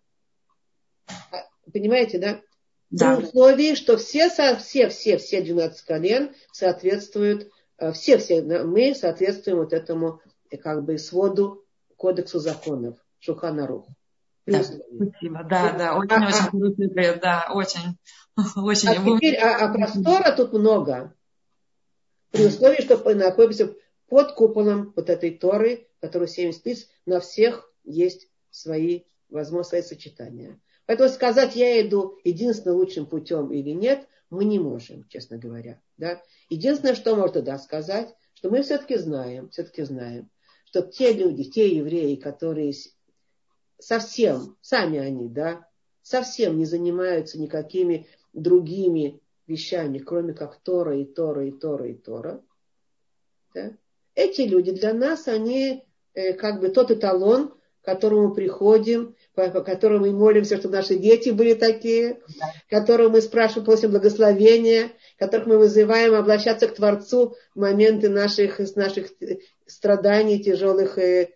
А, 1.32 1.46
понимаете, 1.72 2.18
да? 2.18 2.42
Да. 2.90 3.16
При 3.16 3.26
условии, 3.26 3.76
что 3.76 3.98
все, 3.98 4.30
все, 4.30 4.90
все, 4.90 5.18
все 5.18 5.42
12 5.42 5.82
колен 5.84 6.34
соответствуют, 6.52 7.52
э, 7.78 7.92
все, 7.94 8.18
все 8.18 8.42
мы 8.42 8.96
соответствуем 8.96 9.60
вот 9.60 9.74
этому 9.74 10.22
э, 10.50 10.58
как 10.58 10.84
бы 10.84 10.98
своду 10.98 11.64
кодексу 12.00 12.40
законов 12.40 12.98
Шуханарух. 13.20 13.86
Да, 14.48 14.64
спасибо. 14.64 15.44
Да, 15.44 15.76
да, 15.78 15.98
очень-очень 15.98 16.98
а, 16.98 17.12
а, 17.12 17.20
да, 17.20 17.52
очень. 17.54 17.98
очень. 18.56 18.90
А, 18.90 18.96
теперь, 18.96 19.36
а, 19.36 19.66
а 19.66 19.74
простора 19.74 20.32
тут 20.36 20.54
много. 20.54 21.14
При 22.32 22.48
условии, 22.48 22.82
что 22.82 22.98
мы 22.98 23.16
находимся 23.16 23.76
под 24.08 24.32
куполом 24.34 24.94
вот 24.96 25.10
этой 25.10 25.32
Торы, 25.32 25.88
которую 26.00 26.30
70 26.30 26.64
тысяч, 26.64 26.88
на 27.06 27.20
всех 27.20 27.72
есть 27.84 28.28
свои 28.50 29.04
возможности, 29.30 29.70
свои 29.70 29.82
сочетания. 29.82 30.60
Поэтому 30.86 31.10
сказать, 31.10 31.56
я 31.56 31.86
иду 31.86 32.18
единственным 32.24 32.78
лучшим 32.78 33.06
путем 33.06 33.52
или 33.52 33.72
нет, 33.72 34.08
мы 34.30 34.46
не 34.46 34.58
можем, 34.58 35.08
честно 35.10 35.38
говоря. 35.38 35.80
Да? 35.98 36.22
Единственное, 36.50 36.96
что 36.96 37.16
можно 37.16 37.42
да, 37.42 37.60
сказать, 37.60 38.16
что 38.34 38.50
мы 38.50 38.64
все-таки 38.64 38.98
знаем, 38.98 39.50
все-таки 39.50 39.84
знаем, 39.84 40.30
что 40.70 40.84
те 40.84 41.14
люди, 41.14 41.46
те 41.46 41.68
евреи, 41.68 42.16
которые 42.16 42.74
совсем, 43.80 44.56
сами 44.62 45.00
они, 45.00 45.28
да, 45.28 45.68
совсем 46.04 46.58
не 46.58 46.66
занимаются 46.66 47.40
никакими 47.40 48.08
другими 48.34 49.20
вещами, 49.48 49.98
кроме 49.98 50.34
как 50.34 50.58
Тора 50.62 51.00
и 51.00 51.06
Тора 51.06 51.48
и 51.48 51.52
Тора 51.52 51.88
и 51.88 51.96
Тора, 51.96 52.44
да, 53.56 53.72
эти 54.14 54.42
люди 54.42 54.72
для 54.72 54.94
нас, 54.94 55.28
они 55.28 55.88
э, 56.14 56.34
как 56.34 56.60
бы 56.60 56.70
тот 56.70 56.92
эталон, 56.92 57.56
к 57.82 57.86
которому 57.86 58.34
приходим, 58.34 59.16
по, 59.34 59.50
по 59.50 59.62
которому 59.62 60.06
мы 60.06 60.12
молимся, 60.12 60.58
чтобы 60.58 60.76
наши 60.76 60.96
дети 60.96 61.30
были 61.30 61.54
такие, 61.54 62.20
да. 62.40 62.54
которого 62.70 63.10
мы 63.10 63.22
спрашиваем, 63.22 63.66
просим 63.66 63.92
благословения, 63.92 64.92
которых 65.18 65.48
мы 65.48 65.58
вызываем 65.58 66.14
обращаться 66.14 66.68
к 66.68 66.76
Творцу 66.76 67.36
в 67.56 67.60
моменты 67.60 68.10
наших, 68.10 68.60
наших 68.76 69.12
страданий, 69.66 70.44
тяжелых 70.44 70.98
э, 70.98 71.30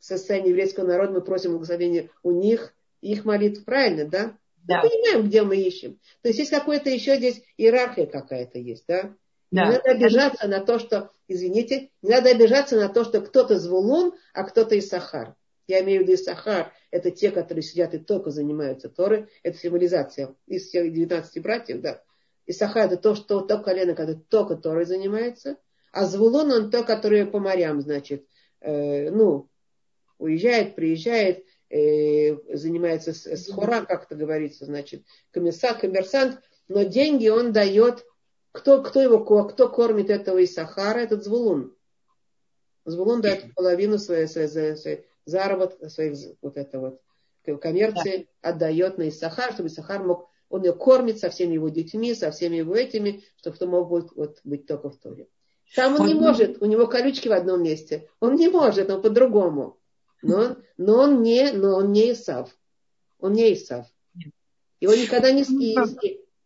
состояний 0.00 0.50
еврейского 0.50 0.86
народа, 0.86 1.12
мы 1.12 1.20
просим 1.20 1.52
благословения 1.52 2.10
у 2.22 2.32
них, 2.32 2.74
их 3.00 3.24
молитв, 3.24 3.64
правильно, 3.64 4.04
да? 4.06 4.36
Да. 4.66 4.82
Мы 4.82 4.90
понимаем, 4.90 5.28
где 5.28 5.42
мы 5.42 5.56
ищем. 5.56 5.98
То 6.22 6.28
есть 6.28 6.40
есть 6.40 6.50
какое-то 6.50 6.90
еще 6.90 7.16
здесь 7.16 7.42
иерархия 7.56 8.06
какая-то 8.06 8.58
есть, 8.58 8.84
да? 8.86 9.14
Да. 9.50 9.66
Не 9.66 9.72
надо 9.72 9.90
обижаться 9.90 10.48
на 10.48 10.60
то, 10.60 10.78
что, 10.78 11.10
извините, 11.26 11.90
не 12.02 12.10
надо 12.10 12.30
обижаться 12.30 12.76
на 12.76 12.88
то, 12.88 13.04
что 13.04 13.20
кто-то 13.20 13.58
звулун, 13.58 14.14
а 14.34 14.44
кто-то 14.44 14.78
Исахар. 14.78 15.34
Я 15.66 15.80
имею 15.80 16.00
в 16.00 16.02
виду 16.04 16.14
Исахар, 16.14 16.72
это 16.90 17.10
те, 17.10 17.30
которые 17.30 17.62
сидят 17.62 17.94
и 17.94 17.98
только 17.98 18.30
занимаются 18.30 18.88
Торой, 18.88 19.28
это 19.42 19.58
символизация 19.58 20.34
из 20.46 20.68
всех 20.68 20.92
19 20.92 21.42
братьев, 21.42 21.80
да. 21.80 22.02
Исахар 22.46 22.86
это 22.86 22.96
то, 22.96 23.14
что 23.14 23.40
то 23.40 23.58
колено, 23.58 23.94
которое 23.94 24.22
только 24.28 24.56
Торой 24.56 24.86
занимается, 24.86 25.56
а 25.92 26.06
Звулун 26.06 26.50
он 26.52 26.70
то, 26.70 26.84
который 26.84 27.26
по 27.26 27.38
морям, 27.38 27.80
значит, 27.80 28.26
э, 28.60 29.10
ну, 29.10 29.48
уезжает, 30.18 30.74
приезжает, 30.74 31.44
э, 31.70 32.36
занимается 32.54 33.12
с, 33.12 33.26
с 33.26 33.50
хора, 33.50 33.84
как 33.86 34.04
это 34.04 34.14
говорится, 34.14 34.64
значит, 34.64 35.04
комиссар, 35.30 35.78
коммерсант, 35.78 36.40
но 36.68 36.82
деньги 36.82 37.28
он 37.28 37.52
дает 37.52 38.04
кто, 38.58 38.82
кто 38.82 39.00
его, 39.00 39.24
кто 39.24 39.68
кормит 39.68 40.10
этого 40.10 40.42
Исахара? 40.42 40.98
Этот 40.98 41.22
Звулун. 41.22 41.76
Звулун 42.84 43.20
дает 43.20 43.54
половину 43.54 43.98
своей, 43.98 44.26
своей, 44.26 44.48
своей 44.48 45.06
заработка, 45.24 45.88
своих 45.88 46.18
вот 46.42 46.56
это 46.56 46.80
вот 46.80 47.00
коммерции 47.62 48.28
да. 48.42 48.50
отдает 48.50 48.98
на 48.98 49.08
Исахар, 49.08 49.52
чтобы 49.52 49.68
Исахар 49.68 50.02
мог, 50.02 50.28
он 50.50 50.64
ее 50.64 50.74
кормит 50.74 51.18
со 51.18 51.30
всеми 51.30 51.54
его 51.54 51.68
детьми, 51.68 52.14
со 52.14 52.30
всеми 52.30 52.56
его 52.56 52.74
этими, 52.74 53.22
чтобы 53.36 53.56
кто 53.56 53.66
мог 53.66 53.88
быть, 53.88 54.12
вот, 54.14 54.40
быть 54.44 54.66
только 54.66 54.90
в 54.90 54.96
Торе. 54.96 55.28
Там 55.74 55.94
он, 55.94 56.00
он 56.02 56.06
не 56.08 56.14
может, 56.14 56.60
у 56.60 56.66
него 56.66 56.86
колючки 56.86 57.28
в 57.28 57.32
одном 57.32 57.62
месте. 57.62 58.08
Он 58.20 58.34
не 58.34 58.48
может, 58.48 58.90
он 58.90 59.00
по-другому. 59.00 59.78
Но 60.20 60.38
он, 60.38 60.64
но 60.76 60.98
он 60.98 61.22
не, 61.22 61.52
но 61.52 61.76
он 61.76 61.92
не 61.92 62.12
Исав. 62.12 62.50
Он 63.20 63.32
не 63.32 63.54
Исав. 63.54 63.86
И 64.80 64.86
он 64.86 64.94
никогда 64.94 65.30
не... 65.30 65.44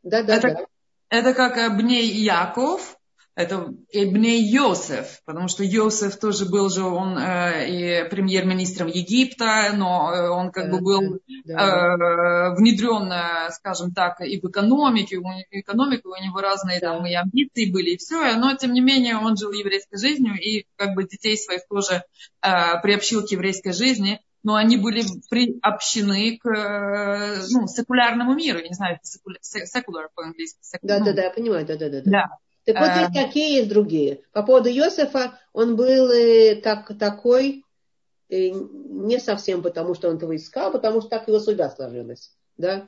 Да, 0.03 0.23
да, 0.23 0.41
да. 0.41 0.67
Это 1.13 1.35
как 1.35 1.77
Бней 1.77 2.07
Яков, 2.07 2.97
это 3.35 3.75
Эбней 3.93 4.43
Йосеф, 4.51 5.21
потому 5.27 5.49
что 5.49 5.63
Йосеф 5.63 6.19
тоже 6.19 6.47
был 6.47 6.71
же 6.71 6.85
он 6.85 7.19
э, 7.19 7.69
и 7.69 8.09
премьер-министром 8.09 8.89
Египта, 8.89 9.73
но 9.75 10.11
э, 10.11 10.31
он 10.31 10.51
как 10.51 10.71
бы 10.71 10.81
был 10.81 11.03
э, 11.03 12.55
внедрен, 12.57 13.13
э, 13.13 13.51
скажем 13.51 13.93
так, 13.93 14.23
и 14.23 14.41
в 14.41 14.49
экономике, 14.49 15.19
у, 15.19 15.25
экономику 15.51 16.09
у 16.19 16.23
него 16.23 16.41
разные 16.41 16.81
там 16.81 17.05
и 17.05 17.13
амбиции 17.13 17.71
были, 17.71 17.91
и 17.91 17.99
все, 17.99 18.35
но 18.37 18.57
тем 18.57 18.73
не 18.73 18.81
менее 18.81 19.19
он 19.19 19.37
жил 19.37 19.53
еврейской 19.53 19.99
жизнью 19.99 20.33
и 20.41 20.65
как 20.77 20.95
бы 20.95 21.05
детей 21.05 21.37
своих 21.37 21.69
тоже 21.69 22.05
э, 22.41 22.81
приобщил 22.83 23.23
к 23.23 23.31
еврейской 23.31 23.75
жизни 23.75 24.23
но 24.43 24.55
они 24.55 24.77
были 24.77 25.03
приобщены 25.31 26.39
к 26.39 26.47
э, 26.47 27.43
ну, 27.51 27.67
секулярному 27.67 28.35
миру. 28.35 28.59
Я 28.59 28.69
не 28.69 28.75
знаю, 28.75 28.99
secular 29.05 30.09
по-английски. 30.15 30.59
Да, 30.83 31.01
да, 31.01 31.13
да, 31.13 31.25
я 31.25 31.31
понимаю, 31.31 31.67
да, 31.67 31.77
да, 31.77 31.89
да. 31.89 32.03
да. 32.05 32.27
Так 32.65 32.79
вот, 32.79 32.97
есть 32.97 33.17
э. 33.17 33.27
такие, 33.27 33.57
есть 33.57 33.69
другие. 33.69 34.23
По 34.33 34.43
поводу 34.43 34.69
Иосифа, 34.69 35.39
он 35.53 35.77
был 35.77 36.11
э, 36.11 36.57
так, 36.57 36.97
такой 36.99 37.65
не 38.33 39.19
совсем 39.19 39.63
потому, 39.63 39.95
что 39.95 40.09
он 40.09 40.17
этого 40.17 40.35
искал, 40.35 40.73
потому 40.73 41.01
что 41.01 41.11
так 41.11 41.29
его 41.29 41.39
судьба 41.39 41.71
сложилась. 41.71 42.35
Да? 42.57 42.87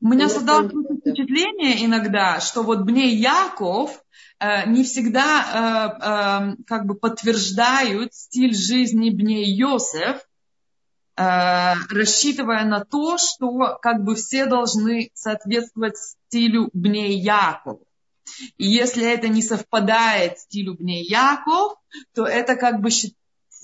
У 0.00 0.08
меня 0.08 0.28
создалось 0.28 0.72
впечатление 0.72 1.84
иногда, 1.86 2.40
что 2.40 2.62
вот 2.62 2.80
Бней 2.80 3.14
Яков 3.14 4.02
э, 4.40 4.68
не 4.68 4.82
всегда 4.82 6.50
э, 6.52 6.56
э, 6.56 6.64
как 6.66 6.86
бы 6.86 6.96
подтверждают 6.96 8.12
стиль 8.12 8.54
жизни 8.54 9.10
Бней 9.10 9.44
Йосеф, 9.54 10.26
рассчитывая 11.14 12.64
на 12.64 12.84
то, 12.84 13.18
что 13.18 13.78
как 13.82 14.02
бы 14.02 14.14
все 14.14 14.46
должны 14.46 15.10
соответствовать 15.14 15.96
стилю 15.98 16.70
Бней 16.72 17.18
Яков. 17.18 17.80
И 18.56 18.66
если 18.66 19.04
это 19.04 19.28
не 19.28 19.42
совпадает 19.42 20.38
стилю 20.38 20.74
Бней 20.74 21.04
Яков, 21.04 21.74
то 22.14 22.26
это 22.26 22.56
как 22.56 22.80
бы... 22.80 22.88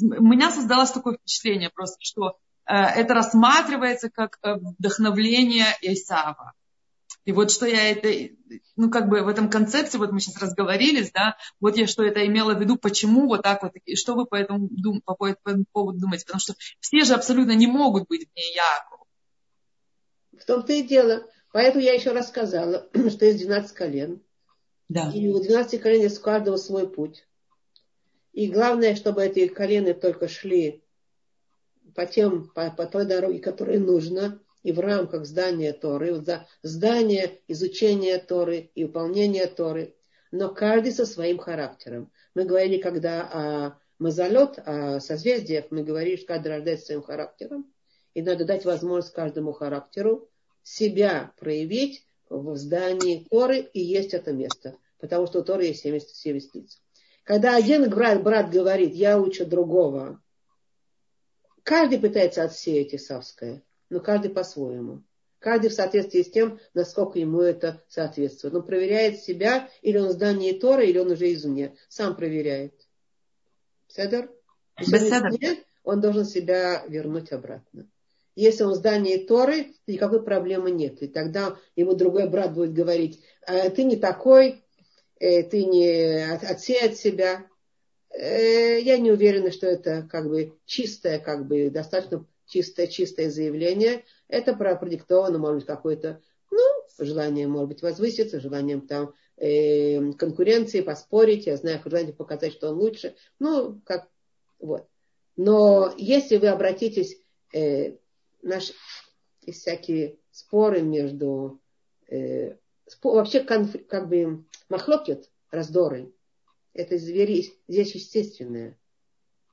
У 0.01 0.23
меня 0.23 0.51
создалось 0.51 0.91
такое 0.91 1.17
впечатление 1.17 1.71
просто, 1.71 1.97
что 2.01 2.37
э, 2.67 2.75
это 2.75 3.15
рассматривается 3.15 4.11
как 4.11 4.39
э, 4.43 4.55
вдохновление 4.55 5.77
Исава. 5.81 6.53
И 7.29 7.33
вот 7.33 7.51
что 7.51 7.67
я 7.67 7.91
это, 7.91 8.09
ну 8.77 8.91
как 8.91 9.11
бы 9.11 9.21
в 9.21 9.29
этом 9.29 9.51
концепте, 9.51 9.99
вот 9.99 10.13
мы 10.13 10.19
сейчас 10.19 10.41
разговорились, 10.41 11.11
да, 11.13 11.37
вот 11.61 11.77
я 11.77 11.87
что 11.87 12.03
это 12.03 12.27
имела 12.27 12.55
в 12.55 12.59
виду, 12.59 12.79
почему 12.79 13.27
вот 13.27 13.43
так 13.43 13.63
вот, 13.63 13.73
и 13.85 13.97
что 13.97 14.15
вы 14.15 14.25
по 14.25 14.35
этому, 14.35 14.71
по, 15.05 15.15
по 15.15 15.27
этому 15.27 15.67
поводу 15.71 15.99
думаете, 15.99 16.25
потому 16.25 16.41
что 16.41 16.55
все 16.81 17.05
же 17.05 17.13
абсолютно 17.13 17.53
не 17.53 17.67
могут 17.67 18.09
быть 18.09 18.27
вне 18.33 18.55
Якова. 18.55 19.05
В 20.39 20.47
том-то 20.47 20.73
и 20.73 20.83
дело. 20.83 21.27
Поэтому 21.53 21.85
я 21.85 21.93
еще 21.93 22.13
рассказала, 22.13 22.89
что 23.11 23.27
есть 23.27 23.41
12 23.41 23.73
колен. 23.73 24.23
Да. 24.89 25.13
И 25.15 25.29
у 25.29 25.39
12 25.39 25.83
колен 25.83 26.01
есть 26.01 26.21
у 26.21 26.23
каждого 26.23 26.57
свой 26.57 26.89
путь. 26.89 27.29
И 28.33 28.51
главное, 28.51 28.97
чтобы 28.97 29.23
эти 29.23 29.49
колены 29.49 29.93
только 29.93 30.29
шли 30.29 30.83
по, 31.95 32.07
тем, 32.07 32.49
по, 32.49 32.71
по 32.71 32.87
той 32.87 33.05
дороге, 33.05 33.39
которой 33.39 33.79
нужно, 33.79 34.41
и 34.69 34.73
в 34.73 34.81
рамках 34.81 35.25
здания 35.25 35.73
Торы, 35.73 36.23
здания 36.63 37.41
изучения 37.49 38.19
Торы 38.19 38.71
и 38.75 38.85
выполнения 38.85 39.47
Торы, 39.47 39.95
но 40.31 40.51
каждый 40.51 40.93
со 40.93 41.07
своим 41.07 41.39
характером. 41.39 42.13
Мы 42.35 42.45
говорили 42.45 42.79
когда 42.79 43.23
о 43.23 43.79
мазолет, 43.99 44.59
о 44.59 45.01
созвездиях 45.01 45.71
мы 45.71 45.85
говорим, 45.85 46.19
что 46.19 46.27
каждый 46.27 46.49
рождается 46.49 46.85
своим 46.85 47.03
характером. 47.03 47.73
И 48.13 48.21
надо 48.21 48.45
дать 48.45 48.67
возможность 48.67 49.15
каждому 49.15 49.53
характеру 49.53 50.29
себя 50.63 51.33
проявить 51.41 52.07
в 52.29 52.55
здании 52.57 53.27
Торы, 53.31 53.61
и 53.61 53.81
есть 53.81 54.13
это 54.13 54.35
место. 54.35 54.77
Потому 54.99 55.27
что 55.29 55.39
у 55.39 55.45
Торы 55.45 55.65
есть 55.65 55.81
70, 55.81 56.11
70 56.11 56.55
лиц. 56.57 56.83
Когда 57.25 57.57
один 57.57 57.89
брат, 57.89 58.23
брат 58.23 58.51
говорит, 58.51 58.95
я 58.95 59.17
лучше 59.17 59.47
другого, 59.47 60.21
каждый 61.63 61.99
пытается 61.99 62.43
отсеять 62.43 62.95
Исавское, 62.95 63.63
но 63.91 64.01
каждый 64.01 64.31
по-своему. 64.31 65.03
Каждый 65.39 65.71
в 65.71 65.75
соответствии 65.75 66.23
с 66.23 66.31
тем, 66.31 66.59
насколько 66.75 67.19
ему 67.19 67.41
это 67.41 67.83
соответствует. 67.89 68.55
Он 68.55 68.65
проверяет 68.65 69.21
себя, 69.21 69.71
или 69.83 69.99
он 69.99 70.09
в 70.09 70.13
здании 70.13 70.53
Тора, 70.53 70.83
или 70.83 70.99
он 70.99 71.13
уже 71.13 71.33
извне. 71.33 71.77
Сам 71.89 72.17
проверяет. 72.17 72.75
Седер? 73.87 74.31
Если 74.79 75.65
он 75.85 76.01
должен 76.01 76.25
себя 76.25 76.85
вернуть 76.89 77.33
обратно. 77.33 77.89
Если 78.35 78.63
он 78.63 78.73
в 78.73 78.77
здании 78.77 79.17
Торы, 79.17 79.65
то 79.87 79.93
никакой 79.93 80.23
проблемы 80.23 80.71
нет. 80.71 81.03
И 81.03 81.09
тогда 81.09 81.57
ему 81.77 81.95
другой 81.95 82.29
брат 82.29 82.55
будет 82.55 82.73
говорить, 82.73 83.21
«А 83.47 83.71
ты 83.71 83.85
не 83.85 83.97
такой, 83.97 84.63
э, 85.19 85.43
ты 85.43 85.65
не 85.65 86.37
отсей 86.47 86.81
от 86.85 86.97
себя. 86.97 87.47
Э, 88.11 88.81
я 88.81 88.99
не 88.99 89.11
уверена, 89.11 89.51
что 89.51 89.67
это 89.67 90.07
как 90.11 90.29
бы 90.29 90.57
чистое, 90.67 91.19
как 91.19 91.47
бы 91.47 91.71
достаточно 91.71 92.27
чистое, 92.49 92.87
чистое 92.89 93.31
заявление. 93.31 94.05
Это 94.27 94.55
продиктовано, 94.55 95.39
может 95.39 95.59
быть, 95.59 95.67
какое-то, 95.67 96.21
ну, 96.51 96.61
желание, 96.99 97.47
может 97.47 97.69
быть, 97.69 97.83
возвыситься, 97.83 98.41
желанием 98.41 98.87
там 98.87 99.15
э, 99.37 100.13
конкуренции, 100.15 100.81
поспорить, 100.81 101.47
я 101.47 101.57
знаю, 101.57 101.81
желание 101.85 102.13
показать, 102.13 102.53
что 102.53 102.71
он 102.71 102.79
лучше. 102.79 103.15
Ну, 103.39 103.81
как, 103.85 104.09
вот. 104.59 104.89
Но 105.37 105.95
если 105.97 106.37
вы 106.39 106.49
обратитесь, 106.49 107.17
э, 107.55 107.97
наши 108.43 108.73
всякие 109.47 110.19
споры 110.31 110.83
между, 110.83 111.61
э, 112.09 112.57
спор, 112.87 113.17
вообще 113.17 113.41
конф, 113.41 113.77
как 113.87 114.09
бы 114.09 114.45
махлокет, 114.69 115.31
раздоры, 115.51 116.13
это 116.73 116.99
звери, 116.99 117.53
здесь 117.67 117.95
естественное. 117.95 118.79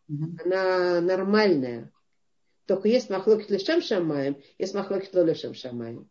Mm-hmm. 0.10 0.42
Она 0.44 1.02
нормальная. 1.02 1.92
Только 2.66 2.88
есть 2.88 3.10
махлокит 3.10 3.52
лишем 3.52 3.82
шамаем, 3.82 4.42
есть 4.58 4.74
махлокит 4.74 5.14
лишем 5.14 5.54
шамаем. 5.54 6.10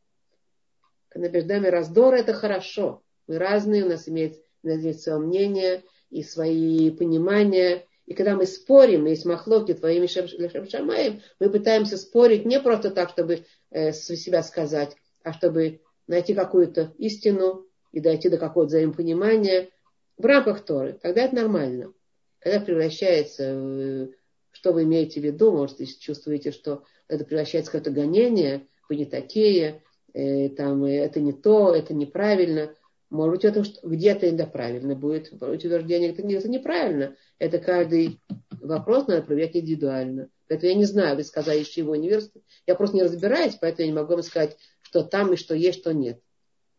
Когда 1.09 1.29
между 1.29 1.49
нами 1.49 1.67
раздор, 1.69 2.15
это 2.15 2.33
хорошо. 2.33 3.03
Мы 3.27 3.39
разные, 3.39 3.85
у 3.85 3.89
нас 3.89 4.09
имеет, 4.09 4.43
у 4.63 4.69
нас 4.69 4.81
есть 4.81 5.03
свое 5.03 5.19
мнение 5.19 5.85
и 6.11 6.23
свои 6.23 6.91
понимания. 6.91 7.87
И 8.07 8.15
когда 8.15 8.37
мы 8.37 8.47
спорим, 8.47 9.07
есть 9.07 9.25
махлоки 9.25 9.75
твоими 9.75 10.07
лишем 10.07 10.69
шамаем, 10.69 11.23
мы 11.41 11.51
пытаемся 11.51 11.97
спорить 11.97 12.45
не 12.45 12.61
просто 12.61 12.91
так, 12.91 13.11
чтобы 13.11 13.45
э, 13.71 13.93
себя 13.93 14.43
сказать, 14.43 14.97
а 15.23 15.33
чтобы 15.33 15.81
найти 16.07 16.35
какую-то 16.35 16.93
истину 16.99 17.67
и 17.93 18.01
дойти 18.01 18.29
до 18.29 18.37
какого-то 18.37 18.69
взаимопонимания 18.69 19.71
в 20.19 20.25
рамках 20.25 20.65
Торы. 20.65 20.99
Тогда 21.01 21.23
это 21.23 21.35
нормально. 21.35 21.93
Когда 22.41 22.61
превращается 22.61 23.55
в 23.55 24.09
что 24.55 24.73
вы 24.73 24.85
имеете 24.85 25.21
в 25.21 25.25
виду? 25.25 25.51
Может, 25.53 25.81
если 25.81 25.99
чувствуете, 25.99 26.53
что 26.53 26.85
это 27.09 27.25
превращается 27.25 27.71
в 27.71 27.73
какое-то 27.73 27.91
гонение, 27.91 28.67
вы 28.89 28.97
не 28.97 29.05
такие, 29.05 29.83
э, 30.13 30.49
там, 30.51 30.85
э, 30.85 30.97
это 30.97 31.21
не 31.21 31.33
то, 31.33 31.75
это 31.75 31.93
неправильно. 31.93 32.73
Может 33.11 33.35
быть, 33.35 33.45
это 33.45 33.65
где-то 33.83 34.27
это 34.27 34.47
правильно 34.47 34.95
будет. 34.95 35.33
Может 35.33 35.49
быть, 35.49 35.65
утверждение 35.65 36.11
это, 36.11 36.23
это 36.23 36.49
неправильно. 36.49 37.17
Это 37.39 37.59
каждый 37.59 38.21
вопрос 38.61 39.09
надо 39.09 39.23
проверять 39.23 39.57
индивидуально. 39.57 40.29
Поэтому 40.49 40.71
я 40.71 40.79
не 40.79 40.85
знаю, 40.85 41.17
вы 41.17 41.25
сказали, 41.25 41.61
из 41.61 41.67
чего 41.67 41.93
университет. 41.93 42.43
Я 42.67 42.77
просто 42.77 42.97
не 42.97 43.03
разбираюсь, 43.03 43.57
поэтому 43.61 43.87
я 43.87 43.93
не 43.93 43.99
могу 43.99 44.13
вам 44.13 44.23
сказать, 44.23 44.57
что 44.83 45.03
там 45.03 45.33
и 45.33 45.37
что 45.37 45.55
есть, 45.55 45.81
что 45.81 45.93
нет. 45.93 46.21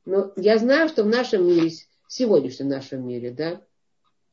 Но 0.06 0.32
я 0.38 0.58
знаю, 0.60 0.88
что 0.88 1.04
в 1.04 1.08
нашем 1.08 1.46
мире, 1.46 1.72
сегодняшнем 2.08 2.70
нашем 2.70 3.06
мире, 3.06 3.32
да, 3.32 3.62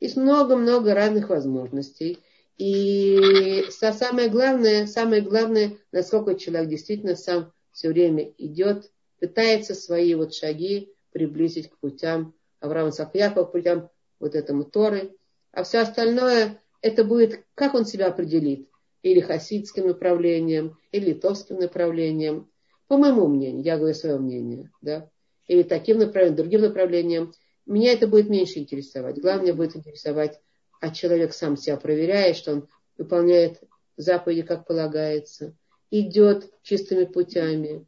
есть 0.01 0.16
много-много 0.16 0.94
разных 0.94 1.28
возможностей. 1.28 2.19
И 2.62 3.64
самое 3.70 4.28
главное, 4.28 4.86
самое 4.86 5.20
главное, 5.20 5.78
насколько 5.90 6.36
человек 6.36 6.68
действительно 6.68 7.16
сам 7.16 7.52
все 7.72 7.89
время 7.89 8.32
идет, 8.39 8.93
пытается 9.18 9.74
свои 9.74 10.14
вот 10.14 10.32
шаги 10.32 10.93
приблизить 11.10 11.70
к 11.70 11.78
путям 11.78 12.34
Авраама 12.60 12.93
Сахьякова, 12.93 13.47
к 13.47 13.51
путям 13.51 13.90
вот 14.20 14.36
этому 14.36 14.62
Торы. 14.62 15.16
А 15.51 15.64
все 15.64 15.80
остальное, 15.80 16.60
это 16.82 17.02
будет, 17.02 17.44
как 17.56 17.74
он 17.74 17.84
себя 17.84 18.06
определит, 18.06 18.68
или 19.02 19.18
хасидским 19.18 19.89
направлением, 19.89 20.78
или 20.93 21.06
литовским 21.06 21.56
направлением. 21.56 22.48
По 22.86 22.97
моему 22.97 23.26
мнению, 23.26 23.64
я 23.64 23.76
говорю 23.76 23.94
свое 23.94 24.18
мнение, 24.20 24.70
да, 24.80 25.10
или 25.48 25.64
таким 25.64 25.98
направлением, 25.98 26.36
другим 26.36 26.60
направлением. 26.60 27.32
Меня 27.66 27.93
это 27.93 28.06
будет 28.06 28.28
меньше 28.28 28.60
интересовать. 28.60 29.20
Главное 29.20 29.52
будет 29.52 29.74
интересовать 29.74 30.40
а 30.82 30.90
человек 30.90 31.32
сам 31.32 31.56
себя 31.56 31.76
проверяет, 31.76 32.36
что 32.36 32.52
он 32.54 32.68
выполняет 32.98 33.60
заповеди, 33.96 34.42
как 34.42 34.66
полагается, 34.66 35.54
идет 35.92 36.50
чистыми 36.62 37.04
путями, 37.04 37.86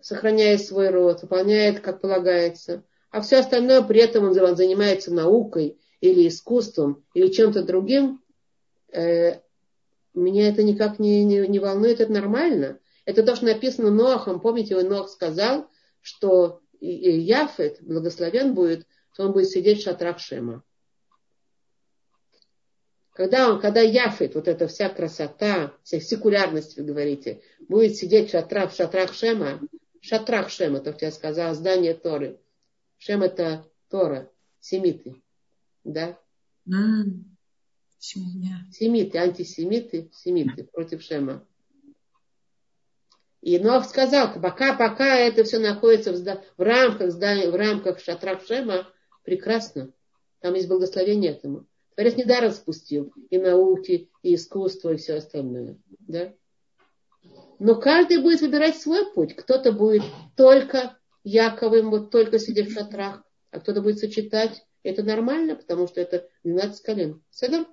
сохраняет 0.00 0.62
свой 0.62 0.90
род, 0.90 1.22
выполняет, 1.22 1.80
как 1.80 2.00
полагается, 2.00 2.84
а 3.10 3.22
все 3.22 3.38
остальное 3.38 3.82
при 3.82 4.00
этом 4.00 4.24
он 4.24 4.34
занимается 4.34 5.12
наукой 5.12 5.80
или 6.00 6.28
искусством 6.28 7.04
или 7.12 7.26
чем-то 7.26 7.64
другим, 7.64 8.22
э, 8.92 9.40
меня 10.14 10.48
это 10.48 10.62
никак 10.62 11.00
не, 11.00 11.24
не, 11.24 11.48
не 11.48 11.58
волнует, 11.58 12.00
это 12.00 12.12
нормально. 12.12 12.78
Это 13.04 13.24
то, 13.24 13.34
что 13.34 13.46
написано 13.46 13.90
Ноахом. 13.90 14.38
Помните, 14.38 14.80
Ноах 14.80 15.08
сказал, 15.08 15.68
что 16.00 16.60
Яфет, 16.80 17.78
благословен 17.80 18.54
будет, 18.54 18.86
что 19.12 19.24
он 19.24 19.32
будет 19.32 19.48
сидеть 19.48 19.80
в 19.80 19.82
шатрах 19.82 20.20
Шема. 20.20 20.62
Когда, 23.12 23.52
он, 23.52 23.60
когда 23.60 23.80
Яфет, 23.80 24.34
вот 24.34 24.48
эта 24.48 24.66
вся 24.68 24.88
красота, 24.88 25.74
вся 25.82 26.00
секулярность, 26.00 26.76
вы 26.76 26.84
говорите, 26.84 27.42
будет 27.68 27.96
сидеть 27.96 28.28
в 28.28 28.32
шатрах, 28.32 28.72
в 28.72 28.76
шатрах 28.76 29.12
Шема, 29.12 29.60
шатрах 30.00 30.48
Шема, 30.48 30.80
то, 30.80 30.94
что 30.94 31.04
я 31.06 31.12
сказала, 31.12 31.54
здание 31.54 31.92
Торы. 31.92 32.40
Шем 32.96 33.22
это 33.22 33.66
Тора, 33.90 34.30
семиты. 34.60 35.20
Да? 35.84 36.18
Mm. 36.66 37.24
Семиты, 37.98 39.18
антисемиты, 39.18 40.10
семиты 40.12 40.64
против 40.64 41.02
Шема. 41.02 41.46
И 43.42 43.58
Нох 43.58 43.84
сказал, 43.84 44.40
пока, 44.40 44.74
пока 44.74 45.16
это 45.16 45.44
все 45.44 45.58
находится 45.58 46.12
в, 46.12 46.42
в 46.56 46.62
рамках 46.62 47.10
здания, 47.10 47.50
в 47.50 47.56
рамках 47.56 48.00
шатрах 48.00 48.46
Шема, 48.46 48.88
прекрасно. 49.22 49.92
Там 50.40 50.54
есть 50.54 50.68
благословение 50.68 51.32
этому. 51.32 51.66
Творец 51.94 52.16
недаром 52.16 52.52
спустил 52.52 53.12
и 53.30 53.38
науки, 53.38 54.10
и 54.22 54.34
искусство, 54.34 54.92
и 54.92 54.96
все 54.96 55.14
остальное. 55.14 55.78
Да? 56.00 56.32
Но 57.58 57.80
каждый 57.80 58.20
будет 58.20 58.40
выбирать 58.40 58.76
свой 58.76 59.12
путь. 59.12 59.36
Кто-то 59.36 59.72
будет 59.72 60.02
только 60.36 60.98
Яковым, 61.24 61.90
вот 61.90 62.10
только 62.10 62.38
сидя 62.38 62.64
в 62.64 62.72
шатрах, 62.72 63.22
а 63.50 63.60
кто-то 63.60 63.82
будет 63.82 63.98
сочетать. 63.98 64.64
Это 64.82 65.04
нормально, 65.04 65.54
потому 65.54 65.86
что 65.86 66.00
это 66.00 66.26
12 66.42 66.82
колен. 66.82 67.22
Седер? 67.30 67.66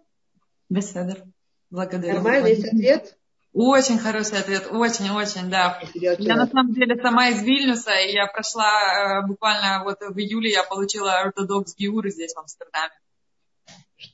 Беседер. 0.70 1.24
Благодарю. 1.72 2.16
Нормально, 2.16 2.48
есть 2.48 2.66
ответ? 2.66 3.18
Очень 3.52 3.98
хороший 3.98 4.38
ответ, 4.38 4.68
очень-очень, 4.70 5.50
да. 5.50 5.82
Я 5.96 6.36
на 6.36 6.46
самом 6.46 6.74
деле 6.74 7.02
сама 7.02 7.30
из 7.30 7.42
Вильнюса, 7.42 7.92
и 7.96 8.14
я 8.14 8.28
прошла 8.28 9.24
э, 9.24 9.28
буквально 9.28 9.84
вот 9.84 9.98
в 10.02 10.18
июле 10.20 10.52
я 10.52 10.64
получила 10.64 11.14
ортодокс 11.14 11.76
Гиуры 11.76 12.12
здесь, 12.12 12.34
в 12.36 12.40
Амстердаме. 12.40 12.94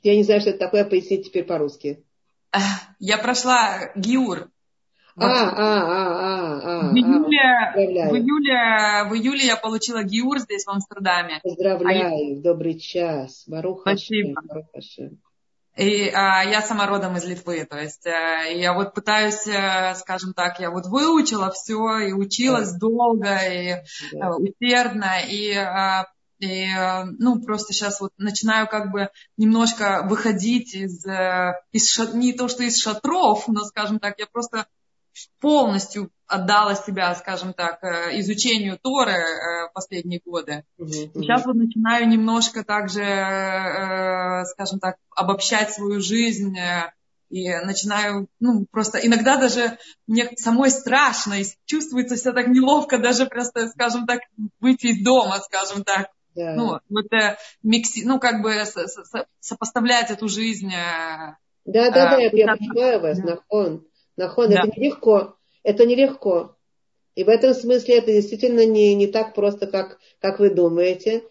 Я 0.03 0.15
не 0.15 0.23
знаю, 0.23 0.41
что 0.41 0.49
это 0.51 0.59
такое, 0.59 0.85
пояснить 0.85 1.25
теперь 1.25 1.43
по-русски. 1.43 2.03
Я 2.99 3.17
прошла 3.17 3.91
ГИУР. 3.95 4.49
А, 5.17 5.23
а, 5.23 5.49
а, 5.49 5.83
а, 5.87 6.87
а, 6.87 6.91
в, 6.91 6.93
июле, 6.93 7.39
а, 7.39 8.09
в, 8.09 8.17
июле, 8.17 9.09
в 9.09 9.13
июле 9.15 9.45
я 9.45 9.55
получила 9.55 10.03
ГИУР 10.03 10.39
здесь, 10.39 10.65
в 10.65 10.69
Амстердаме. 10.69 11.39
Поздравляю, 11.41 12.07
а 12.07 12.19
я... 12.19 12.41
добрый 12.41 12.77
час. 12.77 13.45
Баруха 13.47 13.95
Спасибо. 13.95 14.41
И 15.77 16.09
а, 16.09 16.43
я 16.43 16.61
сама 16.61 16.85
родом 16.87 17.15
из 17.15 17.25
Литвы, 17.25 17.65
то 17.65 17.77
есть 17.77 18.05
а, 18.07 18.43
я 18.43 18.73
вот 18.73 18.93
пытаюсь, 18.93 19.47
а, 19.47 19.95
скажем 19.95 20.33
так, 20.33 20.59
я 20.59 20.69
вот 20.69 20.85
выучила 20.85 21.49
все 21.51 21.99
и 21.99 22.11
училась 22.11 22.71
да. 22.73 22.79
долго 22.79 23.37
и 23.37 23.75
да. 24.13 24.27
а, 24.27 24.35
усердно, 24.35 25.19
и 25.29 25.53
а, 25.53 26.07
и, 26.39 26.65
э, 26.65 27.05
ну, 27.17 27.41
просто 27.41 27.73
сейчас 27.73 28.01
вот 28.01 28.11
начинаю 28.17 28.67
как 28.67 28.91
бы 28.91 29.09
немножко 29.37 30.05
выходить 30.07 30.75
из, 30.75 31.05
э, 31.05 31.53
из 31.71 31.89
шат, 31.89 32.13
не 32.13 32.33
то 32.33 32.47
что 32.47 32.63
из 32.63 32.77
шатров, 32.77 33.47
но, 33.47 33.63
скажем 33.63 33.99
так, 33.99 34.19
я 34.19 34.25
просто 34.27 34.67
полностью 35.39 36.11
отдала 36.27 36.75
себя, 36.75 37.15
скажем 37.15 37.53
так, 37.53 37.81
э, 37.83 38.19
изучению 38.19 38.77
Торы 38.81 39.15
последние 39.73 40.19
годы. 40.25 40.65
Mm-hmm. 40.77 41.21
Сейчас 41.21 41.45
вот 41.45 41.55
начинаю 41.55 42.07
немножко 42.09 42.63
также, 42.65 43.03
скажем 44.47 44.79
так, 44.79 44.97
обобщать 45.15 45.71
свою 45.71 46.01
жизнь 46.01 46.57
и 47.29 47.49
начинаю, 47.65 48.27
ну, 48.39 48.65
просто 48.71 48.99
иногда 48.99 49.37
даже 49.37 49.77
мне 50.07 50.31
самой 50.37 50.69
страшно, 50.69 51.33
и 51.33 51.45
чувствуется 51.65 52.15
все 52.15 52.31
так 52.33 52.47
неловко, 52.47 52.97
даже 52.97 53.25
просто, 53.25 53.67
скажем 53.69 54.05
так, 54.05 54.21
выйти 54.59 54.87
из 54.87 55.03
дома, 55.03 55.39
скажем 55.39 55.83
так. 55.83 56.09
Yeah. 56.35 56.55
Ну, 56.55 56.79
вот 56.89 57.05
микси, 57.63 58.03
ну, 58.05 58.19
как 58.19 58.41
бы 58.41 58.51
сопоставлять 59.39 60.11
эту 60.11 60.27
жизнь. 60.27 60.69
Да, 60.69 61.37
да, 61.65 61.91
да, 61.91 62.17
я, 62.17 62.29
я 62.31 62.55
понимаю 62.55 62.99
вас, 62.99 63.17
нахон. 63.19 63.87
Нахон, 64.17 64.49
да. 64.49 64.59
это 64.59 64.79
нелегко. 64.79 65.35
Это 65.63 65.85
нелегко. 65.85 66.55
И 67.15 67.23
в 67.23 67.29
этом 67.29 67.53
смысле 67.53 67.97
это 67.97 68.11
действительно 68.11 68.65
не, 68.65 68.93
не 68.93 69.07
так 69.07 69.33
просто, 69.33 69.67
как, 69.67 69.99
как 70.19 70.39
вы 70.39 70.49
думаете. 70.49 71.23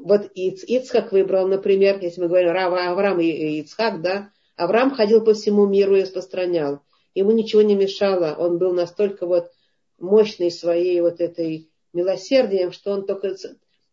Вот 0.00 0.30
Иц, 0.34 0.62
Ицхак 0.64 1.12
выбрал, 1.12 1.48
например, 1.48 1.98
если 2.00 2.20
мы 2.20 2.28
говорим 2.28 2.50
Авраам 2.50 3.20
и 3.20 3.60
Ицхак, 3.60 4.02
да, 4.02 4.30
Авраам 4.56 4.94
ходил 4.94 5.24
по 5.24 5.34
всему 5.34 5.66
миру 5.66 5.96
и 5.96 6.02
распространял. 6.02 6.80
Ему 7.14 7.32
ничего 7.32 7.62
не 7.62 7.74
мешало. 7.74 8.34
Он 8.38 8.58
был 8.58 8.72
настолько 8.74 9.26
вот 9.26 9.50
мощный 9.98 10.50
своей 10.50 11.00
вот 11.00 11.20
этой 11.20 11.70
милосердием, 11.92 12.72
что 12.72 12.92
он 12.92 13.06
только 13.06 13.34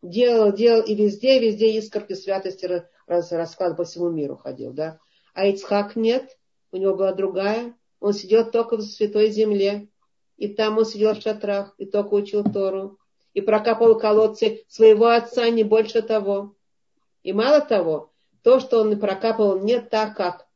делал, 0.02 0.52
делал, 0.52 0.82
и 0.82 0.96
везде, 0.96 1.40
везде 1.40 1.78
искорки 1.78 2.14
святости 2.14 2.84
раз, 3.08 3.32
раскладывал 3.32 3.78
по 3.78 3.84
всему 3.84 4.10
миру 4.10 4.38
ходил, 4.38 4.74
да. 4.74 5.00
А 5.34 5.46
Ицхак 5.46 5.96
нет, 5.96 6.38
у 6.72 6.78
него 6.78 6.96
была 6.96 7.14
другая. 7.14 7.76
Он 8.00 8.14
сидел 8.14 8.50
только 8.50 8.78
в 8.78 8.82
святой 8.82 9.30
земле, 9.30 9.88
и 10.38 10.48
там 10.48 10.78
он 10.78 10.86
сидел 10.86 11.14
в 11.14 11.22
шатрах, 11.22 11.76
и 11.78 11.86
только 11.86 12.16
учил 12.16 12.44
Тору, 12.44 12.98
и 13.34 13.42
прокапывал 13.42 13.98
колодцы 13.98 14.64
своего 14.68 15.08
отца, 15.08 15.50
не 15.50 15.64
больше 15.64 16.02
того. 16.02 16.56
И 17.22 17.32
мало 17.32 17.62
того, 17.62 18.12
то, 18.42 18.60
что 18.60 18.82
он 18.82 19.00
прокапывал 19.00 19.60
не 19.60 19.80
так, 19.80 20.18
как, 20.18 20.48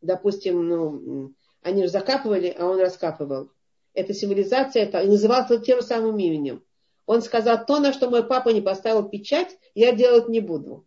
допустим, 0.00 0.66
ну, 0.66 1.34
они 1.60 1.82
же 1.82 1.88
закапывали, 1.88 2.54
а 2.58 2.64
он 2.64 2.80
раскапывал. 2.80 3.50
Это 3.92 4.14
символизация, 4.14 4.84
это, 4.84 5.00
и 5.00 5.08
назывался 5.08 5.58
тем 5.58 5.82
самым 5.82 6.18
именем. 6.18 6.64
Он 7.08 7.22
сказал, 7.22 7.64
то, 7.64 7.80
на 7.80 7.94
что 7.94 8.10
мой 8.10 8.22
папа 8.22 8.50
не 8.50 8.60
поставил 8.60 9.08
печать, 9.08 9.56
я 9.74 9.92
делать 9.92 10.28
не 10.28 10.40
буду. 10.40 10.86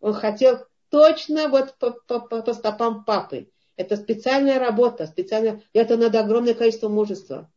Он 0.00 0.14
хотел 0.14 0.60
точно 0.88 1.48
вот 1.48 1.74
по, 1.78 1.90
по, 1.90 2.20
по 2.20 2.54
стопам 2.54 3.04
папы. 3.04 3.50
Это 3.74 3.96
специальная 3.96 4.60
работа, 4.60 5.08
специальная, 5.08 5.64
это 5.72 5.96
надо 5.96 6.20
огромное 6.20 6.54
количество 6.54 6.88
мужества, 6.88 7.50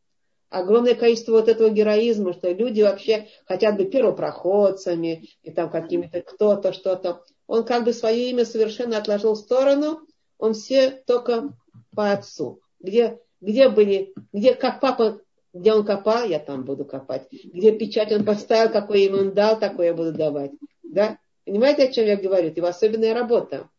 огромное 0.49 0.95
количество 0.95 1.33
вот 1.33 1.47
этого 1.47 1.69
героизма, 1.69 2.33
что 2.33 2.49
люди 2.49 2.81
вообще 2.81 3.27
хотят 3.45 3.77
быть 3.77 3.91
первопроходцами, 3.91 5.29
и 5.43 5.51
там 5.51 5.69
какими-то 5.69 6.23
кто-то, 6.23 6.73
что-то. 6.73 7.23
Он 7.45 7.63
как 7.63 7.83
бы 7.83 7.93
свое 7.93 8.31
имя 8.31 8.45
совершенно 8.45 8.97
отложил 8.97 9.35
в 9.35 9.39
сторону, 9.39 10.01
он 10.39 10.55
все 10.55 10.89
только 10.89 11.55
по 11.95 12.13
отцу. 12.13 12.61
Где, 12.79 13.19
где 13.41 13.69
были, 13.69 14.11
где, 14.33 14.55
как 14.55 14.79
папа, 14.79 15.21
где 15.53 15.73
он 15.73 15.85
копал, 15.85 16.25
я 16.25 16.39
там 16.39 16.63
буду 16.63 16.85
копать. 16.85 17.27
Где 17.31 17.71
печать 17.77 18.11
он 18.11 18.23
поставил, 18.23 18.71
какой 18.71 19.03
ему 19.03 19.17
он 19.17 19.33
дал, 19.33 19.59
такой 19.59 19.87
я 19.87 19.93
буду 19.93 20.13
давать. 20.13 20.51
Да? 20.83 21.17
Понимаете, 21.45 21.83
о 21.83 21.91
чем 21.91 22.05
я 22.05 22.15
говорю? 22.15 22.53
Его 22.55 22.67
особенная 22.67 23.13
работа. 23.13 23.69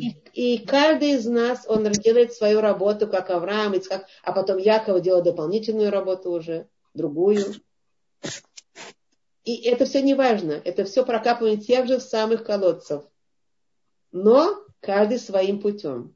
И, 0.00 0.10
и 0.32 0.64
каждый 0.64 1.12
из 1.12 1.26
нас, 1.26 1.64
он 1.66 1.90
делает 1.90 2.32
свою 2.32 2.60
работу, 2.60 3.08
как 3.08 3.30
Авраам, 3.30 3.74
Ицхак, 3.74 4.06
а 4.22 4.32
потом 4.32 4.58
Яков 4.58 5.00
делал 5.02 5.22
дополнительную 5.22 5.90
работу 5.90 6.30
уже, 6.30 6.68
другую. 6.94 7.44
И 9.44 9.62
это 9.68 9.84
все 9.84 10.02
не 10.02 10.14
важно, 10.14 10.52
это 10.52 10.84
все 10.84 11.04
прокапывание 11.04 11.58
тех 11.58 11.86
же 11.86 12.00
самых 12.00 12.44
колодцев. 12.44 13.04
Но 14.12 14.64
каждый 14.80 15.18
своим 15.18 15.60
путем. 15.60 16.14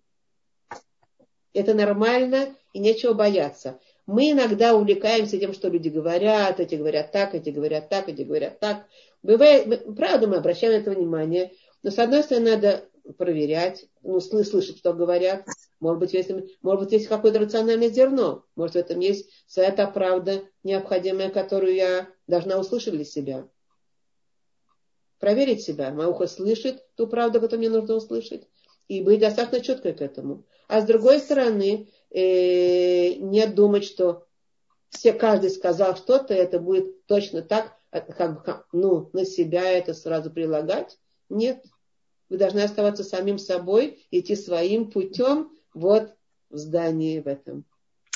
Это 1.53 1.74
нормально 1.74 2.55
и 2.73 2.78
нечего 2.78 3.15
бояться. 3.15 3.81
Мы 4.11 4.32
иногда 4.32 4.74
увлекаемся 4.74 5.39
тем, 5.39 5.53
что 5.53 5.69
люди 5.69 5.89
говорят, 5.89 6.59
эти 6.59 6.74
говорят 6.74 7.12
так, 7.12 7.32
эти 7.37 7.51
говорят 7.51 7.89
так, 7.89 8.09
эти 8.09 8.23
говорят 8.23 8.59
так. 8.59 8.87
Бывает, 9.23 9.85
правда, 9.95 10.27
мы 10.27 10.39
обращаем 10.39 10.73
на 10.73 10.78
это 10.78 10.91
внимание, 10.91 11.53
но 11.85 11.93
с 11.93 11.99
одной 12.01 12.24
стороны 12.24 12.51
надо 12.51 12.89
проверять, 13.19 13.87
ну, 14.03 14.19
слышать, 14.20 14.78
что 14.78 14.95
говорят. 14.95 15.47
Может 15.78 16.01
быть, 16.01 16.12
если, 16.12 16.45
может 16.61 16.82
быть, 16.82 16.93
есть 16.93 17.07
какое-то 17.07 17.39
рациональное 17.39 17.89
зерно. 17.89 18.45
Может, 18.57 18.74
в 18.74 18.78
этом 18.78 18.99
есть 18.99 19.31
своя 19.47 19.70
та 19.70 19.87
правда 19.87 20.43
необходимая, 20.65 21.31
которую 21.31 21.77
я 21.77 22.09
должна 22.27 22.59
услышать 22.59 22.95
для 22.95 23.05
себя. 23.05 23.47
Проверить 25.20 25.62
себя. 25.62 25.93
Мое 25.93 26.09
ухо 26.09 26.27
слышит 26.27 26.85
ту 26.97 27.07
правду, 27.07 27.41
которую 27.41 27.61
мне 27.61 27.78
нужно 27.78 27.95
услышать. 27.95 28.49
И 28.89 29.03
быть 29.03 29.20
достаточно 29.20 29.61
четкой 29.61 29.93
к 29.93 30.01
этому. 30.01 30.47
А 30.66 30.81
с 30.81 30.85
другой 30.85 31.20
стороны, 31.20 31.89
э, 32.11 33.15
не 33.15 33.47
думать, 33.47 33.85
что 33.85 34.27
все, 34.91 35.12
каждый 35.12 35.51
сказал 35.51 35.97
что-то, 35.97 36.35
это 36.35 36.59
будет 36.59 37.07
точно 37.07 37.43
так, 37.43 37.77
как, 37.91 38.66
ну, 38.73 39.11
на 39.12 39.24
себя 39.24 39.70
это 39.70 39.95
сразу 39.95 40.31
прилагать. 40.31 40.99
Нет. 41.28 41.65
Вы 42.28 42.39
должны 42.39 42.61
оставаться 42.61 43.03
самим 43.03 43.39
собой, 43.39 44.07
идти 44.11 44.37
своим 44.37 44.91
путем 44.91 45.51
вот 45.74 46.15
в 46.51 46.57
здании 46.57 47.20
в 47.20 47.27
этом. 47.27 47.65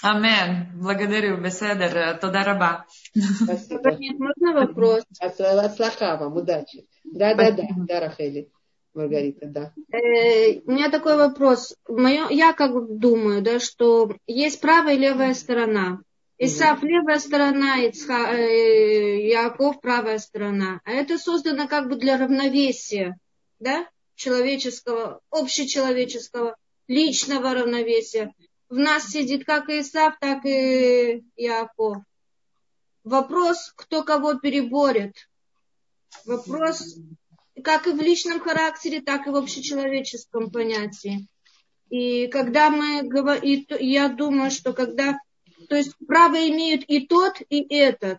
Амен. 0.02 0.68
Благодарю. 0.74 1.40
Беседер. 1.40 2.18
Тода 2.18 2.44
раба. 2.44 2.86
Можно 3.14 4.52
вопрос? 4.52 5.04
От 5.18 5.38
вам. 5.40 6.36
Удачи. 6.36 6.86
Да, 7.04 7.34
да, 7.34 7.52
да. 7.52 7.62
Да, 7.88 8.00
Рахели. 8.00 8.50
Маргарита, 8.94 9.46
да. 9.46 9.72
Э, 9.92 10.60
у 10.60 10.70
меня 10.70 10.90
такой 10.90 11.16
вопрос. 11.16 11.74
Мое, 11.88 12.28
я 12.30 12.52
как 12.52 12.98
думаю, 12.98 13.42
да, 13.42 13.60
что 13.60 14.16
есть 14.26 14.60
правая 14.60 14.94
и 14.94 14.98
левая 14.98 15.34
сторона. 15.34 16.00
Исаф 16.38 16.82
левая 16.82 17.18
сторона, 17.18 17.84
Ицха, 17.86 18.32
э, 18.32 19.26
Яков 19.28 19.80
правая 19.80 20.18
сторона. 20.18 20.80
А 20.84 20.90
это 20.92 21.18
создано 21.18 21.68
как 21.68 21.88
бы 21.88 21.96
для 21.96 22.18
равновесия, 22.18 23.16
да? 23.60 23.86
человеческого, 24.14 25.20
общечеловеческого, 25.30 26.56
личного 26.88 27.54
равновесия. 27.54 28.32
В 28.68 28.76
нас 28.76 29.08
сидит 29.08 29.44
как 29.44 29.68
Исав, 29.68 30.14
так 30.20 30.44
и 30.44 31.24
Яков. 31.36 31.98
Вопрос, 33.04 33.72
кто 33.76 34.02
кого 34.02 34.34
переборет. 34.34 35.14
Вопрос, 36.24 36.96
как 37.64 37.86
и 37.86 37.92
в 37.92 38.00
личном 38.00 38.38
характере, 38.40 39.00
так 39.00 39.26
и 39.26 39.30
в 39.30 39.36
общечеловеческом 39.36 40.50
понятии. 40.50 41.26
И 41.90 42.28
когда 42.28 42.70
мы 42.70 43.02
говорим, 43.02 43.66
я 43.80 44.08
думаю, 44.08 44.50
что 44.50 44.72
когда, 44.72 45.18
то 45.68 45.76
есть 45.76 45.92
право 46.06 46.36
имеют 46.48 46.84
и 46.86 47.06
тот, 47.06 47.40
и 47.48 47.74
этот. 47.74 48.18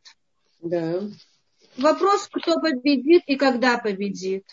Да. 0.62 1.02
Вопрос, 1.78 2.28
кто 2.32 2.60
победит 2.60 3.24
и 3.28 3.36
когда 3.36 3.78
победит. 3.78 4.46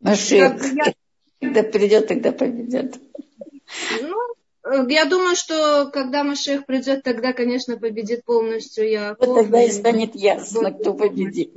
Машех, 0.00 0.62
я... 0.74 0.94
когда 1.40 1.62
придет, 1.62 2.06
тогда 2.06 2.30
победит. 2.30 3.00
Ну, 4.00 4.88
я 4.88 5.06
думаю, 5.06 5.34
что 5.34 5.90
когда 5.92 6.24
Машех 6.24 6.66
придет, 6.66 7.02
тогда, 7.02 7.32
конечно, 7.32 7.78
победит 7.78 8.24
полностью 8.24 8.88
я. 8.88 9.16
Вот 9.18 9.34
тогда 9.34 9.64
и 9.64 9.70
станет 9.70 10.14
ясно, 10.14 10.72
кто 10.72 10.94
победит. 10.94 11.52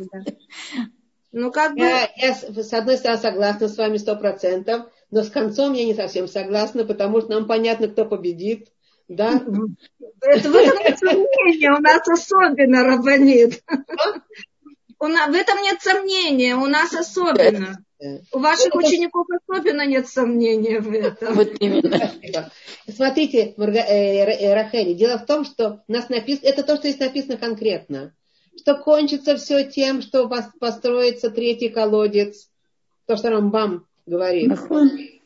Ну, 1.31 1.51
как 1.51 1.73
бы... 1.73 1.81
я, 1.81 2.09
я, 2.15 2.33
с 2.33 2.73
одной 2.73 2.97
стороны, 2.97 3.21
согласна 3.21 3.67
с 3.67 3.77
вами 3.77 3.97
сто 3.97 4.15
процентов, 4.15 4.87
но 5.11 5.23
с 5.23 5.29
концом 5.29 5.73
я 5.73 5.85
не 5.85 5.93
совсем 5.93 6.27
согласна, 6.27 6.85
потому 6.85 7.21
что 7.21 7.31
нам 7.31 7.47
понятно, 7.47 7.87
кто 7.87 8.05
победит. 8.05 8.69
Да? 9.07 9.41
Это 10.21 10.49
в 10.49 10.55
этом 10.55 10.79
нет 10.83 10.99
сомнения, 10.99 11.71
у 11.71 11.81
нас 11.81 12.07
особенно 12.07 12.83
рабанит. 12.83 13.61
В 14.99 15.33
этом 15.33 15.61
нет 15.63 15.81
сомнения, 15.81 16.55
у 16.55 16.67
нас 16.67 16.93
особенно. 16.93 17.83
У 18.31 18.39
ваших 18.39 18.73
учеников 18.75 19.27
особенно 19.29 19.85
нет 19.85 20.07
сомнения 20.07 20.79
в 20.79 20.91
этом. 20.91 21.35
Вот 21.35 21.51
именно. 21.59 22.11
Смотрите, 22.87 23.53
э, 23.57 23.63
э, 23.63 24.53
Рахели, 24.53 24.93
дело 24.93 25.19
в 25.19 25.25
том, 25.25 25.45
что 25.45 25.83
у 25.87 25.91
нас 25.91 26.09
написано, 26.09 26.47
это 26.47 26.63
то, 26.63 26.77
что 26.77 26.89
здесь 26.89 26.99
написано 26.99 27.37
конкретно, 27.37 28.13
что 28.57 28.75
кончится 28.75 29.35
все 29.37 29.63
тем, 29.63 30.01
что 30.01 30.29
построится 30.59 31.29
третий 31.29 31.69
колодец, 31.69 32.49
то, 33.05 33.15
что 33.15 33.29
Рамбам 33.29 33.87
говорит. 34.05 34.51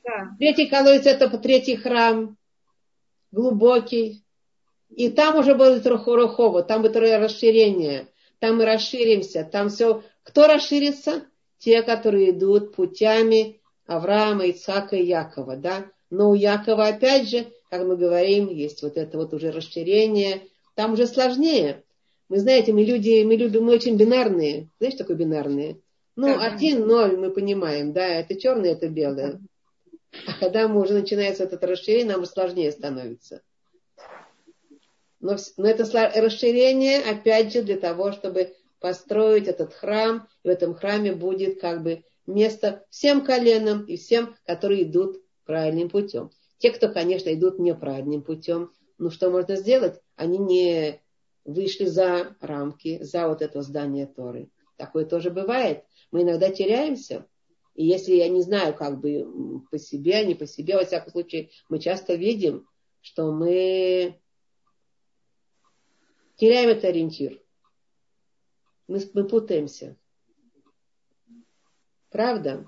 Да. 0.03 0.35
Третий 0.37 0.67
колодец 0.67 1.07
это 1.07 1.35
третий 1.39 1.75
храм, 1.75 2.37
глубокий. 3.31 4.23
И 4.89 5.09
там 5.09 5.39
уже 5.39 5.55
будет 5.55 5.87
Рухова, 5.87 6.61
там 6.61 6.83
будет 6.83 6.95
расширение, 6.95 8.07
там 8.39 8.57
мы 8.57 8.65
расширимся, 8.65 9.43
там 9.43 9.69
все. 9.69 10.03
Кто 10.23 10.45
расширится? 10.45 11.23
те, 11.65 11.81
которые 11.81 12.29
идут 12.31 12.75
путями 12.75 13.59
Авраама, 13.87 14.45
Ицхака 14.45 14.95
и 14.95 15.05
Якова, 15.05 15.55
да? 15.55 15.85
Но 16.09 16.29
у 16.29 16.35
Якова, 16.35 16.87
опять 16.87 17.29
же, 17.29 17.47
как 17.69 17.83
мы 17.83 17.97
говорим, 17.97 18.49
есть 18.49 18.83
вот 18.83 18.97
это 18.97 19.17
вот 19.17 19.33
уже 19.33 19.51
расширение. 19.51 20.43
Там 20.75 20.93
уже 20.93 21.07
сложнее. 21.07 21.83
Мы 22.27 22.39
знаете, 22.39 22.73
мы 22.73 22.83
люди, 22.83 23.23
мы 23.23 23.35
любим, 23.35 23.65
мы 23.65 23.73
очень 23.73 23.97
бинарные. 23.97 24.69
Знаешь, 24.79 24.95
такое 24.95 25.15
бинарные? 25.15 25.79
Ну, 26.15 26.39
один, 26.39 26.87
ноль, 26.87 27.17
мы 27.17 27.29
понимаем, 27.29 27.93
да, 27.93 28.07
это 28.07 28.39
черное, 28.39 28.71
это 28.71 28.87
белое. 28.87 29.41
А 30.27 30.39
когда 30.39 30.67
мы 30.67 30.81
уже 30.81 30.93
начинается 30.93 31.43
это 31.43 31.67
расширение, 31.67 32.15
нам 32.15 32.25
сложнее 32.25 32.71
становится. 32.71 33.41
Но, 35.19 35.35
но 35.57 35.67
это 35.67 35.83
расширение, 36.15 37.01
опять 37.01 37.51
же, 37.51 37.63
для 37.63 37.77
того, 37.77 38.11
чтобы 38.11 38.55
построить 38.79 39.47
этот 39.47 39.73
храм. 39.73 40.27
И 40.43 40.47
в 40.47 40.51
этом 40.51 40.73
храме 40.73 41.13
будет 41.13 41.59
как 41.59 41.83
бы 41.83 42.03
место 42.27 42.85
всем 42.89 43.25
коленам 43.25 43.83
и 43.85 43.97
всем, 43.97 44.35
которые 44.45 44.83
идут 44.83 45.21
правильным 45.45 45.89
путем. 45.89 46.31
Те, 46.59 46.71
кто, 46.71 46.89
конечно, 46.89 47.33
идут 47.33 47.59
неправильным 47.59 48.21
путем, 48.21 48.71
ну 48.97 49.09
что 49.09 49.29
можно 49.29 49.55
сделать? 49.55 49.99
Они 50.15 50.37
не 50.37 51.01
вышли 51.45 51.85
за 51.85 52.35
рамки, 52.41 53.01
за 53.01 53.29
вот 53.29 53.41
это 53.41 53.61
здание 53.61 54.07
Торы. 54.07 54.49
Такое 54.75 55.05
тоже 55.05 55.29
бывает. 55.29 55.85
Мы 56.11 56.23
иногда 56.23 56.49
теряемся. 56.49 57.25
И 57.75 57.85
если 57.85 58.15
я 58.15 58.27
не 58.29 58.41
знаю, 58.41 58.73
как 58.73 58.99
бы 58.99 59.61
по 59.69 59.77
себе, 59.77 60.25
не 60.25 60.35
по 60.35 60.47
себе, 60.47 60.75
во 60.75 60.85
всяком 60.85 61.11
случае, 61.11 61.49
мы 61.69 61.79
часто 61.79 62.15
видим, 62.15 62.67
что 63.01 63.31
мы 63.31 64.19
теряем 66.35 66.69
этот 66.69 66.85
ориентир. 66.85 67.41
Мы, 68.87 69.01
мы 69.13 69.27
путаемся. 69.27 69.97
Правда? 72.09 72.67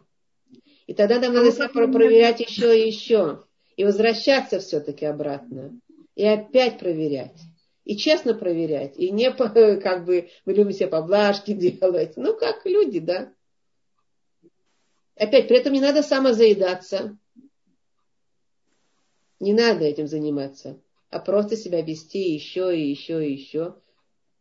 И 0.88 0.94
тогда 0.94 1.20
нам 1.20 1.34
надо 1.34 1.52
себя 1.52 1.70
проверять 1.70 2.40
еще 2.40 2.78
и 2.78 2.88
еще. 2.88 3.46
И 3.76 3.86
возвращаться 3.86 4.60
все-таки 4.60 5.06
обратно. 5.06 5.80
И 6.16 6.26
опять 6.26 6.80
проверять. 6.80 7.40
И 7.88 7.98
честно 7.98 8.34
проверять. 8.34 8.98
И 8.98 9.12
не 9.12 9.32
как 9.82 10.06
бы 10.06 10.30
мы 10.46 10.54
любим 10.54 10.72
себе 10.72 10.88
поблажки 10.88 11.54
делать. 11.54 12.18
Ну, 12.18 12.36
как 12.38 12.66
люди, 12.66 13.00
да. 13.00 13.34
Опять, 15.16 15.48
при 15.48 15.58
этом 15.58 15.74
не 15.74 15.82
надо 15.82 16.04
самозаедаться. 16.04 17.18
Не 19.40 19.54
надо 19.54 19.86
этим 19.86 20.08
заниматься 20.08 20.80
а 21.10 21.20
просто 21.20 21.56
себя 21.56 21.82
вести 21.82 22.34
еще 22.34 22.78
и 22.78 22.90
еще 22.90 23.26
и 23.26 23.32
еще 23.32 23.76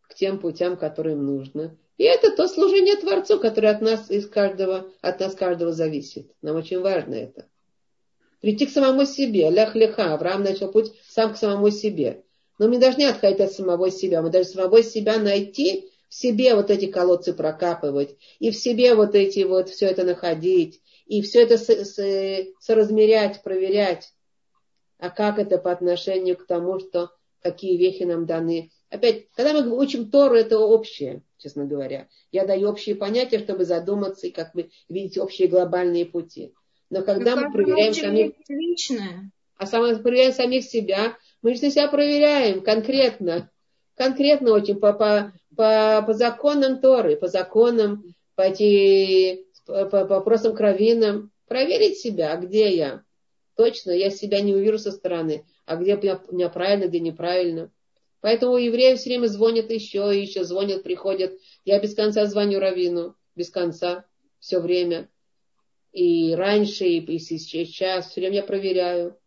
к 0.08 0.14
тем 0.14 0.38
путям, 0.38 0.76
которым 0.76 1.24
нужно. 1.24 1.76
И 1.96 2.04
это 2.04 2.34
то 2.34 2.46
служение 2.46 2.96
Творцу, 2.96 3.40
которое 3.40 3.68
от 3.68 3.80
нас 3.80 4.10
из 4.10 4.28
каждого, 4.28 4.90
от 5.00 5.20
нас 5.20 5.34
каждого 5.34 5.72
зависит. 5.72 6.30
Нам 6.42 6.56
очень 6.56 6.80
важно 6.80 7.14
это. 7.14 7.48
Прийти 8.40 8.66
к 8.66 8.70
самому 8.70 9.06
себе. 9.06 9.50
Лях 9.50 9.74
леха. 9.74 10.12
Авраам 10.12 10.42
начал 10.42 10.70
путь 10.70 10.92
сам 11.08 11.32
к 11.32 11.36
самому 11.36 11.70
себе. 11.70 12.22
Но 12.58 12.66
мы 12.66 12.74
не 12.76 12.80
должны 12.80 13.04
отходить 13.04 13.40
от 13.40 13.52
самого 13.52 13.90
себя. 13.90 14.22
Мы 14.22 14.30
должны 14.30 14.52
самого 14.52 14.82
себя 14.82 15.18
найти, 15.18 15.90
в 16.08 16.14
себе 16.14 16.54
вот 16.54 16.70
эти 16.70 16.86
колодцы 16.86 17.32
прокапывать, 17.32 18.16
и 18.38 18.50
в 18.50 18.56
себе 18.56 18.94
вот 18.94 19.14
эти 19.14 19.44
вот 19.44 19.68
все 19.68 19.86
это 19.86 20.04
находить, 20.04 20.80
и 21.06 21.20
все 21.20 21.42
это 21.42 21.58
соразмерять, 21.58 23.42
проверять 23.42 24.12
а 24.98 25.10
как 25.10 25.38
это 25.38 25.58
по 25.58 25.70
отношению 25.70 26.36
к 26.36 26.46
тому, 26.46 26.78
что 26.78 27.10
какие 27.40 27.76
вехи 27.76 28.04
нам 28.04 28.26
даны. 28.26 28.70
Опять, 28.88 29.28
когда 29.34 29.52
мы 29.52 29.76
учим 29.76 30.10
Тору, 30.10 30.36
это 30.36 30.58
общее, 30.58 31.22
честно 31.38 31.64
говоря. 31.64 32.08
Я 32.32 32.46
даю 32.46 32.70
общие 32.70 32.94
понятия, 32.94 33.38
чтобы 33.38 33.64
задуматься 33.64 34.26
и 34.26 34.30
как 34.30 34.54
бы 34.54 34.70
видеть 34.88 35.18
общие 35.18 35.48
глобальные 35.48 36.06
пути. 36.06 36.54
Но 36.88 37.02
когда 37.02 37.36
Но 37.36 37.42
мы 37.42 37.52
проверяем 37.52 37.94
самих... 37.94 38.32
Личное. 38.48 39.30
А 39.56 39.66
самое 39.66 39.96
проверяем 39.96 40.32
самих 40.32 40.64
себя, 40.64 41.16
мы 41.42 41.54
же 41.54 41.60
себя 41.70 41.88
проверяем 41.88 42.62
конкретно. 42.62 43.50
Конкретно 43.96 44.52
очень 44.52 44.78
по, 44.78 44.92
по, 44.92 45.32
по, 45.56 46.02
по 46.06 46.12
законам 46.12 46.80
Торы, 46.80 47.16
по 47.16 47.28
законам, 47.28 48.04
по, 48.34 48.42
эти, 48.42 49.46
по, 49.64 49.86
по 49.86 50.04
вопросам 50.04 50.54
кровинам. 50.54 51.30
Проверить 51.46 51.98
себя, 51.98 52.36
где 52.36 52.76
я 52.76 53.02
точно 53.56 53.90
я 53.90 54.10
себя 54.10 54.40
не 54.40 54.54
увижу 54.54 54.78
со 54.78 54.92
стороны, 54.92 55.44
а 55.64 55.76
где 55.76 55.96
у 55.96 56.34
меня 56.34 56.48
правильно, 56.48 56.86
где 56.86 57.00
неправильно. 57.00 57.72
Поэтому 58.20 58.52
у 58.52 58.58
евреев 58.58 58.98
все 58.98 59.10
время 59.10 59.26
звонят 59.26 59.70
еще 59.70 60.14
и 60.14 60.20
еще, 60.20 60.44
звонят, 60.44 60.82
приходят. 60.82 61.38
Я 61.64 61.80
без 61.80 61.94
конца 61.94 62.26
звоню 62.26 62.60
Равину, 62.60 63.16
без 63.34 63.50
конца, 63.50 64.04
все 64.38 64.60
время. 64.60 65.08
И 65.92 66.34
раньше, 66.34 66.86
и 66.86 67.18
сейчас, 67.18 68.10
все 68.10 68.20
время 68.20 68.36
я 68.36 68.42
проверяю. 68.42 69.18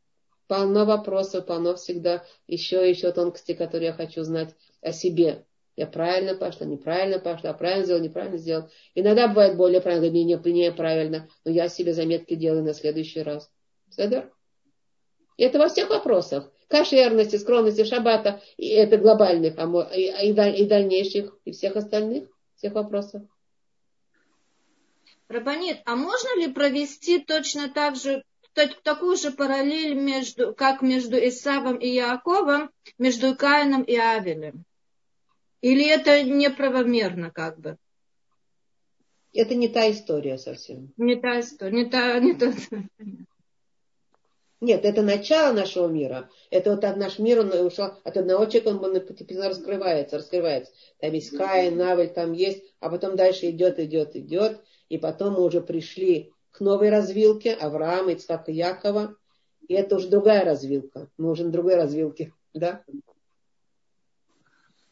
Полно 0.50 0.84
вопросов, 0.84 1.46
полно 1.46 1.76
всегда 1.76 2.26
еще 2.48 2.88
и 2.88 2.90
еще 2.90 3.12
тонкости, 3.12 3.54
которые 3.54 3.90
я 3.90 3.94
хочу 3.94 4.24
знать 4.24 4.56
о 4.82 4.92
себе. 4.92 5.46
Я 5.76 5.86
правильно 5.86 6.34
пошла, 6.34 6.66
неправильно 6.66 7.20
пошла, 7.20 7.54
правильно 7.54 7.86
сделал, 7.86 8.02
неправильно 8.02 8.40
сделал. 8.40 8.68
Иногда 8.96 9.28
бывает 9.28 9.58
более 9.58 9.80
правильно, 9.80 10.10
менее, 10.10 10.42
менее 10.44 10.72
правильно, 10.72 11.30
но 11.46 11.52
я 11.52 11.70
себе 11.70 11.94
заметки 11.94 12.34
делаю 12.34 12.64
на 12.64 12.74
следующий 12.74 13.22
раз. 13.22 13.52
Седер? 13.92 14.34
И 15.38 15.44
это 15.44 15.60
во 15.60 15.70
всех 15.70 15.92
вопросах. 15.92 16.52
Кошерности, 16.68 17.36
скромности, 17.36 17.84
шаббата, 17.84 18.42
и 18.58 18.70
это 18.70 18.98
глобальных, 18.98 19.54
а 19.56 19.68
и, 19.96 20.32
и 20.32 20.66
дальнейших, 20.66 21.38
и 21.46 21.52
всех 21.52 21.76
остальных, 21.76 22.28
всех 22.56 22.74
вопросов. 22.74 23.22
Рабанит, 25.28 25.78
а 25.86 25.96
можно 25.96 26.40
ли 26.40 26.52
провести 26.52 27.20
точно 27.20 27.70
так 27.70 27.96
же, 27.96 28.24
такую 28.68 29.18
же 29.18 29.32
параллель, 29.32 29.94
между, 29.94 30.54
как 30.54 30.82
между 30.82 31.18
Исавом 31.18 31.78
и 31.78 31.88
Яаковом, 31.88 32.72
между 32.98 33.36
Каином 33.36 33.84
и 33.84 33.96
Авелем? 33.96 34.66
Или 35.62 35.88
это 35.88 36.24
неправомерно 36.24 37.32
как 37.32 37.60
бы? 37.60 37.78
Это 39.34 39.56
не 39.56 39.68
та 39.68 39.92
история 39.92 40.38
совсем. 40.38 40.94
Не 40.98 41.16
та 41.16 41.40
история, 41.40 41.76
не 41.76 41.86
та, 41.86 42.20
не 42.20 42.34
та. 42.34 42.54
Нет, 44.62 44.84
это 44.84 45.02
начало 45.02 45.54
нашего 45.54 45.88
мира. 45.88 46.30
Это 46.50 46.72
вот 46.72 46.84
наш 46.98 47.18
мир, 47.18 47.40
он 47.40 47.54
ушел 47.66 47.94
от 48.04 48.18
одного 48.18 48.46
человека, 48.46 48.68
он 48.68 49.08
постепенно 49.08 49.48
раскрывается, 49.48 50.18
раскрывается. 50.18 50.74
Там 51.00 51.14
есть 51.14 51.36
Каин, 51.38 51.78
Навель, 51.78 52.10
там 52.10 52.34
есть, 52.34 52.64
а 52.82 52.90
потом 52.90 53.16
дальше 53.16 53.50
идет, 53.52 53.80
идет, 53.80 54.18
идет. 54.18 54.60
И 54.90 54.98
потом 54.98 55.36
мы 55.36 55.44
уже 55.44 55.62
пришли 55.62 56.34
к 56.60 56.62
новой 56.62 56.90
развилке 56.90 57.54
Авраама, 57.54 58.12
Ицхака, 58.12 58.52
Якова. 58.52 59.16
И 59.70 59.74
это 59.74 59.96
уже 59.96 60.10
другая 60.10 60.44
развилка. 60.44 61.10
Мы 61.18 61.32
уже 61.32 61.46
на 61.46 61.52
другой 61.52 61.76
развилке, 61.76 62.34
да? 62.54 62.84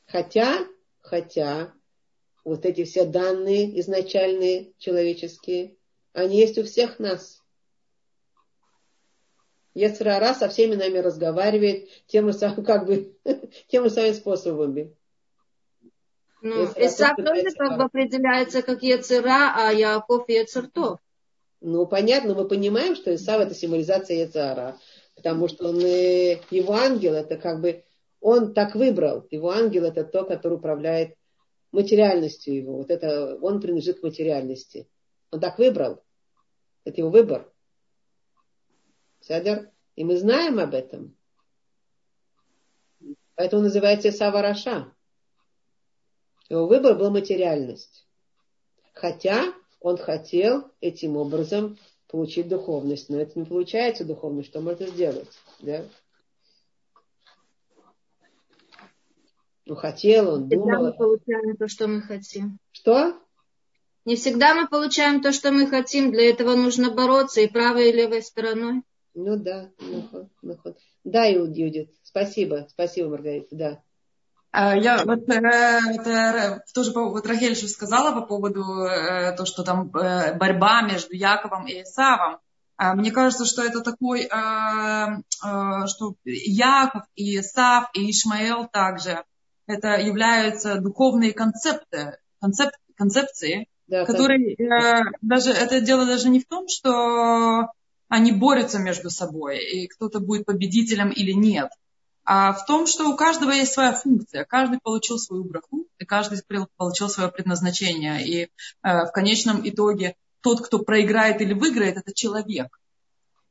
Хотя, 0.06 0.66
хотя, 1.02 1.74
вот 2.46 2.66
эти 2.66 2.86
все 2.86 3.06
данные 3.06 3.78
изначальные 3.82 4.72
человеческие, 4.78 5.76
они 6.14 6.38
есть 6.38 6.58
у 6.58 6.64
всех 6.64 7.00
нас. 7.00 7.44
Ецрара 9.74 10.34
со 10.34 10.48
всеми 10.48 10.76
нами 10.76 11.00
разговаривает 11.00 11.90
тем 12.08 12.28
же 12.28 12.34
самым, 12.34 12.64
как 12.64 12.86
бы, 12.86 13.18
тем 13.68 13.84
же 13.84 13.90
самыми 13.90 14.14
способами. 14.14 14.96
Ну, 16.42 16.64
Исаак 16.78 17.18
тоже 17.18 17.52
как 17.58 17.78
бы 17.78 17.84
определяется 17.84 18.62
как 18.62 18.82
Ецера, 18.84 19.54
а 19.54 19.74
Яков 19.74 20.30
Ецертов. 20.30 21.02
Ну, 21.62 21.88
понятно, 21.88 22.36
мы 22.36 22.48
понимаем, 22.48 22.96
что 22.96 23.14
Исав 23.14 23.42
это 23.42 23.56
символизация 23.56 24.26
Ецара, 24.26 24.78
потому 25.16 25.48
что 25.48 25.70
он, 25.70 25.80
его 25.80 26.74
ангел, 26.74 27.14
это 27.14 27.38
как 27.38 27.62
бы, 27.62 27.84
он 28.22 28.54
так 28.54 28.76
выбрал. 28.76 29.26
Его 29.32 29.52
ангел 29.52 29.86
это 29.86 30.04
то, 30.04 30.24
который 30.24 30.56
управляет 30.56 31.16
материальностью 31.72 32.56
его. 32.56 32.78
Вот 32.78 32.92
это, 32.92 33.38
он 33.42 33.60
принадлежит 33.60 34.00
к 34.00 34.04
материальности. 34.04 34.88
Он 35.32 35.40
так 35.40 35.58
выбрал. 35.58 36.04
Это 36.84 37.02
его 37.02 37.10
выбор. 37.10 37.52
Седер? 39.20 39.72
И 39.96 40.04
мы 40.04 40.18
знаем 40.18 40.60
об 40.60 40.74
этом. 40.74 41.16
Поэтому 43.36 43.64
называется 43.64 44.12
Сава 44.12 44.42
Раша. 44.42 44.94
Его 46.50 46.68
выбор 46.68 46.96
был 46.98 47.12
материальность. 47.12 48.08
Хотя 48.94 49.54
он 49.80 49.98
хотел 49.98 50.72
этим 50.82 51.18
образом 51.18 51.78
получить 52.08 52.48
духовность. 52.48 53.10
Но 53.10 53.20
это 53.20 53.38
не 53.40 53.46
получается 53.46 54.06
духовность. 54.06 54.50
Что 54.50 54.62
можно 54.62 54.88
сделать? 54.88 55.30
Да? 55.60 55.86
Ну, 59.66 59.76
хотел 59.76 60.34
он, 60.34 60.48
думал. 60.48 60.66
Всегда 60.66 60.80
мы 60.80 60.94
получаем 60.94 61.58
то, 61.58 61.68
что 61.68 61.88
мы 61.88 62.02
хотим. 62.02 62.60
Что? 62.72 63.20
Не 64.06 64.16
всегда 64.16 64.54
мы 64.54 64.68
получаем 64.70 65.22
то, 65.22 65.34
что 65.34 65.52
мы 65.52 65.68
хотим. 65.68 66.12
Для 66.12 66.30
этого 66.30 66.56
нужно 66.56 66.92
бороться 66.92 67.42
и 67.42 67.48
правой, 67.48 67.90
и 67.90 67.92
левой 67.92 68.22
стороной. 68.22 68.84
Ну 69.14 69.36
да, 69.36 69.72
наход, 69.80 70.30
наход. 70.42 70.78
Да, 71.04 71.26
Юдит, 71.26 71.92
спасибо, 72.04 72.68
спасибо, 72.70 73.10
Маргарита, 73.10 73.56
да. 73.56 73.84
А, 74.52 74.76
я 74.76 75.04
вот 75.04 75.28
это, 75.28 76.64
тоже 76.74 76.92
по, 76.92 77.10
вот 77.10 77.26
Рахель 77.28 77.56
что 77.56 77.68
сказала 77.68 78.14
по 78.20 78.26
поводу 78.26 78.64
э, 78.84 79.36
то, 79.36 79.46
что 79.46 79.64
там 79.64 79.90
э, 79.96 80.34
борьба 80.36 80.82
между 80.82 81.14
Яковом 81.14 81.68
и 81.68 81.84
Исавом. 81.84 82.40
Мне 82.80 83.10
кажется, 83.10 83.46
что 83.46 83.64
это 83.64 83.82
такой, 83.82 84.28
что 84.28 86.14
Яков 86.26 87.06
и 87.16 87.40
Исав 87.40 87.90
и 87.96 88.12
Ишмаэл 88.12 88.68
также, 88.68 89.24
это 89.68 90.00
являются 90.00 90.80
духовные 90.80 91.34
концепты, 91.34 92.18
концеп, 92.40 92.70
концепции, 92.96 93.68
да, 93.88 94.06
которые 94.06 94.56
э, 94.56 95.04
даже 95.22 95.52
это 95.52 95.82
дело 95.82 96.06
даже 96.06 96.30
не 96.30 96.40
в 96.40 96.48
том, 96.48 96.68
что 96.68 97.72
они 98.10 98.32
борются 98.32 98.80
между 98.80 99.10
собой, 99.10 99.60
и 99.60 99.88
кто-то 99.88 100.20
будет 100.20 100.46
победителем 100.46 101.10
или 101.10 101.32
нет, 101.32 101.70
а 102.30 102.52
в 102.52 102.66
том, 102.66 102.88
что 102.88 103.10
у 103.10 103.16
каждого 103.16 103.52
есть 103.52 103.72
своя 103.72 103.94
функция, 103.94 104.44
каждый 104.44 104.80
получил 104.84 105.18
свою 105.18 105.46
браху, 105.46 105.88
и 105.98 106.04
каждый 106.04 106.42
получил 106.76 107.08
свое 107.08 107.32
предназначение. 107.32 108.28
И 108.28 108.44
э, 108.44 108.48
в 108.82 109.12
конечном 109.14 109.62
итоге 109.64 110.18
тот, 110.42 110.60
кто 110.60 110.80
проиграет 110.80 111.40
или 111.40 111.54
выиграет, 111.54 111.96
это 111.96 112.14
человек. 112.14 112.68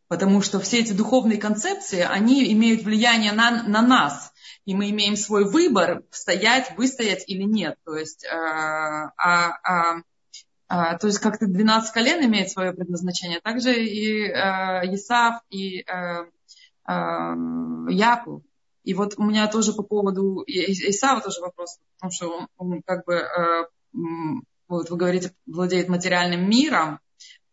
Потому 0.08 0.42
что 0.42 0.60
все 0.60 0.80
эти 0.80 0.92
духовные 0.92 1.38
концепции, 1.38 2.00
они 2.00 2.52
имеют 2.52 2.82
влияние 2.82 3.32
на, 3.32 3.62
на 3.62 3.80
нас. 3.80 4.34
И 4.66 4.74
мы 4.74 4.90
имеем 4.90 5.16
свой 5.16 5.46
выбор, 5.46 6.02
стоять, 6.10 6.76
выстоять 6.76 7.24
или 7.28 7.44
нет. 7.44 7.78
То 7.86 7.96
есть, 7.96 8.26
э, 8.26 8.28
а, 8.28 9.12
а, 9.16 10.02
а, 10.68 10.98
то 10.98 11.06
есть 11.06 11.20
как-то 11.20 11.46
12 11.46 11.94
колен 11.94 12.22
имеет 12.26 12.50
свое 12.50 12.74
предназначение. 12.74 13.40
Также 13.40 13.72
и 13.72 14.28
э, 14.28 14.94
Исав, 14.94 15.40
и 15.48 15.80
э, 15.80 16.26
э, 16.86 17.34
Яков. 17.88 18.42
И 18.86 18.94
вот 18.94 19.14
у 19.16 19.24
меня 19.24 19.48
тоже 19.48 19.72
по 19.72 19.82
поводу 19.82 20.44
Исава 20.46 21.20
тоже 21.20 21.40
вопрос, 21.40 21.80
потому 21.96 22.12
что 22.12 22.28
он, 22.28 22.48
он 22.56 22.82
как 22.82 23.04
бы, 23.04 23.14
э, 23.14 23.64
вот 24.68 24.90
вы 24.90 24.96
говорите, 24.96 25.32
владеет 25.44 25.88
материальным 25.88 26.48
миром, 26.48 27.00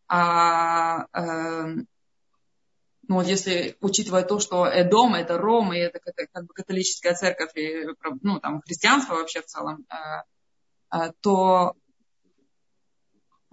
а 0.07 1.07
э, 1.11 1.76
ну 3.07 3.15
вот 3.15 3.26
если 3.26 3.77
учитывая 3.81 4.22
то, 4.22 4.39
что 4.39 4.68
Эдом 4.68 5.15
это 5.15 5.39
Ром, 5.39 5.73
и 5.73 5.80
это 5.80 5.99
как, 5.99 6.45
бы 6.45 6.53
католическая 6.53 7.15
церковь, 7.15 7.49
и, 7.55 7.88
ну 8.22 8.39
там 8.39 8.61
христианство 8.61 9.15
вообще 9.15 9.41
в 9.41 9.47
целом, 9.47 9.88
э, 9.89 10.95
э, 10.95 11.11
то 11.22 11.73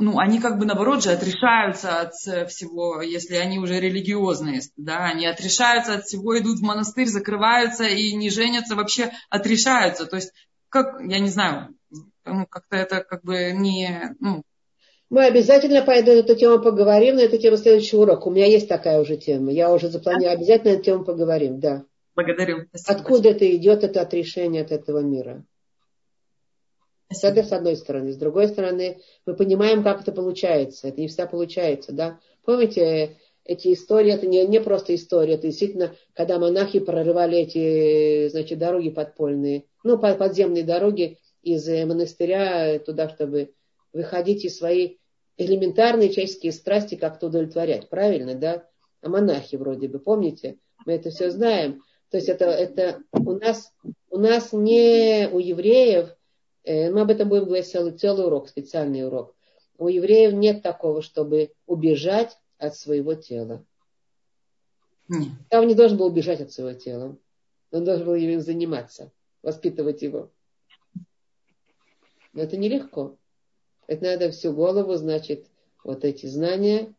ну, 0.00 0.18
они 0.18 0.40
как 0.40 0.58
бы 0.58 0.64
наоборот 0.64 1.04
же 1.04 1.10
отрешаются 1.10 2.00
от 2.00 2.14
всего, 2.50 3.02
если 3.02 3.36
они 3.36 3.58
уже 3.58 3.78
религиозные, 3.78 4.60
да, 4.76 5.04
они 5.04 5.26
отрешаются 5.26 5.94
от 5.94 6.04
всего, 6.04 6.38
идут 6.38 6.58
в 6.58 6.62
монастырь, 6.62 7.06
закрываются 7.06 7.84
и 7.84 8.12
не 8.14 8.30
женятся, 8.30 8.74
вообще 8.74 9.10
отрешаются. 9.28 10.06
То 10.06 10.16
есть, 10.16 10.32
как, 10.68 11.00
я 11.00 11.18
не 11.18 11.28
знаю, 11.28 11.74
ну, 12.24 12.46
как-то 12.46 12.76
это 12.76 13.04
как 13.04 13.22
бы 13.22 13.52
не, 13.52 14.16
ну, 14.20 14.42
мы 15.10 15.26
обязательно 15.26 15.82
по 15.82 15.90
эту 15.90 16.36
тему 16.36 16.62
поговорим, 16.62 17.16
на 17.16 17.20
эту 17.22 17.36
тему 17.36 17.56
следующий 17.56 17.96
урок. 17.96 18.26
У 18.26 18.30
меня 18.30 18.46
есть 18.46 18.68
такая 18.68 19.00
уже 19.00 19.16
тема. 19.16 19.50
Я 19.50 19.72
уже 19.72 19.88
запланировала. 19.88 20.38
Обязательно 20.38 20.70
на 20.70 20.74
эту 20.76 20.84
тему 20.84 21.04
поговорим, 21.04 21.58
да. 21.58 21.84
Благодарю. 22.14 22.66
Спасибо 22.68 23.00
Откуда 23.00 23.28
это 23.30 23.56
идет, 23.56 23.82
это 23.82 24.02
отрешение 24.02 24.62
от 24.62 24.70
этого 24.70 25.00
мира? 25.00 25.44
С 27.12 27.24
этой, 27.24 27.42
с 27.42 27.52
одной 27.52 27.74
стороны. 27.74 28.12
С 28.12 28.16
другой 28.16 28.46
стороны, 28.46 29.00
мы 29.26 29.34
понимаем, 29.34 29.82
как 29.82 30.02
это 30.02 30.12
получается. 30.12 30.86
Это 30.88 31.00
не 31.00 31.08
всегда 31.08 31.26
получается, 31.26 31.92
да. 31.92 32.20
Помните, 32.44 33.16
эти 33.44 33.72
истории, 33.72 34.12
это 34.12 34.28
не, 34.28 34.46
не 34.46 34.60
просто 34.60 34.94
история, 34.94 35.34
это 35.34 35.48
действительно, 35.48 35.96
когда 36.14 36.38
монахи 36.38 36.78
прорывали 36.78 37.38
эти, 37.38 38.28
значит, 38.28 38.60
дороги 38.60 38.90
подпольные, 38.90 39.64
ну, 39.82 39.98
подземные 39.98 40.62
дороги 40.62 41.18
из 41.42 41.66
монастыря 41.68 42.78
туда, 42.78 43.08
чтобы 43.08 43.54
выходить 43.92 44.44
из 44.44 44.58
своей 44.58 45.00
элементарные 45.36 46.10
человеческие 46.10 46.52
страсти 46.52 46.94
как-то 46.94 47.26
удовлетворять. 47.26 47.88
Правильно, 47.88 48.36
да? 48.36 48.68
А 49.02 49.08
монахи 49.08 49.56
вроде 49.56 49.88
бы, 49.88 49.98
помните? 49.98 50.58
Мы 50.86 50.92
это 50.92 51.10
все 51.10 51.30
знаем. 51.30 51.82
То 52.10 52.18
есть 52.18 52.28
это, 52.28 52.44
это 52.44 53.00
у, 53.12 53.32
нас, 53.32 53.72
у 54.10 54.18
нас 54.18 54.52
не 54.52 55.28
у 55.32 55.38
евреев 55.38 56.10
Э, 56.10 56.19
мы 56.64 57.00
об 57.00 57.10
этом 57.10 57.28
будем 57.28 57.44
говорить 57.44 57.70
целый, 57.70 57.92
целый 57.92 58.26
урок, 58.26 58.48
специальный 58.48 59.06
урок. 59.06 59.34
У 59.78 59.88
евреев 59.88 60.32
нет 60.34 60.62
такого, 60.62 61.02
чтобы 61.02 61.52
убежать 61.66 62.38
от 62.58 62.76
своего 62.76 63.14
тела. 63.14 63.64
Нет. 65.08 65.32
Он 65.50 65.66
не 65.66 65.74
должен 65.74 65.96
был 65.96 66.06
убежать 66.06 66.40
от 66.40 66.52
своего 66.52 66.78
тела. 66.78 67.16
Он 67.72 67.84
должен 67.84 68.06
был 68.06 68.14
им 68.14 68.40
заниматься, 68.40 69.12
воспитывать 69.42 70.02
его. 70.02 70.30
Но 72.32 72.42
это 72.42 72.56
нелегко. 72.56 73.16
Это 73.86 74.04
надо 74.04 74.30
всю 74.30 74.52
голову, 74.52 74.94
значит, 74.94 75.46
вот 75.82 76.04
эти 76.04 76.26
знания 76.26 76.94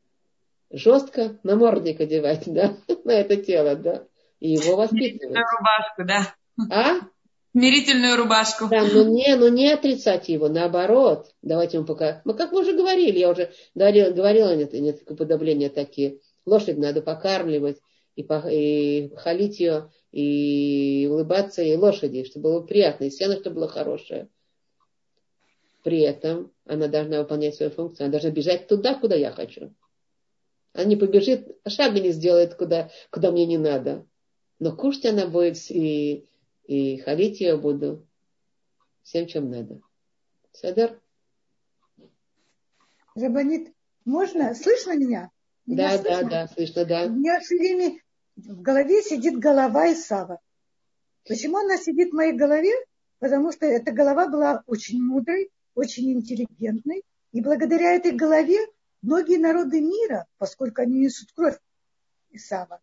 жестко 0.71 1.39
на 1.43 1.55
мордник 1.55 2.01
одевать, 2.01 2.43
да, 2.47 2.75
на 3.03 3.11
это 3.11 3.37
тело, 3.37 3.75
да, 3.75 4.07
и 4.39 4.51
его 4.51 4.75
воспитывать. 4.75 5.33
На 5.33 5.41
рубашку, 5.41 6.05
да. 6.05 6.35
А? 6.69 7.07
Смирительную 7.51 8.15
рубашку. 8.15 8.67
Да, 8.69 8.83
но 8.85 9.03
не, 9.03 9.35
но 9.35 9.49
не 9.49 9.71
отрицать 9.71 10.29
его, 10.29 10.47
наоборот. 10.47 11.27
Давайте 11.41 11.77
ему 11.77 11.85
пока. 11.85 12.21
Мы 12.23 12.33
как 12.33 12.53
мы 12.53 12.61
уже 12.61 12.73
говорили, 12.73 13.19
я 13.19 13.29
уже 13.29 13.51
говорила, 13.75 14.11
говорила 14.11 14.55
нет, 14.55 14.71
нет 14.71 15.05
подобления 15.05 15.69
такие. 15.69 16.19
Лошадь 16.45 16.77
надо 16.77 17.01
покармливать 17.01 17.77
и, 18.15 18.23
по, 18.23 18.41
и 18.49 19.13
халить 19.17 19.59
ее, 19.59 19.91
и 20.13 21.07
улыбаться 21.11 21.61
и 21.61 21.75
лошади, 21.75 22.23
чтобы 22.23 22.51
было 22.51 22.61
приятно, 22.61 23.05
и 23.05 23.11
сено, 23.11 23.37
чтобы 23.37 23.57
было 23.57 23.67
хорошее. 23.67 24.29
При 25.83 25.99
этом 25.99 26.51
она 26.65 26.87
должна 26.87 27.19
выполнять 27.19 27.55
свою 27.55 27.71
функцию, 27.71 28.05
она 28.05 28.11
должна 28.11 28.29
бежать 28.29 28.67
туда, 28.67 28.95
куда 28.95 29.15
я 29.15 29.31
хочу. 29.31 29.73
Она 30.73 30.85
не 30.85 30.95
побежит, 30.95 31.47
шага 31.67 31.99
не 31.99 32.11
сделает, 32.11 32.55
куда, 32.55 32.91
куда 33.09 33.31
мне 33.31 33.45
не 33.45 33.57
надо. 33.57 34.05
Но 34.59 34.73
кушать 34.73 35.07
она 35.07 35.25
будет 35.25 35.57
и 35.69 36.27
и 36.71 36.99
халить 36.99 37.41
ее 37.41 37.57
буду 37.57 38.07
всем, 39.03 39.27
чем 39.27 39.49
надо. 39.49 39.81
Садар? 40.53 41.01
Рабанит, 43.13 43.73
можно? 44.05 44.55
Слышно 44.55 44.95
меня? 44.95 45.31
меня 45.65 45.97
да, 45.97 45.97
слышно? 45.97 46.23
да, 46.23 46.29
да, 46.29 46.47
слышно, 46.47 46.85
да. 46.85 47.05
У 47.07 47.09
меня 47.09 47.41
все 47.41 47.57
время 47.57 47.99
в 48.37 48.61
голове 48.61 49.01
сидит 49.01 49.37
голова 49.37 49.91
Исава. 49.91 50.39
Почему 51.27 51.57
она 51.57 51.75
сидит 51.75 52.11
в 52.11 52.15
моей 52.15 52.31
голове? 52.31 52.71
Потому 53.19 53.51
что 53.51 53.65
эта 53.65 53.91
голова 53.91 54.29
была 54.29 54.63
очень 54.65 55.03
мудрой, 55.03 55.51
очень 55.75 56.13
интеллигентной. 56.13 57.03
И 57.33 57.41
благодаря 57.41 57.95
этой 57.95 58.13
голове 58.13 58.59
многие 59.01 59.37
народы 59.37 59.81
мира, 59.81 60.25
поскольку 60.37 60.83
они 60.83 61.01
несут 61.01 61.33
кровь 61.33 61.59
Исава, 62.29 62.79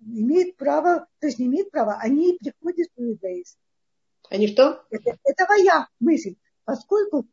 имеют 0.00 0.56
право, 0.56 1.06
то 1.20 1.26
есть 1.26 1.38
не 1.38 1.46
имеют 1.46 1.70
права, 1.70 1.98
они 2.00 2.38
приходят 2.38 2.88
в 2.96 3.02
иудаизм. 3.02 3.56
Они 4.30 4.48
что? 4.48 4.84
Это, 4.90 5.18
это 5.24 5.46
моя 5.48 5.88
мысль. 6.00 6.36
Поскольку 6.64 7.26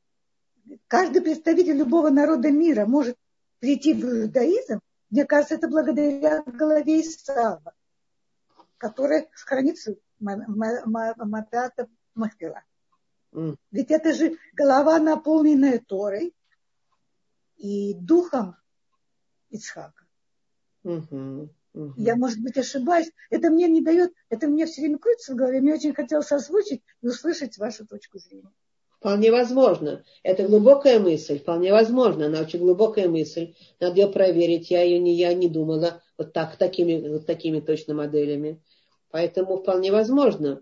каждый 0.87 1.21
представитель 1.21 1.77
любого 1.77 2.09
народа 2.09 2.51
мира 2.51 2.85
может 2.85 3.17
прийти 3.59 3.93
в 3.93 4.03
иудаизм, 4.03 4.81
мне 5.09 5.25
кажется, 5.25 5.55
это 5.55 5.67
благодаря 5.67 6.43
голове 6.43 7.01
Исава, 7.01 7.73
которая 8.77 9.29
хранится 9.33 9.95
Матата 10.19 11.87
Махпила. 12.15 12.63
Mm. 13.33 13.55
Ведь 13.71 13.91
это 13.91 14.13
же 14.13 14.37
голова, 14.53 14.99
наполненная 14.99 15.79
Торой 15.79 16.33
и 17.57 17.93
духом 17.93 18.55
Ицхака. 19.49 20.05
Mm-hmm. 20.83 21.49
Угу. 21.73 21.93
Я, 21.97 22.15
может 22.15 22.39
быть, 22.41 22.57
ошибаюсь. 22.57 23.11
Это 23.29 23.49
мне 23.49 23.67
не 23.67 23.81
дает, 23.81 24.11
это 24.29 24.47
мне 24.47 24.65
все 24.65 24.81
время 24.81 24.97
крутится 24.97 25.33
в 25.33 25.35
голове. 25.35 25.61
Мне 25.61 25.73
очень 25.73 25.93
хотелось 25.93 26.31
озвучить 26.31 26.81
и 27.01 27.07
услышать 27.07 27.57
вашу 27.57 27.85
точку 27.85 28.19
зрения. 28.19 28.51
Вполне 28.99 29.31
возможно. 29.31 30.03
Это 30.21 30.47
глубокая 30.47 30.99
мысль, 30.99 31.39
вполне 31.39 31.71
возможно. 31.71 32.27
Она 32.27 32.41
очень 32.41 32.59
глубокая 32.59 33.09
мысль. 33.09 33.55
Надо 33.79 33.99
ее 33.99 34.07
проверить. 34.07 34.69
Я 34.69 34.83
ее 34.83 34.99
не, 34.99 35.15
я 35.15 35.33
не 35.33 35.49
думала 35.49 36.03
вот 36.17 36.33
так, 36.33 36.57
такими, 36.57 37.07
вот 37.07 37.25
такими 37.25 37.61
точно 37.61 37.95
моделями. 37.95 38.61
Поэтому 39.09 39.57
вполне 39.57 39.91
возможно. 39.91 40.61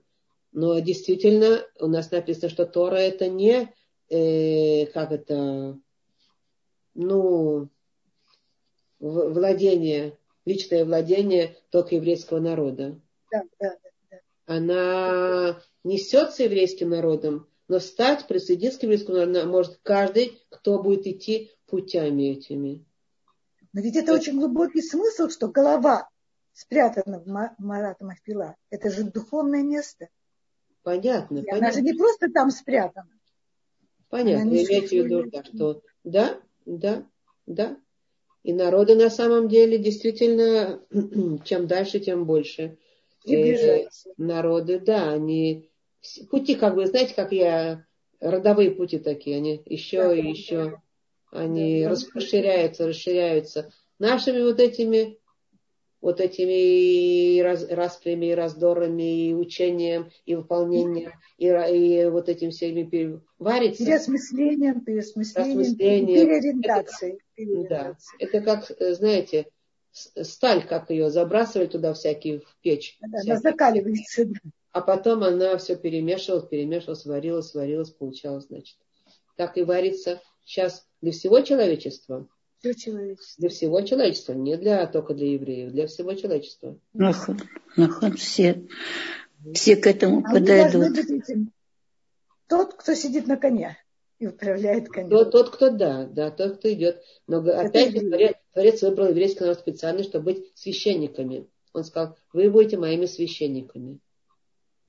Но 0.51 0.79
действительно, 0.79 1.65
у 1.79 1.87
нас 1.87 2.11
написано, 2.11 2.49
что 2.49 2.65
Тора 2.65 2.95
это 2.95 3.27
не, 3.27 3.73
э, 4.09 4.85
как 4.87 5.11
это, 5.11 5.77
ну, 6.95 7.69
владение 8.99 10.17
личное 10.45 10.85
владение 10.85 11.57
только 11.69 11.95
еврейского 11.95 12.39
народа. 12.39 12.99
Да, 13.31 13.43
да, 13.59 13.75
да. 14.09 14.17
Она 14.45 15.61
несется 15.83 16.43
еврейским 16.43 16.89
народом, 16.89 17.47
но 17.67 17.79
стать, 17.79 18.27
присоединиться 18.27 18.79
к 18.79 18.83
еврейскому 18.83 19.17
народу 19.17 19.47
может 19.47 19.79
каждый, 19.83 20.41
кто 20.49 20.81
будет 20.81 21.05
идти 21.05 21.51
путями 21.67 22.31
этими. 22.31 22.83
Но 23.73 23.81
ведь 23.81 23.95
это 23.95 24.13
очень 24.13 24.39
глубокий 24.39 24.81
смысл, 24.81 25.29
что 25.29 25.47
голова 25.47 26.09
спрятана 26.53 27.19
в 27.19 27.27
Марата 27.59 28.03
Махпила. 28.03 28.55
Это 28.69 28.89
же 28.89 29.03
духовное 29.03 29.61
место. 29.61 30.09
Понятно. 30.81 31.39
И 31.39 31.41
понятно. 31.43 31.57
Она 31.57 31.71
же 31.71 31.81
не 31.81 31.93
просто 31.93 32.31
там 32.31 32.49
спрятана. 32.49 33.09
Понятно. 34.09 34.49
Вы 34.49 34.63
имеете 34.63 35.03
в 35.03 35.05
виду, 35.05 35.29
да, 35.29 35.43
что 35.43 35.83
да, 36.03 36.41
да, 36.65 37.05
да, 37.45 37.77
И 38.43 38.53
народы 38.53 38.95
на 38.95 39.09
самом 39.09 39.49
деле 39.49 39.77
действительно, 39.77 40.81
чем 41.45 41.67
дальше, 41.67 41.99
тем 41.99 42.25
больше. 42.25 42.77
Э, 43.27 43.85
народы, 44.17 44.79
да, 44.79 45.11
они 45.11 45.69
пути 46.29 46.55
как 46.55 46.75
бы, 46.75 46.87
знаете, 46.87 47.13
как 47.13 47.31
я, 47.31 47.85
родовые 48.19 48.71
пути 48.71 48.97
такие, 48.97 49.37
они 49.37 49.61
еще 49.65 50.03
да, 50.03 50.15
и 50.15 50.29
еще, 50.29 50.65
да. 50.65 50.81
они 51.31 51.83
да, 51.83 51.89
расширяются, 51.89 52.87
расширяются. 52.87 53.71
Нашими 53.99 54.41
вот 54.41 54.59
этими 54.59 55.18
вот 56.01 56.21
этими 56.21 57.39
раз, 57.41 57.67
распрями, 57.69 58.27
и 58.27 58.33
раздорами, 58.33 59.29
и 59.29 59.33
учением, 59.33 60.11
и 60.25 60.35
выполнением, 60.35 61.11
и, 61.37 61.47
и 61.47 62.05
вот 62.09 62.29
этим 62.29 62.51
всеми 62.51 63.19
варится. 63.37 63.85
Переосмыслением, 63.85 64.81
переосмыслением, 64.81 66.07
переориентацией. 66.07 67.19
Это, 67.35 67.69
да, 67.69 67.97
это 68.19 68.41
как, 68.41 68.71
знаете, 68.95 69.47
сталь, 69.91 70.65
как 70.65 70.89
ее 70.89 71.09
забрасывали 71.09 71.67
туда 71.67 71.93
всякие 71.93 72.39
в 72.39 72.57
печь. 72.61 72.97
Да, 73.01 73.19
она 73.25 73.39
закаливается. 73.39 74.27
А 74.71 74.81
потом 74.81 75.23
она 75.23 75.57
все 75.57 75.75
перемешивалась, 75.75 76.47
перемешивалась, 76.47 77.05
варилась, 77.05 77.53
варилась, 77.53 77.89
получалось, 77.89 78.45
значит. 78.45 78.77
Так 79.35 79.57
и 79.57 79.63
варится 79.63 80.21
сейчас 80.43 80.87
для 81.01 81.11
всего 81.11 81.41
человечества. 81.41 82.27
Для 82.61 82.73
человечества. 82.73 83.35
Для 83.37 83.49
всего 83.49 83.81
человечества, 83.81 84.33
не 84.33 84.57
для, 84.57 84.85
только 84.87 85.13
для 85.13 85.33
евреев, 85.33 85.71
для 85.71 85.87
всего 85.87 86.13
человечества. 86.13 86.77
Нахон, 86.93 87.39
нахон, 87.77 88.17
все, 88.17 88.67
все 89.53 89.77
к 89.77 89.87
этому 89.87 90.23
а 90.25 90.31
подойдут. 90.33 90.97
Тот, 92.47 92.73
кто 92.73 92.93
сидит 92.95 93.27
на 93.27 93.37
коне 93.37 93.77
и 94.17 94.27
управляет 94.27 94.89
конем. 94.89 95.09
Тот, 95.09 95.31
тот 95.31 95.49
кто 95.51 95.69
да, 95.69 96.05
да, 96.05 96.31
тот, 96.31 96.57
кто 96.57 96.71
идет. 96.73 97.01
Но 97.27 97.39
опять 97.39 97.91
же, 97.91 98.01
Творец, 98.01 98.35
Творец 98.53 98.81
выбрал 98.81 99.09
еврейский 99.09 99.41
народ 99.41 99.59
специально, 99.59 100.03
чтобы 100.03 100.33
быть 100.33 100.51
священниками. 100.55 101.47
Он 101.73 101.83
сказал, 101.83 102.17
вы 102.33 102.49
будете 102.49 102.77
моими 102.77 103.05
священниками. 103.05 103.99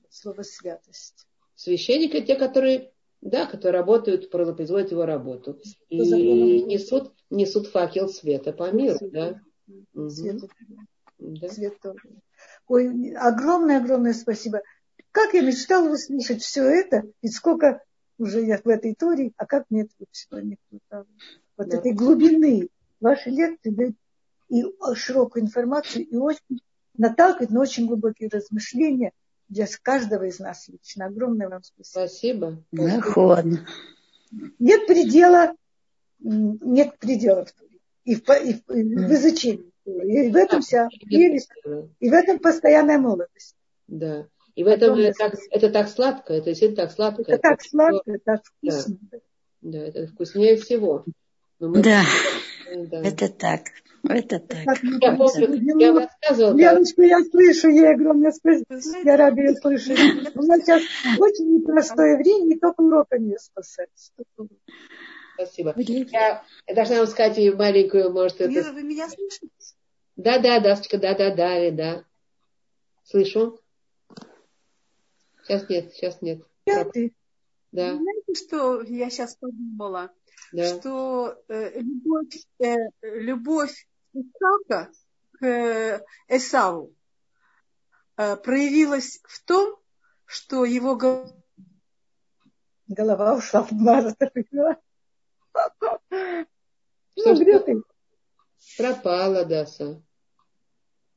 Слово 0.09 0.41
святость. 0.41 1.27
Священники 1.55 2.19
те, 2.21 2.35
которые 2.35 2.91
да, 3.21 3.45
которые 3.45 3.79
работают, 3.79 4.29
производят 4.31 4.91
его 4.91 5.05
работу. 5.05 5.59
И 5.89 5.97
несут, 6.63 7.13
несут 7.31 7.67
факел 7.67 8.09
света 8.09 8.53
по 8.53 8.71
миру. 8.71 8.97
Да? 9.01 9.41
Свет, 10.09 10.41
да. 11.17 11.49
Свет 11.49 11.77
Ой, 12.67 13.13
огромное-огромное 13.15 14.13
спасибо. 14.13 14.61
Как 15.11 15.33
я 15.33 15.41
мечтала 15.41 15.89
услышать 15.91 16.41
все 16.41 16.63
это, 16.63 17.03
ведь 17.21 17.35
сколько 17.35 17.83
уже 18.17 18.43
я 18.43 18.57
в 18.57 18.67
этой 18.67 18.93
истории, 18.93 19.33
а 19.37 19.45
как 19.45 19.65
мне 19.69 19.81
этого 19.81 20.07
всего 20.11 20.39
не 20.39 20.57
хватало. 20.69 21.07
Вот 21.57 21.69
да. 21.69 21.77
этой 21.77 21.93
глубины 21.93 22.69
вашей 22.99 23.31
лекции 23.33 23.71
дают 23.71 23.95
и 24.49 24.63
широкую 24.95 25.43
информацию, 25.43 26.05
и 26.05 26.15
очень 26.15 26.61
наталкивает 26.97 27.51
на 27.51 27.61
очень 27.61 27.87
глубокие 27.87 28.29
размышления 28.29 29.11
для 29.47 29.65
каждого 29.81 30.23
из 30.23 30.39
нас 30.39 30.67
лично. 30.67 31.05
Огромное 31.05 31.49
вам 31.49 31.63
спасибо. 31.63 32.07
Спасибо. 32.07 32.63
Нет 34.59 34.87
предела, 34.87 35.55
нет 36.21 36.97
предела 36.99 37.45
в 37.45 37.51
Туре. 37.51 37.77
И 38.03 38.15
в, 38.15 38.29
и 38.29 38.53
в, 38.53 38.71
и 38.71 38.83
в 38.83 39.13
изучении. 39.13 39.71
И 39.85 40.29
в 40.29 40.35
этом 40.35 40.61
вся 40.61 40.87
прелесть. 41.05 41.49
И 41.99 42.09
в 42.09 42.13
этом 42.13 42.39
постоянная 42.39 42.97
молодость. 42.97 43.55
Да. 43.87 44.27
И 44.55 44.63
в 44.63 44.67
этом 44.67 44.97
это 44.97 45.17
так, 45.17 45.33
это 45.49 45.69
так 45.69 45.89
сладко, 45.89 46.33
это 46.33 46.47
действительно 46.47 46.85
так 46.85 46.91
сладко. 46.91 47.21
Это, 47.21 47.31
это 47.33 47.41
так 47.41 47.61
сладко, 47.61 48.11
это 48.11 48.19
так 48.23 48.41
вкусно. 48.43 48.97
Да. 49.11 49.17
да, 49.61 49.79
это 49.79 50.07
вкуснее 50.07 50.57
всего. 50.57 51.05
Мы... 51.59 51.81
Да. 51.81 52.03
да, 52.75 53.01
это 53.01 53.29
так. 53.29 53.61
Это 54.03 54.39
так. 54.39 54.77
Я 54.99 55.15
помню, 55.15 55.79
я 55.79 55.93
рассказывала. 55.93 56.57
Леночка, 56.57 57.03
я 57.03 57.19
слышу 57.23 57.69
ей 57.69 57.93
огромное 57.93 58.31
спасибо. 58.31 58.65
Я 59.03 59.15
рада 59.15 59.41
ее 59.41 59.55
слышать. 59.55 59.99
У 60.35 60.41
нас 60.41 60.61
сейчас 60.61 60.81
очень 61.19 61.55
непростое 61.55 62.17
время, 62.17 62.55
и 62.55 62.59
только 62.59 62.81
уроками 62.81 63.37
спасать. 63.39 63.89
Спасибо. 65.45 65.73
Я, 65.77 66.43
должна 66.67 66.97
вам 66.97 67.07
сказать 67.07 67.37
маленькую, 67.55 68.11
может, 68.11 68.39
Лиза, 68.41 68.59
это... 68.59 68.73
вы 68.73 68.83
меня 68.83 69.09
слышите? 69.09 69.47
Да, 70.15 70.39
да, 70.39 70.59
Дасочка, 70.59 70.97
да, 70.97 71.15
да, 71.15 71.33
да, 71.33 71.71
да. 71.71 72.05
Слышу. 73.03 73.59
Сейчас 75.43 75.67
нет, 75.67 75.93
сейчас 75.93 76.21
нет. 76.21 76.43
Ты. 76.65 77.13
Да. 77.71 77.95
Знаете, 77.95 78.35
что 78.35 78.81
я 78.83 79.09
сейчас 79.09 79.35
подумала? 79.35 80.11
Да. 80.51 80.79
Что 80.79 81.41
э, 81.47 81.79
любовь, 81.79 82.45
э, 82.59 82.75
любовь 83.01 83.87
Исаака 84.13 84.91
к 85.33 85.45
э, 85.45 86.05
Эсаву 86.27 86.93
э, 88.17 88.35
проявилась 88.35 89.21
в 89.23 89.43
том, 89.43 89.77
что 90.25 90.65
его 90.65 90.95
голова 92.87 93.35
ушла 93.35 93.63
в 93.63 93.71
Марс. 93.71 94.13
Что, 97.17 97.35
что? 97.35 97.83
Пропала, 98.77 99.45
Даса. 99.45 100.01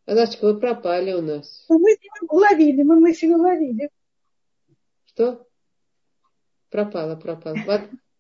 Адашечка, 0.07 0.47
вы 0.47 0.61
пропали 0.61 1.13
у 1.13 1.23
нас. 1.23 1.65
Ну, 1.69 1.79
мы 1.79 1.97
уловили, 2.29 2.83
мы 2.83 3.01
мысль 3.01 3.29
уловили. 3.29 3.91
Что? 5.07 5.47
Пропала, 6.69 7.17
пропала. 7.17 7.57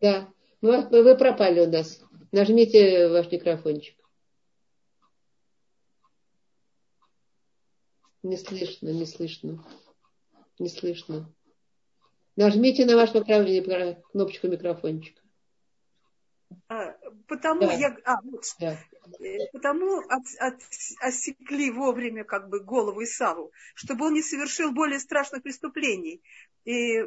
Да. 0.01 0.33
Вы, 0.63 0.83
вы 0.89 1.17
пропали 1.17 1.61
у 1.61 1.71
нас. 1.71 2.01
Нажмите 2.33 3.09
ваш 3.09 3.31
микрофончик. 3.31 3.97
Не 8.23 8.39
слышно, 8.39 8.89
не 8.89 9.05
слышно. 9.05 9.63
Не 10.59 10.71
слышно. 10.71 11.31
Нажмите 12.37 12.87
на 12.87 12.97
ваш 12.97 13.11
кнопочку 13.11 14.49
микрофончика. 14.49 15.21
А, 16.69 16.97
потому 17.29 17.63
да. 17.63 17.73
я, 17.73 17.97
а, 18.05 18.21
вот, 18.23 18.45
да. 18.61 18.79
Э, 19.21 19.51
потому 19.53 19.99
от, 19.99 20.25
от, 20.39 20.61
осекли 21.01 21.71
вовремя 21.71 22.25
как 22.25 22.49
бы 22.49 22.61
голову 22.61 23.03
Исаву, 23.03 23.53
чтобы 23.75 24.07
он 24.07 24.15
не 24.15 24.23
совершил 24.23 24.73
более 24.73 24.99
страшных 24.99 25.43
преступлений. 25.43 26.23
И 26.65 27.05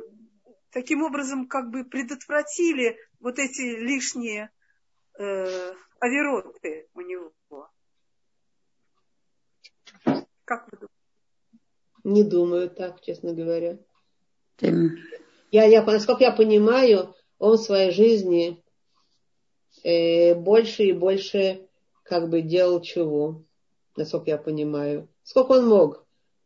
таким 0.72 1.04
образом 1.04 1.48
как 1.48 1.70
бы 1.70 1.84
предотвратили 1.84 2.98
вот 3.20 3.40
эти 3.40 3.62
лишние 3.62 4.52
э, 5.18 5.74
овероты 6.00 6.88
у 6.94 7.02
него. 7.02 7.34
Как 10.46 10.72
вы 10.72 10.78
думаете? 10.78 10.94
Не 12.04 12.24
думаю 12.24 12.70
так, 12.70 13.02
честно 13.02 13.34
говоря. 13.34 13.80
Я, 15.52 15.64
я, 15.66 15.84
насколько 15.84 16.24
я 16.24 16.32
понимаю, 16.32 17.16
он 17.38 17.58
в 17.58 17.62
своей 17.62 17.92
жизни 17.92 18.64
э, 19.88 20.36
больше 20.36 20.84
и 20.84 20.94
больше 20.94 21.68
как 22.04 22.30
бы 22.30 22.42
делал 22.42 22.82
чего, 22.82 23.44
насколько 23.96 24.30
я 24.30 24.38
понимаю. 24.38 25.08
Сколько 25.24 25.54
он 25.54 25.68
мог? 25.68 26.06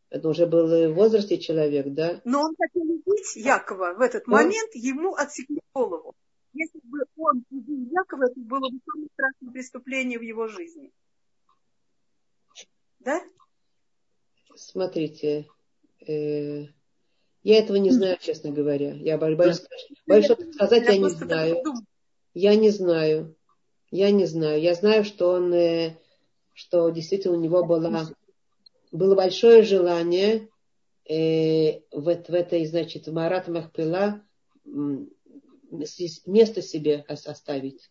Это 0.09 0.27
уже 0.27 0.45
был 0.45 0.68
в 0.68 0.93
возрасте 0.93 1.38
человек, 1.38 1.88
да? 1.88 2.22
Но 2.26 2.41
он 2.41 2.55
хотел 2.55 2.84
убить 2.84 3.35
Якова 3.35 3.93
в 3.93 4.01
этот 4.01 4.27
момент, 4.27 4.76
ему 4.76 5.15
отсекли 5.15 5.59
голову. 5.73 6.13
Если 6.53 6.80
бы 6.84 6.99
он 7.15 7.45
убил 7.49 7.88
Якова, 7.91 8.26
это 8.26 8.39
было 8.39 8.69
бы 8.69 8.80
самое 8.85 9.07
страшное 9.13 9.51
преступление 9.53 10.19
в 10.19 10.22
его 10.22 10.47
жизни. 10.47 10.91
Да? 12.99 13.22
Смотрите, 14.55 15.47
э, 16.05 16.65
я 17.43 17.59
этого 17.59 17.77
не 17.77 17.89
знаю, 17.89 18.18
честно 18.19 18.51
говоря. 18.51 18.93
Я 18.93 19.18
боюсь, 19.18 19.61
боюсь 20.05 20.26
что 20.26 20.35
сказать, 20.51 20.84
я, 20.84 20.91
я 20.91 20.97
не 20.97 21.09
знаю. 21.09 21.63
Я 22.33 22.55
не 22.55 22.69
знаю. 22.69 23.35
Я 23.89 24.11
не 24.11 24.25
знаю. 24.25 24.61
Я 24.61 24.73
знаю, 24.73 25.03
что 25.03 25.31
он, 25.31 25.53
э, 25.53 25.97
что 26.53 26.89
действительно 26.89 27.37
у 27.37 27.41
него 27.41 27.65
была 27.65 28.07
было 28.91 29.15
большое 29.15 29.63
желание 29.63 30.49
э, 31.09 31.79
в, 31.91 32.03
в 32.03 32.33
этой, 32.33 32.65
значит, 32.65 33.07
в 33.07 33.13
Марат 33.13 33.47
Махпила 33.47 34.21
место 36.25 36.61
себе 36.61 37.05
оставить. 37.07 37.89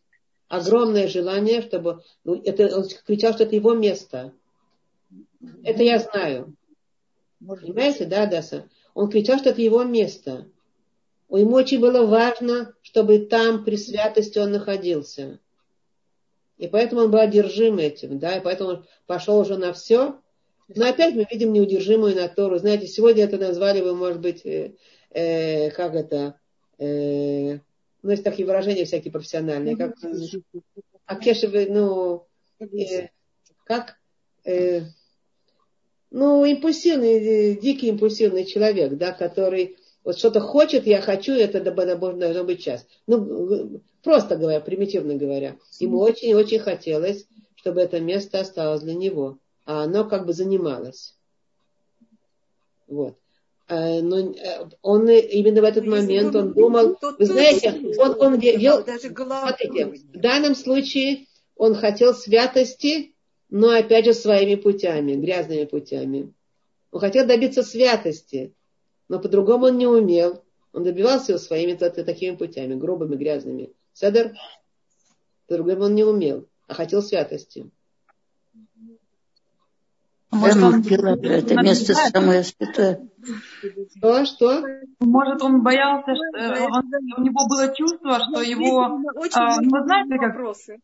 Огромное 0.48 1.08
желание, 1.08 1.62
чтобы... 1.62 2.02
Ну, 2.24 2.40
это, 2.42 2.76
он 2.76 2.84
кричал, 3.06 3.32
что 3.32 3.44
это 3.44 3.54
его 3.54 3.72
место. 3.74 4.32
Это 5.62 5.82
я 5.82 5.98
знаю. 5.98 6.54
Понимаете, 7.38 8.04
да, 8.04 8.26
Даса? 8.26 8.68
Он 8.92 9.08
кричал, 9.08 9.38
что 9.38 9.50
это 9.50 9.62
его 9.62 9.84
место. 9.84 10.46
Ему 11.31 11.55
очень 11.55 11.81
было 11.81 12.07
важно, 12.07 12.74
чтобы 12.82 13.20
там 13.20 13.65
при 13.65 13.77
святости 13.77 14.39
он 14.39 14.52
находился. 14.52 15.39
И 16.59 16.66
поэтому 16.66 17.02
он 17.02 17.11
был 17.11 17.20
одержим 17.20 17.78
этим, 17.78 18.19
да, 18.19 18.36
и 18.36 18.40
поэтому 18.40 18.70
он 18.70 18.86
пошел 19.07 19.39
уже 19.39 19.57
на 19.57 19.73
все, 19.73 20.20
но 20.69 20.89
опять 20.89 21.15
мы 21.15 21.27
видим 21.31 21.52
неудержимую 21.52 22.15
натуру. 22.15 22.59
Знаете, 22.59 22.86
сегодня 22.86 23.24
это 23.24 23.39
назвали 23.39 23.81
бы, 23.81 23.94
может 23.94 24.20
быть, 24.20 24.44
э, 24.44 24.74
э, 25.11 25.70
как 25.70 25.94
это, 25.94 26.39
э, 26.78 27.59
ну, 28.02 28.11
есть 28.11 28.24
такие 28.24 28.47
выражения 28.47 28.85
всякие 28.85 29.12
профессиональные, 29.12 29.77
как, 29.77 29.94
а 31.07 31.16
кешевы, 31.16 31.66
ну, 31.70 32.27
э, 32.61 33.09
как 33.65 33.97
э, 34.44 34.82
ну, 36.11 36.44
импульсивный, 36.44 37.52
э, 37.52 37.55
дикий 37.57 37.89
импульсивный 37.89 38.44
человек, 38.44 38.94
да, 38.94 39.12
который 39.12 39.77
вот 40.05 40.18
что-то 40.18 40.40
хочет, 40.40 40.86
я 40.86 41.01
хочу, 41.01 41.32
это 41.32 41.60
должно 41.60 42.44
быть 42.44 42.60
сейчас. 42.60 42.86
Ну, 43.06 43.81
просто 44.02 44.36
говоря, 44.36 44.60
примитивно 44.60 45.14
говоря. 45.14 45.56
Ему 45.78 45.98
очень-очень 45.98 46.59
хотелось, 46.59 47.27
чтобы 47.55 47.82
это 47.82 48.01
место 48.01 48.40
осталось 48.40 48.82
для 48.82 48.94
него. 48.94 49.39
А 49.66 49.85
оно 49.85 50.05
как 50.05 50.27
бы 50.27 50.32
занималось. 50.32 51.14
Вот. 52.89 53.14
А, 53.68 54.01
но 54.01 54.18
э, 54.18 54.68
он 54.82 55.09
именно 55.09 55.60
в 55.60 55.64
этот 55.64 55.86
момент, 55.86 56.35
он 56.35 56.55
думал, 56.55 56.98
вы 57.18 57.24
знаете, 57.24 57.94
он, 57.98 58.20
он 58.20 58.39
вел, 58.39 58.85
смотрите, 58.85 59.86
в 59.86 60.18
данном 60.18 60.56
случае 60.56 61.27
он 61.56 61.77
хотел 61.77 62.14
святости, 62.14 63.14
но 63.48 63.70
опять 63.70 64.06
же 64.06 64.14
своими 64.14 64.56
путями, 64.56 65.14
грязными 65.14 65.66
путями. 65.66 66.32
Он 66.90 67.01
хотел 67.01 67.27
добиться 67.27 67.62
святости, 67.62 68.55
но 69.10 69.18
по-другому 69.18 69.66
он 69.66 69.76
не 69.76 69.88
умел. 69.88 70.42
Он 70.72 70.84
добивался 70.84 71.32
его 71.32 71.40
своими 71.40 71.74
такими 71.74 72.36
путями, 72.36 72.76
грубыми, 72.76 73.16
грязными. 73.16 73.70
Седер, 73.92 74.34
по-другому 75.48 75.86
он 75.86 75.94
не 75.96 76.04
умел, 76.04 76.46
а 76.68 76.74
хотел 76.74 77.02
святости. 77.02 77.68
Может, 80.30 80.62
он... 80.62 80.80
это 80.80 81.54
место 81.60 81.94
самое 81.94 82.44
святое. 82.44 83.08
Что, 83.96 84.24
что? 84.26 84.62
Может, 85.00 85.42
он 85.42 85.64
боялся, 85.64 86.14
что 86.14 86.64
он, 86.66 86.84
у 87.18 87.22
него 87.22 87.48
было 87.48 87.74
чувство, 87.74 88.20
что 88.20 88.42
его... 88.42 88.84
А, 89.34 89.60
ну, 89.60 89.84
знаете, 89.84 90.18
как... 90.20 90.36
Вопросы. 90.36 90.78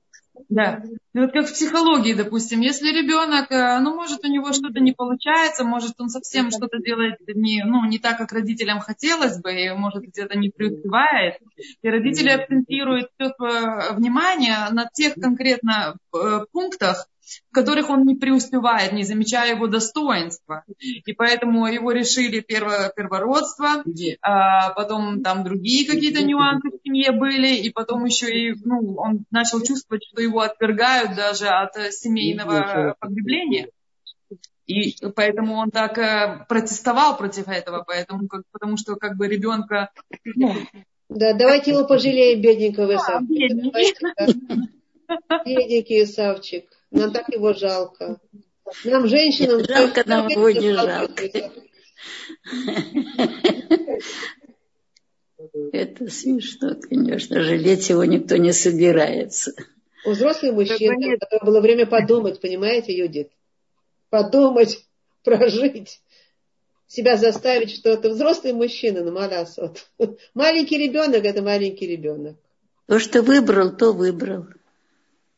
Да. 0.48 0.82
И 1.14 1.18
вот 1.18 1.32
как 1.32 1.46
в 1.46 1.52
психологии, 1.52 2.14
допустим, 2.14 2.60
если 2.60 2.88
ребенок, 2.88 3.50
э, 3.50 3.78
ну, 3.80 3.94
может, 3.94 4.24
у 4.24 4.28
него 4.28 4.52
что-то 4.52 4.80
не 4.80 4.92
получается, 4.92 5.64
может, 5.64 5.94
он 5.98 6.08
совсем 6.08 6.50
что-то 6.50 6.78
делает 6.78 7.16
не, 7.26 7.64
ну, 7.64 7.84
не 7.86 7.98
так, 7.98 8.18
как 8.18 8.32
родителям 8.32 8.80
хотелось 8.80 9.40
бы, 9.40 9.52
и, 9.52 9.70
может, 9.72 10.04
где-то 10.04 10.38
не 10.38 10.50
преуспевает, 10.50 11.38
и 11.82 11.88
родители 11.88 12.28
акцентируют 12.28 13.08
все 13.18 13.32
внимание 13.94 14.68
на 14.72 14.88
тех 14.92 15.14
конкретно 15.14 15.96
э, 16.14 16.40
пунктах, 16.52 17.08
в 17.50 17.54
которых 17.54 17.90
он 17.90 18.04
не 18.04 18.14
преуспевает, 18.14 18.92
не 18.92 19.04
замечая 19.04 19.54
его 19.54 19.66
достоинства. 19.66 20.64
И 20.78 21.12
поэтому 21.12 21.66
его 21.66 21.92
решили 21.92 22.40
перво, 22.40 22.92
первородство, 22.94 23.84
а 24.22 24.70
потом 24.70 25.22
там 25.22 25.44
другие 25.44 25.86
какие-то 25.86 26.22
нюансы 26.24 26.68
в 26.68 26.80
семье 26.84 27.12
были, 27.12 27.56
и 27.56 27.70
потом 27.70 28.04
еще 28.04 28.30
и 28.30 28.54
ну, 28.64 28.94
он 28.96 29.24
начал 29.30 29.60
чувствовать, 29.62 30.04
что 30.04 30.22
его 30.22 30.40
отвергают 30.40 31.16
даже 31.16 31.48
от 31.48 31.74
семейного 31.92 32.96
погребления. 33.00 33.68
И 34.66 34.96
поэтому 35.14 35.54
он 35.54 35.70
так 35.70 35.96
э, 35.96 36.44
протестовал 36.48 37.16
против 37.16 37.46
этого, 37.46 37.84
поэтому, 37.86 38.26
как, 38.26 38.42
потому 38.50 38.76
что 38.76 38.96
как 38.96 39.16
бы 39.16 39.28
ребенка... 39.28 39.90
Ну, 40.24 40.56
да, 41.08 41.34
давайте 41.34 41.70
его 41.70 41.86
пожалеем, 41.86 42.40
бедненького 42.40 42.96
Исавчика. 42.96 43.32
Бедненький. 43.32 43.94
Бедненький 45.44 46.02
Исавчик. 46.02 46.64
Нам 46.90 47.12
так 47.12 47.28
его 47.28 47.52
жалко. 47.52 48.18
Нам, 48.84 49.06
женщинам... 49.06 49.64
Жалко, 49.64 50.02
нам 50.06 50.28
его 50.28 50.50
не 50.50 50.72
жалко. 50.72 51.24
Это 55.72 56.10
смешно, 56.10 56.76
конечно. 56.80 57.42
Жалеть 57.42 57.88
его 57.88 58.04
никто 58.04 58.36
не 58.36 58.52
собирается. 58.52 59.52
У 60.04 60.10
взрослых 60.10 60.52
мужчин 60.54 60.92
это 61.02 61.44
было 61.44 61.60
время 61.60 61.86
подумать, 61.86 62.40
понимаете, 62.40 62.96
Юдит? 62.96 63.30
Подумать, 64.08 64.86
прожить, 65.24 66.00
себя 66.86 67.16
заставить 67.16 67.70
что-то. 67.70 68.10
Взрослый 68.10 68.52
мужчина, 68.52 69.02
ну, 69.02 69.12
маласот. 69.12 69.86
Маленький 70.34 70.78
ребенок– 70.78 71.24
это 71.24 71.42
маленький 71.42 71.86
ребенок. 71.86 72.36
То, 72.86 73.00
что 73.00 73.22
выбрал, 73.22 73.76
то 73.76 73.92
выбрал. 73.92 74.46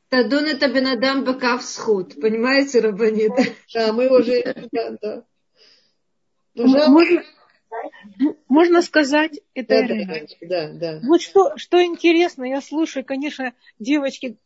Тадун 0.09 0.47
это 0.47 0.69
бенадам 0.69 1.25
бакав 1.25 1.63
схуд. 1.63 2.21
Понимаете, 2.21 2.81
Рабанит? 2.81 3.33
Да, 3.75 3.93
мы 3.93 4.09
уже... 4.09 4.43
Да, 4.73 4.97
да. 5.03 5.25
Можно, 6.55 7.23
можно 8.49 8.83
сказать, 8.83 9.41
это 9.55 9.87
да, 9.87 10.27
да, 10.41 10.73
да. 10.73 11.01
Вот 11.07 11.21
что, 11.21 11.57
что 11.57 11.85
интересно, 11.85 12.45
я 12.45 12.61
слушаю, 12.61 13.05
конечно, 13.05 13.53
девочки, 13.79 14.37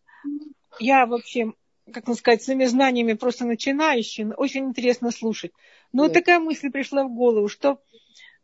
я 0.79 1.07
вообще, 1.07 1.53
как 1.91 2.07
можно 2.07 2.19
сказать, 2.19 2.43
своими 2.43 2.67
знаниями 2.67 3.15
просто 3.15 3.47
начинающий, 3.47 4.27
очень 4.37 4.67
интересно 4.67 5.11
слушать. 5.11 5.53
Но 5.93 6.03
да. 6.03 6.09
вот 6.09 6.13
такая 6.13 6.39
мысль 6.39 6.71
пришла 6.71 7.05
в 7.05 7.15
голову, 7.15 7.49
что 7.49 7.81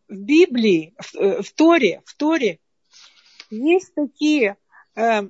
в 0.08 0.16
Библии, 0.16 0.94
в, 0.98 1.14
э, 1.16 1.42
в 1.42 1.52
Торе, 1.52 2.00
в 2.06 2.16
Торе 2.16 2.60
есть 3.50 3.94
такие 3.94 4.56
э, 4.94 5.22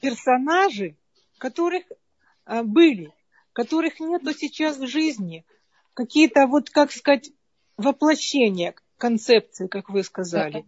персонажи, 0.00 0.96
которых 1.38 1.84
э, 2.46 2.62
были, 2.62 3.12
которых 3.52 4.00
нету 4.00 4.32
сейчас 4.32 4.78
в 4.78 4.86
жизни. 4.86 5.44
Какие-то, 5.94 6.46
вот, 6.46 6.70
как 6.70 6.92
сказать, 6.92 7.30
воплощения 7.76 8.74
концепции, 8.98 9.68
как 9.68 9.88
вы 9.88 10.02
сказали. 10.02 10.64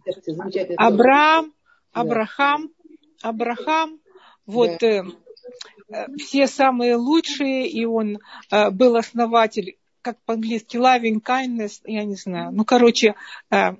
Абрам, 0.77 1.53
Абрахам, 1.91 2.71
Абрахам, 3.21 3.99
вот 4.45 4.81
э, 4.81 5.03
э, 5.89 6.15
все 6.17 6.47
самые 6.47 6.95
лучшие, 6.95 7.67
и 7.67 7.85
он 7.85 8.19
э, 8.49 8.69
был 8.71 8.95
основатель, 8.95 9.77
как 10.01 10.17
по-английски, 10.23 10.77
loving 10.77 11.21
kindness, 11.21 11.81
я 11.83 12.05
не 12.05 12.15
знаю. 12.15 12.51
Ну, 12.51 12.65
короче, 12.65 13.15
э, 13.51 13.75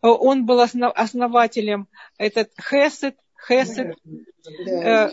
он 0.00 0.46
был 0.46 0.60
основателем 0.60 1.88
этот 2.18 2.50
Хесед, 2.60 3.16
Хесед. 3.48 3.96
Э, 4.68 5.10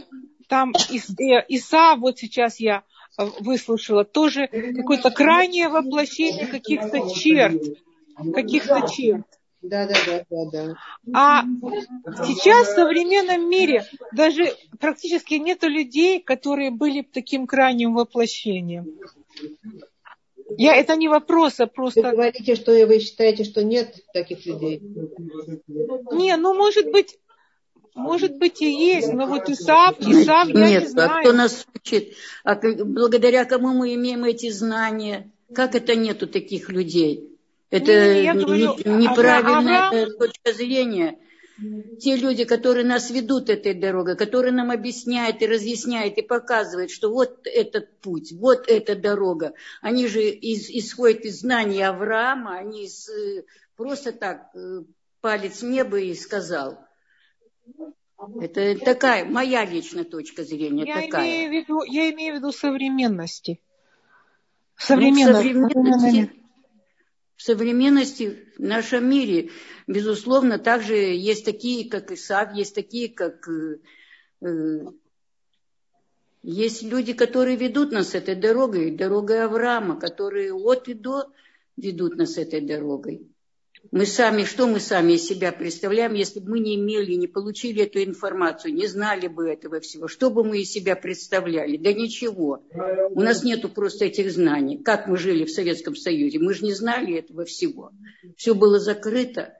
там 0.51 0.73
э, 0.73 1.45
Иса, 1.47 1.95
вот 1.95 2.19
сейчас 2.19 2.59
я 2.59 2.83
э, 3.17 3.23
выслушала, 3.39 4.03
тоже 4.03 4.47
какое-то 4.47 5.09
крайнее 5.09 5.69
воплощение 5.69 6.45
каких-то 6.45 7.09
черт. 7.15 7.61
Каких-то 8.33 8.85
черт. 8.93 9.25
Да, 9.61 9.87
да, 9.87 9.95
да, 10.05 10.25
да, 10.29 10.45
да. 10.51 10.75
А 11.13 11.43
сейчас 12.25 12.67
в 12.67 12.75
современном 12.75 13.49
мире 13.49 13.85
даже 14.11 14.53
практически 14.77 15.35
нету 15.35 15.69
людей, 15.69 16.19
которые 16.19 16.69
были 16.69 17.01
таким 17.01 17.47
крайним 17.47 17.93
воплощением. 17.93 18.99
Я, 20.57 20.75
это 20.75 20.97
не 20.97 21.07
вопрос, 21.07 21.61
а 21.61 21.67
просто... 21.67 22.01
Вы 22.01 22.11
говорите, 22.11 22.55
что 22.55 22.73
вы 22.85 22.99
считаете, 22.99 23.45
что 23.45 23.63
нет 23.63 23.95
таких 24.13 24.45
людей? 24.45 24.81
Не, 26.11 26.35
ну 26.35 26.53
может 26.53 26.91
быть, 26.91 27.19
может 27.93 28.37
быть 28.37 28.61
и 28.61 28.71
есть, 28.71 29.11
но 29.11 29.27
вот 29.27 29.49
Исав, 29.49 29.99
Исав, 29.99 30.47
я 30.47 30.67
Нет, 30.67 30.83
не 30.83 30.89
знаю. 30.89 31.11
а 31.11 31.19
кто 31.21 31.33
нас 31.33 31.65
учит? 31.75 32.13
А 32.43 32.55
благодаря 32.55 33.45
кому 33.45 33.69
мы 33.73 33.93
имеем 33.95 34.23
эти 34.23 34.49
знания? 34.49 35.29
Как 35.53 35.75
это 35.75 35.95
нету 35.95 36.27
таких 36.27 36.69
людей? 36.69 37.37
Это 37.69 38.15
не, 38.15 38.21
не, 38.21 38.33
говорю, 38.33 38.75
неправильная 38.85 39.87
Авраам... 39.87 40.17
точка 40.17 40.53
зрения. 40.53 41.17
Те 41.99 42.15
люди, 42.15 42.43
которые 42.43 42.85
нас 42.85 43.11
ведут 43.11 43.49
этой 43.49 43.73
дорогой, 43.73 44.17
которые 44.17 44.51
нам 44.51 44.71
объясняют 44.71 45.41
и 45.41 45.47
разъясняют 45.47 46.17
и 46.17 46.21
показывают, 46.21 46.89
что 46.89 47.11
вот 47.11 47.45
этот 47.45 47.99
путь, 47.99 48.31
вот 48.31 48.67
эта 48.67 48.95
дорога, 48.95 49.53
они 49.81 50.07
же 50.07 50.23
из, 50.23 50.69
исходят 50.69 51.21
из 51.21 51.41
знаний 51.41 51.83
Авраама, 51.83 52.57
они 52.57 52.85
из, 52.85 53.07
э, 53.09 53.43
просто 53.75 54.11
так 54.11 54.49
э, 54.55 54.81
палец 55.19 55.61
в 55.61 55.65
небо 55.65 55.99
и 55.99 56.15
сказал– 56.15 56.79
это 58.39 58.77
такая 58.79 59.25
моя 59.25 59.65
личная 59.65 60.03
точка 60.03 60.43
зрения. 60.43 60.85
Я, 60.85 61.01
такая. 61.01 61.25
Имею 61.25 61.49
в 61.49 61.53
виду, 61.53 61.83
я 61.83 62.11
имею 62.11 62.35
в 62.35 62.37
виду 62.37 62.51
современности. 62.51 63.59
Современности. 64.77 65.53
Ну, 65.53 65.69
современности. 65.69 66.31
В 67.35 67.43
современности 67.43 68.37
в 68.57 68.61
нашем 68.61 69.09
мире, 69.09 69.49
безусловно, 69.87 70.59
также 70.59 70.95
есть 70.95 71.43
такие, 71.43 71.89
как 71.89 72.11
Исав, 72.11 72.53
есть 72.53 72.75
такие, 72.75 73.09
как 73.09 73.47
э, 73.47 73.79
э, 74.41 74.85
есть 76.43 76.83
люди, 76.83 77.13
которые 77.13 77.55
ведут 77.55 77.91
нас 77.91 78.13
этой 78.13 78.35
дорогой, 78.35 78.91
дорогой 78.91 79.43
Авраама, 79.43 79.99
которые 79.99 80.53
от 80.53 80.87
и 80.87 80.93
до 80.93 81.31
ведут 81.77 82.17
нас 82.17 82.37
этой 82.37 82.61
дорогой. 82.61 83.30
Мы 83.89 84.05
сами, 84.05 84.43
что 84.43 84.67
мы 84.67 84.79
сами 84.79 85.13
из 85.13 85.25
себя 85.25 85.51
представляем, 85.51 86.13
если 86.13 86.39
бы 86.39 86.51
мы 86.51 86.59
не 86.59 86.75
имели, 86.75 87.15
не 87.15 87.27
получили 87.27 87.83
эту 87.83 88.03
информацию, 88.03 88.73
не 88.73 88.85
знали 88.85 89.27
бы 89.27 89.49
этого 89.49 89.79
всего, 89.79 90.07
что 90.07 90.29
бы 90.29 90.43
мы 90.43 90.59
из 90.59 90.71
себя 90.71 90.95
представляли? 90.95 91.77
Да 91.77 91.91
ничего. 91.91 92.63
У 93.09 93.21
нас 93.21 93.43
нету 93.43 93.69
просто 93.69 94.05
этих 94.05 94.31
знаний. 94.31 94.77
Как 94.77 95.07
мы 95.07 95.17
жили 95.17 95.45
в 95.45 95.51
Советском 95.51 95.95
Союзе? 95.95 96.39
Мы 96.39 96.53
же 96.53 96.63
не 96.63 96.73
знали 96.73 97.15
этого 97.15 97.43
всего. 97.45 97.91
Все 98.37 98.53
было 98.53 98.79
закрыто. 98.79 99.53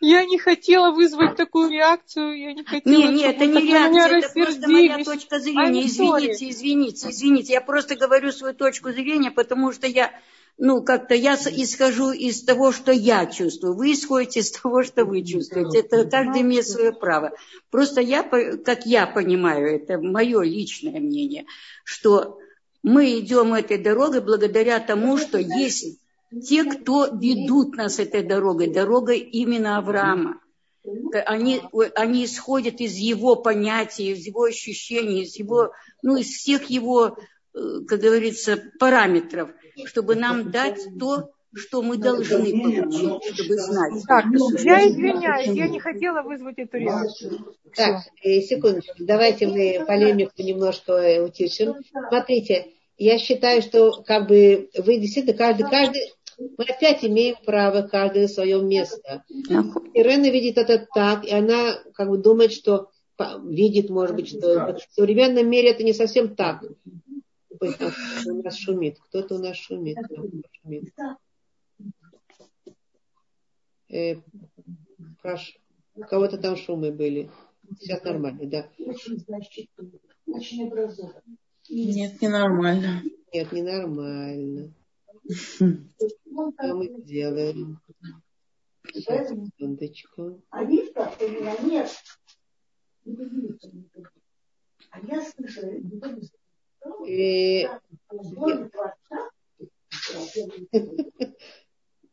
Я 0.00 0.24
не 0.26 0.38
хотела 0.38 0.90
вызвать 0.90 1.36
такую 1.36 1.70
реакцию, 1.70 2.38
я 2.38 2.52
не 2.52 2.64
хотела... 2.64 2.92
Не, 2.92 3.08
не, 3.08 3.24
это 3.24 3.46
не 3.46 3.62
реакция, 3.62 4.18
это 4.18 4.28
просто 4.34 4.68
моя 4.68 5.02
точка 5.02 5.38
зрения. 5.38 5.86
Извините, 5.86 6.50
извините, 6.50 7.10
извините. 7.10 7.52
Я 7.54 7.60
просто 7.62 7.96
говорю 7.96 8.30
свою 8.30 8.54
точку 8.54 8.92
зрения, 8.92 9.30
потому 9.30 9.72
что 9.72 9.86
я, 9.86 10.12
ну, 10.58 10.82
как-то 10.82 11.14
я 11.14 11.34
исхожу 11.34 12.12
из 12.12 12.42
того, 12.42 12.72
что 12.72 12.90
я 12.90 13.26
чувствую. 13.26 13.74
Вы 13.74 13.92
исходите 13.92 14.40
из 14.40 14.50
того, 14.50 14.82
что 14.82 15.04
вы 15.04 15.22
чувствуете. 15.22 15.80
Это 15.80 16.04
каждый 16.04 16.42
имеет 16.42 16.66
свое 16.66 16.92
право. 16.92 17.32
Просто 17.70 18.00
я, 18.00 18.22
как 18.22 18.86
я 18.86 19.06
понимаю, 19.06 19.74
это 19.74 19.98
мое 19.98 20.42
личное 20.42 20.98
мнение, 20.98 21.44
что 21.84 22.38
мы 22.82 23.18
идем 23.18 23.52
этой 23.52 23.78
дорогой 23.78 24.22
благодаря 24.22 24.80
тому, 24.80 25.18
что 25.18 25.38
есть 25.38 25.98
те, 26.42 26.64
кто 26.64 27.06
ведут 27.06 27.76
нас 27.76 27.98
этой 27.98 28.22
дорогой, 28.22 28.68
дорогой 28.68 29.18
именно 29.18 29.76
Авраама. 29.76 30.40
Они, 31.26 31.60
они 31.96 32.24
исходят 32.24 32.80
из 32.80 32.94
его 32.94 33.36
понятий, 33.36 34.12
из 34.12 34.24
его 34.24 34.44
ощущений, 34.44 35.22
из 35.24 35.36
его, 35.36 35.72
ну, 36.02 36.16
из 36.16 36.28
всех 36.28 36.70
его, 36.70 37.18
э, 37.54 37.80
как 37.88 38.00
говорится, 38.00 38.62
параметров, 38.78 39.50
чтобы 39.84 40.14
нам 40.14 40.50
дать 40.50 40.80
то, 40.98 41.30
что 41.54 41.82
мы 41.82 41.96
должны 41.96 42.50
получить, 42.50 43.34
чтобы 43.34 43.54
знать. 43.56 44.02
Так, 44.06 44.26
я 44.62 44.86
извиняюсь, 44.88 45.56
я 45.56 45.68
не 45.68 45.80
хотела 45.80 46.22
вызвать 46.22 46.58
эту 46.58 46.76
реакцию. 46.76 47.54
Так, 47.74 48.02
э, 48.22 48.40
секундочку, 48.40 48.94
давайте 48.98 49.46
мы 49.46 49.84
полемику 49.86 50.32
немножко 50.38 50.92
э, 50.92 51.24
утишим. 51.24 51.76
Смотрите, 52.08 52.72
я 52.98 53.18
считаю, 53.18 53.62
что 53.62 54.02
как 54.02 54.28
бы 54.28 54.70
вы 54.76 54.98
действительно 54.98 55.36
каждый, 55.36 55.68
каждый, 55.68 56.00
мы 56.38 56.64
опять 56.64 57.04
имеем 57.04 57.36
право 57.44 57.82
каждое 57.82 58.28
свое 58.28 58.60
место. 58.62 59.24
Ирена 59.94 60.30
видит 60.30 60.58
это 60.58 60.86
так, 60.94 61.24
и 61.24 61.32
она 61.32 61.78
как 61.94 62.08
бы 62.08 62.18
думает, 62.18 62.52
что 62.52 62.90
видит, 63.44 63.88
может 63.88 64.14
быть, 64.14 64.28
что 64.28 64.76
в 64.76 64.94
современном 64.94 65.48
мире 65.48 65.70
это 65.70 65.82
не 65.82 65.94
совсем 65.94 66.34
так. 66.34 66.62
У 67.60 68.42
нас 68.42 68.56
шумит, 68.56 68.98
кто-то 69.00 69.36
у 69.36 69.38
нас 69.38 69.56
шумит. 69.56 69.98
шумит. 70.62 70.94
Э, 73.88 74.16
прошу, 75.22 75.58
у 75.94 76.00
кого-то 76.02 76.38
там 76.38 76.56
шумы 76.56 76.92
были. 76.92 77.30
Сейчас 77.78 78.02
нормально, 78.04 78.46
да. 78.46 78.68
Нет, 81.68 82.20
не 82.20 82.28
нормально. 82.28 83.02
Нет, 83.32 83.52
не 83.52 83.62
нормально. 83.62 84.72
Что 85.28 86.74
мы 86.74 87.02
делаем? 87.02 87.80
Сейчас, 88.92 89.28
секундочку. 89.30 90.42
А 90.50 90.62
лифта 90.62 91.12
у 91.20 91.28
меня 91.28 91.56
нет. 91.62 91.90
А 94.90 95.00
я 95.00 95.22
слышала, 95.22 95.72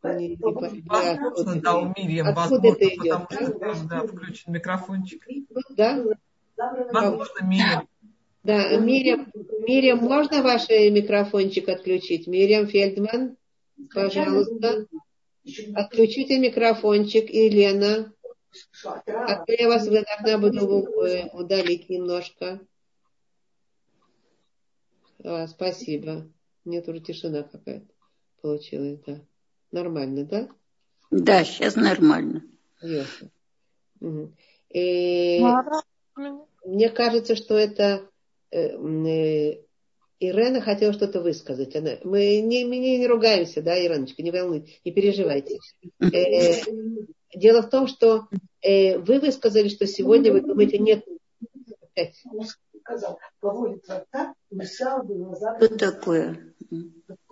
Да, 0.04 1.78
у 1.78 1.94
Мирьям, 1.98 2.34
возможно, 2.34 2.76
потому 3.08 3.76
что 3.76 3.88
да, 3.88 4.06
включен 4.06 4.54
микрофончик. 4.54 5.26
Да? 5.70 6.04
Возможно, 6.58 7.45
Мирьям. 7.45 7.88
Да, 8.44 8.78
Мирьям, 8.78 9.32
Мирьям, 9.66 10.00
можно 10.00 10.44
ваш 10.44 10.68
микрофончик 10.70 11.70
отключить? 11.70 12.28
Мирьям 12.28 12.68
Фельдман, 12.68 13.38
пожалуйста. 13.94 14.88
Отключите 15.74 16.40
микрофончик, 16.40 17.30
Елена. 17.30 18.14
А 18.84 19.45
то 19.45 19.54
я 19.54 19.68
вас 19.68 19.88
должна 19.88 20.38
буду 20.38 20.86
э, 21.06 21.30
удалить 21.34 21.90
немножко. 21.90 22.60
А, 25.24 25.48
спасибо. 25.48 26.30
Мне 26.66 26.82
тоже 26.82 27.00
тишина 27.00 27.44
какая-то 27.44 27.88
получилась, 28.41 29.00
да. 29.06 29.22
Нормально, 29.72 30.26
да? 30.26 30.50
Да, 31.12 31.44
сейчас 31.44 31.76
нормально. 31.76 32.44
Ясно. 32.82 33.32
И 34.70 35.41
мне 36.66 36.90
кажется, 36.90 37.36
что 37.36 37.58
это 37.58 38.08
Э, 38.54 38.78
э, 38.78 39.58
Ирена 40.20 40.62
хотела 40.62 40.94
что-то 40.94 41.22
высказать. 41.22 41.76
Она, 41.76 41.98
мы, 42.04 42.40
не, 42.40 42.66
мы 42.66 42.78
не, 42.78 43.00
не 43.00 43.08
ругаемся, 43.08 43.62
да, 43.62 43.78
Иреночка, 43.78 44.22
не 44.22 44.32
волнуйтесь, 44.32 44.80
не 44.86 44.91
переживайте. 44.91 45.58
Э, 46.00 46.62
дело 47.34 47.64
в 47.64 47.70
том, 47.70 47.88
что 47.88 48.28
вы 48.64 49.20
высказали, 49.20 49.68
что 49.68 49.88
сегодня 49.88 50.32
вы 50.32 50.41
думаете, 50.41 50.78
нет. 50.78 51.04
Опять. 51.82 52.24
Что 55.57 55.77
такое? 55.77 56.53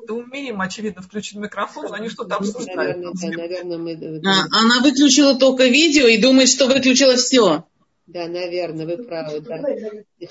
Да 0.07 0.13
умеем, 0.13 0.61
очевидно, 0.61 1.01
включить 1.01 1.37
микрофон, 1.37 1.93
они 1.93 2.09
что-то 2.09 2.35
обсуждают. 2.35 2.97
Наверное, 2.97 3.13
да, 3.13 3.37
наверное, 3.37 3.77
мы... 3.77 4.21
А, 4.25 4.47
она 4.51 4.81
выключила 4.81 5.37
только 5.37 5.65
видео 5.65 6.07
и 6.07 6.21
думает, 6.21 6.49
что 6.49 6.67
выключила 6.67 7.15
все. 7.15 7.65
Да, 8.07 8.27
наверное, 8.27 8.85
вы 8.85 9.03
правы, 9.03 9.41
да. 9.41 9.61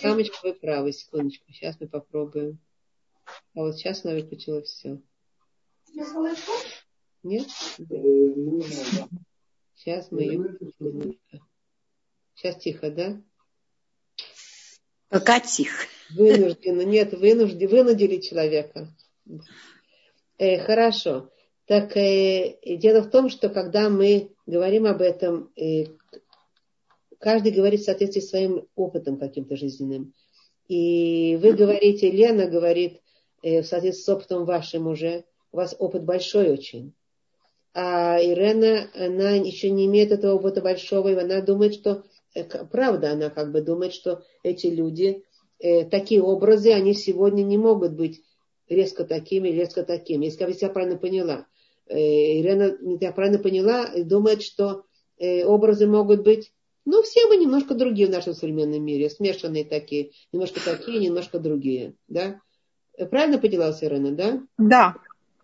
Хамочка, 0.01 0.36
вы 0.42 0.55
правы, 0.55 0.92
секундочку. 0.92 1.44
Сейчас 1.52 1.76
мы 1.80 1.88
попробуем. 1.88 2.59
А 3.55 3.60
вот 3.60 3.76
сейчас 3.76 4.05
она 4.05 4.14
выключила 4.14 4.62
все. 4.62 5.01
Нет? 7.22 7.47
Сейчас 9.74 10.10
мы 10.10 10.22
ее 10.22 10.38
выключим 10.38 11.18
Сейчас 12.34 12.56
тихо, 12.56 12.90
да? 12.90 13.20
Пока 15.11 15.41
тихо. 15.41 15.87
Вынужденно, 16.11 16.82
нет, 16.82 17.12
вынуждены, 17.12 17.69
вынудили 17.69 18.20
человека. 18.20 18.89
Э, 20.39 20.59
хорошо. 20.61 21.31
Так 21.66 21.97
э, 21.97 22.57
дело 22.65 23.03
в 23.03 23.11
том, 23.11 23.28
что 23.28 23.49
когда 23.49 23.91
мы 23.91 24.31
говорим 24.47 24.87
об 24.87 25.03
этом, 25.03 25.53
э, 25.57 25.85
каждый 27.19 27.53
говорит 27.53 27.81
в 27.81 27.85
соответствии 27.85 28.20
с 28.20 28.31
своим 28.31 28.66
опытом 28.74 29.19
каким-то 29.19 29.57
жизненным. 29.57 30.15
И 30.69 31.39
вы 31.43 31.53
говорите, 31.53 32.11
Лена 32.11 32.47
говорит 32.47 33.01
э, 33.43 33.62
в 33.62 33.66
соответствии 33.66 34.05
с 34.05 34.09
опытом 34.09 34.45
вашим 34.45 34.87
уже, 34.87 35.24
у 35.53 35.59
вас 35.59 35.74
опыт 35.78 36.05
большой 36.05 36.51
очень. 36.51 36.93
А 37.73 38.19
Ирена, 38.20 38.91
она 38.95 39.32
еще 39.32 39.70
не 39.70 39.87
имеет 39.87 40.11
этого 40.11 40.35
опыта 40.35 40.61
большого, 40.61 41.09
и 41.09 41.15
она 41.15 41.41
думает, 41.41 41.74
что, 41.74 42.05
правда, 42.70 43.12
она 43.12 43.31
как 43.31 43.52
бы 43.52 43.61
думает, 43.61 43.93
что 43.93 44.24
эти 44.43 44.66
люди, 44.69 45.24
э, 45.59 45.85
такие 45.85 46.23
образы, 46.23 46.73
они 46.73 46.94
сегодня 46.94 47.43
не 47.43 47.59
могут 47.59 47.93
быть 47.93 48.23
резко 48.69 49.05
такими, 49.05 49.48
резко 49.48 49.82
такими. 49.82 50.27
Если 50.27 50.57
я 50.61 50.70
правильно 50.70 50.97
поняла. 50.97 51.47
Ирена, 51.89 52.77
я 53.01 53.11
правильно 53.11 53.40
поняла, 53.40 53.90
думает, 53.97 54.43
что 54.43 54.85
образы 55.19 55.89
могут 55.89 56.23
быть 56.23 56.52
ну, 56.85 57.02
все 57.02 57.27
мы 57.27 57.36
немножко 57.36 57.74
другие 57.74 58.09
в 58.09 58.11
нашем 58.11 58.35
современном 58.35 58.82
мире, 58.82 59.11
смешанные 59.11 59.65
такие, 59.65 60.12
немножко 60.32 60.61
такие, 60.65 60.98
немножко 60.98 61.39
другие, 61.39 61.94
да? 62.09 62.40
Правильно 63.11 63.39
поняла, 63.39 63.70
Ирена, 63.81 64.12
да? 64.12 64.43
Да. 64.59 64.97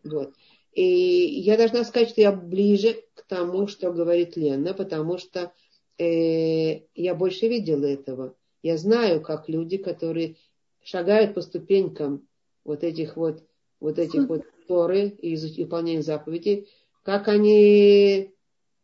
Вот. 0.03 0.35
И 0.73 0.83
я 0.83 1.57
должна 1.57 1.85
сказать, 1.85 2.11
что 2.11 2.21
я 2.21 2.33
ближе 2.33 3.03
к 3.15 3.23
тому, 3.27 3.67
что 3.67 3.93
говорит 3.93 4.37
Лена, 4.37 4.75
потому 4.75 5.19
что 5.19 5.53
э, 5.99 6.83
я 6.95 7.15
больше 7.15 7.49
видела 7.49 7.85
этого. 7.85 8.35
Я 8.63 8.77
знаю, 8.77 9.21
как 9.21 9.49
люди, 9.49 9.77
которые 9.77 10.37
шагают 10.83 11.35
по 11.35 11.41
ступенькам 11.41 12.27
вот 12.65 12.85
этих 12.85 13.17
вот, 13.17 13.45
вот 13.81 13.99
этих 13.99 14.29
вот 14.29 14.43
Торы 14.67 15.09
и 15.09 15.37
выполнения 15.63 16.03
заповедей, 16.03 16.69
как 17.03 17.29
они 17.29 18.33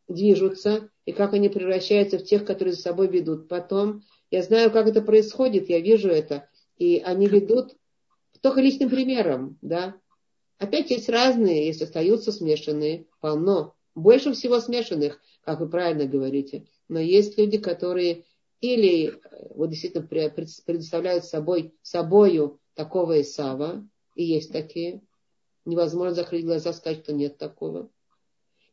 движутся, 0.09 0.89
и 1.05 1.12
как 1.12 1.32
они 1.32 1.48
превращаются 1.48 2.18
в 2.18 2.24
тех, 2.24 2.44
которые 2.44 2.74
за 2.74 2.82
собой 2.82 3.09
ведут. 3.09 3.48
Потом 3.48 4.02
я 4.30 4.43
знаю, 4.43 4.70
как 4.70 4.86
это 4.86 5.02
происходит, 5.02 5.68
я 5.68 5.80
вижу 5.80 6.09
это, 6.09 6.48
и 6.78 7.02
они 7.05 7.26
ведут 7.26 7.74
только 8.40 8.60
личным 8.60 8.90
примером, 8.90 9.59
да. 9.62 9.97
Опять 10.59 10.90
есть 10.90 11.09
разные, 11.09 11.66
если 11.66 11.84
остаются 11.84 12.30
смешанные, 12.30 13.06
полно. 13.20 13.74
Больше 13.94 14.32
всего 14.32 14.60
смешанных, 14.60 15.20
как 15.44 15.60
вы 15.60 15.68
правильно 15.68 16.06
говорите. 16.06 16.66
Но 16.93 17.01
есть 17.01 17.39
люди, 17.39 17.56
которые 17.56 18.24
или 18.60 19.06
э, 19.06 19.47
вот 19.55 19.70
действительно 19.70 20.06
предоставляют 20.06 21.24
собой, 21.24 21.74
собою 21.81 22.60
такого 22.74 23.23
Исава, 23.23 23.89
и 24.14 24.24
есть 24.24 24.52
такие. 24.52 25.01
Невозможно 25.64 26.14
закрыть 26.14 26.44
глаза, 26.44 26.74
сказать, 26.74 27.02
что 27.02 27.14
нет 27.14 27.39
такого. 27.39 27.89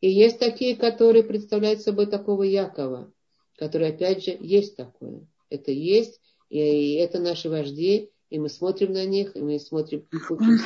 И 0.02 0.10
есть 0.10 0.38
такие, 0.38 0.76
которые 0.76 1.24
представляют 1.24 1.80
собой 1.80 2.06
такого 2.06 2.42
Якова, 2.42 3.10
который, 3.56 3.88
опять 3.88 4.22
же, 4.22 4.36
есть 4.38 4.76
такое. 4.76 5.26
Это 5.48 5.70
есть, 5.70 6.20
и 6.50 6.94
это 6.96 7.20
наши 7.20 7.48
вожди, 7.48 8.10
и 8.28 8.38
мы 8.38 8.50
смотрим 8.50 8.92
на 8.92 9.06
них, 9.06 9.34
и 9.34 9.40
мы 9.40 9.58
смотрим, 9.58 10.06
учимся 10.12 10.64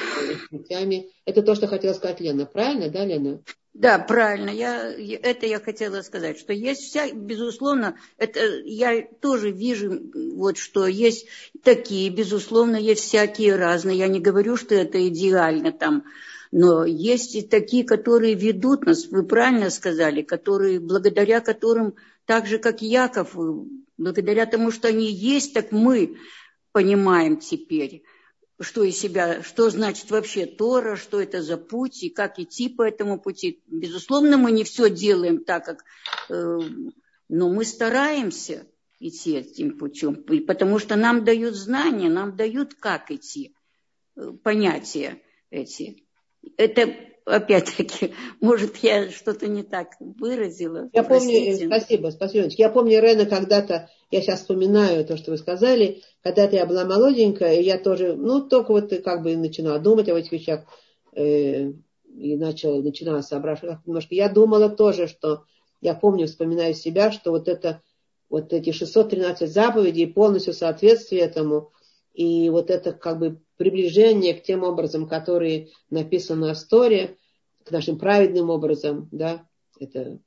путями. 0.51 1.13
Это 1.25 1.43
то, 1.45 1.55
что 1.55 1.69
хотела 1.69 1.93
сказать 1.93 2.19
Лена. 2.19 2.47
Правильно, 2.47 2.91
да, 2.91 3.05
Лена? 3.05 3.45
Да, 3.75 3.99
правильно. 3.99 4.51
Я, 4.51 4.93
это 4.93 5.47
я 5.47 5.59
хотела 5.59 6.03
сказать, 6.03 6.39
что 6.39 6.53
есть 6.53 6.83
вся, 6.83 7.11
безусловно, 7.13 7.99
это 8.19 8.61
я 8.65 9.03
тоже 9.21 9.51
вижу, 9.51 10.01
вот 10.37 10.59
что 10.59 10.87
есть 10.87 11.27
такие, 11.65 12.09
безусловно, 12.11 12.77
есть 12.77 13.03
всякие 13.03 13.57
разные. 13.57 13.99
Я 13.99 14.07
не 14.07 14.21
говорю, 14.21 14.57
что 14.57 14.77
это 14.77 15.09
идеально 15.09 15.73
там, 15.73 16.05
но 16.53 16.85
есть 16.85 17.35
и 17.35 17.43
такие, 17.43 17.83
которые 17.83 18.35
ведут 18.35 18.87
нас, 18.87 19.09
вы 19.09 19.25
правильно 19.25 19.71
сказали, 19.71 20.23
которые, 20.23 20.79
благодаря 20.79 21.41
которым, 21.41 21.97
так 22.27 22.47
же, 22.47 22.59
как 22.59 22.81
Яков, 22.81 23.37
благодаря 23.99 24.47
тому, 24.47 24.71
что 24.71 24.87
они 24.87 25.11
есть, 25.11 25.53
так 25.53 25.73
мы 25.73 26.17
понимаем 26.71 27.39
теперь 27.39 28.05
что 28.61 28.85
из 28.85 28.99
себя, 28.99 29.43
что 29.43 29.71
значит 29.71 30.11
вообще 30.11 30.47
Тора, 30.47 30.97
что 30.97 31.21
это 31.21 31.43
за 31.43 31.57
путь 31.57 32.03
и 32.03 32.11
как 32.11 32.39
идти 32.39 32.69
по 32.69 32.83
этому 32.83 33.21
пути. 33.21 33.63
Безусловно, 33.67 34.37
мы 34.37 34.53
не 34.53 34.65
все 34.65 34.89
делаем 34.89 35.45
так, 35.45 35.65
как... 35.65 35.85
Э, 36.31 36.59
но 37.29 37.49
мы 37.49 37.65
стараемся 37.65 38.67
идти 39.01 39.37
этим 39.37 39.77
путем, 39.77 40.25
потому 40.47 40.79
что 40.79 40.97
нам 40.97 41.25
дают 41.25 41.55
знания, 41.55 42.09
нам 42.09 42.37
дают, 42.37 42.75
как 42.75 43.11
идти, 43.11 43.55
э, 44.17 44.33
понятия 44.43 45.21
эти. 45.51 46.05
Это 46.57 46.95
опять-таки, 47.25 48.13
может, 48.41 48.77
я 48.79 49.11
что-то 49.11 49.47
не 49.47 49.63
так 49.63 49.89
выразила. 50.01 50.91
Я 50.93 51.03
Простите. 51.03 51.51
помню, 51.53 51.67
спасибо, 51.67 52.11
спасибо. 52.11 52.49
Я 52.51 52.69
помню, 52.69 53.01
Рена, 53.01 53.27
когда-то, 53.27 53.89
я 54.11 54.21
сейчас 54.21 54.41
вспоминаю 54.41 55.05
то, 55.05 55.17
что 55.17 55.31
вы 55.31 55.39
сказали, 55.39 56.03
когда-то 56.23 56.57
я 56.57 56.67
была 56.67 56.85
молоденькая, 56.85 57.55
и 57.55 57.63
я 57.65 57.79
тоже, 57.79 58.15
ну, 58.15 58.43
только 58.43 58.73
вот 58.73 58.93
как 59.03 59.23
бы 59.23 59.37
начинала 59.37 59.79
думать 59.79 60.09
об 60.09 60.17
этих 60.17 60.33
вещах, 60.33 60.65
э, 61.15 61.73
и 62.15 62.37
начала, 62.37 62.81
начинала 62.81 63.23
соображать 63.23 63.87
немножко. 63.87 64.15
Я 64.15 64.29
думала 64.29 64.69
тоже, 64.69 65.09
что, 65.09 65.45
я 65.81 65.95
помню, 65.95 66.27
вспоминаю 66.27 66.75
себя, 66.75 67.11
что 67.11 67.31
вот 67.31 67.49
это, 67.49 67.83
вот 68.29 68.53
эти 68.53 68.71
613 68.71 69.51
заповедей, 69.51 70.07
полностью 70.07 70.53
соответствие 70.53 71.23
этому, 71.23 71.73
и 72.15 72.49
вот 72.49 72.71
это 72.71 72.93
как 72.93 73.19
бы 73.19 73.41
приближение 73.57 74.35
к 74.35 74.43
тем 74.43 74.63
образом, 74.63 75.07
которые 75.07 75.69
написаны 75.91 76.55
в 76.55 76.63
Торе, 76.65 77.19
к 77.65 77.71
нашим 77.71 77.99
праведным 77.99 78.51
образом, 78.51 79.09
да, 79.11 79.47
это 79.79 80.21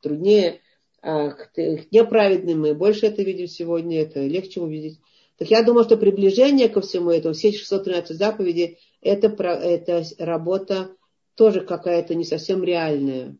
труднее, 0.00 0.60
а 1.02 1.30
к, 1.30 1.50
неправедным 1.90 2.60
мы 2.60 2.74
больше 2.74 3.06
это 3.06 3.22
видим 3.22 3.48
сегодня, 3.48 4.00
это 4.00 4.20
легче 4.20 4.60
увидеть. 4.60 5.00
Так 5.36 5.50
я 5.50 5.62
думаю, 5.62 5.84
что 5.84 5.96
приближение 5.96 6.68
ко 6.68 6.80
всему 6.80 7.10
этому, 7.10 7.34
все 7.34 7.50
613 7.50 8.16
заповедей, 8.16 8.78
это, 9.00 9.28
это 9.28 10.04
работа 10.18 10.94
тоже 11.34 11.62
какая-то 11.62 12.14
не 12.14 12.24
совсем 12.24 12.62
реальная. 12.62 13.36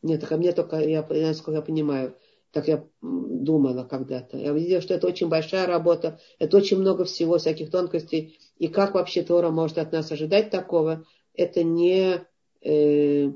Нет, 0.00 0.24
ко 0.26 0.36
мне 0.36 0.52
только, 0.52 0.78
я, 0.78 1.06
насколько 1.10 1.58
я 1.58 1.62
понимаю, 1.62 2.16
так 2.50 2.68
я 2.68 2.84
думала 3.02 3.84
когда-то. 3.84 4.38
Я 4.38 4.52
видела, 4.52 4.80
что 4.80 4.94
это 4.94 5.06
очень 5.06 5.28
большая 5.28 5.66
работа, 5.66 6.18
это 6.38 6.56
очень 6.56 6.78
много 6.78 7.04
всего, 7.04 7.38
всяких 7.38 7.70
тонкостей. 7.70 8.38
И 8.56 8.68
как 8.68 8.94
вообще 8.94 9.22
Тора 9.22 9.50
может 9.50 9.78
от 9.78 9.92
нас 9.92 10.10
ожидать 10.10 10.50
такого, 10.50 11.04
это 11.34 11.62
не, 11.62 12.24
э, 12.62 13.30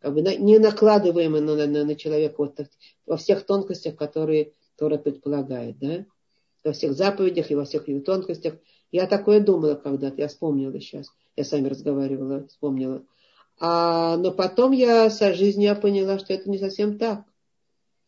как 0.00 0.14
бы, 0.14 0.22
не 0.22 0.58
накладываемо 0.58 1.40
на, 1.40 1.66
на, 1.66 1.84
на 1.84 1.94
человека 1.94 2.34
вот, 2.38 2.58
во 3.06 3.16
всех 3.16 3.46
тонкостях, 3.46 3.96
которые 3.96 4.52
Тора 4.76 4.98
предполагает. 4.98 5.78
Да? 5.78 6.04
Во 6.64 6.72
всех 6.72 6.94
заповедях 6.94 7.50
и 7.50 7.54
во 7.54 7.64
всех 7.64 7.88
его 7.88 8.00
тонкостях. 8.00 8.54
Я 8.90 9.06
такое 9.06 9.40
думала 9.40 9.76
когда-то, 9.76 10.20
я 10.20 10.28
вспомнила 10.28 10.78
сейчас. 10.80 11.08
Я 11.36 11.44
с 11.44 11.52
вами 11.52 11.68
разговаривала, 11.68 12.48
вспомнила. 12.48 13.04
А, 13.60 14.16
но 14.16 14.32
потом 14.32 14.72
я 14.72 15.08
со 15.08 15.32
жизнью 15.34 15.68
я 15.68 15.74
поняла, 15.76 16.18
что 16.18 16.34
это 16.34 16.50
не 16.50 16.58
совсем 16.58 16.98
так 16.98 17.29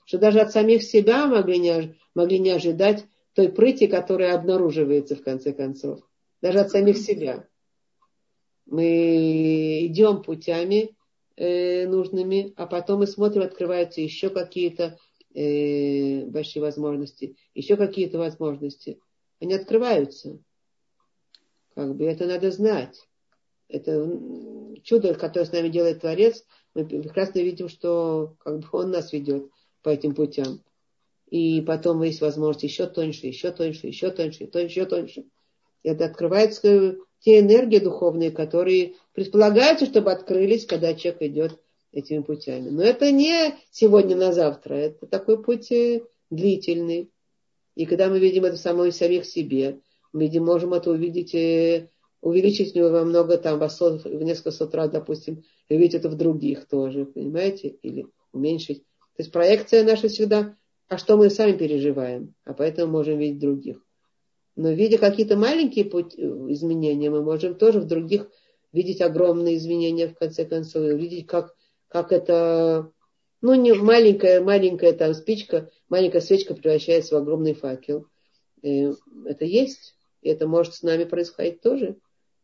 что 0.04 0.18
даже 0.18 0.40
от 0.40 0.52
самих 0.52 0.82
себя 0.82 1.26
могли 1.26 1.58
не, 1.58 1.96
могли 2.14 2.38
не 2.38 2.50
ожидать 2.50 3.06
той 3.34 3.48
прыти, 3.48 3.86
которая 3.86 4.34
обнаруживается 4.34 5.16
в 5.16 5.22
конце 5.22 5.52
концов. 5.52 6.00
Даже 6.40 6.60
от 6.60 6.70
самих 6.70 6.98
себя. 6.98 7.48
Мы 8.66 9.86
идем 9.86 10.22
путями 10.22 10.96
э, 11.36 11.86
нужными, 11.86 12.52
а 12.56 12.66
потом 12.66 13.00
мы 13.00 13.06
смотрим, 13.06 13.42
открываются 13.42 14.00
еще 14.00 14.28
какие-то 14.28 14.98
э, 15.34 16.24
большие 16.26 16.62
возможности, 16.62 17.36
еще 17.54 17.76
какие-то 17.76 18.18
возможности. 18.18 19.00
Они 19.40 19.54
открываются. 19.54 20.38
Как 21.74 21.96
бы 21.96 22.04
это 22.04 22.26
надо 22.26 22.50
знать. 22.50 23.08
Это 23.68 24.06
чудо, 24.82 25.14
которое 25.14 25.46
с 25.46 25.52
нами 25.52 25.68
делает 25.68 26.00
Творец. 26.00 26.44
Мы 26.74 26.84
прекрасно 26.86 27.38
видим, 27.38 27.68
что 27.68 28.36
как 28.40 28.60
бы 28.60 28.68
он 28.72 28.90
нас 28.90 29.12
ведет 29.12 29.50
по 29.82 29.90
этим 29.90 30.14
путям. 30.14 30.60
И 31.30 31.62
потом 31.62 32.02
есть 32.02 32.20
возможность 32.20 32.64
еще 32.64 32.86
тоньше, 32.86 33.26
еще 33.26 33.50
тоньше, 33.52 33.86
еще 33.86 34.10
тоньше, 34.10 34.46
тоньше, 34.46 34.80
еще 34.80 34.86
тоньше. 34.86 35.24
И 35.82 35.88
это 35.88 36.04
открываются 36.04 36.96
те 37.20 37.40
энергии 37.40 37.78
духовные, 37.78 38.30
которые 38.30 38.94
предполагаются, 39.14 39.86
чтобы 39.86 40.12
открылись, 40.12 40.66
когда 40.66 40.94
человек 40.94 41.22
идет 41.22 41.58
этими 41.92 42.20
путями. 42.20 42.70
Но 42.70 42.82
это 42.82 43.10
не 43.10 43.54
сегодня 43.70 44.16
на 44.16 44.32
завтра, 44.32 44.74
это 44.74 45.06
такой 45.06 45.42
путь 45.42 45.70
э, 45.72 46.02
длительный. 46.30 47.10
И 47.74 47.86
когда 47.86 48.08
мы 48.08 48.18
видим 48.18 48.44
это 48.44 48.56
самой 48.56 48.92
самих 48.92 49.24
себе, 49.24 49.80
мы 50.12 50.22
видим, 50.22 50.44
можем 50.44 50.74
это 50.74 50.90
увидеть, 50.90 51.34
э, 51.34 51.88
увеличить 52.20 52.74
во 52.74 53.04
много, 53.04 53.38
там, 53.38 53.58
в 53.58 54.22
несколько 54.22 54.50
сот 54.50 54.74
раз, 54.74 54.90
допустим, 54.90 55.44
и 55.68 55.74
увидеть 55.74 55.94
это 55.94 56.08
в 56.08 56.16
других 56.16 56.66
тоже, 56.66 57.04
понимаете, 57.04 57.68
или 57.82 58.06
уменьшить. 58.32 58.84
То 59.16 59.22
есть 59.22 59.32
проекция 59.32 59.84
наша 59.84 60.08
всегда, 60.08 60.56
а 60.88 60.98
что 60.98 61.16
мы 61.16 61.30
сами 61.30 61.56
переживаем, 61.56 62.34
а 62.44 62.54
поэтому 62.54 62.92
можем 62.92 63.18
видеть 63.18 63.40
других. 63.40 63.82
Но 64.56 64.70
видя 64.70 64.98
какие-то 64.98 65.36
маленькие 65.36 65.84
путь, 65.84 66.14
э, 66.16 66.22
изменения, 66.22 67.10
мы 67.10 67.22
можем 67.22 67.54
тоже 67.54 67.80
в 67.80 67.86
других 67.86 68.28
видеть 68.72 69.00
огромные 69.00 69.56
изменения, 69.56 70.08
в 70.08 70.14
конце 70.14 70.44
концов, 70.44 70.84
и 70.84 70.92
увидеть, 70.92 71.26
как, 71.26 71.54
как 71.88 72.12
это, 72.12 72.90
ну, 73.40 73.54
не 73.54 73.72
маленькая, 73.74 74.40
маленькая 74.40 74.92
там 74.92 75.14
спичка, 75.14 75.70
маленькая 75.88 76.20
свечка 76.20 76.54
превращается 76.54 77.14
в 77.14 77.18
огромный 77.18 77.54
факел. 77.54 78.06
И 78.62 78.90
это 79.26 79.44
есть, 79.44 79.94
и 80.22 80.28
это 80.28 80.46
может 80.46 80.74
с 80.74 80.82
нами 80.82 81.04
происходить 81.04 81.60
тоже. 81.60 81.96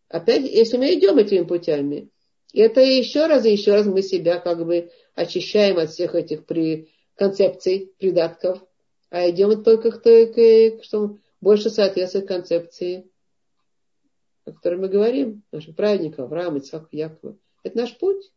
Опять, 0.09 0.51
если 0.51 0.77
мы 0.77 0.95
идем 0.95 1.19
этими 1.19 1.45
путями, 1.45 2.11
это 2.53 2.81
еще 2.81 3.27
раз 3.27 3.45
и 3.45 3.53
еще 3.53 3.75
раз 3.75 3.87
мы 3.87 4.03
себя 4.03 4.39
как 4.39 4.65
бы 4.65 4.91
очищаем 5.15 5.79
от 5.79 5.91
всех 5.91 6.15
этих 6.15 6.47
при, 6.47 6.89
концепций, 7.19 7.93
придатков, 7.99 8.63
а 9.11 9.29
идем 9.29 9.63
только 9.63 9.91
к 9.91 10.01
той, 10.01 10.27
к, 10.79 10.85
что 10.85 11.19
больше 11.41 11.69
соответствует 11.69 12.29
концепции, 12.29 13.11
о 14.45 14.53
которой 14.53 14.79
мы 14.79 14.89
говорим, 14.89 15.43
наших 15.53 15.77
праведников, 15.77 16.21
Авраама, 16.21 16.59
Ицхака, 16.59 16.89
Якова. 16.93 17.37
Это 17.65 17.77
наш 17.77 17.97
путь. 17.99 18.31